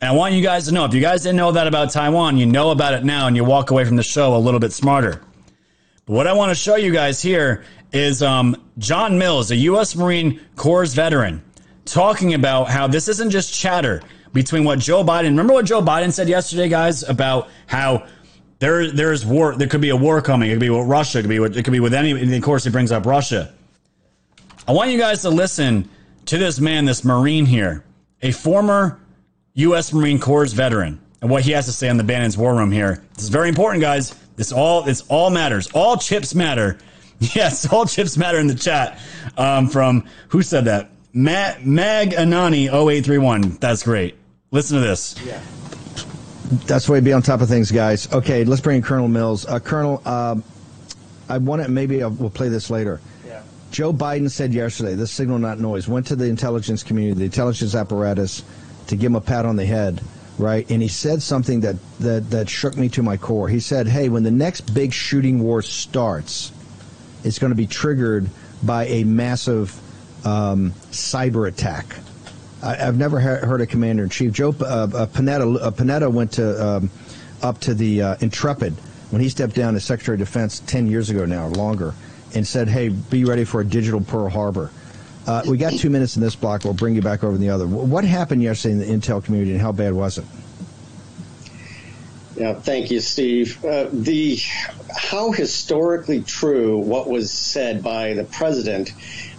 And 0.00 0.10
I 0.10 0.12
want 0.12 0.34
you 0.34 0.42
guys 0.42 0.66
to 0.66 0.72
know, 0.72 0.84
if 0.84 0.94
you 0.94 1.00
guys 1.00 1.22
didn't 1.22 1.36
know 1.36 1.52
that 1.52 1.66
about 1.66 1.90
Taiwan, 1.90 2.36
you 2.36 2.46
know 2.46 2.70
about 2.70 2.94
it 2.94 3.04
now 3.04 3.26
and 3.26 3.34
you 3.34 3.44
walk 3.44 3.70
away 3.70 3.84
from 3.84 3.96
the 3.96 4.02
show 4.02 4.36
a 4.36 4.38
little 4.38 4.60
bit 4.60 4.72
smarter. 4.72 5.22
What 6.08 6.28
I 6.28 6.34
want 6.34 6.50
to 6.50 6.54
show 6.54 6.76
you 6.76 6.92
guys 6.92 7.20
here 7.20 7.64
is 7.92 8.22
um, 8.22 8.54
John 8.78 9.18
Mills, 9.18 9.50
a 9.50 9.56
U.S. 9.56 9.96
Marine 9.96 10.40
Corps 10.54 10.86
veteran, 10.86 11.42
talking 11.84 12.34
about 12.34 12.68
how 12.68 12.86
this 12.86 13.08
isn't 13.08 13.30
just 13.30 13.52
chatter 13.52 14.00
between 14.32 14.62
what 14.62 14.78
Joe 14.78 15.02
Biden. 15.02 15.24
Remember 15.24 15.52
what 15.52 15.64
Joe 15.64 15.82
Biden 15.82 16.12
said 16.12 16.28
yesterday, 16.28 16.68
guys, 16.68 17.02
about 17.02 17.48
how 17.66 18.06
there 18.60 18.88
there's 18.88 19.26
war. 19.26 19.56
There 19.56 19.66
could 19.66 19.80
be 19.80 19.88
a 19.88 19.96
war 19.96 20.22
coming. 20.22 20.48
It 20.48 20.54
could 20.54 20.60
be 20.60 20.70
with 20.70 20.86
Russia. 20.86 21.18
It 21.18 21.22
could 21.22 21.28
be 21.28 21.40
with, 21.40 21.56
it 21.56 21.64
could 21.64 21.72
be 21.72 21.80
with 21.80 21.92
any. 21.92 22.12
And 22.12 22.32
of 22.32 22.42
course, 22.42 22.62
he 22.62 22.70
brings 22.70 22.92
up 22.92 23.04
Russia. 23.04 23.52
I 24.68 24.72
want 24.74 24.92
you 24.92 24.98
guys 24.98 25.22
to 25.22 25.30
listen 25.30 25.88
to 26.26 26.38
this 26.38 26.60
man, 26.60 26.84
this 26.84 27.04
Marine 27.04 27.46
here, 27.46 27.82
a 28.22 28.30
former 28.30 29.00
U.S. 29.54 29.92
Marine 29.92 30.20
Corps 30.20 30.52
veteran, 30.52 31.00
and 31.20 31.28
what 31.28 31.42
he 31.42 31.50
has 31.50 31.66
to 31.66 31.72
say 31.72 31.88
on 31.88 31.96
the 31.96 32.04
Bannon's 32.04 32.38
War 32.38 32.54
Room 32.54 32.70
here. 32.70 33.02
This 33.14 33.24
is 33.24 33.30
very 33.30 33.48
important, 33.48 33.82
guys. 33.82 34.14
This 34.36 34.52
all 34.52 34.82
this 34.82 35.02
all 35.08 35.30
matters. 35.30 35.70
All 35.72 35.96
chips 35.96 36.34
matter. 36.34 36.78
Yes, 37.18 37.72
all 37.72 37.86
chips 37.86 38.18
matter 38.18 38.38
in 38.38 38.46
the 38.46 38.54
chat. 38.54 38.98
Um, 39.38 39.68
from 39.68 40.04
who 40.28 40.42
said 40.42 40.66
that? 40.66 40.90
Matt 41.14 41.64
Mag 41.64 42.10
Anani 42.10 42.66
0831. 42.66 43.56
That's 43.58 43.82
great. 43.82 44.16
Listen 44.50 44.76
to 44.76 44.86
this. 44.86 45.16
Yeah. 45.24 45.40
That's 46.66 46.84
the 46.84 46.92
way 46.92 46.98
to 46.98 47.04
be 47.04 47.14
on 47.14 47.22
top 47.22 47.40
of 47.40 47.48
things, 47.48 47.70
guys. 47.70 48.12
Okay, 48.12 48.44
let's 48.44 48.60
bring 48.60 48.76
in 48.76 48.82
Colonel 48.82 49.08
Mills. 49.08 49.46
Uh, 49.46 49.58
Colonel, 49.58 50.02
uh, 50.04 50.36
I 51.30 51.38
want 51.38 51.62
to 51.62 51.70
maybe 51.70 52.02
I'll, 52.02 52.10
we'll 52.10 52.28
play 52.28 52.50
this 52.50 52.68
later. 52.68 53.00
Yeah. 53.26 53.42
Joe 53.70 53.94
Biden 53.94 54.30
said 54.30 54.52
yesterday, 54.52 54.94
"This 54.94 55.10
signal, 55.10 55.38
not 55.38 55.58
noise." 55.58 55.88
Went 55.88 56.06
to 56.08 56.16
the 56.16 56.26
intelligence 56.26 56.82
community, 56.82 57.18
the 57.18 57.24
intelligence 57.24 57.74
apparatus, 57.74 58.44
to 58.88 58.96
give 58.96 59.06
him 59.06 59.16
a 59.16 59.20
pat 59.20 59.46
on 59.46 59.56
the 59.56 59.66
head, 59.66 60.02
right? 60.38 60.68
And 60.70 60.82
he 60.82 60.88
said 60.88 61.22
something 61.22 61.60
that 61.60 61.76
that 62.00 62.30
that 62.30 62.48
shook 62.48 62.76
me 62.76 62.88
to 62.90 63.02
my 63.02 63.16
core. 63.16 63.48
He 63.48 63.60
said, 63.60 63.86
"Hey, 63.86 64.08
when 64.08 64.22
the 64.22 64.30
next 64.30 64.74
big 64.74 64.92
shooting 64.92 65.42
war 65.42 65.62
starts, 65.62 66.52
it's 67.24 67.38
going 67.38 67.50
to 67.50 67.56
be 67.56 67.66
triggered 67.66 68.28
by 68.62 68.86
a 68.86 69.04
massive 69.04 69.78
um, 70.26 70.72
cyber 70.90 71.48
attack." 71.48 71.86
I, 72.62 72.74
have 72.76 72.96
never 72.96 73.20
heard 73.20 73.60
a 73.60 73.66
commander 73.66 74.02
in 74.02 74.08
chief. 74.08 74.32
Joe 74.32 74.54
uh, 74.60 74.64
uh, 74.64 75.06
Panetta, 75.06 75.62
uh, 75.62 75.70
Panetta 75.70 76.10
went 76.10 76.32
to 76.32 76.66
um, 76.66 76.90
up 77.42 77.60
to 77.60 77.74
the 77.74 78.02
uh, 78.02 78.16
Intrepid 78.20 78.74
when 79.10 79.22
he 79.22 79.28
stepped 79.28 79.54
down 79.54 79.76
as 79.76 79.84
Secretary 79.84 80.14
of 80.14 80.18
Defense 80.18 80.60
10 80.60 80.88
years 80.88 81.10
ago 81.10 81.24
now, 81.24 81.46
longer, 81.48 81.94
and 82.34 82.46
said, 82.46 82.68
hey, 82.68 82.88
be 82.88 83.24
ready 83.24 83.44
for 83.44 83.60
a 83.60 83.64
digital 83.64 84.00
Pearl 84.00 84.28
Harbor. 84.28 84.70
Uh, 85.26 85.42
we 85.48 85.58
got 85.58 85.72
two 85.72 85.90
minutes 85.90 86.16
in 86.16 86.22
this 86.22 86.36
block. 86.36 86.64
We'll 86.64 86.74
bring 86.74 86.94
you 86.94 87.02
back 87.02 87.24
over 87.24 87.34
in 87.34 87.40
the 87.40 87.50
other. 87.50 87.66
What 87.66 88.04
happened 88.04 88.42
yesterday 88.42 88.72
in 88.72 88.78
the 88.78 88.86
intel 88.86 89.22
community, 89.22 89.52
and 89.52 89.60
how 89.60 89.72
bad 89.72 89.92
was 89.92 90.18
it? 90.18 90.24
Yeah, 92.36 92.54
thank 92.54 92.90
you, 92.90 93.00
Steve. 93.00 93.64
Uh, 93.64 93.88
the 93.92 94.38
how 94.94 95.32
historically 95.32 96.22
true 96.22 96.78
what 96.78 97.08
was 97.08 97.32
said 97.32 97.82
by 97.82 98.12
the 98.12 98.24
president 98.24 98.92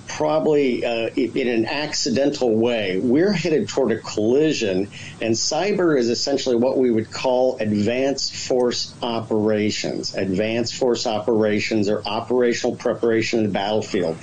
probably 0.07 0.85
uh, 0.85 1.09
in 1.15 1.47
an 1.47 1.65
accidental 1.65 2.55
way. 2.55 2.99
We're 2.99 3.31
headed 3.31 3.69
toward 3.69 3.91
a 3.91 3.99
collision, 3.99 4.89
and 5.21 5.35
cyber 5.35 5.97
is 5.97 6.09
essentially 6.09 6.55
what 6.55 6.77
we 6.77 6.89
would 6.89 7.11
call 7.11 7.57
advanced 7.57 8.35
force 8.35 8.93
operations. 9.01 10.15
Advanced 10.15 10.75
force 10.75 11.05
operations 11.05 11.89
or 11.89 12.01
operational 12.05 12.75
preparation 12.75 13.39
in 13.39 13.45
the 13.45 13.51
battlefield. 13.51 14.17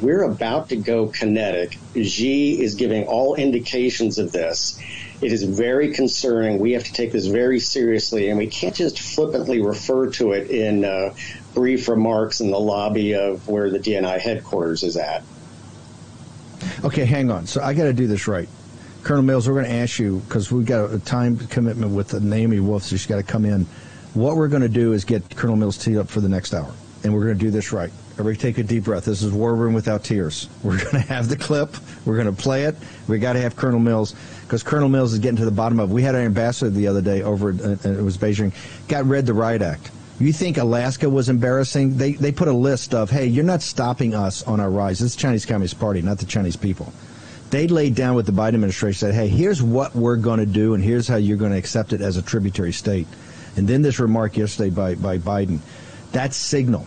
We're 0.00 0.22
about 0.22 0.70
to 0.70 0.76
go 0.76 1.06
kinetic. 1.06 1.78
Xi 1.94 2.60
is 2.60 2.74
giving 2.74 3.06
all 3.06 3.34
indications 3.36 4.18
of 4.18 4.32
this. 4.32 4.80
It 5.20 5.32
is 5.32 5.44
very 5.44 5.92
concerning. 5.92 6.58
We 6.58 6.72
have 6.72 6.84
to 6.84 6.92
take 6.92 7.12
this 7.12 7.26
very 7.26 7.60
seriously, 7.60 8.28
and 8.28 8.38
we 8.38 8.48
can't 8.48 8.74
just 8.74 8.98
flippantly 8.98 9.62
refer 9.62 10.10
to 10.12 10.32
it 10.32 10.50
in 10.50 10.84
uh, 10.84 11.14
brief 11.54 11.88
remarks 11.88 12.40
in 12.40 12.50
the 12.50 12.58
lobby 12.58 13.14
of 13.14 13.48
where 13.48 13.70
the 13.70 13.78
DNI 13.78 14.18
headquarters 14.18 14.82
is 14.82 14.96
at. 14.96 15.22
Okay, 16.84 17.04
hang 17.04 17.30
on. 17.30 17.46
So 17.46 17.62
I 17.62 17.72
got 17.74 17.84
to 17.84 17.92
do 17.92 18.06
this 18.06 18.26
right. 18.26 18.48
Colonel 19.04 19.22
Mills, 19.22 19.46
we're 19.46 19.54
going 19.54 19.66
to 19.66 19.72
ask 19.72 19.98
you 19.98 20.20
because 20.20 20.50
we've 20.50 20.66
got 20.66 20.92
a 20.92 20.98
time 20.98 21.36
commitment 21.36 21.92
with 21.92 22.20
Naomi 22.20 22.58
Wolf, 22.58 22.84
so 22.84 22.96
she's 22.96 23.06
got 23.06 23.16
to 23.16 23.22
come 23.22 23.44
in. 23.44 23.66
What 24.14 24.36
we're 24.36 24.48
going 24.48 24.62
to 24.62 24.68
do 24.68 24.92
is 24.92 25.04
get 25.04 25.36
Colonel 25.36 25.56
Mills 25.56 25.78
teed 25.78 25.96
up 25.96 26.08
for 26.08 26.20
the 26.20 26.28
next 26.28 26.54
hour, 26.54 26.72
and 27.02 27.14
we're 27.14 27.24
going 27.24 27.38
to 27.38 27.44
do 27.44 27.50
this 27.50 27.72
right. 27.72 27.92
Everybody 28.16 28.36
take 28.36 28.58
a 28.58 28.62
deep 28.62 28.84
breath. 28.84 29.06
This 29.06 29.22
is 29.22 29.32
War 29.32 29.56
Room 29.56 29.74
without 29.74 30.04
tears. 30.04 30.48
We're 30.62 30.78
going 30.78 30.92
to 30.92 31.00
have 31.00 31.28
the 31.28 31.36
clip. 31.36 31.74
We're 32.06 32.14
going 32.14 32.32
to 32.32 32.42
play 32.42 32.62
it. 32.62 32.76
We 33.08 33.18
got 33.18 33.32
to 33.32 33.40
have 33.40 33.56
Colonel 33.56 33.80
Mills 33.80 34.14
because 34.42 34.62
Colonel 34.62 34.88
Mills 34.88 35.12
is 35.12 35.18
getting 35.18 35.38
to 35.38 35.44
the 35.44 35.50
bottom 35.50 35.80
of. 35.80 35.90
it. 35.90 35.94
We 35.94 36.02
had 36.02 36.14
our 36.14 36.20
ambassador 36.20 36.70
the 36.70 36.86
other 36.86 37.02
day 37.02 37.22
over. 37.22 37.50
Uh, 37.50 37.76
it 37.82 38.04
was 38.04 38.16
Beijing. 38.16 38.52
Got 38.86 39.06
read 39.06 39.26
the 39.26 39.34
Riot 39.34 39.62
Act. 39.62 39.90
You 40.20 40.32
think 40.32 40.58
Alaska 40.58 41.10
was 41.10 41.28
embarrassing? 41.28 41.96
They 41.96 42.12
they 42.12 42.30
put 42.30 42.46
a 42.46 42.52
list 42.52 42.94
of, 42.94 43.10
hey, 43.10 43.26
you're 43.26 43.42
not 43.42 43.62
stopping 43.62 44.14
us 44.14 44.44
on 44.44 44.60
our 44.60 44.70
rise. 44.70 45.02
It's 45.02 45.16
the 45.16 45.20
Chinese 45.20 45.44
Communist 45.44 45.80
Party, 45.80 46.00
not 46.00 46.18
the 46.18 46.26
Chinese 46.26 46.54
people. 46.54 46.92
They 47.50 47.66
laid 47.66 47.96
down 47.96 48.14
with 48.14 48.26
the 48.26 48.32
Biden 48.32 48.54
administration, 48.54 49.08
said, 49.08 49.14
hey, 49.14 49.26
here's 49.26 49.60
what 49.60 49.94
we're 49.94 50.16
going 50.16 50.38
to 50.38 50.46
do, 50.46 50.74
and 50.74 50.82
here's 50.82 51.08
how 51.08 51.16
you're 51.16 51.36
going 51.36 51.50
to 51.50 51.58
accept 51.58 51.92
it 51.92 52.00
as 52.00 52.16
a 52.16 52.22
tributary 52.22 52.72
state. 52.72 53.08
And 53.56 53.66
then 53.66 53.82
this 53.82 53.98
remark 53.98 54.36
yesterday 54.36 54.70
by, 54.70 54.94
by 54.94 55.18
Biden, 55.18 55.58
that 56.12 56.32
signal. 56.32 56.86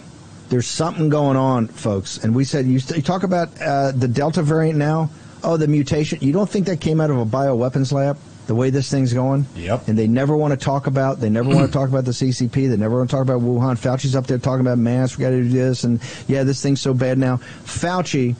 There's 0.50 0.68
something 0.68 1.10
going 1.10 1.38
on, 1.38 1.68
folks. 1.68 2.24
And 2.24 2.34
we 2.34 2.44
said, 2.44 2.66
you, 2.66 2.80
you 2.96 3.02
talk 3.02 3.24
about 3.24 3.50
uh, 3.62 3.92
the 3.92 4.08
Delta 4.08 4.42
variant 4.42 4.78
now. 4.78 5.10
Oh, 5.44 5.58
the 5.58 5.68
mutation. 5.68 6.20
You 6.22 6.34
don't 6.34 6.50
think 6.50 6.66
that 6.68 6.82
came 6.82 7.00
out 7.02 7.10
of 7.10 7.18
a 7.18 7.26
bioweapons 7.26 7.92
lab? 7.92 8.18
the 8.48 8.56
way 8.56 8.70
this 8.70 8.90
thing's 8.90 9.14
going. 9.14 9.46
Yep. 9.56 9.90
And 9.90 9.98
they 9.98 10.08
never 10.08 10.36
want 10.36 10.52
to 10.52 10.58
talk 10.58 10.88
about. 10.88 11.20
They 11.20 11.30
never 11.30 11.50
want 11.50 11.68
to 11.68 11.72
talk 11.72 11.90
about 11.90 12.06
the 12.06 12.12
CCP. 12.12 12.70
They 12.70 12.78
never 12.78 12.98
want 12.98 13.10
to 13.10 13.16
talk 13.16 13.22
about 13.22 13.42
Wuhan. 13.42 13.78
Fauci's 13.78 14.16
up 14.16 14.26
there 14.26 14.38
talking 14.38 14.62
about 14.62 14.78
masks. 14.78 15.18
We 15.18 15.24
got 15.24 15.32
to 15.32 15.44
do 15.44 15.50
this, 15.50 15.84
and 15.84 16.02
yeah, 16.28 16.44
this 16.44 16.62
thing's 16.64 16.82
so 16.82 16.94
bad 16.94 17.18
now. 17.18 17.38
Fauci, 17.66 18.36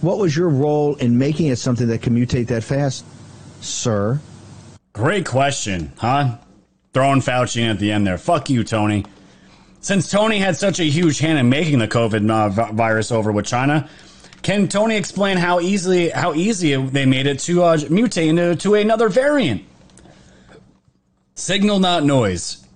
what 0.00 0.18
was 0.18 0.36
your 0.36 0.48
role 0.48 0.94
in 0.96 1.18
making 1.18 1.48
it 1.48 1.56
something 1.56 1.88
that 1.88 2.00
can 2.00 2.14
mutate 2.14 2.46
that 2.46 2.62
fast, 2.62 3.04
sir? 3.60 4.20
Great 4.92 5.26
question, 5.26 5.92
huh? 5.98 6.38
Throwing 6.94 7.20
Fauci 7.20 7.60
in 7.60 7.70
at 7.70 7.78
the 7.78 7.92
end 7.92 8.06
there. 8.06 8.18
Fuck 8.18 8.50
you, 8.50 8.64
Tony. 8.64 9.04
Since 9.80 10.10
Tony 10.10 10.38
had 10.38 10.56
such 10.56 10.78
a 10.78 10.84
huge 10.84 11.18
hand 11.18 11.38
in 11.38 11.48
making 11.48 11.78
the 11.78 11.88
COVID 11.88 12.30
uh, 12.30 12.72
virus 12.72 13.10
over 13.10 13.32
with 13.32 13.46
China, 13.46 13.88
can 14.42 14.68
Tony 14.68 14.96
explain 14.96 15.36
how 15.36 15.60
easily 15.60 16.10
how 16.10 16.34
easy 16.34 16.76
they 16.76 17.06
made 17.06 17.26
it 17.26 17.38
to 17.40 17.62
uh, 17.62 17.76
mutate 17.76 18.28
into 18.28 18.56
to 18.56 18.74
another 18.74 19.08
variant? 19.08 19.62
Signal, 21.34 21.78
not 21.78 22.04
noise. 22.04 22.66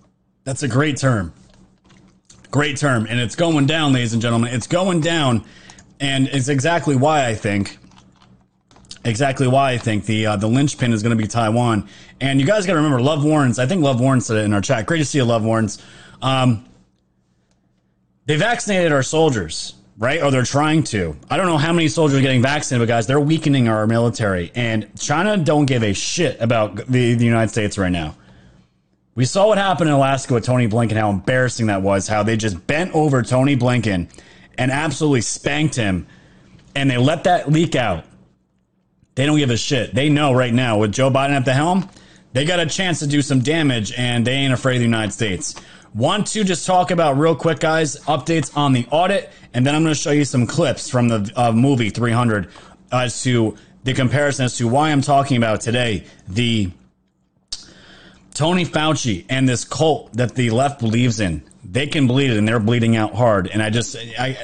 That's 0.45 0.63
a 0.63 0.69
great 0.69 0.97
term. 0.97 1.33
Great 2.51 2.77
term, 2.77 3.07
and 3.09 3.19
it's 3.19 3.37
going 3.37 3.67
down, 3.67 3.93
ladies 3.93 4.13
and 4.13 4.23
gentlemen. 4.23 4.55
It's 4.55 4.67
going 4.67 5.01
down, 5.01 5.45
and 6.01 6.29
it's 6.29 6.49
exactly 6.49 6.97
why 6.97 7.27
I 7.27 7.35
think 7.35 7.79
exactly 9.05 9.47
why 9.47 9.73
I 9.73 9.79
think 9.79 10.07
the 10.07 10.27
uh, 10.27 10.37
the 10.37 10.47
linchpin 10.47 10.93
is 10.93 11.03
going 11.03 11.17
to 11.17 11.23
be 11.23 11.29
Taiwan. 11.29 11.89
And 12.21 12.41
you 12.41 12.47
guys 12.47 12.65
got 12.67 12.73
to 12.73 12.79
remember, 12.79 13.01
Love 13.01 13.25
Warrens. 13.25 13.59
I 13.59 13.67
think 13.67 13.83
Love 13.83 14.01
Warrens 14.01 14.27
said 14.27 14.39
it 14.39 14.45
in 14.45 14.55
our 14.55 14.61
chat. 14.61 14.87
Great 14.87 14.99
to 14.99 15.05
see 15.05 15.19
you, 15.19 15.25
Love 15.25 15.45
Warrens. 15.45 15.83
Um, 16.23 16.65
they 18.27 18.37
vaccinated 18.37 18.93
our 18.93 19.03
soldiers 19.03 19.75
right? 19.99 20.23
Or 20.23 20.31
they're 20.31 20.45
trying 20.45 20.83
to. 20.85 21.17
I 21.31 21.37
don't 21.37 21.47
know 21.47 21.59
how 21.59 21.73
many 21.73 21.89
soldiers 21.89 22.19
are 22.19 22.23
getting 22.23 22.43
vaccinated, 22.43 22.87
but 22.87 22.93
guys, 22.93 23.07
they're 23.07 23.21
weakening 23.21 23.69
our 23.69 23.87
military. 23.87 24.51
And 24.55 24.89
China 24.99 25.37
don't 25.37 25.67
give 25.67 25.83
a 25.83 25.93
shit 25.93 26.41
about 26.41 26.77
the, 26.77 27.15
the 27.15 27.25
United 27.25 27.51
States 27.51 27.79
right 27.79 27.93
now. 27.93 28.17
We 29.15 29.25
saw 29.25 29.47
what 29.47 29.59
happened 29.59 29.89
in 29.89 29.95
Alaska 29.95 30.35
with 30.35 30.45
Tony 30.45 30.67
Blinken, 30.67 30.97
how 30.97 31.11
embarrassing 31.11 31.67
that 31.67 31.83
was, 31.83 32.09
how 32.09 32.25
they 32.25 32.37
just 32.37 32.67
bent 32.67 32.93
over 32.95 33.23
Tony 33.23 33.57
Blinken 33.57 34.09
and 34.59 34.71
absolutely 34.73 35.21
spanked 35.21 35.77
him, 35.77 36.07
and 36.75 36.91
they 36.91 36.97
let 36.97 37.25
that 37.25 37.51
leak 37.51 37.77
out. 37.77 38.05
They 39.15 39.27
don't 39.27 39.39
give 39.39 39.51
a 39.51 39.57
shit. 39.57 39.95
They 39.95 40.09
know 40.09 40.33
right 40.33 40.53
now 40.53 40.79
with 40.79 40.93
Joe 40.93 41.11
Biden 41.11 41.31
at 41.31 41.45
the 41.45 41.53
helm, 41.53 41.89
they 42.33 42.45
got 42.45 42.59
a 42.59 42.67
chance 42.67 42.99
to 42.99 43.07
do 43.07 43.23
some 43.23 43.39
damage, 43.39 43.93
and 43.97 44.27
they 44.27 44.33
ain't 44.33 44.53
afraid 44.53 44.77
of 44.77 44.81
the 44.81 44.87
United 44.87 45.13
States. 45.13 45.55
Want 45.95 46.27
to 46.29 46.43
just 46.43 46.67
talk 46.67 46.91
about 46.91 47.19
real 47.19 47.37
quick, 47.37 47.61
guys, 47.61 47.97
updates 48.07 48.57
on 48.57 48.73
the 48.73 48.85
audit, 48.91 49.31
and 49.53 49.65
then 49.65 49.77
I'm 49.77 49.83
going 49.85 49.95
to 49.95 50.01
show 50.01 50.11
you 50.11 50.25
some 50.25 50.45
clips 50.45 50.91
from 50.91 51.07
the 51.07 51.33
uh, 51.37 51.53
movie 51.53 51.89
300 51.89 52.49
as 52.91 53.23
to 53.23 53.57
the 53.85 53.95
comparison 53.95 54.47
as 54.47 54.57
to 54.57 54.67
why 54.67 54.91
I'm 54.91 55.03
talking 55.03 55.37
about 55.37 55.61
today 55.61 56.05
the 56.27 56.73
Tony 58.33 58.65
Fauci 58.65 59.25
and 59.29 59.49
this 59.49 59.65
cult 59.65 60.13
that 60.15 60.35
the 60.35 60.51
left 60.51 60.81
believes 60.81 61.21
in. 61.21 61.45
They 61.63 61.87
can 61.87 62.09
bleed 62.09 62.33
it, 62.33 62.39
and 62.39 62.49
they're 62.49 62.59
bleeding 62.59 62.97
out 62.97 63.15
hard. 63.15 63.47
And 63.47 63.63
I 63.63 63.71
just, 63.71 63.97
I, 64.19 64.37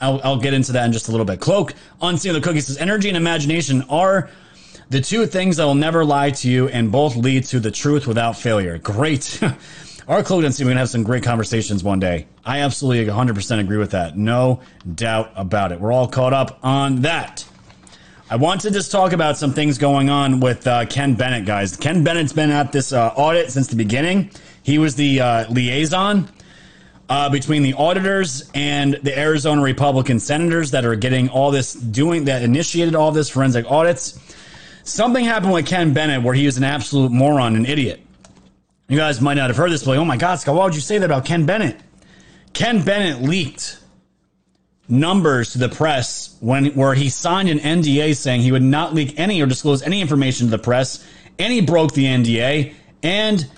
I'll, 0.00 0.20
I'll 0.22 0.40
get 0.40 0.54
into 0.54 0.70
that 0.72 0.86
in 0.86 0.92
just 0.92 1.08
a 1.08 1.10
little 1.10 1.26
bit. 1.26 1.40
Cloak 1.40 1.74
on 2.00 2.14
the 2.14 2.40
Cookie 2.40 2.60
says 2.60 2.76
energy 2.76 3.08
and 3.08 3.16
imagination 3.16 3.82
are 3.88 4.30
the 4.90 5.00
two 5.00 5.26
things 5.26 5.56
that 5.56 5.64
will 5.64 5.74
never 5.74 6.04
lie 6.04 6.30
to 6.30 6.48
you, 6.48 6.68
and 6.68 6.92
both 6.92 7.16
lead 7.16 7.44
to 7.46 7.58
the 7.58 7.72
truth 7.72 8.06
without 8.06 8.38
failure. 8.38 8.78
Great. 8.78 9.40
Our 10.08 10.24
Cloak 10.24 10.44
and 10.44 10.52
see 10.52 10.64
we're 10.64 10.68
going 10.68 10.76
to 10.76 10.80
have 10.80 10.90
some 10.90 11.04
great 11.04 11.22
conversations 11.22 11.84
one 11.84 12.00
day. 12.00 12.26
I 12.44 12.60
absolutely 12.60 13.06
100% 13.12 13.60
agree 13.60 13.76
with 13.76 13.92
that. 13.92 14.16
No 14.16 14.60
doubt 14.94 15.32
about 15.36 15.70
it. 15.70 15.80
We're 15.80 15.92
all 15.92 16.08
caught 16.08 16.32
up 16.32 16.58
on 16.62 17.02
that. 17.02 17.44
I 18.28 18.36
want 18.36 18.62
to 18.62 18.72
just 18.72 18.90
talk 18.90 19.12
about 19.12 19.36
some 19.36 19.52
things 19.52 19.78
going 19.78 20.10
on 20.10 20.40
with 20.40 20.66
uh, 20.66 20.86
Ken 20.86 21.14
Bennett, 21.14 21.44
guys. 21.44 21.76
Ken 21.76 22.02
Bennett's 22.02 22.32
been 22.32 22.50
at 22.50 22.72
this 22.72 22.92
uh, 22.92 23.08
audit 23.14 23.52
since 23.52 23.68
the 23.68 23.76
beginning. 23.76 24.30
He 24.64 24.78
was 24.78 24.96
the 24.96 25.20
uh, 25.20 25.50
liaison 25.52 26.28
uh, 27.08 27.28
between 27.30 27.62
the 27.62 27.74
auditors 27.74 28.50
and 28.54 28.94
the 28.94 29.16
Arizona 29.16 29.62
Republican 29.62 30.18
senators 30.18 30.72
that 30.72 30.84
are 30.84 30.96
getting 30.96 31.28
all 31.28 31.52
this, 31.52 31.74
doing 31.74 32.24
that 32.24 32.42
initiated 32.42 32.96
all 32.96 33.12
this 33.12 33.28
forensic 33.28 33.70
audits. 33.70 34.18
Something 34.82 35.24
happened 35.24 35.52
with 35.52 35.66
Ken 35.66 35.92
Bennett 35.92 36.22
where 36.22 36.34
he 36.34 36.46
was 36.46 36.56
an 36.56 36.64
absolute 36.64 37.12
moron, 37.12 37.54
an 37.54 37.66
idiot. 37.66 38.00
You 38.92 38.98
guys 38.98 39.22
might 39.22 39.34
not 39.38 39.48
have 39.48 39.56
heard 39.56 39.72
this, 39.72 39.84
but 39.84 39.92
like, 39.92 40.00
oh 40.00 40.04
my 40.04 40.18
God, 40.18 40.38
Scott, 40.38 40.54
why 40.54 40.64
would 40.64 40.74
you 40.74 40.82
say 40.82 40.98
that 40.98 41.06
about 41.06 41.24
Ken 41.24 41.46
Bennett? 41.46 41.80
Ken 42.52 42.82
Bennett 42.82 43.22
leaked 43.22 43.78
numbers 44.86 45.52
to 45.52 45.58
the 45.58 45.70
press 45.70 46.36
when 46.40 46.66
where 46.74 46.92
he 46.92 47.08
signed 47.08 47.48
an 47.48 47.58
NDA 47.58 48.14
saying 48.14 48.42
he 48.42 48.52
would 48.52 48.62
not 48.62 48.92
leak 48.92 49.18
any 49.18 49.40
or 49.40 49.46
disclose 49.46 49.80
any 49.80 50.02
information 50.02 50.48
to 50.48 50.50
the 50.50 50.62
press, 50.62 51.02
and 51.38 51.50
he 51.50 51.62
broke 51.62 51.94
the 51.94 52.04
NDA. 52.04 52.74
And 53.02 53.50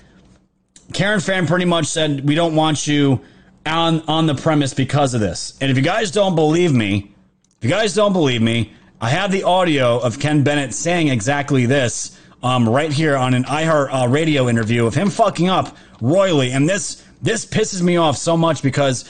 Karen 0.93 1.19
Fann 1.19 1.47
pretty 1.47 1.65
much 1.65 1.87
said, 1.87 2.25
"We 2.25 2.33
don't 2.33 2.55
want 2.55 2.87
you 2.87 3.19
on 3.65 4.03
on 4.07 4.27
the 4.27 4.35
premise 4.35 4.73
because 4.73 5.13
of 5.13 5.19
this." 5.19 5.55
And 5.59 5.69
if 5.69 5.75
you 5.75 5.83
guys 5.83 6.11
don't 6.11 6.35
believe 6.35 6.71
me, 6.71 7.11
if 7.57 7.65
you 7.65 7.69
guys 7.69 7.93
don't 7.93 8.13
believe 8.13 8.41
me, 8.41 8.71
I 9.01 9.09
have 9.09 9.33
the 9.33 9.43
audio 9.43 9.99
of 9.99 10.17
Ken 10.17 10.43
Bennett 10.43 10.73
saying 10.73 11.09
exactly 11.09 11.65
this 11.65 12.17
um, 12.43 12.67
right 12.67 12.91
here 12.91 13.15
on 13.15 13.33
an 13.33 13.43
iHeart 13.45 13.89
uh, 13.91 14.07
radio 14.07 14.49
interview 14.49 14.85
of 14.85 14.93
him 14.93 15.09
fucking 15.09 15.49
up 15.49 15.75
royally. 16.01 16.51
And 16.51 16.67
this 16.67 17.03
this 17.21 17.45
pisses 17.45 17.81
me 17.81 17.97
off 17.97 18.17
so 18.17 18.37
much 18.37 18.61
because 18.61 19.09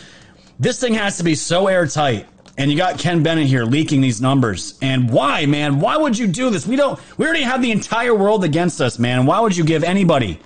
this 0.59 0.79
thing 0.79 0.93
has 0.93 1.17
to 1.17 1.23
be 1.23 1.35
so 1.35 1.67
airtight. 1.67 2.27
And 2.57 2.71
you 2.71 2.77
got 2.77 2.97
Ken 2.97 3.21
Bennett 3.21 3.47
here 3.47 3.65
leaking 3.65 3.99
these 3.99 4.21
numbers. 4.21 4.79
And 4.81 5.09
why, 5.09 5.45
man? 5.45 5.81
Why 5.81 5.97
would 5.97 6.17
you 6.17 6.27
do 6.27 6.49
this? 6.49 6.65
We 6.65 6.77
don't. 6.77 6.99
We 7.17 7.25
already 7.25 7.43
have 7.43 7.61
the 7.61 7.71
entire 7.71 8.15
world 8.15 8.45
against 8.45 8.79
us, 8.79 8.97
man. 8.97 9.25
Why 9.25 9.41
would 9.41 9.57
you 9.57 9.65
give 9.65 9.83
anybody, 9.83 10.39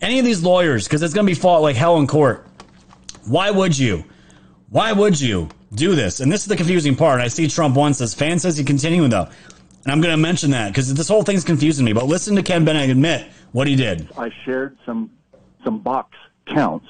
any 0.00 0.18
of 0.18 0.24
these 0.24 0.42
lawyers, 0.42 0.84
because 0.84 1.02
it's 1.02 1.12
going 1.12 1.26
to 1.26 1.30
be 1.30 1.38
fought 1.38 1.58
like 1.58 1.76
hell 1.76 1.98
in 1.98 2.06
court? 2.06 2.46
Why 3.26 3.50
would 3.50 3.76
you? 3.76 4.04
Why 4.70 4.92
would 4.92 5.20
you 5.20 5.50
do 5.74 5.94
this? 5.94 6.20
And 6.20 6.32
this 6.32 6.42
is 6.42 6.46
the 6.46 6.56
confusing 6.56 6.96
part. 6.96 7.20
I 7.20 7.28
see 7.28 7.46
Trump 7.46 7.76
once 7.76 7.98
says, 7.98 8.14
Fann 8.14 8.38
says 8.38 8.56
he 8.56 8.64
continuing 8.64 9.10
though. 9.10 9.28
And 9.84 9.92
I'm 9.92 10.00
going 10.00 10.12
to 10.12 10.20
mention 10.20 10.50
that 10.52 10.68
because 10.68 10.92
this 10.94 11.08
whole 11.08 11.22
thing's 11.22 11.44
confusing 11.44 11.84
me. 11.84 11.92
But 11.92 12.06
listen 12.06 12.36
to 12.36 12.42
Ken 12.42 12.64
Bennett 12.64 12.90
admit 12.90 13.28
what 13.52 13.66
he 13.66 13.76
did. 13.76 14.08
I 14.16 14.30
shared 14.44 14.76
some 14.86 15.10
some 15.62 15.78
box 15.78 16.16
counts 16.46 16.88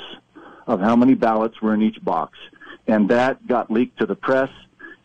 of 0.67 0.81
how 0.81 0.97
many 0.97 1.15
ballots 1.15 1.61
were 1.61 1.75
in 1.75 1.83
each 1.83 2.03
box, 2.05 2.39
and 2.87 3.09
that 3.09 3.47
got 3.47 3.71
leaked 3.71 3.99
to 3.99 4.07
the 4.07 4.15
press. 4.15 4.51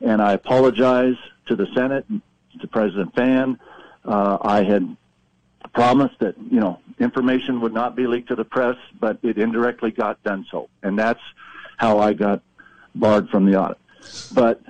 And 0.01 0.21
I 0.21 0.33
apologize 0.33 1.15
to 1.47 1.55
the 1.55 1.67
Senate, 1.75 2.05
and 2.09 2.21
to 2.61 2.67
President 2.67 3.13
Fann. 3.15 3.59
Uh, 4.05 4.37
I 4.41 4.63
had 4.63 4.95
promised 5.73 6.19
that 6.19 6.35
you 6.51 6.59
know 6.59 6.79
information 6.99 7.59
would 7.61 7.73
not 7.73 7.95
be 7.95 8.07
leaked 8.07 8.29
to 8.29 8.35
the 8.35 8.45
press, 8.45 8.75
but 8.99 9.17
it 9.23 9.37
indirectly 9.37 9.91
got 9.91 10.21
done 10.23 10.45
so, 10.51 10.69
and 10.83 10.97
that's 10.97 11.21
how 11.77 11.99
I 11.99 12.13
got 12.13 12.41
barred 12.95 13.29
from 13.29 13.45
the 13.45 13.59
audit. 13.59 13.77
But 14.33 14.61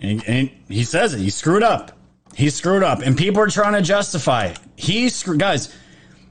and, 0.00 0.26
and 0.26 0.50
he 0.68 0.84
says 0.84 1.14
it. 1.14 1.20
He 1.20 1.30
screwed 1.30 1.62
up. 1.62 1.92
He 2.34 2.50
screwed 2.50 2.82
up. 2.82 3.00
And 3.00 3.16
people 3.16 3.40
are 3.42 3.48
trying 3.48 3.72
to 3.74 3.82
justify 3.82 4.46
it. 4.46 4.58
He 4.76 5.08
screwed, 5.08 5.40
guys, 5.40 5.74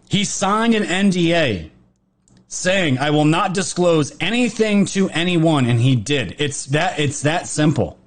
he 0.10 0.24
signed 0.24 0.76
an 0.76 0.84
NDA 0.84 1.72
saying, 2.48 3.00
I 3.00 3.10
will 3.10 3.26
not 3.26 3.54
disclose 3.54 4.16
anything 4.20 4.86
to 4.88 5.10
anyone. 5.10 5.66
And 5.66 5.80
he 5.80 5.96
did. 5.96 6.36
It's 6.38 6.68
that, 6.68 7.00
it's 7.00 7.24
that 7.24 7.48
simple. 7.48 7.98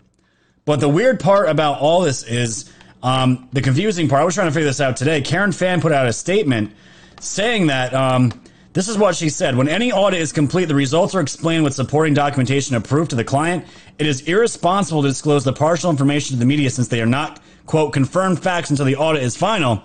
But 0.65 0.81
the 0.81 0.89
weird 0.89 1.19
part 1.19 1.49
about 1.49 1.81
all 1.81 2.03
this 2.03 2.23
is 2.23 2.71
um, 3.03 3.49
the 3.53 3.63
confusing 3.63 4.09
part. 4.09 4.23
I 4.23 4.25
was 4.25 4.35
trying 4.35 4.49
to 4.49 4.53
figure 4.53 4.69
this 4.69 4.81
out 4.81 4.97
today. 4.97 5.21
Karen 5.21 5.53
Fann 5.53 5.81
put 5.81 5.93
out 5.93 6.07
a 6.07 6.13
statement 6.13 6.73
saying 7.21 7.69
that 7.69 7.95
um, 7.95 8.33
this 8.73 8.89
is 8.89 8.99
what 8.99 9.16
she 9.16 9.28
said. 9.28 9.57
When 9.57 9.69
any 9.69 9.90
audit 9.93 10.20
is 10.20 10.32
complete, 10.32 10.66
the 10.66 10.74
results 10.74 11.15
are 11.15 11.20
explained 11.20 11.65
with 11.65 11.74
supporting 11.74 12.15
documentation 12.15 12.77
approved 12.77 13.11
to 13.11 13.16
the 13.16 13.24
client. 13.24 13.65
It 13.99 14.07
is 14.07 14.20
irresponsible 14.23 15.03
to 15.03 15.09
disclose 15.09 15.45
the 15.45 15.53
partial 15.53 15.90
information 15.90 16.35
to 16.35 16.39
the 16.39 16.47
media 16.47 16.70
since 16.70 16.89
they 16.89 17.01
are 17.01 17.07
not, 17.07 17.40
quote, 17.66 17.93
confirmed 17.93 18.43
facts 18.43 18.70
until 18.70 18.85
the 18.85 18.97
audit 18.97 19.23
is 19.23 19.36
final. 19.36 19.82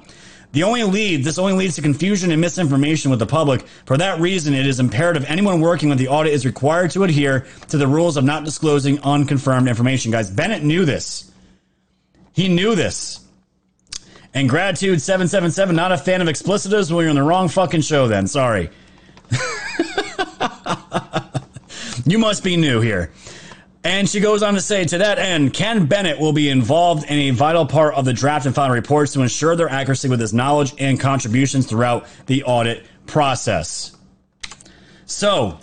The 0.51 0.63
only 0.63 0.83
lead, 0.83 1.23
this 1.23 1.39
only 1.39 1.53
leads 1.53 1.75
to 1.75 1.81
confusion 1.81 2.29
and 2.29 2.39
misinformation 2.39 3.09
with 3.09 3.19
the 3.19 3.25
public. 3.25 3.65
For 3.85 3.97
that 3.97 4.19
reason, 4.19 4.53
it 4.53 4.67
is 4.67 4.79
imperative 4.79 5.25
anyone 5.27 5.61
working 5.61 5.89
with 5.89 5.97
the 5.97 6.09
audit 6.09 6.31
is 6.31 6.45
required 6.45 6.91
to 6.91 7.03
adhere 7.03 7.47
to 7.69 7.77
the 7.77 7.87
rules 7.87 8.17
of 8.17 8.23
not 8.23 8.43
disclosing 8.43 8.99
unconfirmed 8.99 9.67
information. 9.67 10.11
Guys, 10.11 10.29
Bennett 10.29 10.61
knew 10.61 10.85
this. 10.85 11.31
He 12.33 12.49
knew 12.49 12.75
this. 12.75 13.22
And 14.33 14.49
gratitude 14.49 15.01
777, 15.01 15.75
not 15.75 15.91
a 15.91 15.97
fan 15.97 16.21
of 16.21 16.27
explicitives. 16.27 16.91
Well, 16.91 17.01
you're 17.01 17.09
on 17.09 17.15
the 17.15 17.23
wrong 17.23 17.49
fucking 17.49 17.81
show 17.81 18.07
then. 18.07 18.25
Sorry. 18.25 18.69
you 22.05 22.17
must 22.17 22.43
be 22.43 22.57
new 22.57 22.81
here. 22.81 23.11
And 23.83 24.09
she 24.09 24.21
goes 24.21 24.41
on 24.41 24.53
to 24.53 24.61
say, 24.61 24.85
to 24.85 24.97
that 24.99 25.19
end, 25.19 25.53
Ken 25.53 25.85
Bennett 25.85 26.17
will 26.17 26.31
be 26.31 26.49
involved 26.49 27.03
in 27.09 27.19
a 27.19 27.29
vital 27.31 27.65
part 27.65 27.95
of 27.95 28.05
the 28.05 28.13
draft 28.13 28.45
and 28.45 28.55
final 28.55 28.73
reports 28.73 29.11
to 29.13 29.21
ensure 29.21 29.55
their 29.55 29.69
accuracy 29.69 30.07
with 30.07 30.21
his 30.21 30.33
knowledge 30.33 30.73
and 30.79 30.99
contributions 30.99 31.67
throughout 31.67 32.07
the 32.27 32.43
audit 32.43 32.85
process. 33.07 33.97
So, 35.05 35.59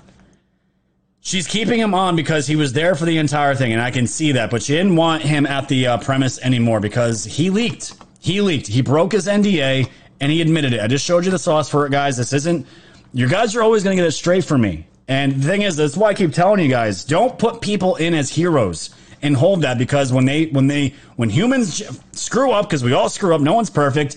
she's 1.21 1.47
keeping 1.47 1.81
him 1.81 1.95
on 1.95 2.15
because 2.15 2.47
he 2.47 2.57
was 2.57 2.75
there 2.75 2.95
for 2.95 3.07
the 3.07 3.17
entire 3.17 3.55
thing, 3.55 3.73
and 3.73 3.81
I 3.81 3.91
can 3.91 4.07
see 4.07 4.33
that, 4.33 4.51
but 4.51 4.63
she 4.63 4.75
didn't 4.75 4.97
want 4.97 5.23
him 5.23 5.47
at 5.47 5.69
the 5.69 5.87
uh, 5.87 5.99
premise 5.99 6.39
anymore 6.41 6.81
because 6.81 7.25
he 7.25 7.49
leaked. 7.49 7.95
He 8.21 8.41
leaked. 8.41 8.69
He 8.69 8.83
broke 8.83 9.13
his 9.13 9.27
NDA 9.27 9.91
and 10.21 10.31
he 10.31 10.41
admitted 10.41 10.75
it. 10.75 10.81
I 10.81 10.87
just 10.87 11.05
showed 11.05 11.25
you 11.25 11.31
the 11.31 11.39
sauce 11.39 11.69
for 11.69 11.87
it, 11.87 11.91
guys. 11.91 12.17
This 12.17 12.33
isn't. 12.33 12.67
Your 13.13 13.29
guys 13.29 13.57
are 13.57 13.63
always 13.63 13.83
going 13.83 13.97
to 13.97 14.03
get 14.03 14.07
it 14.07 14.13
straight 14.13 14.45
from 14.45 14.61
me. 14.61 14.87
And 15.09 15.43
the 15.43 15.49
thing 15.49 15.63
is, 15.63 15.75
that's 15.75 15.97
why 15.97 16.11
I 16.11 16.15
keep 16.15 16.33
telling 16.33 16.61
you 16.61 16.69
guys: 16.69 17.05
don't 17.05 17.39
put 17.39 17.61
people 17.61 17.97
in 17.97 18.15
as 18.15 18.31
heroes 18.31 18.95
and 19.23 19.37
hold 19.37 19.63
that 19.63 19.79
because 19.79 20.13
when 20.13 20.25
they 20.25 20.47
when 20.47 20.67
they 20.67 20.95
when 21.17 21.31
humans 21.31 21.83
screw 22.13 22.53
up, 22.53 22.69
because 22.69 22.85
we 22.85 22.93
all 22.93 23.09
screw 23.09 23.35
up, 23.35 23.41
no 23.41 23.55
one's 23.55 23.71
perfect. 23.71 24.17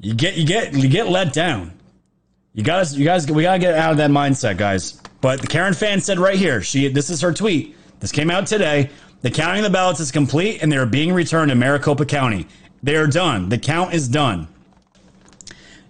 You 0.00 0.14
get 0.14 0.36
you 0.36 0.44
get 0.44 0.74
you 0.74 0.88
get 0.88 1.08
let 1.08 1.32
down. 1.32 1.72
You 2.54 2.62
got 2.62 2.92
you 2.92 3.04
guys 3.04 3.30
we 3.30 3.44
gotta 3.44 3.58
get 3.58 3.74
out 3.74 3.92
of 3.92 3.96
that 3.98 4.10
mindset, 4.10 4.58
guys. 4.58 5.00
But 5.20 5.40
the 5.40 5.46
Karen 5.46 5.74
Fann 5.74 6.00
said 6.00 6.18
right 6.18 6.36
here, 6.36 6.60
she 6.60 6.88
this 6.88 7.08
is 7.08 7.20
her 7.20 7.32
tweet. 7.32 7.76
This 8.00 8.12
came 8.12 8.30
out 8.30 8.46
today. 8.46 8.90
The 9.22 9.30
counting 9.30 9.64
of 9.64 9.70
the 9.70 9.70
ballots 9.70 10.00
is 10.00 10.10
complete 10.10 10.62
and 10.62 10.70
they 10.70 10.76
are 10.76 10.86
being 10.86 11.12
returned 11.12 11.50
to 11.50 11.54
Maricopa 11.54 12.04
County. 12.04 12.48
They 12.82 12.96
are 12.96 13.06
done. 13.06 13.48
The 13.48 13.58
count 13.58 13.94
is 13.94 14.08
done. 14.08 14.48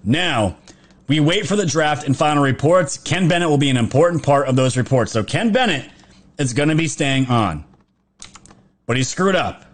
Now, 0.04 0.56
we 1.06 1.20
wait 1.20 1.46
for 1.46 1.56
the 1.56 1.66
draft 1.66 2.06
and 2.06 2.16
final 2.16 2.42
reports. 2.42 2.98
Ken 2.98 3.28
Bennett 3.28 3.48
will 3.48 3.58
be 3.58 3.70
an 3.70 3.76
important 3.76 4.22
part 4.22 4.48
of 4.48 4.56
those 4.56 4.76
reports. 4.76 5.12
So 5.12 5.22
Ken 5.22 5.52
Bennett 5.52 5.90
is 6.38 6.52
going 6.52 6.68
to 6.68 6.74
be 6.74 6.88
staying 6.88 7.26
on. 7.26 7.64
But 8.86 8.96
he 8.96 9.02
screwed 9.02 9.36
up. 9.36 9.64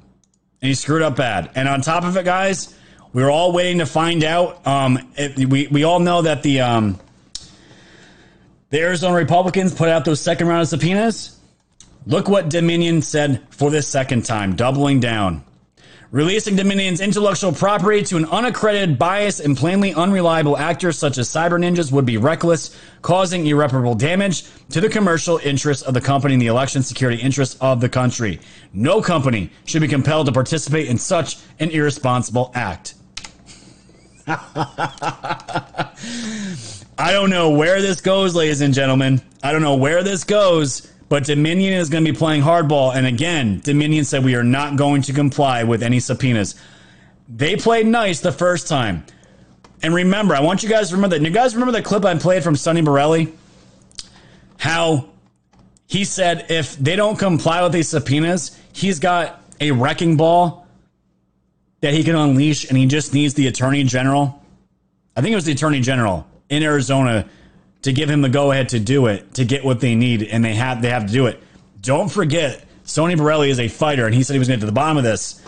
And 0.61 0.69
he 0.69 0.75
screwed 0.75 1.03
up 1.03 1.17
bad. 1.17 1.51
And 1.55 1.69
on 1.69 1.81
top 1.81 2.05
of 2.05 2.17
it, 2.17 2.25
guys, 2.25 2.75
we 3.13 3.23
are 3.23 3.31
all 3.31 3.53
waiting 3.53 3.79
to 3.79 3.87
find 3.87 4.25
out. 4.25 4.67
Um, 4.67 4.99
it, 5.17 5.49
we, 5.49 5.69
we 5.69 5.85
all 5.85 6.01
know 6.01 6.23
that 6.23 6.43
the, 6.43 6.61
um, 6.61 6.99
the 8.71 8.81
Arizona 8.81 9.15
Republicans 9.15 9.75
put 9.75 9.89
out 9.89 10.05
those 10.05 10.21
second 10.21 10.49
round 10.49 10.63
of 10.63 10.69
subpoenas. 10.69 11.39
Look 12.07 12.29
what 12.29 12.49
Dominion 12.49 13.03
said 13.03 13.43
for 13.51 13.71
this 13.71 13.87
second 13.87 14.25
time, 14.25 14.57
doubling 14.57 15.01
down. 15.01 15.45
Releasing 16.11 16.57
Dominion's 16.57 17.03
intellectual 17.03 17.53
property 17.53 18.03
to 18.05 18.17
an 18.17 18.25
unaccredited, 18.25 18.99
biased, 18.99 19.41
and 19.41 19.55
plainly 19.55 19.93
unreliable 19.93 20.57
actor 20.57 20.91
such 20.91 21.19
as 21.19 21.29
Cyber 21.29 21.61
Ninjas 21.61 21.93
would 21.93 22.07
be 22.07 22.17
reckless, 22.17 22.75
causing 23.03 23.47
irreparable 23.47 23.95
damage 23.95 24.45
to 24.71 24.81
the 24.81 24.89
commercial 24.89 25.37
interests 25.45 25.83
of 25.83 25.93
the 25.93 26.01
company 26.01 26.33
and 26.33 26.41
the 26.41 26.47
election 26.47 26.83
security 26.83 27.21
interests 27.21 27.59
of 27.61 27.83
the 27.83 27.91
country. 27.91 28.41
No 28.73 29.03
company 29.03 29.51
should 29.67 29.83
be 29.83 29.89
compelled 29.89 30.25
to 30.29 30.33
participate 30.33 30.89
in 30.89 30.97
such 30.97 31.37
an 31.61 31.69
irresponsible 31.69 32.53
act. 32.55 32.95
I 34.27 35.93
don't 37.13 37.29
know 37.29 37.51
where 37.51 37.83
this 37.83 38.01
goes, 38.01 38.35
ladies 38.35 38.63
and 38.63 38.73
gentlemen. 38.73 39.21
I 39.43 39.53
don't 39.53 39.63
know 39.63 39.77
where 39.77 40.03
this 40.03 40.25
goes. 40.25 40.91
But 41.09 41.25
Dominion 41.25 41.75
is 41.75 41.89
going 41.89 42.05
to 42.05 42.13
be 42.13 42.17
playing 42.17 42.43
hardball. 42.43 42.95
And 42.95 43.07
again, 43.07 43.61
Dominion 43.61 44.05
said 44.05 44.25
we 44.25 44.35
are 44.35 44.45
not 44.45 44.77
going 44.77 45.03
to 45.03 45.13
comply 45.13 45.65
with 45.65 45.83
any 45.83 46.01
subpoenas. 46.01 46.55
They 47.29 47.57
played 47.57 47.87
nice 47.87 48.21
the 48.21 48.33
first 48.33 48.69
time. 48.69 49.05
And 49.83 49.95
remember, 49.95 50.35
I 50.35 50.41
want 50.41 50.63
you 50.63 50.69
guys 50.69 50.89
to 50.91 50.97
remember 50.97 51.19
that. 51.19 51.25
You 51.25 51.31
guys 51.31 51.55
remember 51.55 51.73
the 51.73 51.83
clip 51.83 52.05
I 52.05 52.17
played 52.19 52.43
from 52.43 52.57
Sonny 52.57 52.83
Borrelli? 52.83 53.33
How 54.59 55.09
he 55.87 56.05
said 56.05 56.47
if 56.51 56.77
they 56.77 56.97
don't 56.97 57.19
comply 57.19 57.63
with 57.63 57.73
these 57.73 57.89
subpoenas, 57.89 58.59
he's 58.73 58.99
got 58.99 59.43
a 59.61 59.71
wrecking 59.71 60.17
ball 60.17 60.67
that 61.81 61.95
he 61.95 62.03
can 62.03 62.17
unleash 62.17 62.69
and 62.69 62.77
he 62.77 62.87
just 62.87 63.15
needs 63.15 63.35
the 63.35 63.47
attorney 63.47 63.85
general. 63.85 64.43
I 65.17 65.21
think 65.21 65.33
it 65.33 65.37
was 65.37 65.45
the 65.45 65.53
attorney 65.53 65.81
general 65.81 66.27
in 66.49 66.63
Arizona 66.63 67.29
to 67.89 67.93
give 67.95 68.11
him 68.11 68.21
the 68.21 68.29
go 68.29 68.53
ahead 68.53 68.69
to 68.69 68.79
do 68.79 69.07
it 69.07 69.33
to 69.35 69.47
get 69.47 69.65
what 69.65 69.81
they 69.81 69.95
need, 69.95 70.23
and 70.23 70.45
they 70.45 70.55
have 70.55 70.83
they 70.83 70.91
have 70.91 71.07
to 71.07 71.13
do 71.13 71.27
it. 71.27 71.43
Don't 71.81 72.11
forget, 72.11 72.67
Sonny 72.85 73.17
Borrelli 73.17 73.49
is 73.49 73.59
a 73.59 73.69
fighter, 73.69 74.05
and 74.05 74.15
he 74.15 74.23
said 74.23 74.35
he 74.35 74.39
was 74.39 74.47
going 74.47 74.61
to 74.61 74.67
get 74.67 74.67
to 74.67 74.71
the 74.71 74.79
bottom 74.79 74.99
of 74.99 75.05
this. 75.05 75.43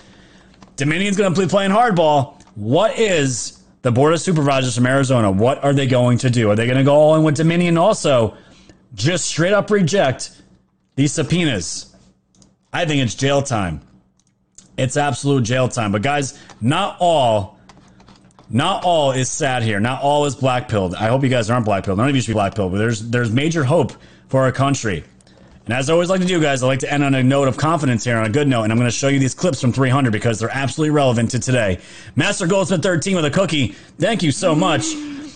Dominion's 0.76 1.18
going 1.18 1.34
to 1.34 1.38
be 1.38 1.46
playing 1.46 1.70
hardball. 1.70 2.42
What 2.54 2.98
is 2.98 3.62
the 3.82 3.92
board 3.92 4.14
of 4.14 4.20
supervisors 4.22 4.74
from 4.74 4.86
Arizona? 4.86 5.30
What 5.30 5.62
are 5.62 5.74
they 5.74 5.86
going 5.86 6.16
to 6.18 6.30
do? 6.30 6.50
Are 6.50 6.56
they 6.56 6.64
going 6.64 6.78
to 6.78 6.84
go 6.84 6.94
all 6.94 7.14
in 7.16 7.24
with 7.24 7.36
Dominion? 7.36 7.76
Also, 7.76 8.34
just 8.94 9.26
straight 9.26 9.52
up 9.52 9.70
reject 9.70 10.40
these 10.96 11.12
subpoenas. 11.12 11.94
I 12.72 12.86
think 12.86 13.02
it's 13.02 13.14
jail 13.14 13.42
time. 13.42 13.82
It's 14.78 14.96
absolute 14.96 15.42
jail 15.42 15.68
time. 15.68 15.92
But 15.92 16.00
guys, 16.00 16.38
not 16.62 16.96
all 17.00 17.59
not 18.50 18.84
all 18.84 19.12
is 19.12 19.30
sad 19.30 19.62
here. 19.62 19.80
Not 19.80 20.02
all 20.02 20.26
is 20.26 20.34
black 20.34 20.68
pilled. 20.68 20.94
I 20.94 21.08
hope 21.08 21.22
you 21.22 21.28
guys 21.28 21.48
aren't 21.50 21.64
black 21.64 21.84
pilled. 21.84 21.98
None 21.98 22.08
of 22.08 22.14
you 22.14 22.20
should 22.20 22.30
be 22.30 22.34
black 22.34 22.54
pilled, 22.54 22.72
but 22.72 22.78
there's 22.78 23.08
there's 23.08 23.30
major 23.30 23.64
hope 23.64 23.92
for 24.28 24.42
our 24.42 24.52
country. 24.52 25.04
And 25.66 25.74
as 25.74 25.88
I 25.88 25.92
always 25.92 26.10
like 26.10 26.20
to 26.20 26.26
do, 26.26 26.40
guys, 26.40 26.62
I 26.64 26.66
like 26.66 26.80
to 26.80 26.92
end 26.92 27.04
on 27.04 27.14
a 27.14 27.22
note 27.22 27.46
of 27.46 27.56
confidence 27.56 28.02
here, 28.02 28.16
on 28.16 28.26
a 28.26 28.30
good 28.30 28.48
note. 28.48 28.64
And 28.64 28.72
I'm 28.72 28.78
going 28.78 28.90
to 28.90 28.96
show 28.96 29.06
you 29.06 29.20
these 29.20 29.34
clips 29.34 29.60
from 29.60 29.72
300 29.72 30.10
because 30.10 30.40
they're 30.40 30.50
absolutely 30.50 30.90
relevant 30.90 31.30
to 31.30 31.38
today. 31.38 31.78
Master 32.16 32.48
Goldsmith 32.48 32.82
13 32.82 33.14
with 33.14 33.24
a 33.24 33.30
cookie. 33.30 33.68
Thank 33.98 34.24
you 34.24 34.32
so 34.32 34.54
much. 34.54 34.84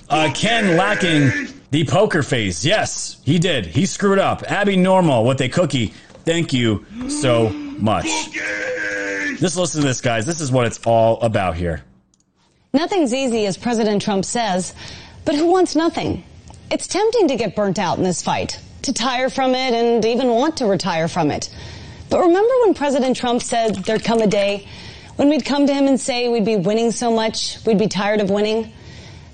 Uh, 0.09 0.33
Ken 0.35 0.77
lacking 0.77 1.31
the 1.71 1.85
poker 1.85 2.25
face. 2.25 2.65
Yes, 2.65 3.21
he 3.23 3.39
did. 3.39 3.67
He 3.67 3.87
screwed 3.87 4.19
up. 4.19 4.43
Abby 4.51 4.77
Normal 4.77 5.25
with 5.25 5.41
a 5.41 5.49
cookie. 5.49 5.95
Thank 6.25 6.53
you 6.53 6.85
so 7.09 7.51
much. 7.51 8.07
Just 9.39 9.57
listen 9.57 9.83
to 9.83 9.87
this, 9.87 10.01
guys. 10.01 10.27
This 10.27 10.41
is 10.41 10.51
what 10.51 10.67
it's 10.67 10.81
all 10.85 11.21
about 11.21 11.57
here. 11.57 11.85
Nothing's 12.75 13.15
easy, 13.15 13.47
as 13.47 13.57
President 13.57 14.03
Trump 14.03 14.25
says, 14.25 14.75
but 15.25 15.37
who 15.37 15.47
wants 15.47 15.77
nothing? 15.77 16.25
It's 16.73 16.89
tempting 16.89 17.29
to 17.29 17.37
get 17.37 17.55
burnt 17.55 17.79
out 17.79 17.99
in 17.99 18.05
this 18.05 18.21
fight, 18.21 18.59
to 18.83 18.93
tire 18.93 19.31
from 19.31 19.55
it, 19.55 19.73
and 19.73 20.05
even 20.05 20.29
want 20.29 20.57
to 20.57 20.67
retire 20.67 21.07
from 21.07 21.31
it. 21.31 21.49
But 22.11 22.19
remember 22.19 22.53
when 22.65 22.75
President 22.75 23.17
Trump 23.17 23.43
said 23.43 23.77
there'd 23.77 24.03
come 24.03 24.21
a 24.21 24.27
day 24.27 24.67
when 25.15 25.29
we'd 25.29 25.45
come 25.45 25.69
to 25.69 25.73
him 25.73 25.87
and 25.87 26.01
say 26.01 26.29
we'd 26.29 26.45
be 26.45 26.57
winning 26.57 26.91
so 26.91 27.13
much, 27.15 27.65
we'd 27.65 27.79
be 27.79 27.87
tired 27.87 28.21
of 28.21 28.29
winning? 28.29 28.73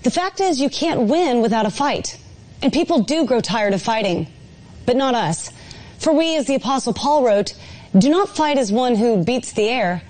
The 0.03 0.11
fact 0.11 0.41
is, 0.41 0.61
you 0.61 0.69
can't 0.69 1.09
win 1.09 1.41
without 1.41 1.65
a 1.65 1.71
fight. 1.71 2.21
And 2.61 2.71
people 2.71 3.05
do 3.05 3.25
grow 3.25 3.41
tired 3.41 3.73
of 3.73 3.81
fighting. 3.81 4.27
But 4.85 4.97
not 4.97 5.15
us. 5.15 5.51
For 5.99 6.13
we, 6.13 6.37
as 6.37 6.47
the 6.47 6.57
Apostle 6.57 6.93
Paul 6.93 7.25
wrote, 7.25 7.55
do 7.97 8.11
not 8.11 8.29
fight 8.29 8.59
as 8.59 8.71
one 8.71 8.97
who 8.97 9.25
beats 9.25 9.53
the 9.53 9.71
air. 9.71 10.03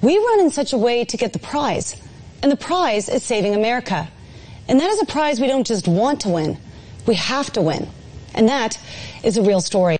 We 0.00 0.16
run 0.16 0.40
in 0.40 0.50
such 0.50 0.72
a 0.72 0.78
way 0.78 1.04
to 1.04 1.16
get 1.18 1.34
the 1.34 1.38
prize. 1.38 2.00
And 2.42 2.52
the 2.52 2.56
prize 2.56 3.08
is 3.08 3.22
saving 3.22 3.54
America. 3.54 4.08
And 4.68 4.78
that 4.78 4.90
is 4.90 5.02
a 5.02 5.06
prize 5.06 5.40
we 5.40 5.46
don't 5.46 5.66
just 5.66 5.88
want 5.88 6.20
to 6.20 6.28
win. 6.28 6.58
We 7.06 7.14
have 7.14 7.52
to 7.54 7.62
win. 7.62 7.88
And 8.34 8.48
that 8.48 8.78
is 9.24 9.36
a 9.36 9.42
real 9.42 9.60
story. 9.60 9.98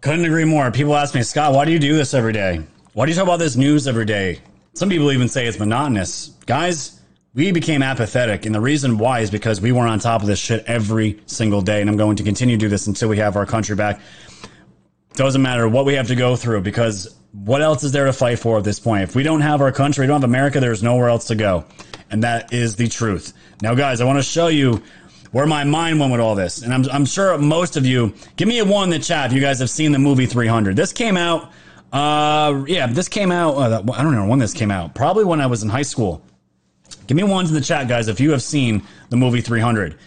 Couldn't 0.00 0.24
agree 0.24 0.44
more. 0.44 0.70
People 0.70 0.96
ask 0.96 1.14
me, 1.14 1.22
Scott, 1.22 1.52
why 1.52 1.64
do 1.64 1.72
you 1.72 1.78
do 1.78 1.94
this 1.94 2.14
every 2.14 2.32
day? 2.32 2.62
Why 2.94 3.06
do 3.06 3.12
you 3.12 3.16
talk 3.16 3.24
about 3.24 3.38
this 3.38 3.56
news 3.56 3.86
every 3.86 4.04
day? 4.04 4.40
Some 4.74 4.88
people 4.88 5.12
even 5.12 5.28
say 5.28 5.46
it's 5.46 5.58
monotonous. 5.58 6.28
Guys, 6.46 7.00
we 7.34 7.52
became 7.52 7.82
apathetic. 7.82 8.46
And 8.46 8.54
the 8.54 8.60
reason 8.60 8.96
why 8.98 9.20
is 9.20 9.30
because 9.30 9.60
we 9.60 9.72
weren't 9.72 9.90
on 9.90 9.98
top 9.98 10.22
of 10.22 10.26
this 10.26 10.38
shit 10.38 10.64
every 10.66 11.20
single 11.26 11.60
day. 11.60 11.80
And 11.80 11.90
I'm 11.90 11.96
going 11.96 12.16
to 12.16 12.22
continue 12.22 12.56
to 12.56 12.60
do 12.60 12.68
this 12.68 12.86
until 12.86 13.08
we 13.08 13.18
have 13.18 13.36
our 13.36 13.46
country 13.46 13.76
back. 13.76 14.00
Doesn't 15.14 15.42
matter 15.42 15.68
what 15.68 15.84
we 15.84 15.94
have 15.94 16.08
to 16.08 16.14
go 16.14 16.36
through 16.36 16.62
because 16.62 17.17
what 17.32 17.62
else 17.62 17.84
is 17.84 17.92
there 17.92 18.06
to 18.06 18.12
fight 18.12 18.38
for 18.38 18.58
at 18.58 18.64
this 18.64 18.80
point? 18.80 19.02
If 19.02 19.14
we 19.14 19.22
don't 19.22 19.40
have 19.40 19.60
our 19.60 19.72
country, 19.72 20.02
we 20.02 20.06
don't 20.06 20.20
have 20.20 20.28
America, 20.28 20.60
there's 20.60 20.82
nowhere 20.82 21.08
else 21.08 21.26
to 21.26 21.34
go. 21.34 21.64
And 22.10 22.22
that 22.22 22.52
is 22.52 22.76
the 22.76 22.88
truth. 22.88 23.34
Now, 23.60 23.74
guys, 23.74 24.00
I 24.00 24.04
want 24.04 24.18
to 24.18 24.22
show 24.22 24.48
you 24.48 24.82
where 25.30 25.46
my 25.46 25.64
mind 25.64 26.00
went 26.00 26.10
with 26.10 26.20
all 26.20 26.34
this. 26.34 26.62
And 26.62 26.72
I'm, 26.72 26.84
I'm 26.90 27.04
sure 27.04 27.36
most 27.36 27.76
of 27.76 27.84
you, 27.84 28.14
give 28.36 28.48
me 28.48 28.58
a 28.60 28.64
one 28.64 28.84
in 28.84 28.90
the 28.90 28.98
chat 28.98 29.26
if 29.26 29.34
you 29.34 29.40
guys 29.40 29.58
have 29.58 29.68
seen 29.68 29.92
the 29.92 29.98
movie 29.98 30.26
300. 30.26 30.74
This 30.74 30.92
came 30.92 31.18
out, 31.18 31.52
uh, 31.92 32.64
yeah, 32.66 32.86
this 32.86 33.08
came 33.08 33.30
out, 33.30 33.56
uh, 33.56 33.82
I 33.92 34.02
don't 34.02 34.14
know 34.14 34.26
when 34.26 34.38
this 34.38 34.54
came 34.54 34.70
out. 34.70 34.94
Probably 34.94 35.24
when 35.24 35.40
I 35.40 35.46
was 35.46 35.62
in 35.62 35.68
high 35.68 35.82
school. 35.82 36.22
Give 37.06 37.16
me 37.16 37.24
ones 37.24 37.50
in 37.50 37.54
the 37.54 37.60
chat, 37.60 37.88
guys, 37.88 38.08
if 38.08 38.20
you 38.20 38.30
have 38.30 38.42
seen 38.42 38.82
the 39.10 39.16
movie 39.16 39.42
300 39.42 39.98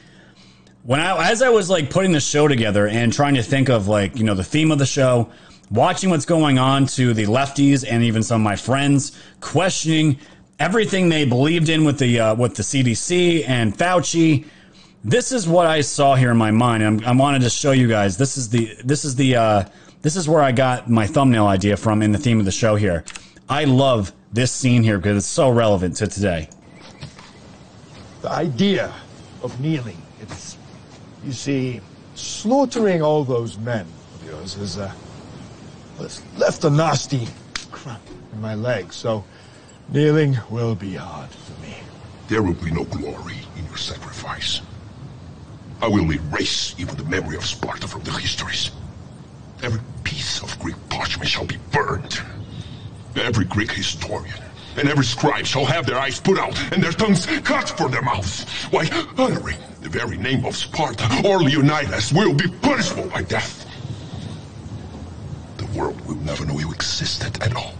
when 0.83 0.99
I 0.99 1.29
as 1.29 1.41
I 1.41 1.49
was 1.49 1.69
like 1.69 1.89
putting 1.89 2.11
the 2.11 2.19
show 2.19 2.47
together 2.47 2.87
and 2.87 3.13
trying 3.13 3.35
to 3.35 3.43
think 3.43 3.69
of 3.69 3.87
like 3.87 4.17
you 4.17 4.23
know 4.23 4.33
the 4.33 4.43
theme 4.43 4.71
of 4.71 4.79
the 4.79 4.85
show, 4.85 5.29
watching 5.71 6.09
what's 6.09 6.25
going 6.25 6.59
on 6.59 6.85
to 6.85 7.13
the 7.13 7.25
lefties 7.25 7.85
and 7.89 8.03
even 8.03 8.21
some 8.21 8.41
of 8.41 8.43
my 8.43 8.55
friends 8.55 9.17
questioning 9.39 10.19
everything 10.59 11.09
they 11.09 11.25
believed 11.25 11.69
in 11.69 11.85
with 11.85 11.97
the 11.97 12.19
uh, 12.19 12.35
with 12.35 12.55
the 12.55 12.63
CDC 12.63 13.47
and 13.47 13.75
Fauci. 13.75 14.45
This 15.03 15.31
is 15.31 15.47
what 15.47 15.65
I 15.65 15.81
saw 15.81 16.13
here 16.13 16.29
in 16.29 16.37
my 16.37 16.51
mind. 16.51 16.83
I'm, 16.83 17.03
I 17.05 17.11
wanted 17.13 17.41
to 17.41 17.49
show 17.49 17.71
you 17.71 17.87
guys. 17.87 18.17
This 18.17 18.37
is 18.37 18.49
the 18.49 18.75
this 18.83 19.05
is 19.05 19.15
the 19.15 19.35
uh, 19.35 19.63
this 20.01 20.15
is 20.15 20.27
where 20.29 20.41
I 20.41 20.51
got 20.51 20.89
my 20.89 21.07
thumbnail 21.07 21.47
idea 21.47 21.77
from 21.77 22.01
in 22.01 22.11
the 22.11 22.19
theme 22.19 22.39
of 22.39 22.45
the 22.45 22.51
show 22.51 22.75
here. 22.75 23.03
I 23.49 23.63
love 23.63 24.13
this 24.31 24.51
scene 24.51 24.83
here 24.83 24.97
because 24.97 25.17
it's 25.17 25.25
so 25.25 25.49
relevant 25.49 25.95
to 25.97 26.07
today. 26.07 26.49
The 28.21 28.29
idea 28.29 28.93
of 29.41 29.59
kneeling, 29.59 29.97
it's 30.21 30.57
you 31.25 31.31
see, 31.31 31.81
slaughtering 32.15 33.01
all 33.01 33.23
those 33.23 33.57
men 33.57 33.85
of 34.15 34.25
yours 34.25 34.55
is 34.57 34.77
uh, 34.77 34.91
left 36.37 36.63
a 36.63 36.69
nasty 36.69 37.27
cramp 37.71 38.01
in 38.33 38.41
my 38.41 38.55
leg, 38.55 38.91
so 38.91 39.23
kneeling 39.89 40.37
will 40.49 40.75
be 40.75 40.95
hard 40.95 41.29
for 41.29 41.61
me. 41.61 41.75
There 42.27 42.41
will 42.41 42.53
be 42.53 42.71
no 42.71 42.85
glory 42.85 43.37
in 43.57 43.65
your 43.65 43.77
sacrifice. 43.77 44.61
I 45.81 45.87
will 45.87 46.11
erase 46.11 46.75
even 46.77 46.95
the 46.95 47.03
memory 47.03 47.37
of 47.37 47.45
Sparta 47.45 47.87
from 47.87 48.03
the 48.03 48.11
histories. 48.11 48.71
Every 49.63 49.81
piece 50.03 50.41
of 50.41 50.57
Greek 50.59 50.75
parchment 50.89 51.29
shall 51.29 51.45
be 51.45 51.57
burned. 51.71 52.19
Every 53.15 53.45
Greek 53.45 53.71
historian 53.71 54.41
and 54.77 54.87
every 54.87 55.03
scribe 55.03 55.45
shall 55.45 55.65
have 55.65 55.85
their 55.85 55.99
eyes 55.99 56.19
put 56.19 56.39
out 56.39 56.57
and 56.71 56.81
their 56.81 56.91
tongues 56.91 57.25
cut 57.43 57.69
for 57.69 57.89
their 57.89 58.01
mouths. 58.01 58.45
Why, 58.71 58.87
uttering 59.17 59.57
the 59.81 59.89
very 59.89 60.17
name 60.17 60.45
of 60.45 60.55
Sparta 60.55 61.07
or 61.25 61.39
Leonidas 61.39 62.13
will 62.13 62.33
be 62.33 62.47
punishable 62.47 63.07
by 63.09 63.23
death. 63.23 63.67
The 65.71 65.79
world 65.79 66.01
will 66.05 66.15
never 66.15 66.45
know 66.45 66.59
you 66.59 66.71
existed 66.71 67.41
at 67.41 67.55
all. 67.55 67.73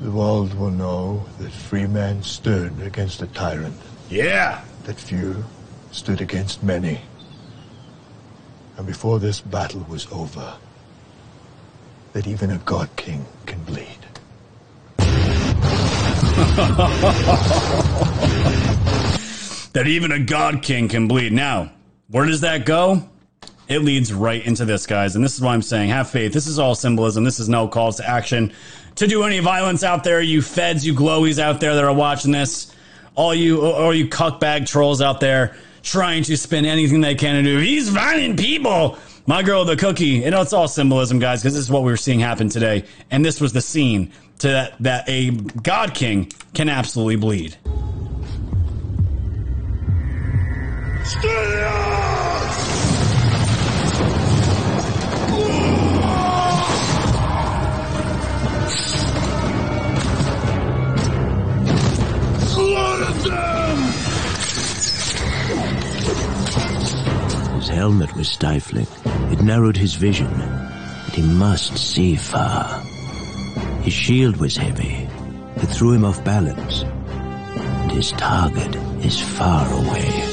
The 0.00 0.10
world 0.12 0.54
will 0.54 0.70
know 0.70 1.24
that 1.40 1.50
free 1.50 1.88
men 1.88 2.22
stood 2.22 2.80
against 2.82 3.20
a 3.20 3.26
tyrant. 3.26 3.74
Yeah. 4.08 4.62
That 4.84 5.00
few 5.00 5.44
stood 5.90 6.20
against 6.20 6.62
many. 6.62 7.00
And 8.76 8.86
before 8.86 9.18
this 9.18 9.40
battle 9.40 9.84
was 9.88 10.06
over, 10.12 10.54
that 12.12 12.28
even 12.28 12.52
a 12.52 12.58
god 12.58 12.88
king 12.94 13.26
can 13.46 13.60
bleed. 13.64 13.86
that 19.72 19.84
even 19.86 20.12
a 20.12 20.20
god 20.20 20.62
king 20.62 20.88
can 20.88 21.08
bleed. 21.08 21.32
Now, 21.32 21.72
where 22.08 22.26
does 22.26 22.42
that 22.42 22.64
go? 22.64 23.02
It 23.68 23.80
leads 23.80 24.12
right 24.12 24.44
into 24.44 24.64
this, 24.64 24.86
guys. 24.86 25.14
And 25.14 25.24
this 25.24 25.34
is 25.34 25.40
why 25.40 25.52
I'm 25.52 25.62
saying 25.62 25.90
have 25.90 26.08
faith. 26.08 26.32
This 26.32 26.46
is 26.46 26.58
all 26.58 26.74
symbolism. 26.74 27.24
This 27.24 27.38
is 27.38 27.48
no 27.48 27.68
calls 27.68 27.96
to 27.96 28.08
action 28.08 28.52
to 28.94 29.06
do 29.06 29.22
any 29.24 29.40
violence 29.40 29.84
out 29.84 30.04
there. 30.04 30.20
You 30.22 30.40
feds, 30.42 30.86
you 30.86 30.94
glowies 30.94 31.38
out 31.38 31.60
there 31.60 31.74
that 31.74 31.84
are 31.84 31.92
watching 31.92 32.32
this, 32.32 32.74
all 33.14 33.34
you, 33.34 33.64
all 33.64 33.94
you 33.94 34.08
cuckbag 34.08 34.66
trolls 34.66 35.02
out 35.02 35.20
there 35.20 35.54
trying 35.82 36.22
to 36.24 36.36
spin 36.36 36.64
anything 36.64 37.00
they 37.00 37.14
can 37.14 37.44
do. 37.44 37.58
He's 37.58 37.88
violent 37.88 38.38
people. 38.38 38.98
My 39.26 39.42
girl, 39.42 39.66
the 39.66 39.76
cookie. 39.76 40.06
You 40.06 40.30
know, 40.30 40.40
it's 40.40 40.54
all 40.54 40.68
symbolism, 40.68 41.18
guys, 41.18 41.42
because 41.42 41.52
this 41.54 41.62
is 41.62 41.70
what 41.70 41.82
we 41.82 41.90
were 41.90 41.98
seeing 41.98 42.20
happen 42.20 42.48
today. 42.48 42.84
And 43.10 43.24
this 43.24 43.40
was 43.40 43.52
the 43.52 43.60
scene 43.60 44.12
to 44.38 44.48
that, 44.48 44.74
that 44.80 45.08
a 45.08 45.30
god 45.30 45.94
king 45.94 46.32
can 46.54 46.68
absolutely 46.70 47.16
bleed. 47.16 47.56
His 51.00 51.14
helmet 51.14 52.17
was 68.18 68.28
stifling. 68.28 68.88
It 69.32 69.40
narrowed 69.42 69.76
his 69.76 69.94
vision, 69.94 70.28
but 71.04 71.14
he 71.14 71.22
must 71.22 71.78
see 71.78 72.16
far. 72.16 72.82
His 73.82 73.92
shield 73.92 74.38
was 74.38 74.56
heavy. 74.56 75.08
It 75.56 75.66
threw 75.66 75.92
him 75.92 76.04
off 76.04 76.24
balance. 76.24 76.82
And 76.82 77.92
his 77.92 78.10
target 78.12 78.74
is 79.04 79.20
far 79.20 79.72
away. 79.72 80.27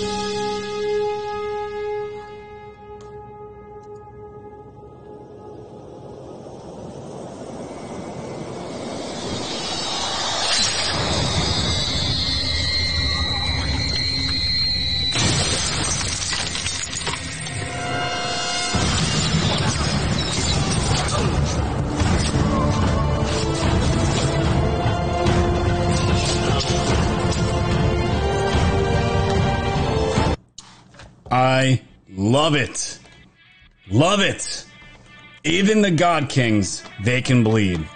God 35.97 36.29
Kings, 36.29 36.83
they 37.03 37.21
can 37.21 37.43
bleed. 37.43 37.87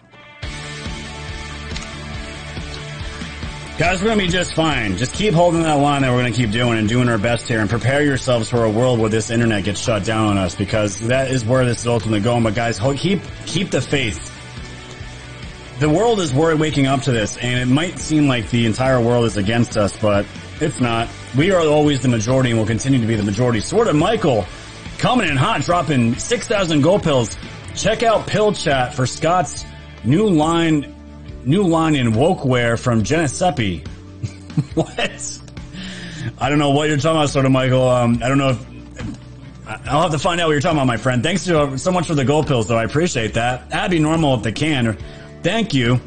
Guys, 3.77 4.03
we're 4.03 4.11
to 4.11 4.17
be 4.17 4.27
just 4.27 4.53
fine. 4.53 4.97
Just 4.97 5.13
keep 5.13 5.33
holding 5.33 5.63
that 5.63 5.75
line 5.75 6.01
that 6.01 6.11
we're 6.11 6.21
to 6.23 6.31
keep 6.31 6.51
doing 6.51 6.77
and 6.77 6.89
doing 6.89 7.07
our 7.07 7.17
best 7.17 7.47
here 7.47 7.61
and 7.61 7.69
prepare 7.69 8.03
yourselves 8.03 8.49
for 8.49 8.65
a 8.65 8.69
world 8.69 8.99
where 8.99 9.09
this 9.09 9.29
internet 9.29 9.63
gets 9.63 9.79
shut 9.79 10.03
down 10.03 10.27
on 10.27 10.37
us 10.37 10.53
because 10.53 10.99
that 11.07 11.31
is 11.31 11.45
where 11.45 11.63
this 11.63 11.79
is 11.79 11.87
ultimately 11.87 12.19
going. 12.19 12.43
But 12.43 12.55
guys, 12.55 12.77
keep, 12.97 13.21
keep 13.45 13.71
the 13.71 13.79
faith. 13.79 14.35
The 15.79 15.89
world 15.89 16.19
is 16.19 16.33
worried 16.33 16.59
waking 16.59 16.87
up 16.87 17.03
to 17.03 17.13
this 17.13 17.37
and 17.37 17.57
it 17.57 17.73
might 17.73 17.97
seem 17.99 18.27
like 18.27 18.49
the 18.49 18.65
entire 18.65 18.99
world 18.99 19.23
is 19.25 19.37
against 19.37 19.77
us, 19.77 19.97
but 19.97 20.25
it's 20.59 20.81
not. 20.81 21.07
We 21.37 21.51
are 21.51 21.65
always 21.65 22.01
the 22.01 22.09
majority 22.09 22.49
and 22.49 22.59
will 22.59 22.67
continue 22.67 22.99
to 22.99 23.07
be 23.07 23.15
the 23.15 23.23
majority. 23.23 23.61
Sort 23.61 23.87
of 23.87 23.95
Michael 23.95 24.45
coming 24.97 25.29
in 25.29 25.37
hot, 25.37 25.61
dropping 25.61 26.15
6,000 26.15 26.81
gold 26.81 27.03
pills. 27.03 27.37
Check 27.75 28.03
out 28.03 28.27
Pill 28.27 28.53
Chat 28.53 28.93
for 28.93 29.05
Scott's 29.05 29.65
new 30.03 30.29
line, 30.29 30.95
new 31.45 31.63
line 31.63 31.95
in 31.95 32.13
woke 32.13 32.45
wear 32.45 32.77
from 32.77 33.03
Genesepi. 33.03 33.87
what? 34.75 35.39
I 36.37 36.49
don't 36.49 36.59
know 36.59 36.71
what 36.71 36.89
you're 36.89 36.97
talking 36.97 37.17
about, 37.17 37.29
sort 37.29 37.45
of 37.45 37.51
Michael. 37.51 37.87
Um, 37.87 38.19
I 38.23 38.27
don't 38.27 38.37
know 38.37 38.49
if 38.49 38.65
I'll 39.85 40.01
have 40.01 40.11
to 40.11 40.19
find 40.19 40.41
out 40.41 40.47
what 40.47 40.53
you're 40.53 40.61
talking 40.61 40.77
about, 40.77 40.87
my 40.87 40.97
friend. 40.97 41.21
Thanks 41.21 41.45
to, 41.45 41.77
so 41.77 41.91
much 41.91 42.07
for 42.07 42.15
the 42.15 42.25
gold 42.25 42.47
pills, 42.47 42.67
though. 42.67 42.77
I 42.77 42.83
appreciate 42.85 43.35
that. 43.35 43.71
Abby 43.71 43.99
Normal 43.99 44.35
if 44.35 44.43
they 44.43 44.51
can. 44.51 44.97
Thank 45.43 45.73
you. 45.73 45.99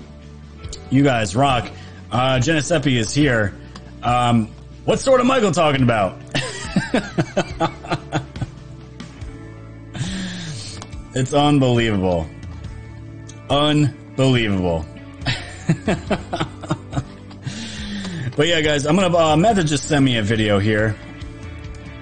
You 0.90 1.04
guys 1.04 1.36
rock. 1.36 1.70
Uh, 2.10 2.36
Genesepi 2.36 2.96
is 2.96 3.14
here. 3.14 3.54
Um, 4.02 4.48
what 4.84 4.98
sort 4.98 5.20
of 5.20 5.26
Michael 5.26 5.52
talking 5.52 5.82
about? 5.82 6.20
it's 11.14 11.34
unbelievable. 11.34 12.28
Unbelievable. 13.50 14.86
but 18.36 18.46
yeah, 18.46 18.60
guys, 18.60 18.86
I'm 18.86 18.96
gonna, 18.96 19.16
uh, 19.16 19.36
Method 19.36 19.66
just 19.66 19.88
send 19.88 20.04
me 20.04 20.18
a 20.18 20.22
video 20.22 20.58
here. 20.58 20.96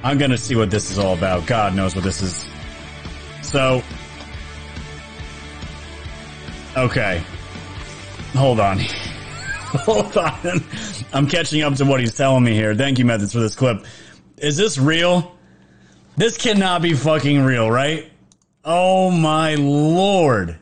I'm 0.03 0.19
gonna 0.19 0.39
see 0.39 0.57
what 0.57 0.71
this 0.71 0.91
is 0.91 0.99
all 0.99 1.15
about. 1.15 1.47
God 1.47 1.75
knows 1.75 1.95
what 1.95 2.05
this 2.05 2.23
is. 2.23 2.47
So, 3.43 3.83
okay. 6.77 7.23
Hold 8.35 8.61
on. 8.61 8.79
Hold 9.85 10.17
on. 10.17 10.65
I'm 11.13 11.27
catching 11.27 11.63
up 11.63 11.75
to 11.77 11.85
what 11.85 12.01
he's 12.01 12.17
telling 12.17 12.43
me 12.45 12.55
here. 12.55 12.75
Thank 12.75 12.99
you, 12.99 13.05
Methods, 13.05 13.33
for 13.33 13.41
this 13.41 13.55
clip. 13.55 13.85
Is 14.39 14.57
this 14.57 14.79
real? 14.79 15.37
This 16.17 16.37
cannot 16.37 16.83
be 16.83 16.95
fucking 16.95 17.43
real, 17.43 17.71
right? 17.71 18.10
Oh 18.65 19.11
my 19.11 19.55
lord. 19.55 20.59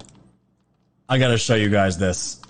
I 1.09 1.19
gotta 1.19 1.39
show 1.39 1.55
you 1.55 1.69
guys 1.69 1.99
this. 1.99 2.41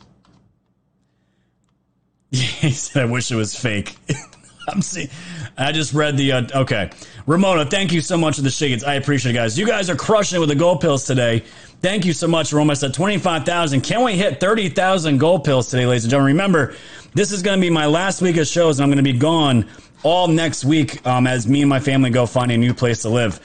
he 2.31 2.71
said, 2.71 3.03
I 3.03 3.05
wish 3.07 3.31
it 3.31 3.37
was 3.37 3.57
fake. 3.57 3.97
I'm 4.69 4.83
seeing. 4.83 5.09
I 5.57 5.73
just 5.73 5.95
read 5.95 6.17
the. 6.17 6.33
Uh, 6.33 6.43
okay. 6.55 6.91
Ramona, 7.27 7.65
thank 7.65 7.93
you 7.93 8.01
so 8.01 8.19
much 8.19 8.37
for 8.37 8.43
the 8.43 8.51
shades. 8.51 8.85
I 8.85 8.95
appreciate 8.95 9.33
it, 9.33 9.35
guys. 9.35 9.59
You 9.59 9.67
guys 9.67 9.89
are 9.89 9.97
crushing 9.97 10.37
it 10.37 10.41
with 10.41 10.51
the 10.51 10.55
gold 10.55 10.81
pills 10.81 11.05
today. 11.05 11.41
Thank 11.81 12.05
you 12.05 12.13
so 12.13 12.27
much. 12.27 12.53
Almost 12.53 12.83
at 12.83 12.93
25,000. 12.93 13.81
Can 13.83 14.05
we 14.05 14.15
hit 14.17 14.41
30,000 14.41 15.19
gold 15.19 15.45
pills 15.45 15.71
today, 15.71 15.87
ladies 15.87 16.05
and 16.05 16.11
gentlemen? 16.11 16.35
Remember, 16.35 16.75
this 17.15 17.33
is 17.33 17.43
going 17.43 17.59
to 17.59 17.61
be 17.61 17.71
my 17.71 17.87
last 17.87 18.21
week 18.21 18.37
of 18.37 18.47
shows, 18.47 18.79
and 18.79 18.85
I'm 18.85 18.91
going 18.91 19.03
to 19.05 19.13
be 19.13 19.19
gone 19.19 19.67
all 20.03 20.29
next 20.29 20.65
week 20.65 21.05
um, 21.07 21.27
as 21.27 21.49
me 21.49 21.63
and 21.63 21.69
my 21.69 21.81
family 21.81 22.11
go 22.11 22.27
find 22.27 22.51
a 22.51 22.57
new 22.57 22.75
place 22.75 23.03
to 23.03 23.09
live. 23.09 23.41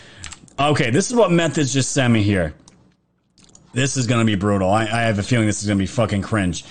Okay, 0.60 0.92
this 0.92 1.10
is 1.10 1.16
what 1.16 1.32
Methods 1.32 1.74
just 1.74 1.92
sent 1.92 2.14
me 2.14 2.22
here. 2.22 2.54
This 3.74 3.98
is 3.98 4.06
going 4.06 4.20
to 4.20 4.26
be 4.26 4.36
brutal. 4.36 4.70
I, 4.70 4.84
I 4.84 5.02
have 5.02 5.18
a 5.18 5.24
feeling 5.24 5.48
this 5.48 5.62
is 5.62 5.68
going 5.68 5.78
to 5.78 5.82
be 5.82 5.88
fucking 5.88 6.22
cringe. 6.22 6.64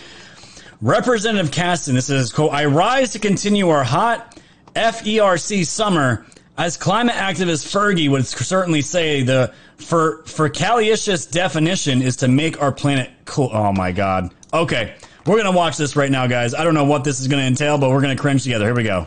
Representative 0.80 1.50
Casten, 1.50 1.94
this 1.94 2.10
is 2.10 2.32
quote, 2.32 2.52
I 2.52 2.66
rise 2.66 3.12
to 3.12 3.18
continue 3.18 3.68
our 3.68 3.84
hot 3.84 4.40
FERC 4.74 5.66
summer 5.66 6.26
as 6.58 6.76
climate 6.76 7.14
activist 7.14 7.66
Fergie 7.66 8.10
would 8.10 8.26
certainly 8.26 8.82
say 8.82 9.22
the 9.22 9.52
for 9.76 10.22
for 10.24 10.48
fergalicious 10.48 11.30
definition 11.30 12.02
is 12.02 12.16
to 12.16 12.28
make 12.28 12.60
our 12.60 12.72
planet 12.72 13.10
cool. 13.24 13.50
Oh 13.52 13.72
my 13.72 13.92
god. 13.92 14.32
Okay. 14.52 14.94
We're 15.24 15.36
going 15.36 15.52
to 15.52 15.56
watch 15.56 15.76
this 15.76 15.94
right 15.94 16.10
now, 16.10 16.26
guys. 16.26 16.52
I 16.52 16.64
don't 16.64 16.74
know 16.74 16.84
what 16.84 17.04
this 17.04 17.20
is 17.20 17.28
going 17.28 17.40
to 17.40 17.46
entail, 17.46 17.78
but 17.78 17.90
we're 17.90 18.00
going 18.00 18.16
to 18.16 18.20
cringe 18.20 18.42
together. 18.42 18.64
Here 18.64 18.74
we 18.74 18.82
go. 18.82 19.06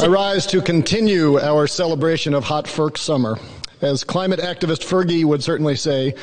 I 0.00 0.06
rise 0.06 0.46
to 0.46 0.62
continue 0.62 1.38
our 1.38 1.66
celebration 1.66 2.32
of 2.32 2.42
hot 2.42 2.64
FERC 2.64 2.96
summer. 2.96 3.38
As 3.82 4.02
climate 4.02 4.40
activist 4.40 4.82
Fergie 4.82 5.26
would 5.26 5.42
certainly 5.42 5.76
say, 5.76 6.14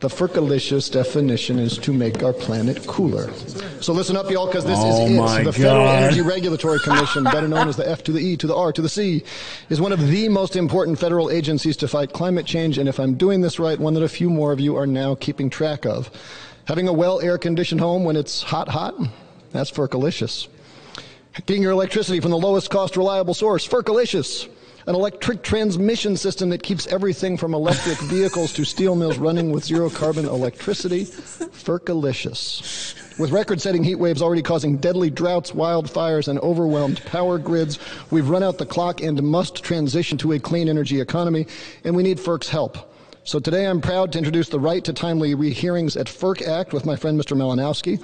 The 0.00 0.08
Fergalicious 0.08 0.90
definition 0.90 1.60
is 1.60 1.78
to 1.78 1.92
make 1.92 2.24
our 2.24 2.32
planet 2.32 2.84
cooler. 2.88 3.32
So 3.80 3.92
listen 3.92 4.16
up, 4.16 4.28
y'all, 4.28 4.46
because 4.46 4.64
this 4.64 4.76
Oh 4.76 5.06
is 5.06 5.12
it. 5.12 5.44
The 5.44 5.52
Federal 5.52 5.86
Energy 5.86 6.20
Regulatory 6.20 6.80
Commission, 6.80 7.22
better 7.22 7.46
known 7.46 7.68
as 7.68 7.76
the 7.76 7.88
F 7.88 8.02
to 8.04 8.12
the 8.12 8.18
E 8.18 8.36
to 8.38 8.48
the 8.48 8.56
R 8.56 8.72
to 8.72 8.82
the 8.82 8.88
C, 8.88 9.22
is 9.68 9.80
one 9.80 9.92
of 9.92 10.08
the 10.08 10.28
most 10.28 10.56
important 10.56 10.98
federal 10.98 11.30
agencies 11.30 11.76
to 11.76 11.86
fight 11.86 12.12
climate 12.12 12.44
change, 12.44 12.76
and 12.76 12.88
if 12.88 12.98
I'm 12.98 13.14
doing 13.14 13.40
this 13.40 13.60
right, 13.60 13.78
one 13.78 13.94
that 13.94 14.02
a 14.02 14.08
few 14.08 14.30
more 14.30 14.50
of 14.50 14.58
you 14.58 14.74
are 14.74 14.86
now 14.86 15.14
keeping 15.14 15.48
track 15.48 15.86
of. 15.86 16.10
Having 16.64 16.88
a 16.88 16.92
well 16.92 17.20
air 17.20 17.38
conditioned 17.38 17.80
home 17.80 18.02
when 18.02 18.16
it's 18.16 18.42
hot, 18.42 18.66
hot, 18.66 18.96
that's 19.52 19.70
Fergalicious. 19.70 20.48
Getting 21.34 21.62
your 21.62 21.72
electricity 21.72 22.20
from 22.20 22.30
the 22.30 22.38
lowest 22.38 22.68
cost 22.68 22.96
reliable 22.96 23.32
source, 23.32 23.66
Fergalicious. 23.66 24.48
An 24.86 24.94
electric 24.94 25.42
transmission 25.42 26.16
system 26.16 26.50
that 26.50 26.62
keeps 26.62 26.86
everything 26.88 27.38
from 27.38 27.54
electric 27.54 27.98
vehicles 28.00 28.52
to 28.52 28.64
steel 28.64 28.96
mills 28.96 29.16
running 29.16 29.50
with 29.50 29.64
zero 29.64 29.88
carbon 29.88 30.26
electricity, 30.26 31.06
Fergalicious. 31.06 33.18
With 33.18 33.30
record 33.30 33.62
setting 33.62 33.82
heat 33.82 33.94
waves 33.94 34.20
already 34.20 34.42
causing 34.42 34.76
deadly 34.76 35.08
droughts, 35.08 35.52
wildfires, 35.52 36.28
and 36.28 36.38
overwhelmed 36.40 37.02
power 37.06 37.38
grids, 37.38 37.78
we've 38.10 38.28
run 38.28 38.42
out 38.42 38.58
the 38.58 38.66
clock 38.66 39.00
and 39.00 39.22
must 39.22 39.62
transition 39.62 40.18
to 40.18 40.32
a 40.32 40.38
clean 40.38 40.68
energy 40.68 41.00
economy, 41.00 41.46
and 41.84 41.96
we 41.96 42.02
need 42.02 42.18
FERC's 42.18 42.50
help. 42.50 42.91
So 43.24 43.38
today 43.38 43.66
I'm 43.66 43.80
proud 43.80 44.10
to 44.12 44.18
introduce 44.18 44.48
the 44.48 44.58
right 44.58 44.82
to 44.84 44.92
timely 44.92 45.36
rehearings 45.36 45.96
at 45.96 46.08
FERC 46.08 46.42
Act 46.46 46.72
with 46.72 46.84
my 46.84 46.96
friend 46.96 47.18
Mr. 47.20 47.36
Malinowski, 47.36 47.94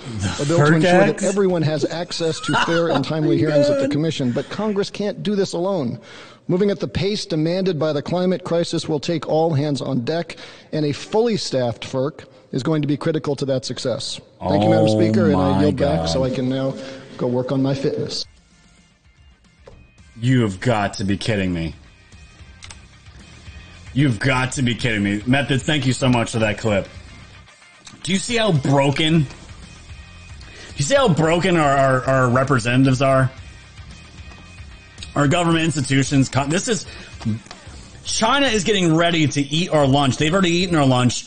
a 0.40 0.46
bill 0.46 0.58
to 0.58 0.74
ensure 0.76 0.90
Act? 1.00 1.18
that 1.18 1.26
everyone 1.26 1.62
has 1.62 1.84
access 1.84 2.38
to 2.40 2.54
fair 2.66 2.88
and 2.90 3.04
timely 3.04 3.34
oh 3.36 3.38
hearings 3.38 3.68
at 3.68 3.80
the 3.80 3.88
Commission. 3.88 4.30
But 4.30 4.48
Congress 4.48 4.90
can't 4.90 5.24
do 5.24 5.34
this 5.34 5.54
alone. 5.54 5.98
Moving 6.46 6.70
at 6.70 6.78
the 6.78 6.86
pace 6.86 7.26
demanded 7.26 7.80
by 7.80 7.92
the 7.92 8.00
climate 8.00 8.44
crisis 8.44 8.88
will 8.88 9.00
take 9.00 9.26
all 9.28 9.52
hands 9.54 9.82
on 9.82 10.04
deck, 10.04 10.36
and 10.72 10.86
a 10.86 10.92
fully 10.92 11.36
staffed 11.36 11.82
FERC 11.82 12.24
is 12.52 12.62
going 12.62 12.80
to 12.82 12.88
be 12.88 12.96
critical 12.96 13.34
to 13.36 13.44
that 13.46 13.64
success. 13.64 14.20
Thank 14.40 14.62
you, 14.62 14.70
Madam 14.70 14.86
Oh 14.88 15.00
Speaker, 15.00 15.26
and 15.26 15.36
I 15.36 15.60
yield 15.62 15.76
God. 15.78 15.96
back 15.96 16.08
so 16.08 16.22
I 16.22 16.30
can 16.30 16.48
now 16.48 16.74
go 17.16 17.26
work 17.26 17.50
on 17.50 17.60
my 17.60 17.74
fitness. 17.74 18.24
You 20.20 20.42
have 20.42 20.60
got 20.60 20.94
to 20.94 21.04
be 21.04 21.16
kidding 21.16 21.52
me. 21.52 21.74
You've 23.98 24.20
got 24.20 24.52
to 24.52 24.62
be 24.62 24.76
kidding 24.76 25.02
me. 25.02 25.20
Methods, 25.26 25.64
thank 25.64 25.84
you 25.84 25.92
so 25.92 26.08
much 26.08 26.30
for 26.30 26.38
that 26.38 26.56
clip. 26.56 26.86
Do 28.04 28.12
you 28.12 28.18
see 28.20 28.36
how 28.36 28.52
broken? 28.52 29.22
Do 29.22 29.28
you 30.76 30.84
see 30.84 30.94
how 30.94 31.08
broken 31.08 31.56
our, 31.56 31.76
our, 31.76 32.04
our 32.04 32.30
representatives 32.30 33.02
are? 33.02 33.28
Our 35.16 35.26
government 35.26 35.64
institutions. 35.64 36.30
This 36.46 36.68
is. 36.68 36.86
China 38.04 38.46
is 38.46 38.62
getting 38.62 38.94
ready 38.94 39.26
to 39.26 39.40
eat 39.40 39.70
our 39.70 39.84
lunch. 39.84 40.16
They've 40.16 40.32
already 40.32 40.50
eaten 40.50 40.76
our 40.76 40.86
lunch. 40.86 41.26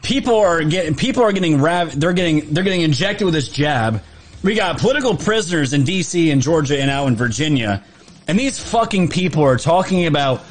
People 0.00 0.36
are 0.36 0.64
getting 0.64 0.94
people 0.94 1.22
are 1.24 1.32
getting 1.32 1.60
rav- 1.60 2.00
they're 2.00 2.14
getting 2.14 2.54
they're 2.54 2.64
getting 2.64 2.80
injected 2.80 3.26
with 3.26 3.34
this 3.34 3.50
jab. 3.50 4.02
We 4.42 4.54
got 4.54 4.78
political 4.78 5.14
prisoners 5.14 5.74
in 5.74 5.82
DC 5.82 6.32
and 6.32 6.40
Georgia 6.40 6.80
and 6.80 6.90
out 6.90 7.06
in 7.08 7.16
Virginia. 7.16 7.84
And 8.26 8.38
these 8.38 8.58
fucking 8.58 9.08
people 9.08 9.42
are 9.42 9.58
talking 9.58 10.06
about 10.06 10.42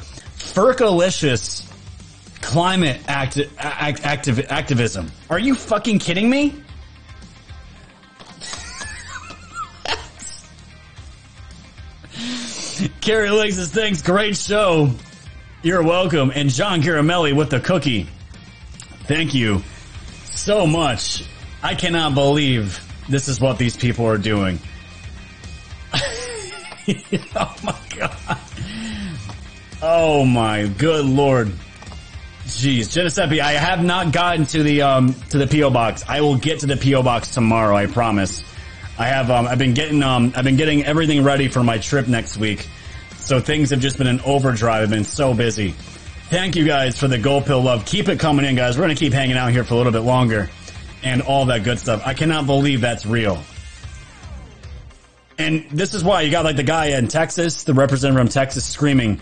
Fergalicious 0.52 1.70
climate 2.40 3.00
act- 3.06 3.36
activ- 3.36 4.46
activism. 4.48 5.10
Are 5.30 5.38
you 5.38 5.54
fucking 5.54 5.98
kidding 5.98 6.28
me? 6.30 6.54
Carrie 13.00 13.52
says, 13.52 13.70
thanks, 13.70 14.02
great 14.02 14.36
show. 14.36 14.90
You're 15.62 15.82
welcome. 15.82 16.32
And 16.34 16.50
John 16.50 16.82
Caramelli 16.82 17.34
with 17.36 17.50
the 17.50 17.60
cookie. 17.60 18.06
Thank 19.04 19.34
you 19.34 19.62
so 20.34 20.66
much. 20.66 21.24
I 21.62 21.74
cannot 21.74 22.14
believe 22.14 22.80
this 23.08 23.28
is 23.28 23.40
what 23.40 23.58
these 23.58 23.76
people 23.76 24.06
are 24.06 24.18
doing. 24.18 24.58
oh 25.94 27.56
my 27.62 27.76
god. 27.96 28.38
Oh 29.80 30.24
my 30.24 30.66
good 30.66 31.04
lord. 31.04 31.52
Jeez, 32.46 32.92
Giuseppe, 32.92 33.40
I 33.40 33.52
have 33.52 33.84
not 33.84 34.12
gotten 34.12 34.46
to 34.46 34.62
the 34.62 34.82
um 34.82 35.14
to 35.30 35.38
the 35.38 35.46
PO 35.46 35.70
box. 35.70 36.04
I 36.08 36.20
will 36.20 36.36
get 36.36 36.60
to 36.60 36.66
the 36.66 36.76
PO 36.76 37.02
box 37.02 37.32
tomorrow. 37.32 37.76
I 37.76 37.86
promise. 37.86 38.42
I 38.98 39.06
have 39.06 39.30
um 39.30 39.46
I've 39.46 39.58
been 39.58 39.74
getting 39.74 40.02
um 40.02 40.32
I've 40.34 40.44
been 40.44 40.56
getting 40.56 40.84
everything 40.84 41.22
ready 41.22 41.48
for 41.48 41.62
my 41.62 41.78
trip 41.78 42.08
next 42.08 42.36
week. 42.38 42.66
So 43.18 43.40
things 43.40 43.70
have 43.70 43.80
just 43.80 43.98
been 43.98 44.06
in 44.06 44.20
overdrive. 44.22 44.82
I've 44.82 44.90
been 44.90 45.04
so 45.04 45.34
busy. 45.34 45.74
Thank 46.30 46.56
you 46.56 46.66
guys 46.66 46.98
for 46.98 47.06
the 47.06 47.18
gold 47.18 47.46
pill 47.46 47.60
love. 47.62 47.84
Keep 47.84 48.08
it 48.08 48.18
coming 48.18 48.44
in, 48.44 48.56
guys. 48.56 48.76
We're 48.76 48.84
gonna 48.84 48.96
keep 48.96 49.12
hanging 49.12 49.36
out 49.36 49.52
here 49.52 49.62
for 49.62 49.74
a 49.74 49.76
little 49.76 49.92
bit 49.92 50.00
longer, 50.00 50.50
and 51.04 51.22
all 51.22 51.46
that 51.46 51.62
good 51.62 51.78
stuff. 51.78 52.02
I 52.04 52.14
cannot 52.14 52.46
believe 52.46 52.80
that's 52.80 53.06
real. 53.06 53.42
And 55.38 55.66
this 55.70 55.94
is 55.94 56.02
why 56.02 56.22
you 56.22 56.32
got 56.32 56.44
like 56.44 56.56
the 56.56 56.64
guy 56.64 56.86
in 56.86 57.06
Texas, 57.06 57.62
the 57.62 57.74
representative 57.74 58.18
from 58.18 58.28
Texas, 58.28 58.64
screaming, 58.64 59.20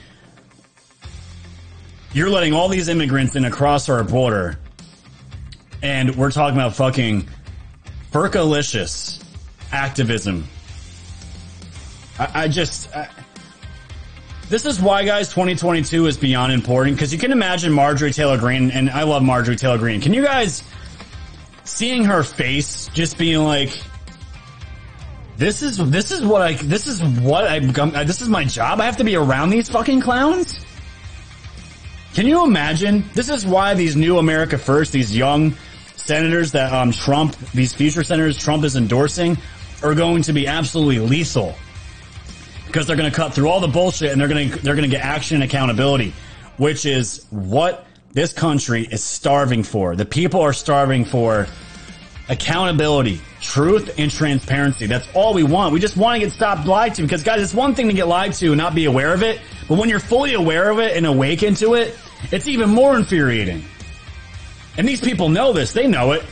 "You're 2.17 2.31
letting 2.31 2.55
all 2.55 2.71
these 2.71 2.89
immigrants 2.89 3.37
in 3.37 3.45
across 3.45 3.91
our 3.91 4.03
border, 4.03 4.59
and 5.83 6.17
we're 6.17 6.31
talking 6.31 6.59
about 6.59 6.75
fucking 6.75 7.29
Fergalicious 8.11 9.23
activism." 9.71 10.49
I, 12.19 12.45
I 12.45 12.49
just. 12.49 12.91
I, 12.97 13.11
this 14.49 14.65
is 14.65 14.81
why, 14.81 15.05
guys, 15.05 15.29
2022 15.29 16.07
is 16.07 16.17
beyond 16.17 16.55
important 16.55 16.97
because 16.97 17.13
you 17.13 17.19
can 17.19 17.33
imagine 17.33 17.71
Marjorie 17.71 18.13
Taylor 18.13 18.39
Greene, 18.39 18.71
and 18.71 18.89
I 18.89 19.03
love 19.03 19.23
Marjorie 19.23 19.57
Taylor 19.57 19.77
Greene. 19.77 20.01
Can 20.01 20.15
you 20.15 20.25
guys 20.25 20.63
seeing 21.65 22.03
her 22.05 22.23
face 22.23 22.89
just 22.95 23.19
being 23.19 23.45
like, 23.45 23.79
"This 25.37 25.63
is 25.63 25.77
this 25.91 26.13
is 26.13 26.25
what 26.25 26.41
I 26.41 26.55
this 26.55 26.87
is 26.87 27.03
what 27.03 27.45
I 27.45 27.59
this 27.59 28.23
is 28.23 28.31
my 28.31 28.45
job. 28.45 28.81
I 28.81 28.87
have 28.87 28.97
to 28.97 29.05
be 29.05 29.17
around 29.17 29.51
these 29.51 29.69
fucking 29.69 30.01
clowns." 30.01 30.66
Can 32.17 32.27
you 32.27 32.45
imagine? 32.45 33.05
This 33.13 33.29
is 33.29 33.45
why 33.45 33.75
these 33.75 33.95
new 33.95 34.17
America 34.17 34.57
First, 34.57 34.91
these 34.91 35.15
young 35.15 35.55
senators 35.97 36.51
that 36.53 36.73
um, 36.73 36.91
Trump, 36.91 37.37
these 37.53 37.75
future 37.75 38.03
senators 38.03 38.39
Trump 38.39 38.65
is 38.65 38.75
endorsing, 38.75 39.37
are 39.83 39.95
going 39.95 40.23
to 40.23 40.33
be 40.33 40.47
absolutely 40.47 40.99
lethal 40.99 41.55
because 42.67 42.87
they're 42.87 42.97
going 42.97 43.11
to 43.11 43.15
cut 43.15 43.35
through 43.35 43.51
all 43.51 43.61
the 43.61 43.69
bullshit 43.69 44.13
and 44.13 44.19
they're 44.19 44.29
going 44.29 44.49
to 44.49 44.59
they're 44.61 44.75
going 44.75 44.89
to 44.89 44.97
get 44.97 45.05
action 45.05 45.35
and 45.35 45.45
accountability, 45.45 46.15
which 46.57 46.87
is 46.87 47.27
what 47.29 47.87
this 48.15 48.33
country 48.33 48.89
is 48.91 49.05
starving 49.05 49.63
for. 49.63 49.95
The 49.95 50.07
people 50.07 50.41
are 50.41 50.55
starving 50.55 51.05
for 51.05 51.47
accountability, 52.31 53.21
truth, 53.43 53.99
and 53.99 54.11
transparency. 54.11 54.87
That's 54.87 55.07
all 55.13 55.35
we 55.35 55.43
want. 55.43 55.75
We 55.75 55.81
just 55.81 55.99
want 55.99 56.19
to 56.19 56.27
get 56.27 56.33
stopped 56.33 56.67
lied 56.67 56.95
to 56.95 57.03
because 57.03 57.23
guys, 57.23 57.43
it's 57.43 57.53
one 57.53 57.75
thing 57.75 57.89
to 57.89 57.95
get 57.95 58.09
lied 58.09 58.33
to 58.37 58.47
and 58.47 58.57
not 58.57 58.75
be 58.75 58.87
aware 58.87 59.13
of 59.13 59.23
it, 59.23 59.39
but 59.69 59.77
when 59.77 59.91
you're 59.91 60.01
fully 60.01 60.33
aware 60.33 60.71
of 60.71 60.79
it 60.79 60.97
and 60.97 61.05
awakened 61.05 61.59
to 61.59 61.75
it, 61.75 61.95
it's 62.33 62.49
even 62.49 62.71
more 62.71 62.97
infuriating. 62.97 63.65
And 64.77 64.87
these 64.87 65.01
people 65.01 65.29
know 65.29 65.53
this. 65.53 65.73
They 65.73 65.87
know 65.87 66.13
it. 66.13 66.25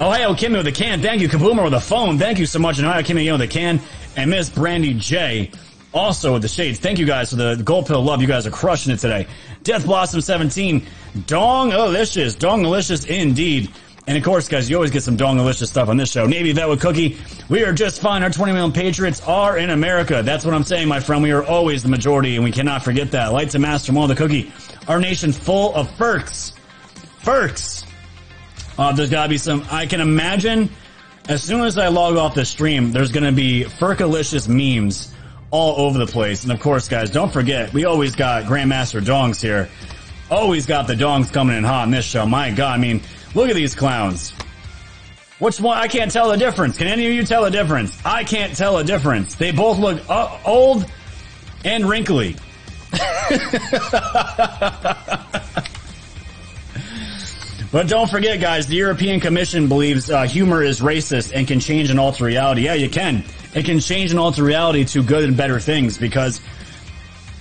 Ohio 0.00 0.30
oh, 0.30 0.34
Kimmy 0.34 0.56
with 0.56 0.66
a 0.66 0.72
can. 0.72 1.00
Thank 1.00 1.20
you. 1.20 1.28
Kaboomer 1.28 1.62
with 1.64 1.74
a 1.74 1.80
phone. 1.80 2.18
Thank 2.18 2.38
you 2.38 2.46
so 2.46 2.58
much. 2.58 2.78
And 2.78 2.86
Ohio 2.86 3.02
Kimmy 3.02 3.22
again 3.22 3.32
with 3.34 3.42
a 3.42 3.46
can. 3.46 3.80
And 4.16 4.30
Miss 4.30 4.50
Brandy 4.50 4.94
J 4.94 5.50
also 5.92 6.32
with 6.32 6.42
the 6.42 6.48
shades. 6.48 6.78
Thank 6.78 6.98
you 6.98 7.06
guys 7.06 7.30
for 7.30 7.36
the 7.36 7.56
gold 7.62 7.86
pill 7.86 8.02
love. 8.02 8.20
You 8.20 8.26
guys 8.26 8.46
are 8.46 8.50
crushing 8.50 8.92
it 8.92 8.98
today. 8.98 9.26
Death 9.62 9.84
Blossom 9.84 10.20
17. 10.20 10.86
Dong-alicious. 11.26 12.34
Dong-alicious 12.34 13.04
indeed. 13.04 13.70
And 14.06 14.18
of 14.18 14.24
course, 14.24 14.48
guys, 14.48 14.68
you 14.68 14.76
always 14.76 14.90
get 14.90 15.04
some 15.04 15.16
dong-alicious 15.16 15.70
stuff 15.70 15.88
on 15.88 15.96
this 15.96 16.10
show. 16.10 16.26
Navy 16.26 16.52
Vet 16.52 16.68
with 16.68 16.80
Cookie. 16.80 17.18
We 17.48 17.64
are 17.64 17.72
just 17.72 18.00
fine. 18.00 18.22
Our 18.24 18.30
20 18.30 18.52
million 18.52 18.72
patriots 18.72 19.20
are 19.22 19.56
in 19.56 19.70
America. 19.70 20.22
That's 20.24 20.44
what 20.44 20.54
I'm 20.54 20.64
saying, 20.64 20.88
my 20.88 20.98
friend. 20.98 21.22
We 21.22 21.30
are 21.30 21.44
always 21.44 21.84
the 21.84 21.88
majority, 21.88 22.34
and 22.34 22.44
we 22.44 22.50
cannot 22.50 22.82
forget 22.82 23.12
that. 23.12 23.32
Light 23.32 23.50
to 23.50 23.60
Master 23.60 23.92
Mo 23.92 24.08
the 24.08 24.16
Cookie. 24.16 24.52
Our 24.88 24.98
nation 24.98 25.32
full 25.32 25.74
of 25.74 25.88
Ferks. 25.96 26.52
Ferks. 27.20 27.84
Uh, 28.76 28.92
there's 28.92 29.10
gotta 29.10 29.28
be 29.28 29.38
some, 29.38 29.64
I 29.70 29.86
can 29.86 30.00
imagine 30.00 30.70
as 31.28 31.42
soon 31.42 31.60
as 31.60 31.78
I 31.78 31.88
log 31.88 32.16
off 32.16 32.34
the 32.34 32.44
stream, 32.44 32.90
there's 32.90 33.12
gonna 33.12 33.32
be 33.32 33.64
Ferkalicious 33.64 34.48
memes 34.48 35.14
all 35.50 35.86
over 35.86 35.98
the 35.98 36.06
place. 36.06 36.42
And 36.42 36.52
of 36.52 36.58
course, 36.60 36.88
guys, 36.88 37.10
don't 37.10 37.32
forget, 37.32 37.72
we 37.72 37.84
always 37.84 38.16
got 38.16 38.44
Grandmaster 38.44 39.00
Dongs 39.00 39.40
here. 39.40 39.68
Always 40.30 40.66
got 40.66 40.86
the 40.86 40.94
Dongs 40.94 41.32
coming 41.32 41.56
in 41.56 41.62
hot 41.62 41.84
in 41.84 41.90
this 41.90 42.06
show. 42.06 42.26
My 42.26 42.50
God, 42.50 42.74
I 42.74 42.78
mean, 42.78 43.02
look 43.34 43.48
at 43.48 43.54
these 43.54 43.74
clowns. 43.74 44.32
Which 45.38 45.60
one? 45.60 45.76
I 45.76 45.88
can't 45.88 46.10
tell 46.10 46.30
the 46.30 46.36
difference. 46.36 46.78
Can 46.78 46.86
any 46.86 47.06
of 47.06 47.12
you 47.12 47.24
tell 47.24 47.44
the 47.44 47.50
difference? 47.50 47.98
I 48.04 48.24
can't 48.24 48.56
tell 48.56 48.78
a 48.78 48.84
difference. 48.84 49.34
They 49.34 49.50
both 49.50 49.78
look 49.78 50.08
uh, 50.08 50.38
old 50.44 50.86
and 51.64 51.88
wrinkly. 51.88 52.36
But 57.72 57.88
don't 57.88 58.10
forget, 58.10 58.38
guys, 58.38 58.66
the 58.66 58.76
European 58.76 59.18
Commission 59.18 59.66
believes 59.66 60.10
uh, 60.10 60.24
humor 60.24 60.62
is 60.62 60.80
racist 60.80 61.32
and 61.34 61.48
can 61.48 61.58
change 61.58 61.88
and 61.88 61.98
alter 61.98 62.24
reality. 62.24 62.66
Yeah, 62.66 62.74
you 62.74 62.90
can. 62.90 63.24
It 63.54 63.64
can 63.64 63.80
change 63.80 64.10
and 64.10 64.20
alter 64.20 64.44
reality 64.44 64.84
to 64.84 65.02
good 65.02 65.24
and 65.24 65.34
better 65.34 65.58
things 65.58 65.96
because 65.96 66.42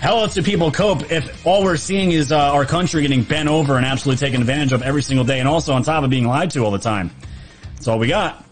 How 0.02 0.18
else 0.18 0.34
do 0.34 0.42
people 0.42 0.72
cope 0.72 1.12
if 1.12 1.46
all 1.46 1.64
we're 1.64 1.78
seeing 1.78 2.12
is 2.12 2.32
uh, 2.32 2.38
our 2.38 2.66
country 2.66 3.04
getting 3.04 3.22
bent 3.22 3.48
over 3.48 3.78
and 3.78 3.86
absolutely 3.86 4.26
taken 4.26 4.42
advantage 4.42 4.74
of 4.74 4.82
every 4.82 5.04
single 5.04 5.24
day, 5.24 5.40
and 5.40 5.48
also 5.48 5.74
on 5.74 5.84
top 5.84 6.04
of 6.04 6.10
being 6.10 6.26
lied 6.26 6.50
to 6.52 6.66
all 6.66 6.72
the 6.72 6.80
time? 6.80 7.12
That's 7.76 7.88
all 7.88 8.00
we 8.00 8.08
got. 8.08 8.44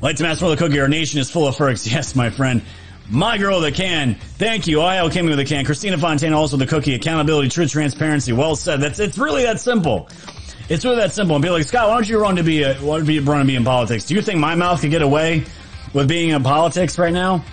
Light 0.00 0.16
to 0.16 0.22
Master 0.22 0.46
for 0.46 0.50
the 0.50 0.56
Cookie, 0.56 0.80
our 0.80 0.88
nation 0.88 1.20
is 1.20 1.30
full 1.30 1.46
of 1.46 1.58
perks. 1.58 1.86
Yes, 1.92 2.16
my 2.16 2.30
friend. 2.30 2.62
My 3.10 3.36
girl 3.36 3.60
the 3.60 3.70
can. 3.70 4.14
Thank 4.14 4.66
you. 4.66 4.80
IL 4.80 5.10
Kimmy 5.10 5.28
with 5.28 5.36
the 5.36 5.44
can. 5.44 5.66
Christina 5.66 5.98
Fontana 5.98 6.36
also 6.36 6.56
the 6.56 6.66
cookie. 6.66 6.94
Accountability, 6.94 7.50
truth, 7.50 7.70
transparency. 7.70 8.32
Well 8.32 8.56
said. 8.56 8.80
That's 8.80 8.98
it's 8.98 9.18
really 9.18 9.42
that 9.42 9.60
simple. 9.60 10.08
It's 10.70 10.86
really 10.86 10.96
that 10.96 11.12
simple. 11.12 11.36
And 11.36 11.42
be 11.42 11.50
like, 11.50 11.64
Scott, 11.64 11.88
why 11.88 11.94
don't 11.96 12.08
you 12.08 12.18
run 12.18 12.36
to 12.36 12.42
be 12.42 12.62
a, 12.62 12.74
why 12.76 12.96
don't 12.98 13.08
you 13.08 13.20
run 13.20 13.40
to 13.40 13.46
be 13.46 13.56
in 13.56 13.64
politics? 13.64 14.06
Do 14.06 14.14
you 14.14 14.22
think 14.22 14.40
my 14.40 14.54
mouth 14.54 14.80
could 14.80 14.90
get 14.90 15.02
away 15.02 15.44
with 15.92 16.08
being 16.08 16.30
in 16.30 16.42
politics 16.42 16.98
right 16.98 17.12
now? 17.12 17.44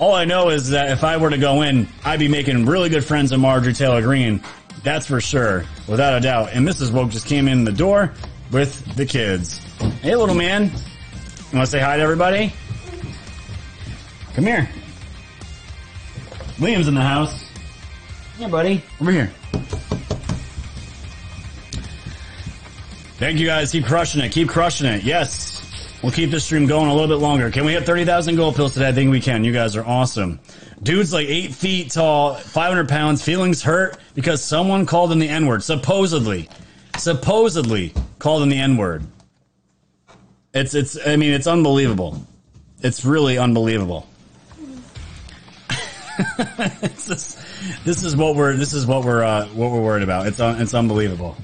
All 0.00 0.14
I 0.14 0.24
know 0.24 0.48
is 0.48 0.70
that 0.70 0.90
if 0.90 1.04
I 1.04 1.18
were 1.18 1.28
to 1.28 1.36
go 1.36 1.60
in, 1.60 1.86
I'd 2.06 2.18
be 2.18 2.26
making 2.26 2.64
really 2.64 2.88
good 2.88 3.04
friends 3.04 3.32
with 3.32 3.40
Marjorie 3.40 3.74
Taylor 3.74 4.00
Greene. 4.00 4.42
That's 4.82 5.06
for 5.06 5.20
sure, 5.20 5.66
without 5.86 6.16
a 6.16 6.20
doubt. 6.20 6.48
And 6.54 6.66
Mrs. 6.66 6.90
Woke 6.90 7.10
just 7.10 7.26
came 7.26 7.46
in 7.46 7.64
the 7.64 7.72
door 7.72 8.14
with 8.50 8.96
the 8.96 9.04
kids. 9.04 9.58
Hey, 10.00 10.16
little 10.16 10.34
man. 10.34 10.64
You 10.64 11.58
want 11.58 11.66
to 11.66 11.66
say 11.66 11.80
hi 11.80 11.98
to 11.98 12.02
everybody? 12.02 12.50
Come 14.32 14.46
here. 14.46 14.70
Liam's 16.56 16.88
in 16.88 16.94
the 16.94 17.02
house. 17.02 17.44
Yeah, 18.38 18.48
buddy. 18.48 18.82
Over 19.02 19.12
here. 19.12 19.30
Thank 23.18 23.38
you 23.38 23.44
guys. 23.44 23.70
Keep 23.70 23.84
crushing 23.84 24.22
it. 24.22 24.32
Keep 24.32 24.48
crushing 24.48 24.86
it. 24.86 25.02
Yes. 25.02 25.59
We'll 26.02 26.12
keep 26.12 26.30
this 26.30 26.44
stream 26.44 26.66
going 26.66 26.88
a 26.88 26.94
little 26.94 27.08
bit 27.08 27.22
longer. 27.22 27.50
Can 27.50 27.66
we 27.66 27.72
hit 27.72 27.84
30,000 27.84 28.36
gold 28.36 28.56
pills 28.56 28.72
today? 28.72 28.88
I 28.88 28.92
think 28.92 29.10
we 29.10 29.20
can. 29.20 29.44
You 29.44 29.52
guys 29.52 29.76
are 29.76 29.84
awesome. 29.84 30.40
Dude's 30.82 31.12
like 31.12 31.28
eight 31.28 31.52
feet 31.54 31.90
tall, 31.90 32.36
500 32.36 32.88
pounds, 32.88 33.22
feelings 33.22 33.62
hurt 33.62 33.98
because 34.14 34.42
someone 34.42 34.86
called 34.86 35.12
him 35.12 35.18
the 35.18 35.28
N 35.28 35.46
word. 35.46 35.62
Supposedly. 35.62 36.48
Supposedly 36.96 37.92
called 38.18 38.42
him 38.42 38.48
the 38.48 38.58
N 38.58 38.78
word. 38.78 39.04
It's, 40.54 40.74
it's, 40.74 40.96
I 41.06 41.16
mean, 41.16 41.32
it's 41.32 41.46
unbelievable. 41.46 42.26
It's 42.80 43.04
really 43.04 43.36
unbelievable. 43.36 44.06
just, 46.82 47.38
this 47.84 48.02
is 48.02 48.16
what 48.16 48.36
we're, 48.36 48.54
this 48.54 48.72
is 48.72 48.86
what 48.86 49.04
we're, 49.04 49.22
uh, 49.22 49.46
what 49.48 49.70
we're 49.70 49.82
worried 49.82 50.02
about. 50.02 50.26
It's, 50.26 50.40
un, 50.40 50.62
it's 50.62 50.72
unbelievable. 50.72 51.36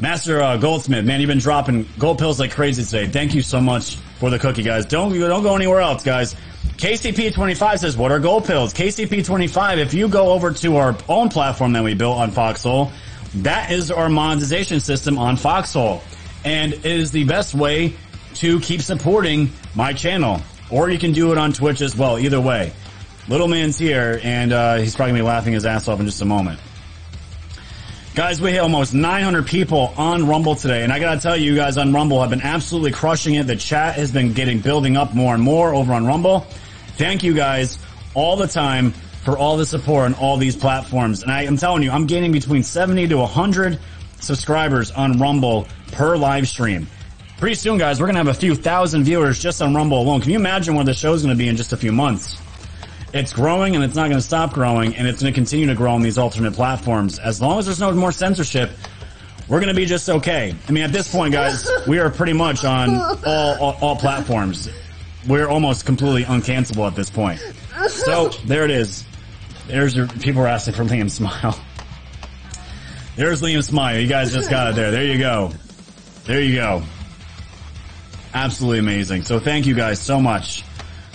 Master 0.00 0.40
uh, 0.40 0.56
Goldsmith, 0.56 1.04
man, 1.04 1.20
you've 1.20 1.28
been 1.28 1.38
dropping 1.38 1.86
gold 1.98 2.18
pills 2.18 2.40
like 2.40 2.52
crazy 2.52 2.82
today. 2.84 3.06
Thank 3.06 3.34
you 3.34 3.42
so 3.42 3.60
much 3.60 3.96
for 4.18 4.30
the 4.30 4.38
cookie, 4.38 4.62
guys. 4.62 4.86
Don't 4.86 5.12
don't 5.12 5.42
go 5.42 5.54
anywhere 5.54 5.80
else, 5.80 6.02
guys. 6.02 6.34
KCP25 6.78 7.78
says, 7.78 7.96
what 7.98 8.10
are 8.10 8.18
gold 8.18 8.46
pills? 8.46 8.72
KCP25, 8.72 9.76
if 9.76 9.92
you 9.92 10.08
go 10.08 10.32
over 10.32 10.52
to 10.52 10.76
our 10.76 10.96
own 11.08 11.28
platform 11.28 11.74
that 11.74 11.84
we 11.84 11.92
built 11.92 12.16
on 12.16 12.30
Foxhole, 12.30 12.90
that 13.36 13.70
is 13.70 13.90
our 13.90 14.08
monetization 14.08 14.80
system 14.80 15.18
on 15.18 15.36
Foxhole. 15.36 16.02
And 16.46 16.72
it 16.72 16.86
is 16.86 17.10
the 17.10 17.24
best 17.24 17.54
way 17.54 17.94
to 18.36 18.58
keep 18.60 18.80
supporting 18.80 19.50
my 19.74 19.92
channel. 19.92 20.40
Or 20.70 20.88
you 20.88 20.98
can 20.98 21.12
do 21.12 21.32
it 21.32 21.38
on 21.38 21.52
Twitch 21.52 21.82
as 21.82 21.94
well. 21.94 22.18
Either 22.18 22.40
way. 22.40 22.72
Little 23.28 23.48
man's 23.48 23.78
here, 23.78 24.18
and 24.24 24.52
uh, 24.52 24.76
he's 24.76 24.96
probably 24.96 25.12
to 25.12 25.18
be 25.18 25.22
laughing 25.22 25.52
his 25.52 25.66
ass 25.66 25.86
off 25.86 26.00
in 26.00 26.06
just 26.06 26.22
a 26.22 26.24
moment. 26.24 26.58
Guys, 28.20 28.38
we 28.38 28.52
hit 28.52 28.58
almost 28.58 28.92
900 28.92 29.46
people 29.46 29.94
on 29.96 30.26
Rumble 30.26 30.54
today, 30.54 30.84
and 30.84 30.92
I 30.92 30.98
gotta 30.98 31.18
tell 31.18 31.38
you, 31.38 31.56
guys 31.56 31.78
on 31.78 31.90
Rumble 31.94 32.20
have 32.20 32.28
been 32.28 32.42
absolutely 32.42 32.90
crushing 32.90 33.36
it. 33.36 33.46
The 33.46 33.56
chat 33.56 33.94
has 33.94 34.12
been 34.12 34.34
getting 34.34 34.60
building 34.60 34.94
up 34.98 35.14
more 35.14 35.32
and 35.32 35.42
more 35.42 35.74
over 35.74 35.94
on 35.94 36.04
Rumble. 36.04 36.40
Thank 36.98 37.22
you 37.22 37.32
guys 37.32 37.78
all 38.12 38.36
the 38.36 38.46
time 38.46 38.90
for 39.24 39.38
all 39.38 39.56
the 39.56 39.64
support 39.64 40.04
on 40.04 40.12
all 40.16 40.36
these 40.36 40.54
platforms. 40.54 41.22
And 41.22 41.32
I 41.32 41.44
am 41.44 41.56
telling 41.56 41.82
you, 41.82 41.90
I'm 41.90 42.04
gaining 42.04 42.30
between 42.30 42.62
70 42.62 43.08
to 43.08 43.16
100 43.16 43.78
subscribers 44.20 44.90
on 44.90 45.18
Rumble 45.18 45.66
per 45.92 46.14
live 46.18 46.46
stream. 46.46 46.88
Pretty 47.38 47.54
soon, 47.54 47.78
guys, 47.78 48.00
we're 48.00 48.06
gonna 48.06 48.18
have 48.18 48.28
a 48.28 48.34
few 48.34 48.54
thousand 48.54 49.04
viewers 49.04 49.38
just 49.38 49.62
on 49.62 49.74
Rumble 49.74 49.98
alone. 49.98 50.20
Can 50.20 50.30
you 50.30 50.38
imagine 50.38 50.74
where 50.74 50.84
the 50.84 50.92
show's 50.92 51.22
gonna 51.22 51.36
be 51.36 51.48
in 51.48 51.56
just 51.56 51.72
a 51.72 51.76
few 51.78 51.90
months? 51.90 52.36
It's 53.12 53.32
growing 53.32 53.74
and 53.74 53.82
it's 53.84 53.96
not 53.96 54.04
going 54.04 54.20
to 54.20 54.26
stop 54.26 54.52
growing 54.52 54.94
and 54.94 55.08
it's 55.08 55.20
going 55.20 55.32
to 55.32 55.36
continue 55.36 55.66
to 55.66 55.74
grow 55.74 55.92
on 55.92 56.02
these 56.02 56.16
alternate 56.16 56.52
platforms. 56.54 57.18
As 57.18 57.40
long 57.40 57.58
as 57.58 57.66
there's 57.66 57.80
no 57.80 57.90
more 57.92 58.12
censorship, 58.12 58.70
we're 59.48 59.58
going 59.58 59.74
to 59.74 59.74
be 59.74 59.86
just 59.86 60.08
okay. 60.08 60.54
I 60.68 60.72
mean, 60.72 60.84
at 60.84 60.92
this 60.92 61.10
point, 61.10 61.32
guys, 61.32 61.68
we 61.88 61.98
are 61.98 62.08
pretty 62.08 62.34
much 62.34 62.64
on 62.64 62.90
all, 63.26 63.58
all, 63.60 63.78
all 63.80 63.96
platforms. 63.96 64.68
We're 65.26 65.48
almost 65.48 65.86
completely 65.86 66.22
uncancelable 66.22 66.86
at 66.86 66.94
this 66.94 67.10
point. 67.10 67.40
So 67.88 68.28
there 68.46 68.64
it 68.64 68.70
is. 68.70 69.04
There's 69.66 69.96
your 69.96 70.06
people 70.06 70.42
are 70.42 70.46
asking 70.46 70.74
for 70.74 70.84
Liam 70.84 71.10
Smile. 71.10 71.58
There's 73.16 73.42
Liam 73.42 73.64
Smile. 73.64 73.98
You 73.98 74.06
guys 74.06 74.32
just 74.32 74.50
got 74.50 74.68
it 74.68 74.76
there. 74.76 74.92
There 74.92 75.04
you 75.04 75.18
go. 75.18 75.52
There 76.24 76.40
you 76.40 76.54
go. 76.54 76.82
Absolutely 78.32 78.78
amazing. 78.78 79.24
So 79.24 79.40
thank 79.40 79.66
you 79.66 79.74
guys 79.74 80.00
so 80.00 80.20
much 80.20 80.62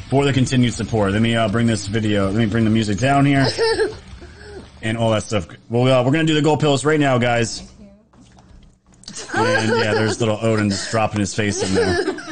for 0.09 0.25
the 0.25 0.33
continued 0.33 0.73
support. 0.73 1.11
Let 1.11 1.21
me 1.21 1.35
uh, 1.35 1.49
bring 1.49 1.67
this 1.67 1.87
video. 1.87 2.25
Let 2.25 2.35
me 2.35 2.45
bring 2.45 2.63
the 2.63 2.69
music 2.69 2.99
down 2.99 3.25
here 3.25 3.47
and 4.81 4.97
all 4.97 5.11
that 5.11 5.23
stuff. 5.23 5.47
Well, 5.69 5.91
uh, 5.91 6.03
we're 6.03 6.11
gonna 6.11 6.25
do 6.25 6.33
the 6.33 6.41
gold 6.41 6.59
pills 6.59 6.85
right 6.85 6.99
now, 6.99 7.17
guys. 7.17 7.71
And 9.33 9.69
yeah, 9.77 9.93
there's 9.93 10.19
little 10.19 10.37
Odin 10.41 10.69
just 10.69 10.91
dropping 10.91 11.19
his 11.19 11.33
face 11.33 11.63
in 11.67 11.73
there. 11.73 12.21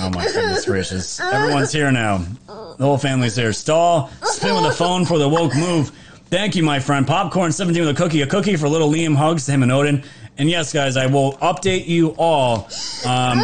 Oh 0.00 0.10
my 0.10 0.24
goodness 0.24 0.64
gracious! 0.64 1.18
Everyone's 1.18 1.72
here 1.72 1.90
now. 1.90 2.18
The 2.46 2.84
whole 2.84 2.98
family's 2.98 3.34
here. 3.34 3.52
Stall, 3.52 4.10
spin 4.22 4.54
with 4.54 4.64
the 4.64 4.70
phone 4.70 5.04
for 5.04 5.18
the 5.18 5.28
woke 5.28 5.56
move. 5.56 5.90
Thank 6.26 6.54
you, 6.56 6.62
my 6.62 6.78
friend. 6.78 7.06
Popcorn 7.06 7.52
17 7.52 7.84
with 7.84 7.96
a 7.96 7.98
cookie. 7.98 8.22
A 8.22 8.26
cookie 8.26 8.56
for 8.56 8.68
little 8.68 8.90
Liam 8.90 9.16
hugs 9.16 9.46
to 9.46 9.52
him 9.52 9.62
and 9.62 9.72
Odin. 9.72 10.04
And 10.38 10.48
yes, 10.48 10.72
guys, 10.72 10.96
I 10.96 11.06
will 11.06 11.32
update 11.38 11.86
you 11.88 12.14
all 12.16 12.68
um, 13.04 13.40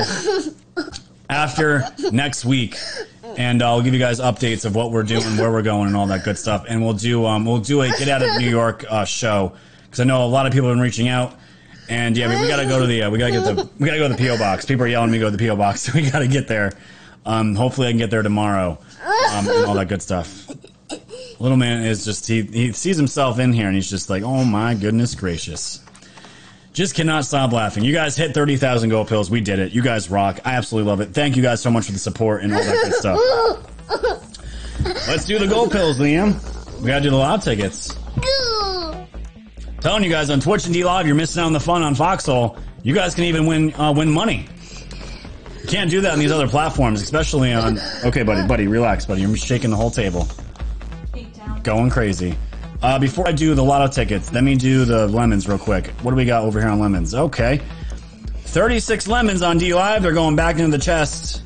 after 1.29 1.85
next 2.13 2.45
week 2.45 2.77
and 3.37 3.63
I'll 3.63 3.83
give 3.83 3.95
you 3.95 4.01
guys 4.01 4.21
updates 4.21 4.65
of 4.65 4.75
what 4.75 4.91
we're 4.91 5.03
doing, 5.03 5.37
where 5.37 5.51
we're 5.51 5.63
going, 5.63 5.89
and 5.89 5.97
all 5.97 6.07
that 6.07 6.25
good 6.25 6.39
stuff. 6.39 6.65
And 6.69 6.83
we'll 6.83 6.95
do 6.95 7.27
um, 7.27 7.45
we'll 7.45 7.59
do 7.59 7.83
a 7.83 7.89
get 7.89 8.09
out 8.09 8.23
of 8.23 8.37
New 8.39 8.49
York 8.49 8.85
uh, 8.89 9.05
show 9.05 9.53
because 9.85 10.01
I 10.01 10.05
know 10.05 10.25
a 10.25 10.27
lot 10.27 10.47
of 10.47 10.53
people 10.53 10.69
have 10.69 10.77
been 10.77 10.83
reaching 10.83 11.09
out. 11.09 11.35
And 11.89 12.17
yeah, 12.17 12.29
we, 12.29 12.41
we 12.41 12.49
got 12.49 12.61
to 12.61 12.67
go 12.67 12.81
to 12.81 12.87
the 12.87 13.03
uh, 13.03 13.11
we 13.11 13.19
got 13.19 13.27
to 13.27 13.33
get 13.33 13.45
the 13.45 13.69
we 13.79 13.87
got 13.87 13.93
to 13.93 13.99
go 13.99 14.09
to 14.09 14.15
the 14.15 14.27
PO 14.27 14.39
box. 14.39 14.65
People 14.65 14.85
are 14.85 14.89
yelling 14.89 15.11
me 15.11 15.19
to 15.19 15.25
go 15.25 15.31
to 15.31 15.37
the 15.37 15.47
PO 15.47 15.57
box, 15.57 15.93
we 15.95 16.09
got 16.11 16.21
to 16.21 16.29
get 16.29 16.49
there. 16.49 16.73
Um, 17.27 17.55
hopefully, 17.55 17.89
I 17.89 17.91
can 17.91 17.99
get 17.99 18.11
there 18.11 18.23
tomorrow, 18.23 18.79
um, 19.31 19.49
and 19.49 19.65
all 19.67 19.75
that 19.75 19.89
good 19.89 20.03
stuff. 20.03 20.51
Little 21.41 21.57
man 21.57 21.85
is 21.85 22.05
just 22.05 22.27
he 22.27 22.43
he 22.43 22.73
sees 22.73 22.97
himself 22.97 23.39
in 23.39 23.53
here, 23.53 23.67
and 23.67 23.75
he's 23.75 23.91
just 23.91 24.09
like, 24.11 24.23
oh 24.23 24.45
my 24.45 24.75
goodness 24.75 25.15
gracious. 25.15 25.84
Just 26.75 26.97
cannot 26.97 27.25
stop 27.25 27.53
laughing. 27.53 27.85
You 27.85 27.93
guys 27.93 28.17
hit 28.17 28.35
30,000 28.35 28.91
gold 28.91 29.07
pills. 29.07 29.31
We 29.31 29.41
did 29.41 29.61
it. 29.61 29.73
You 29.73 29.81
guys 29.81 30.11
rock. 30.11 30.41
I 30.45 30.55
absolutely 30.55 30.91
love 30.91 31.01
it. 31.01 31.15
Thank 31.15 31.37
you 31.37 31.43
guys 31.43 31.63
so 31.63 31.71
much 31.71 31.87
for 31.87 31.93
the 31.93 32.01
support 32.01 32.43
and 32.43 32.53
all 32.53 32.63
that 32.63 32.83
good 32.83 32.95
stuff. 32.95 33.21
Let's 35.09 35.25
do 35.25 35.39
the 35.39 35.47
gold 35.47 35.71
pills, 35.71 36.01
Liam. 36.01 36.35
We 36.81 36.89
gotta 36.89 37.01
do 37.01 37.11
the 37.11 37.17
live 37.17 37.45
tickets. 37.45 37.97
Telling 39.81 40.03
you 40.03 40.11
guys 40.11 40.31
on 40.31 40.41
Twitch 40.41 40.65
and 40.65 40.75
D 40.75 40.85
Live, 40.85 41.07
you're 41.07 41.15
missing 41.15 41.43
out 41.43 41.47
on 41.47 41.53
the 41.53 41.61
fun 41.61 41.83
on 41.83 41.95
Foxhole. 41.95 42.59
You 42.83 42.93
guys 42.93 43.15
can 43.15 43.25
even 43.25 43.47
win 43.47 43.73
uh, 43.75 43.93
win 43.93 44.11
money. 44.11 44.49
You 45.63 45.69
can't 45.69 45.89
do 45.89 46.01
that 46.01 46.13
on 46.13 46.19
these 46.19 46.33
other 46.33 46.49
platforms, 46.49 47.03
especially 47.03 47.53
on. 47.53 47.79
Okay, 48.05 48.25
buddy, 48.25 48.49
buddy, 48.49 48.67
relax, 48.67 49.07
buddy. 49.07 49.21
You're 49.23 49.37
shaking 49.37 49.71
the 49.71 49.77
whole 49.77 49.91
table. 49.91 50.27
Going 51.63 51.89
crazy. 51.89 52.37
Uh, 52.83 52.99
before 52.99 53.27
I 53.27 53.33
do 53.33 53.55
the 53.55 53.65
lotto 53.65 53.93
tickets, 53.93 54.33
let 54.33 54.45
me 54.45 54.57
do 54.57 54.85
the 54.85 55.09
lemons 55.09 55.49
real 55.49 55.59
quick. 55.59 55.89
What 56.03 56.11
do 56.11 56.17
we 56.17 56.25
got 56.25 56.45
over 56.45 56.61
here 56.61 56.69
on 56.69 56.81
lemons? 56.81 57.15
Okay. 57.15 57.61
36 58.45 59.09
lemons 59.09 59.43
on 59.43 59.59
D 59.59 59.75
Live. 59.75 60.03
They're 60.03 60.13
going 60.13 60.37
back 60.37 60.59
into 60.59 60.77
the 60.77 60.83
chest. 60.83 61.43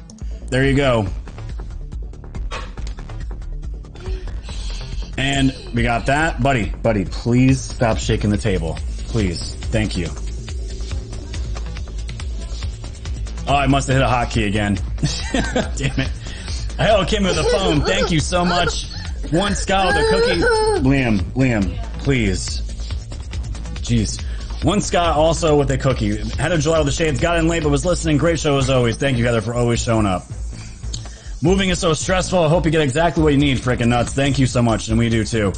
There 0.51 0.65
you 0.65 0.75
go. 0.75 1.07
And 5.17 5.55
we 5.75 5.83
got 5.83 6.07
that. 6.07 6.43
Buddy, 6.43 6.71
buddy, 6.71 7.05
please 7.05 7.61
stop 7.61 7.99
shaking 7.99 8.31
the 8.31 8.37
table. 8.37 8.79
Please. 9.09 9.57
Thank 9.57 9.97
you. 9.97 10.09
Oh, 13.49 13.55
I 13.55 13.67
must 13.67 13.89
have 13.89 13.97
hit 13.97 14.05
a 14.05 14.09
hotkey 14.09 14.47
again. 14.47 14.75
Damn 15.77 16.01
it. 16.01 16.11
I 16.79 16.85
Hello, 16.85 17.05
Kim 17.05 17.25
with 17.25 17.35
the 17.35 17.45
phone. 17.45 17.81
Thank 17.81 18.13
you 18.13 18.21
so 18.21 18.45
much. 18.45 18.87
One 19.31 19.55
Scott 19.55 19.95
with 19.95 19.97
a 19.97 20.09
cookie. 20.09 20.41
Liam, 20.89 21.21
Liam, 21.33 21.77
please. 21.99 22.63
Jeez. 23.83 24.25
One 24.65 24.81
Scott 24.81 25.17
also 25.17 25.57
with 25.59 25.71
a 25.71 25.77
cookie. 25.79 26.17
Head 26.17 26.51
of 26.53 26.61
July 26.61 26.79
with 26.79 26.87
the 26.87 26.93
Shades. 26.93 27.21
Got 27.21 27.39
in 27.39 27.47
late 27.47 27.63
but 27.63 27.69
was 27.69 27.85
listening. 27.85 28.17
Great 28.17 28.41
show 28.41 28.57
as 28.57 28.71
always. 28.71 28.97
Thank 28.97 29.19
you, 29.19 29.27
Heather, 29.27 29.43
for 29.43 29.55
always 29.55 29.83
showing 29.83 30.07
up. 30.07 30.25
Moving 31.43 31.69
is 31.69 31.79
so 31.79 31.93
stressful. 31.93 32.39
I 32.39 32.49
hope 32.49 32.65
you 32.65 32.71
get 32.71 32.81
exactly 32.81 33.23
what 33.23 33.33
you 33.33 33.39
need, 33.39 33.59
freaking 33.59 33.89
nuts. 33.89 34.13
Thank 34.13 34.39
you 34.39 34.47
so 34.47 34.63
much, 34.63 34.89
and 34.89 34.99
we 34.99 35.09
do 35.09 35.25
too. 35.25 35.53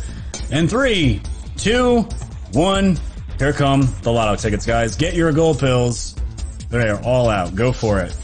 And 0.51 0.69
three, 0.69 1.23
two, 1.57 2.03
one, 2.53 2.99
here 3.39 3.53
come 3.53 3.89
the 4.03 4.13
lotto 4.13 4.37
tickets, 4.37 4.67
guys. 4.67 4.97
Get 4.97 5.15
your 5.15 5.33
gold 5.33 5.61
pills. 5.61 6.17
They 6.69 6.89
are 6.89 7.03
all 7.03 7.31
out. 7.31 7.55
Go 7.55 7.73
for 7.73 8.01
it. 8.01 8.15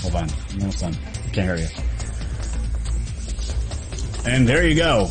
Hold 0.00 0.14
on. 0.14 0.30
I'm 0.52 0.60
almost 0.60 0.80
done. 0.80 0.94
Can't 1.32 1.34
hear 1.34 1.56
you. 1.56 1.85
And 4.26 4.46
there 4.46 4.66
you 4.66 4.74
go. 4.74 5.10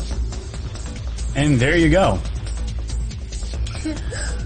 And 1.34 1.58
there 1.58 1.76
you 1.76 1.90
go. 1.90 2.18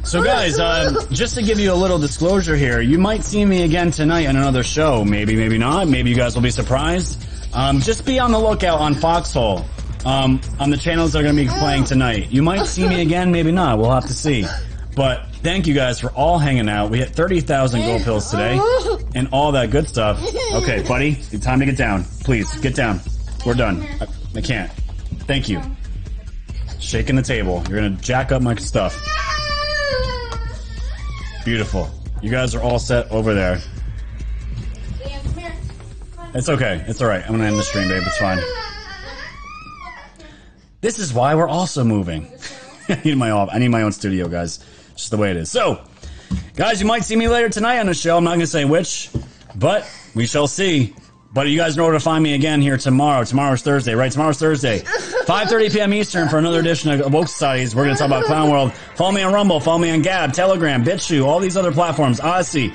So 0.05 0.23
guys, 0.25 0.59
uh, 0.59 1.07
just 1.13 1.37
to 1.37 1.43
give 1.43 1.61
you 1.61 1.73
a 1.73 1.75
little 1.75 1.99
disclosure 1.99 2.57
here, 2.57 2.81
you 2.81 2.99
might 2.99 3.23
see 3.23 3.45
me 3.45 3.63
again 3.63 3.91
tonight 3.91 4.27
on 4.27 4.37
another 4.37 4.63
show. 4.65 5.05
Maybe, 5.05 5.37
maybe 5.37 5.57
not. 5.57 5.89
Maybe 5.89 6.11
you 6.11 6.17
guys 6.17 6.35
will 6.35 6.43
be 6.43 6.51
surprised. 6.51 7.25
Um, 7.53 7.81
just 7.81 8.05
be 8.05 8.19
on 8.19 8.33
the 8.33 8.39
lookout 8.39 8.81
on 8.81 8.95
Foxhole. 8.95 9.65
Um, 10.05 10.41
on 10.59 10.71
the 10.71 10.79
channels 10.79 11.13
that 11.13 11.21
are 11.21 11.23
going 11.23 11.37
to 11.37 11.43
be 11.43 11.49
playing 11.49 11.85
tonight. 11.85 12.31
You 12.31 12.43
might 12.43 12.65
see 12.65 12.89
me 12.89 13.03
again, 13.03 13.31
maybe 13.31 13.53
not. 13.53 13.79
We'll 13.79 13.91
have 13.91 14.07
to 14.07 14.15
see. 14.15 14.47
But 14.97 15.27
thank 15.43 15.67
you 15.67 15.75
guys 15.75 16.01
for 16.01 16.11
all 16.11 16.39
hanging 16.39 16.69
out. 16.69 16.91
We 16.91 16.99
hit 16.99 17.11
30,000 17.11 17.81
gold 17.83 18.03
pills 18.03 18.31
today 18.31 18.59
and 19.15 19.29
all 19.31 19.53
that 19.53 19.71
good 19.71 19.87
stuff. 19.89 20.19
Okay, 20.55 20.83
buddy, 20.89 21.17
time 21.41 21.61
to 21.61 21.67
get 21.67 21.77
down. 21.77 22.05
Please, 22.25 22.53
get 22.61 22.75
down. 22.75 23.01
We're 23.45 23.55
done. 23.55 23.87
I, 24.35 24.41
can't. 24.41 24.71
Thank 25.27 25.49
you. 25.49 25.61
Shaking 26.79 27.17
the 27.17 27.23
table. 27.23 27.63
You're 27.69 27.81
to 27.81 27.91
jack 27.91 28.33
up 28.33 28.43
my 28.43 28.55
stuff. 28.55 28.97
Beautiful. 31.45 31.91
You 32.23 32.31
guys 32.31 32.55
are 32.55 32.63
all 32.63 32.79
set 32.79 33.11
over 33.11 33.35
there. 33.35 33.61
It's 36.33 36.49
okay. 36.49 36.85
It's 36.87 37.01
alright. 37.01 37.23
I'm 37.23 37.29
going 37.29 37.41
to 37.41 37.47
end 37.47 37.59
the 37.59 37.63
stream, 37.63 37.89
babe. 37.89 38.03
It's 38.07 38.19
fine. 38.19 38.39
This 40.81 40.99
is 40.99 41.13
why 41.13 41.35
we're 41.35 41.49
also 41.49 41.83
moving. 41.83 42.31
I 42.89 43.01
need 43.05 43.17
my 43.17 43.31
off. 43.31 43.49
I 43.53 43.59
need 43.59 43.69
my 43.69 43.83
own 43.83 43.93
studio, 43.93 44.29
guys. 44.29 44.65
Just 44.95 45.11
the 45.11 45.17
way 45.17 45.31
it 45.31 45.37
is. 45.37 45.51
So, 45.51 45.83
guys, 46.55 46.81
you 46.81 46.87
might 46.87 47.05
see 47.05 47.17
me 47.17 47.29
later 47.29 47.49
tonight 47.49 47.79
on 47.79 47.87
the 47.87 47.95
show. 47.95 48.17
I'm 48.17 48.25
not 48.25 48.39
to 48.39 48.47
say 48.47 48.65
which, 48.65 49.11
but 49.55 49.91
we 50.15 50.27
shall 50.27 50.47
see. 50.47 50.95
But 51.33 51.49
you 51.49 51.57
guys 51.57 51.77
know 51.77 51.85
where 51.85 51.93
to 51.93 52.01
find 52.01 52.25
me 52.25 52.35
again 52.35 52.61
here 52.61 52.77
tomorrow. 52.77 53.23
Tomorrow's 53.25 53.63
Thursday, 53.63 53.95
right? 53.95 54.11
Tomorrow's 54.11 54.39
Thursday, 54.39 54.81
5:30 55.27 55.73
p.m. 55.73 55.95
Eastern 55.95 56.29
for 56.29 56.39
another 56.39 56.59
edition 56.59 56.91
of 57.01 57.13
Woke 57.13 57.29
Societies. 57.29 57.75
We're 57.75 57.85
going 57.85 57.95
to 57.95 57.99
talk 58.01 58.09
about 58.09 58.25
Clown 58.25 58.51
World. 58.51 58.73
Follow 58.97 59.13
me 59.13 59.23
on 59.23 59.33
Rumble. 59.33 59.61
Follow 59.61 59.79
me 59.79 59.91
on 59.91 60.03
Gab, 60.03 60.33
Telegram, 60.33 60.85
BitChute, 60.85 61.25
all 61.25 61.39
these 61.39 61.57
other 61.57 61.73
platforms. 61.73 62.21
Odysee. 62.21 62.75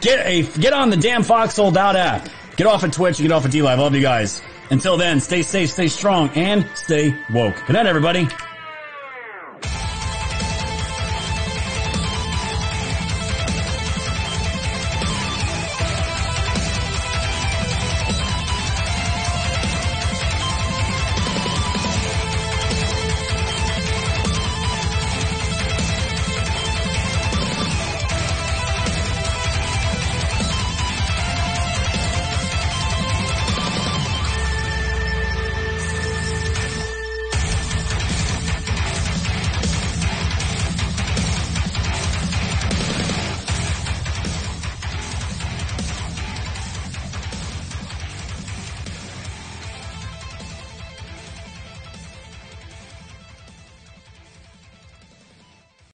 Get 0.00 0.26
a 0.26 0.42
get 0.58 0.72
on 0.72 0.90
the 0.90 0.96
damn 0.96 1.22
Foxhole 1.22 1.76
app. 1.78 2.28
Get 2.56 2.66
off 2.66 2.82
of 2.82 2.90
Twitch. 2.90 3.18
Get 3.18 3.30
off 3.30 3.44
of 3.44 3.52
D 3.52 3.62
Live. 3.62 3.78
Love 3.78 3.94
you 3.94 4.02
guys. 4.02 4.42
Until 4.70 4.96
then, 4.96 5.20
stay 5.20 5.42
safe, 5.42 5.70
stay 5.70 5.86
strong, 5.86 6.30
and 6.30 6.68
stay 6.74 7.14
woke. 7.30 7.54
Good 7.66 7.74
night, 7.74 7.86
everybody. 7.86 8.26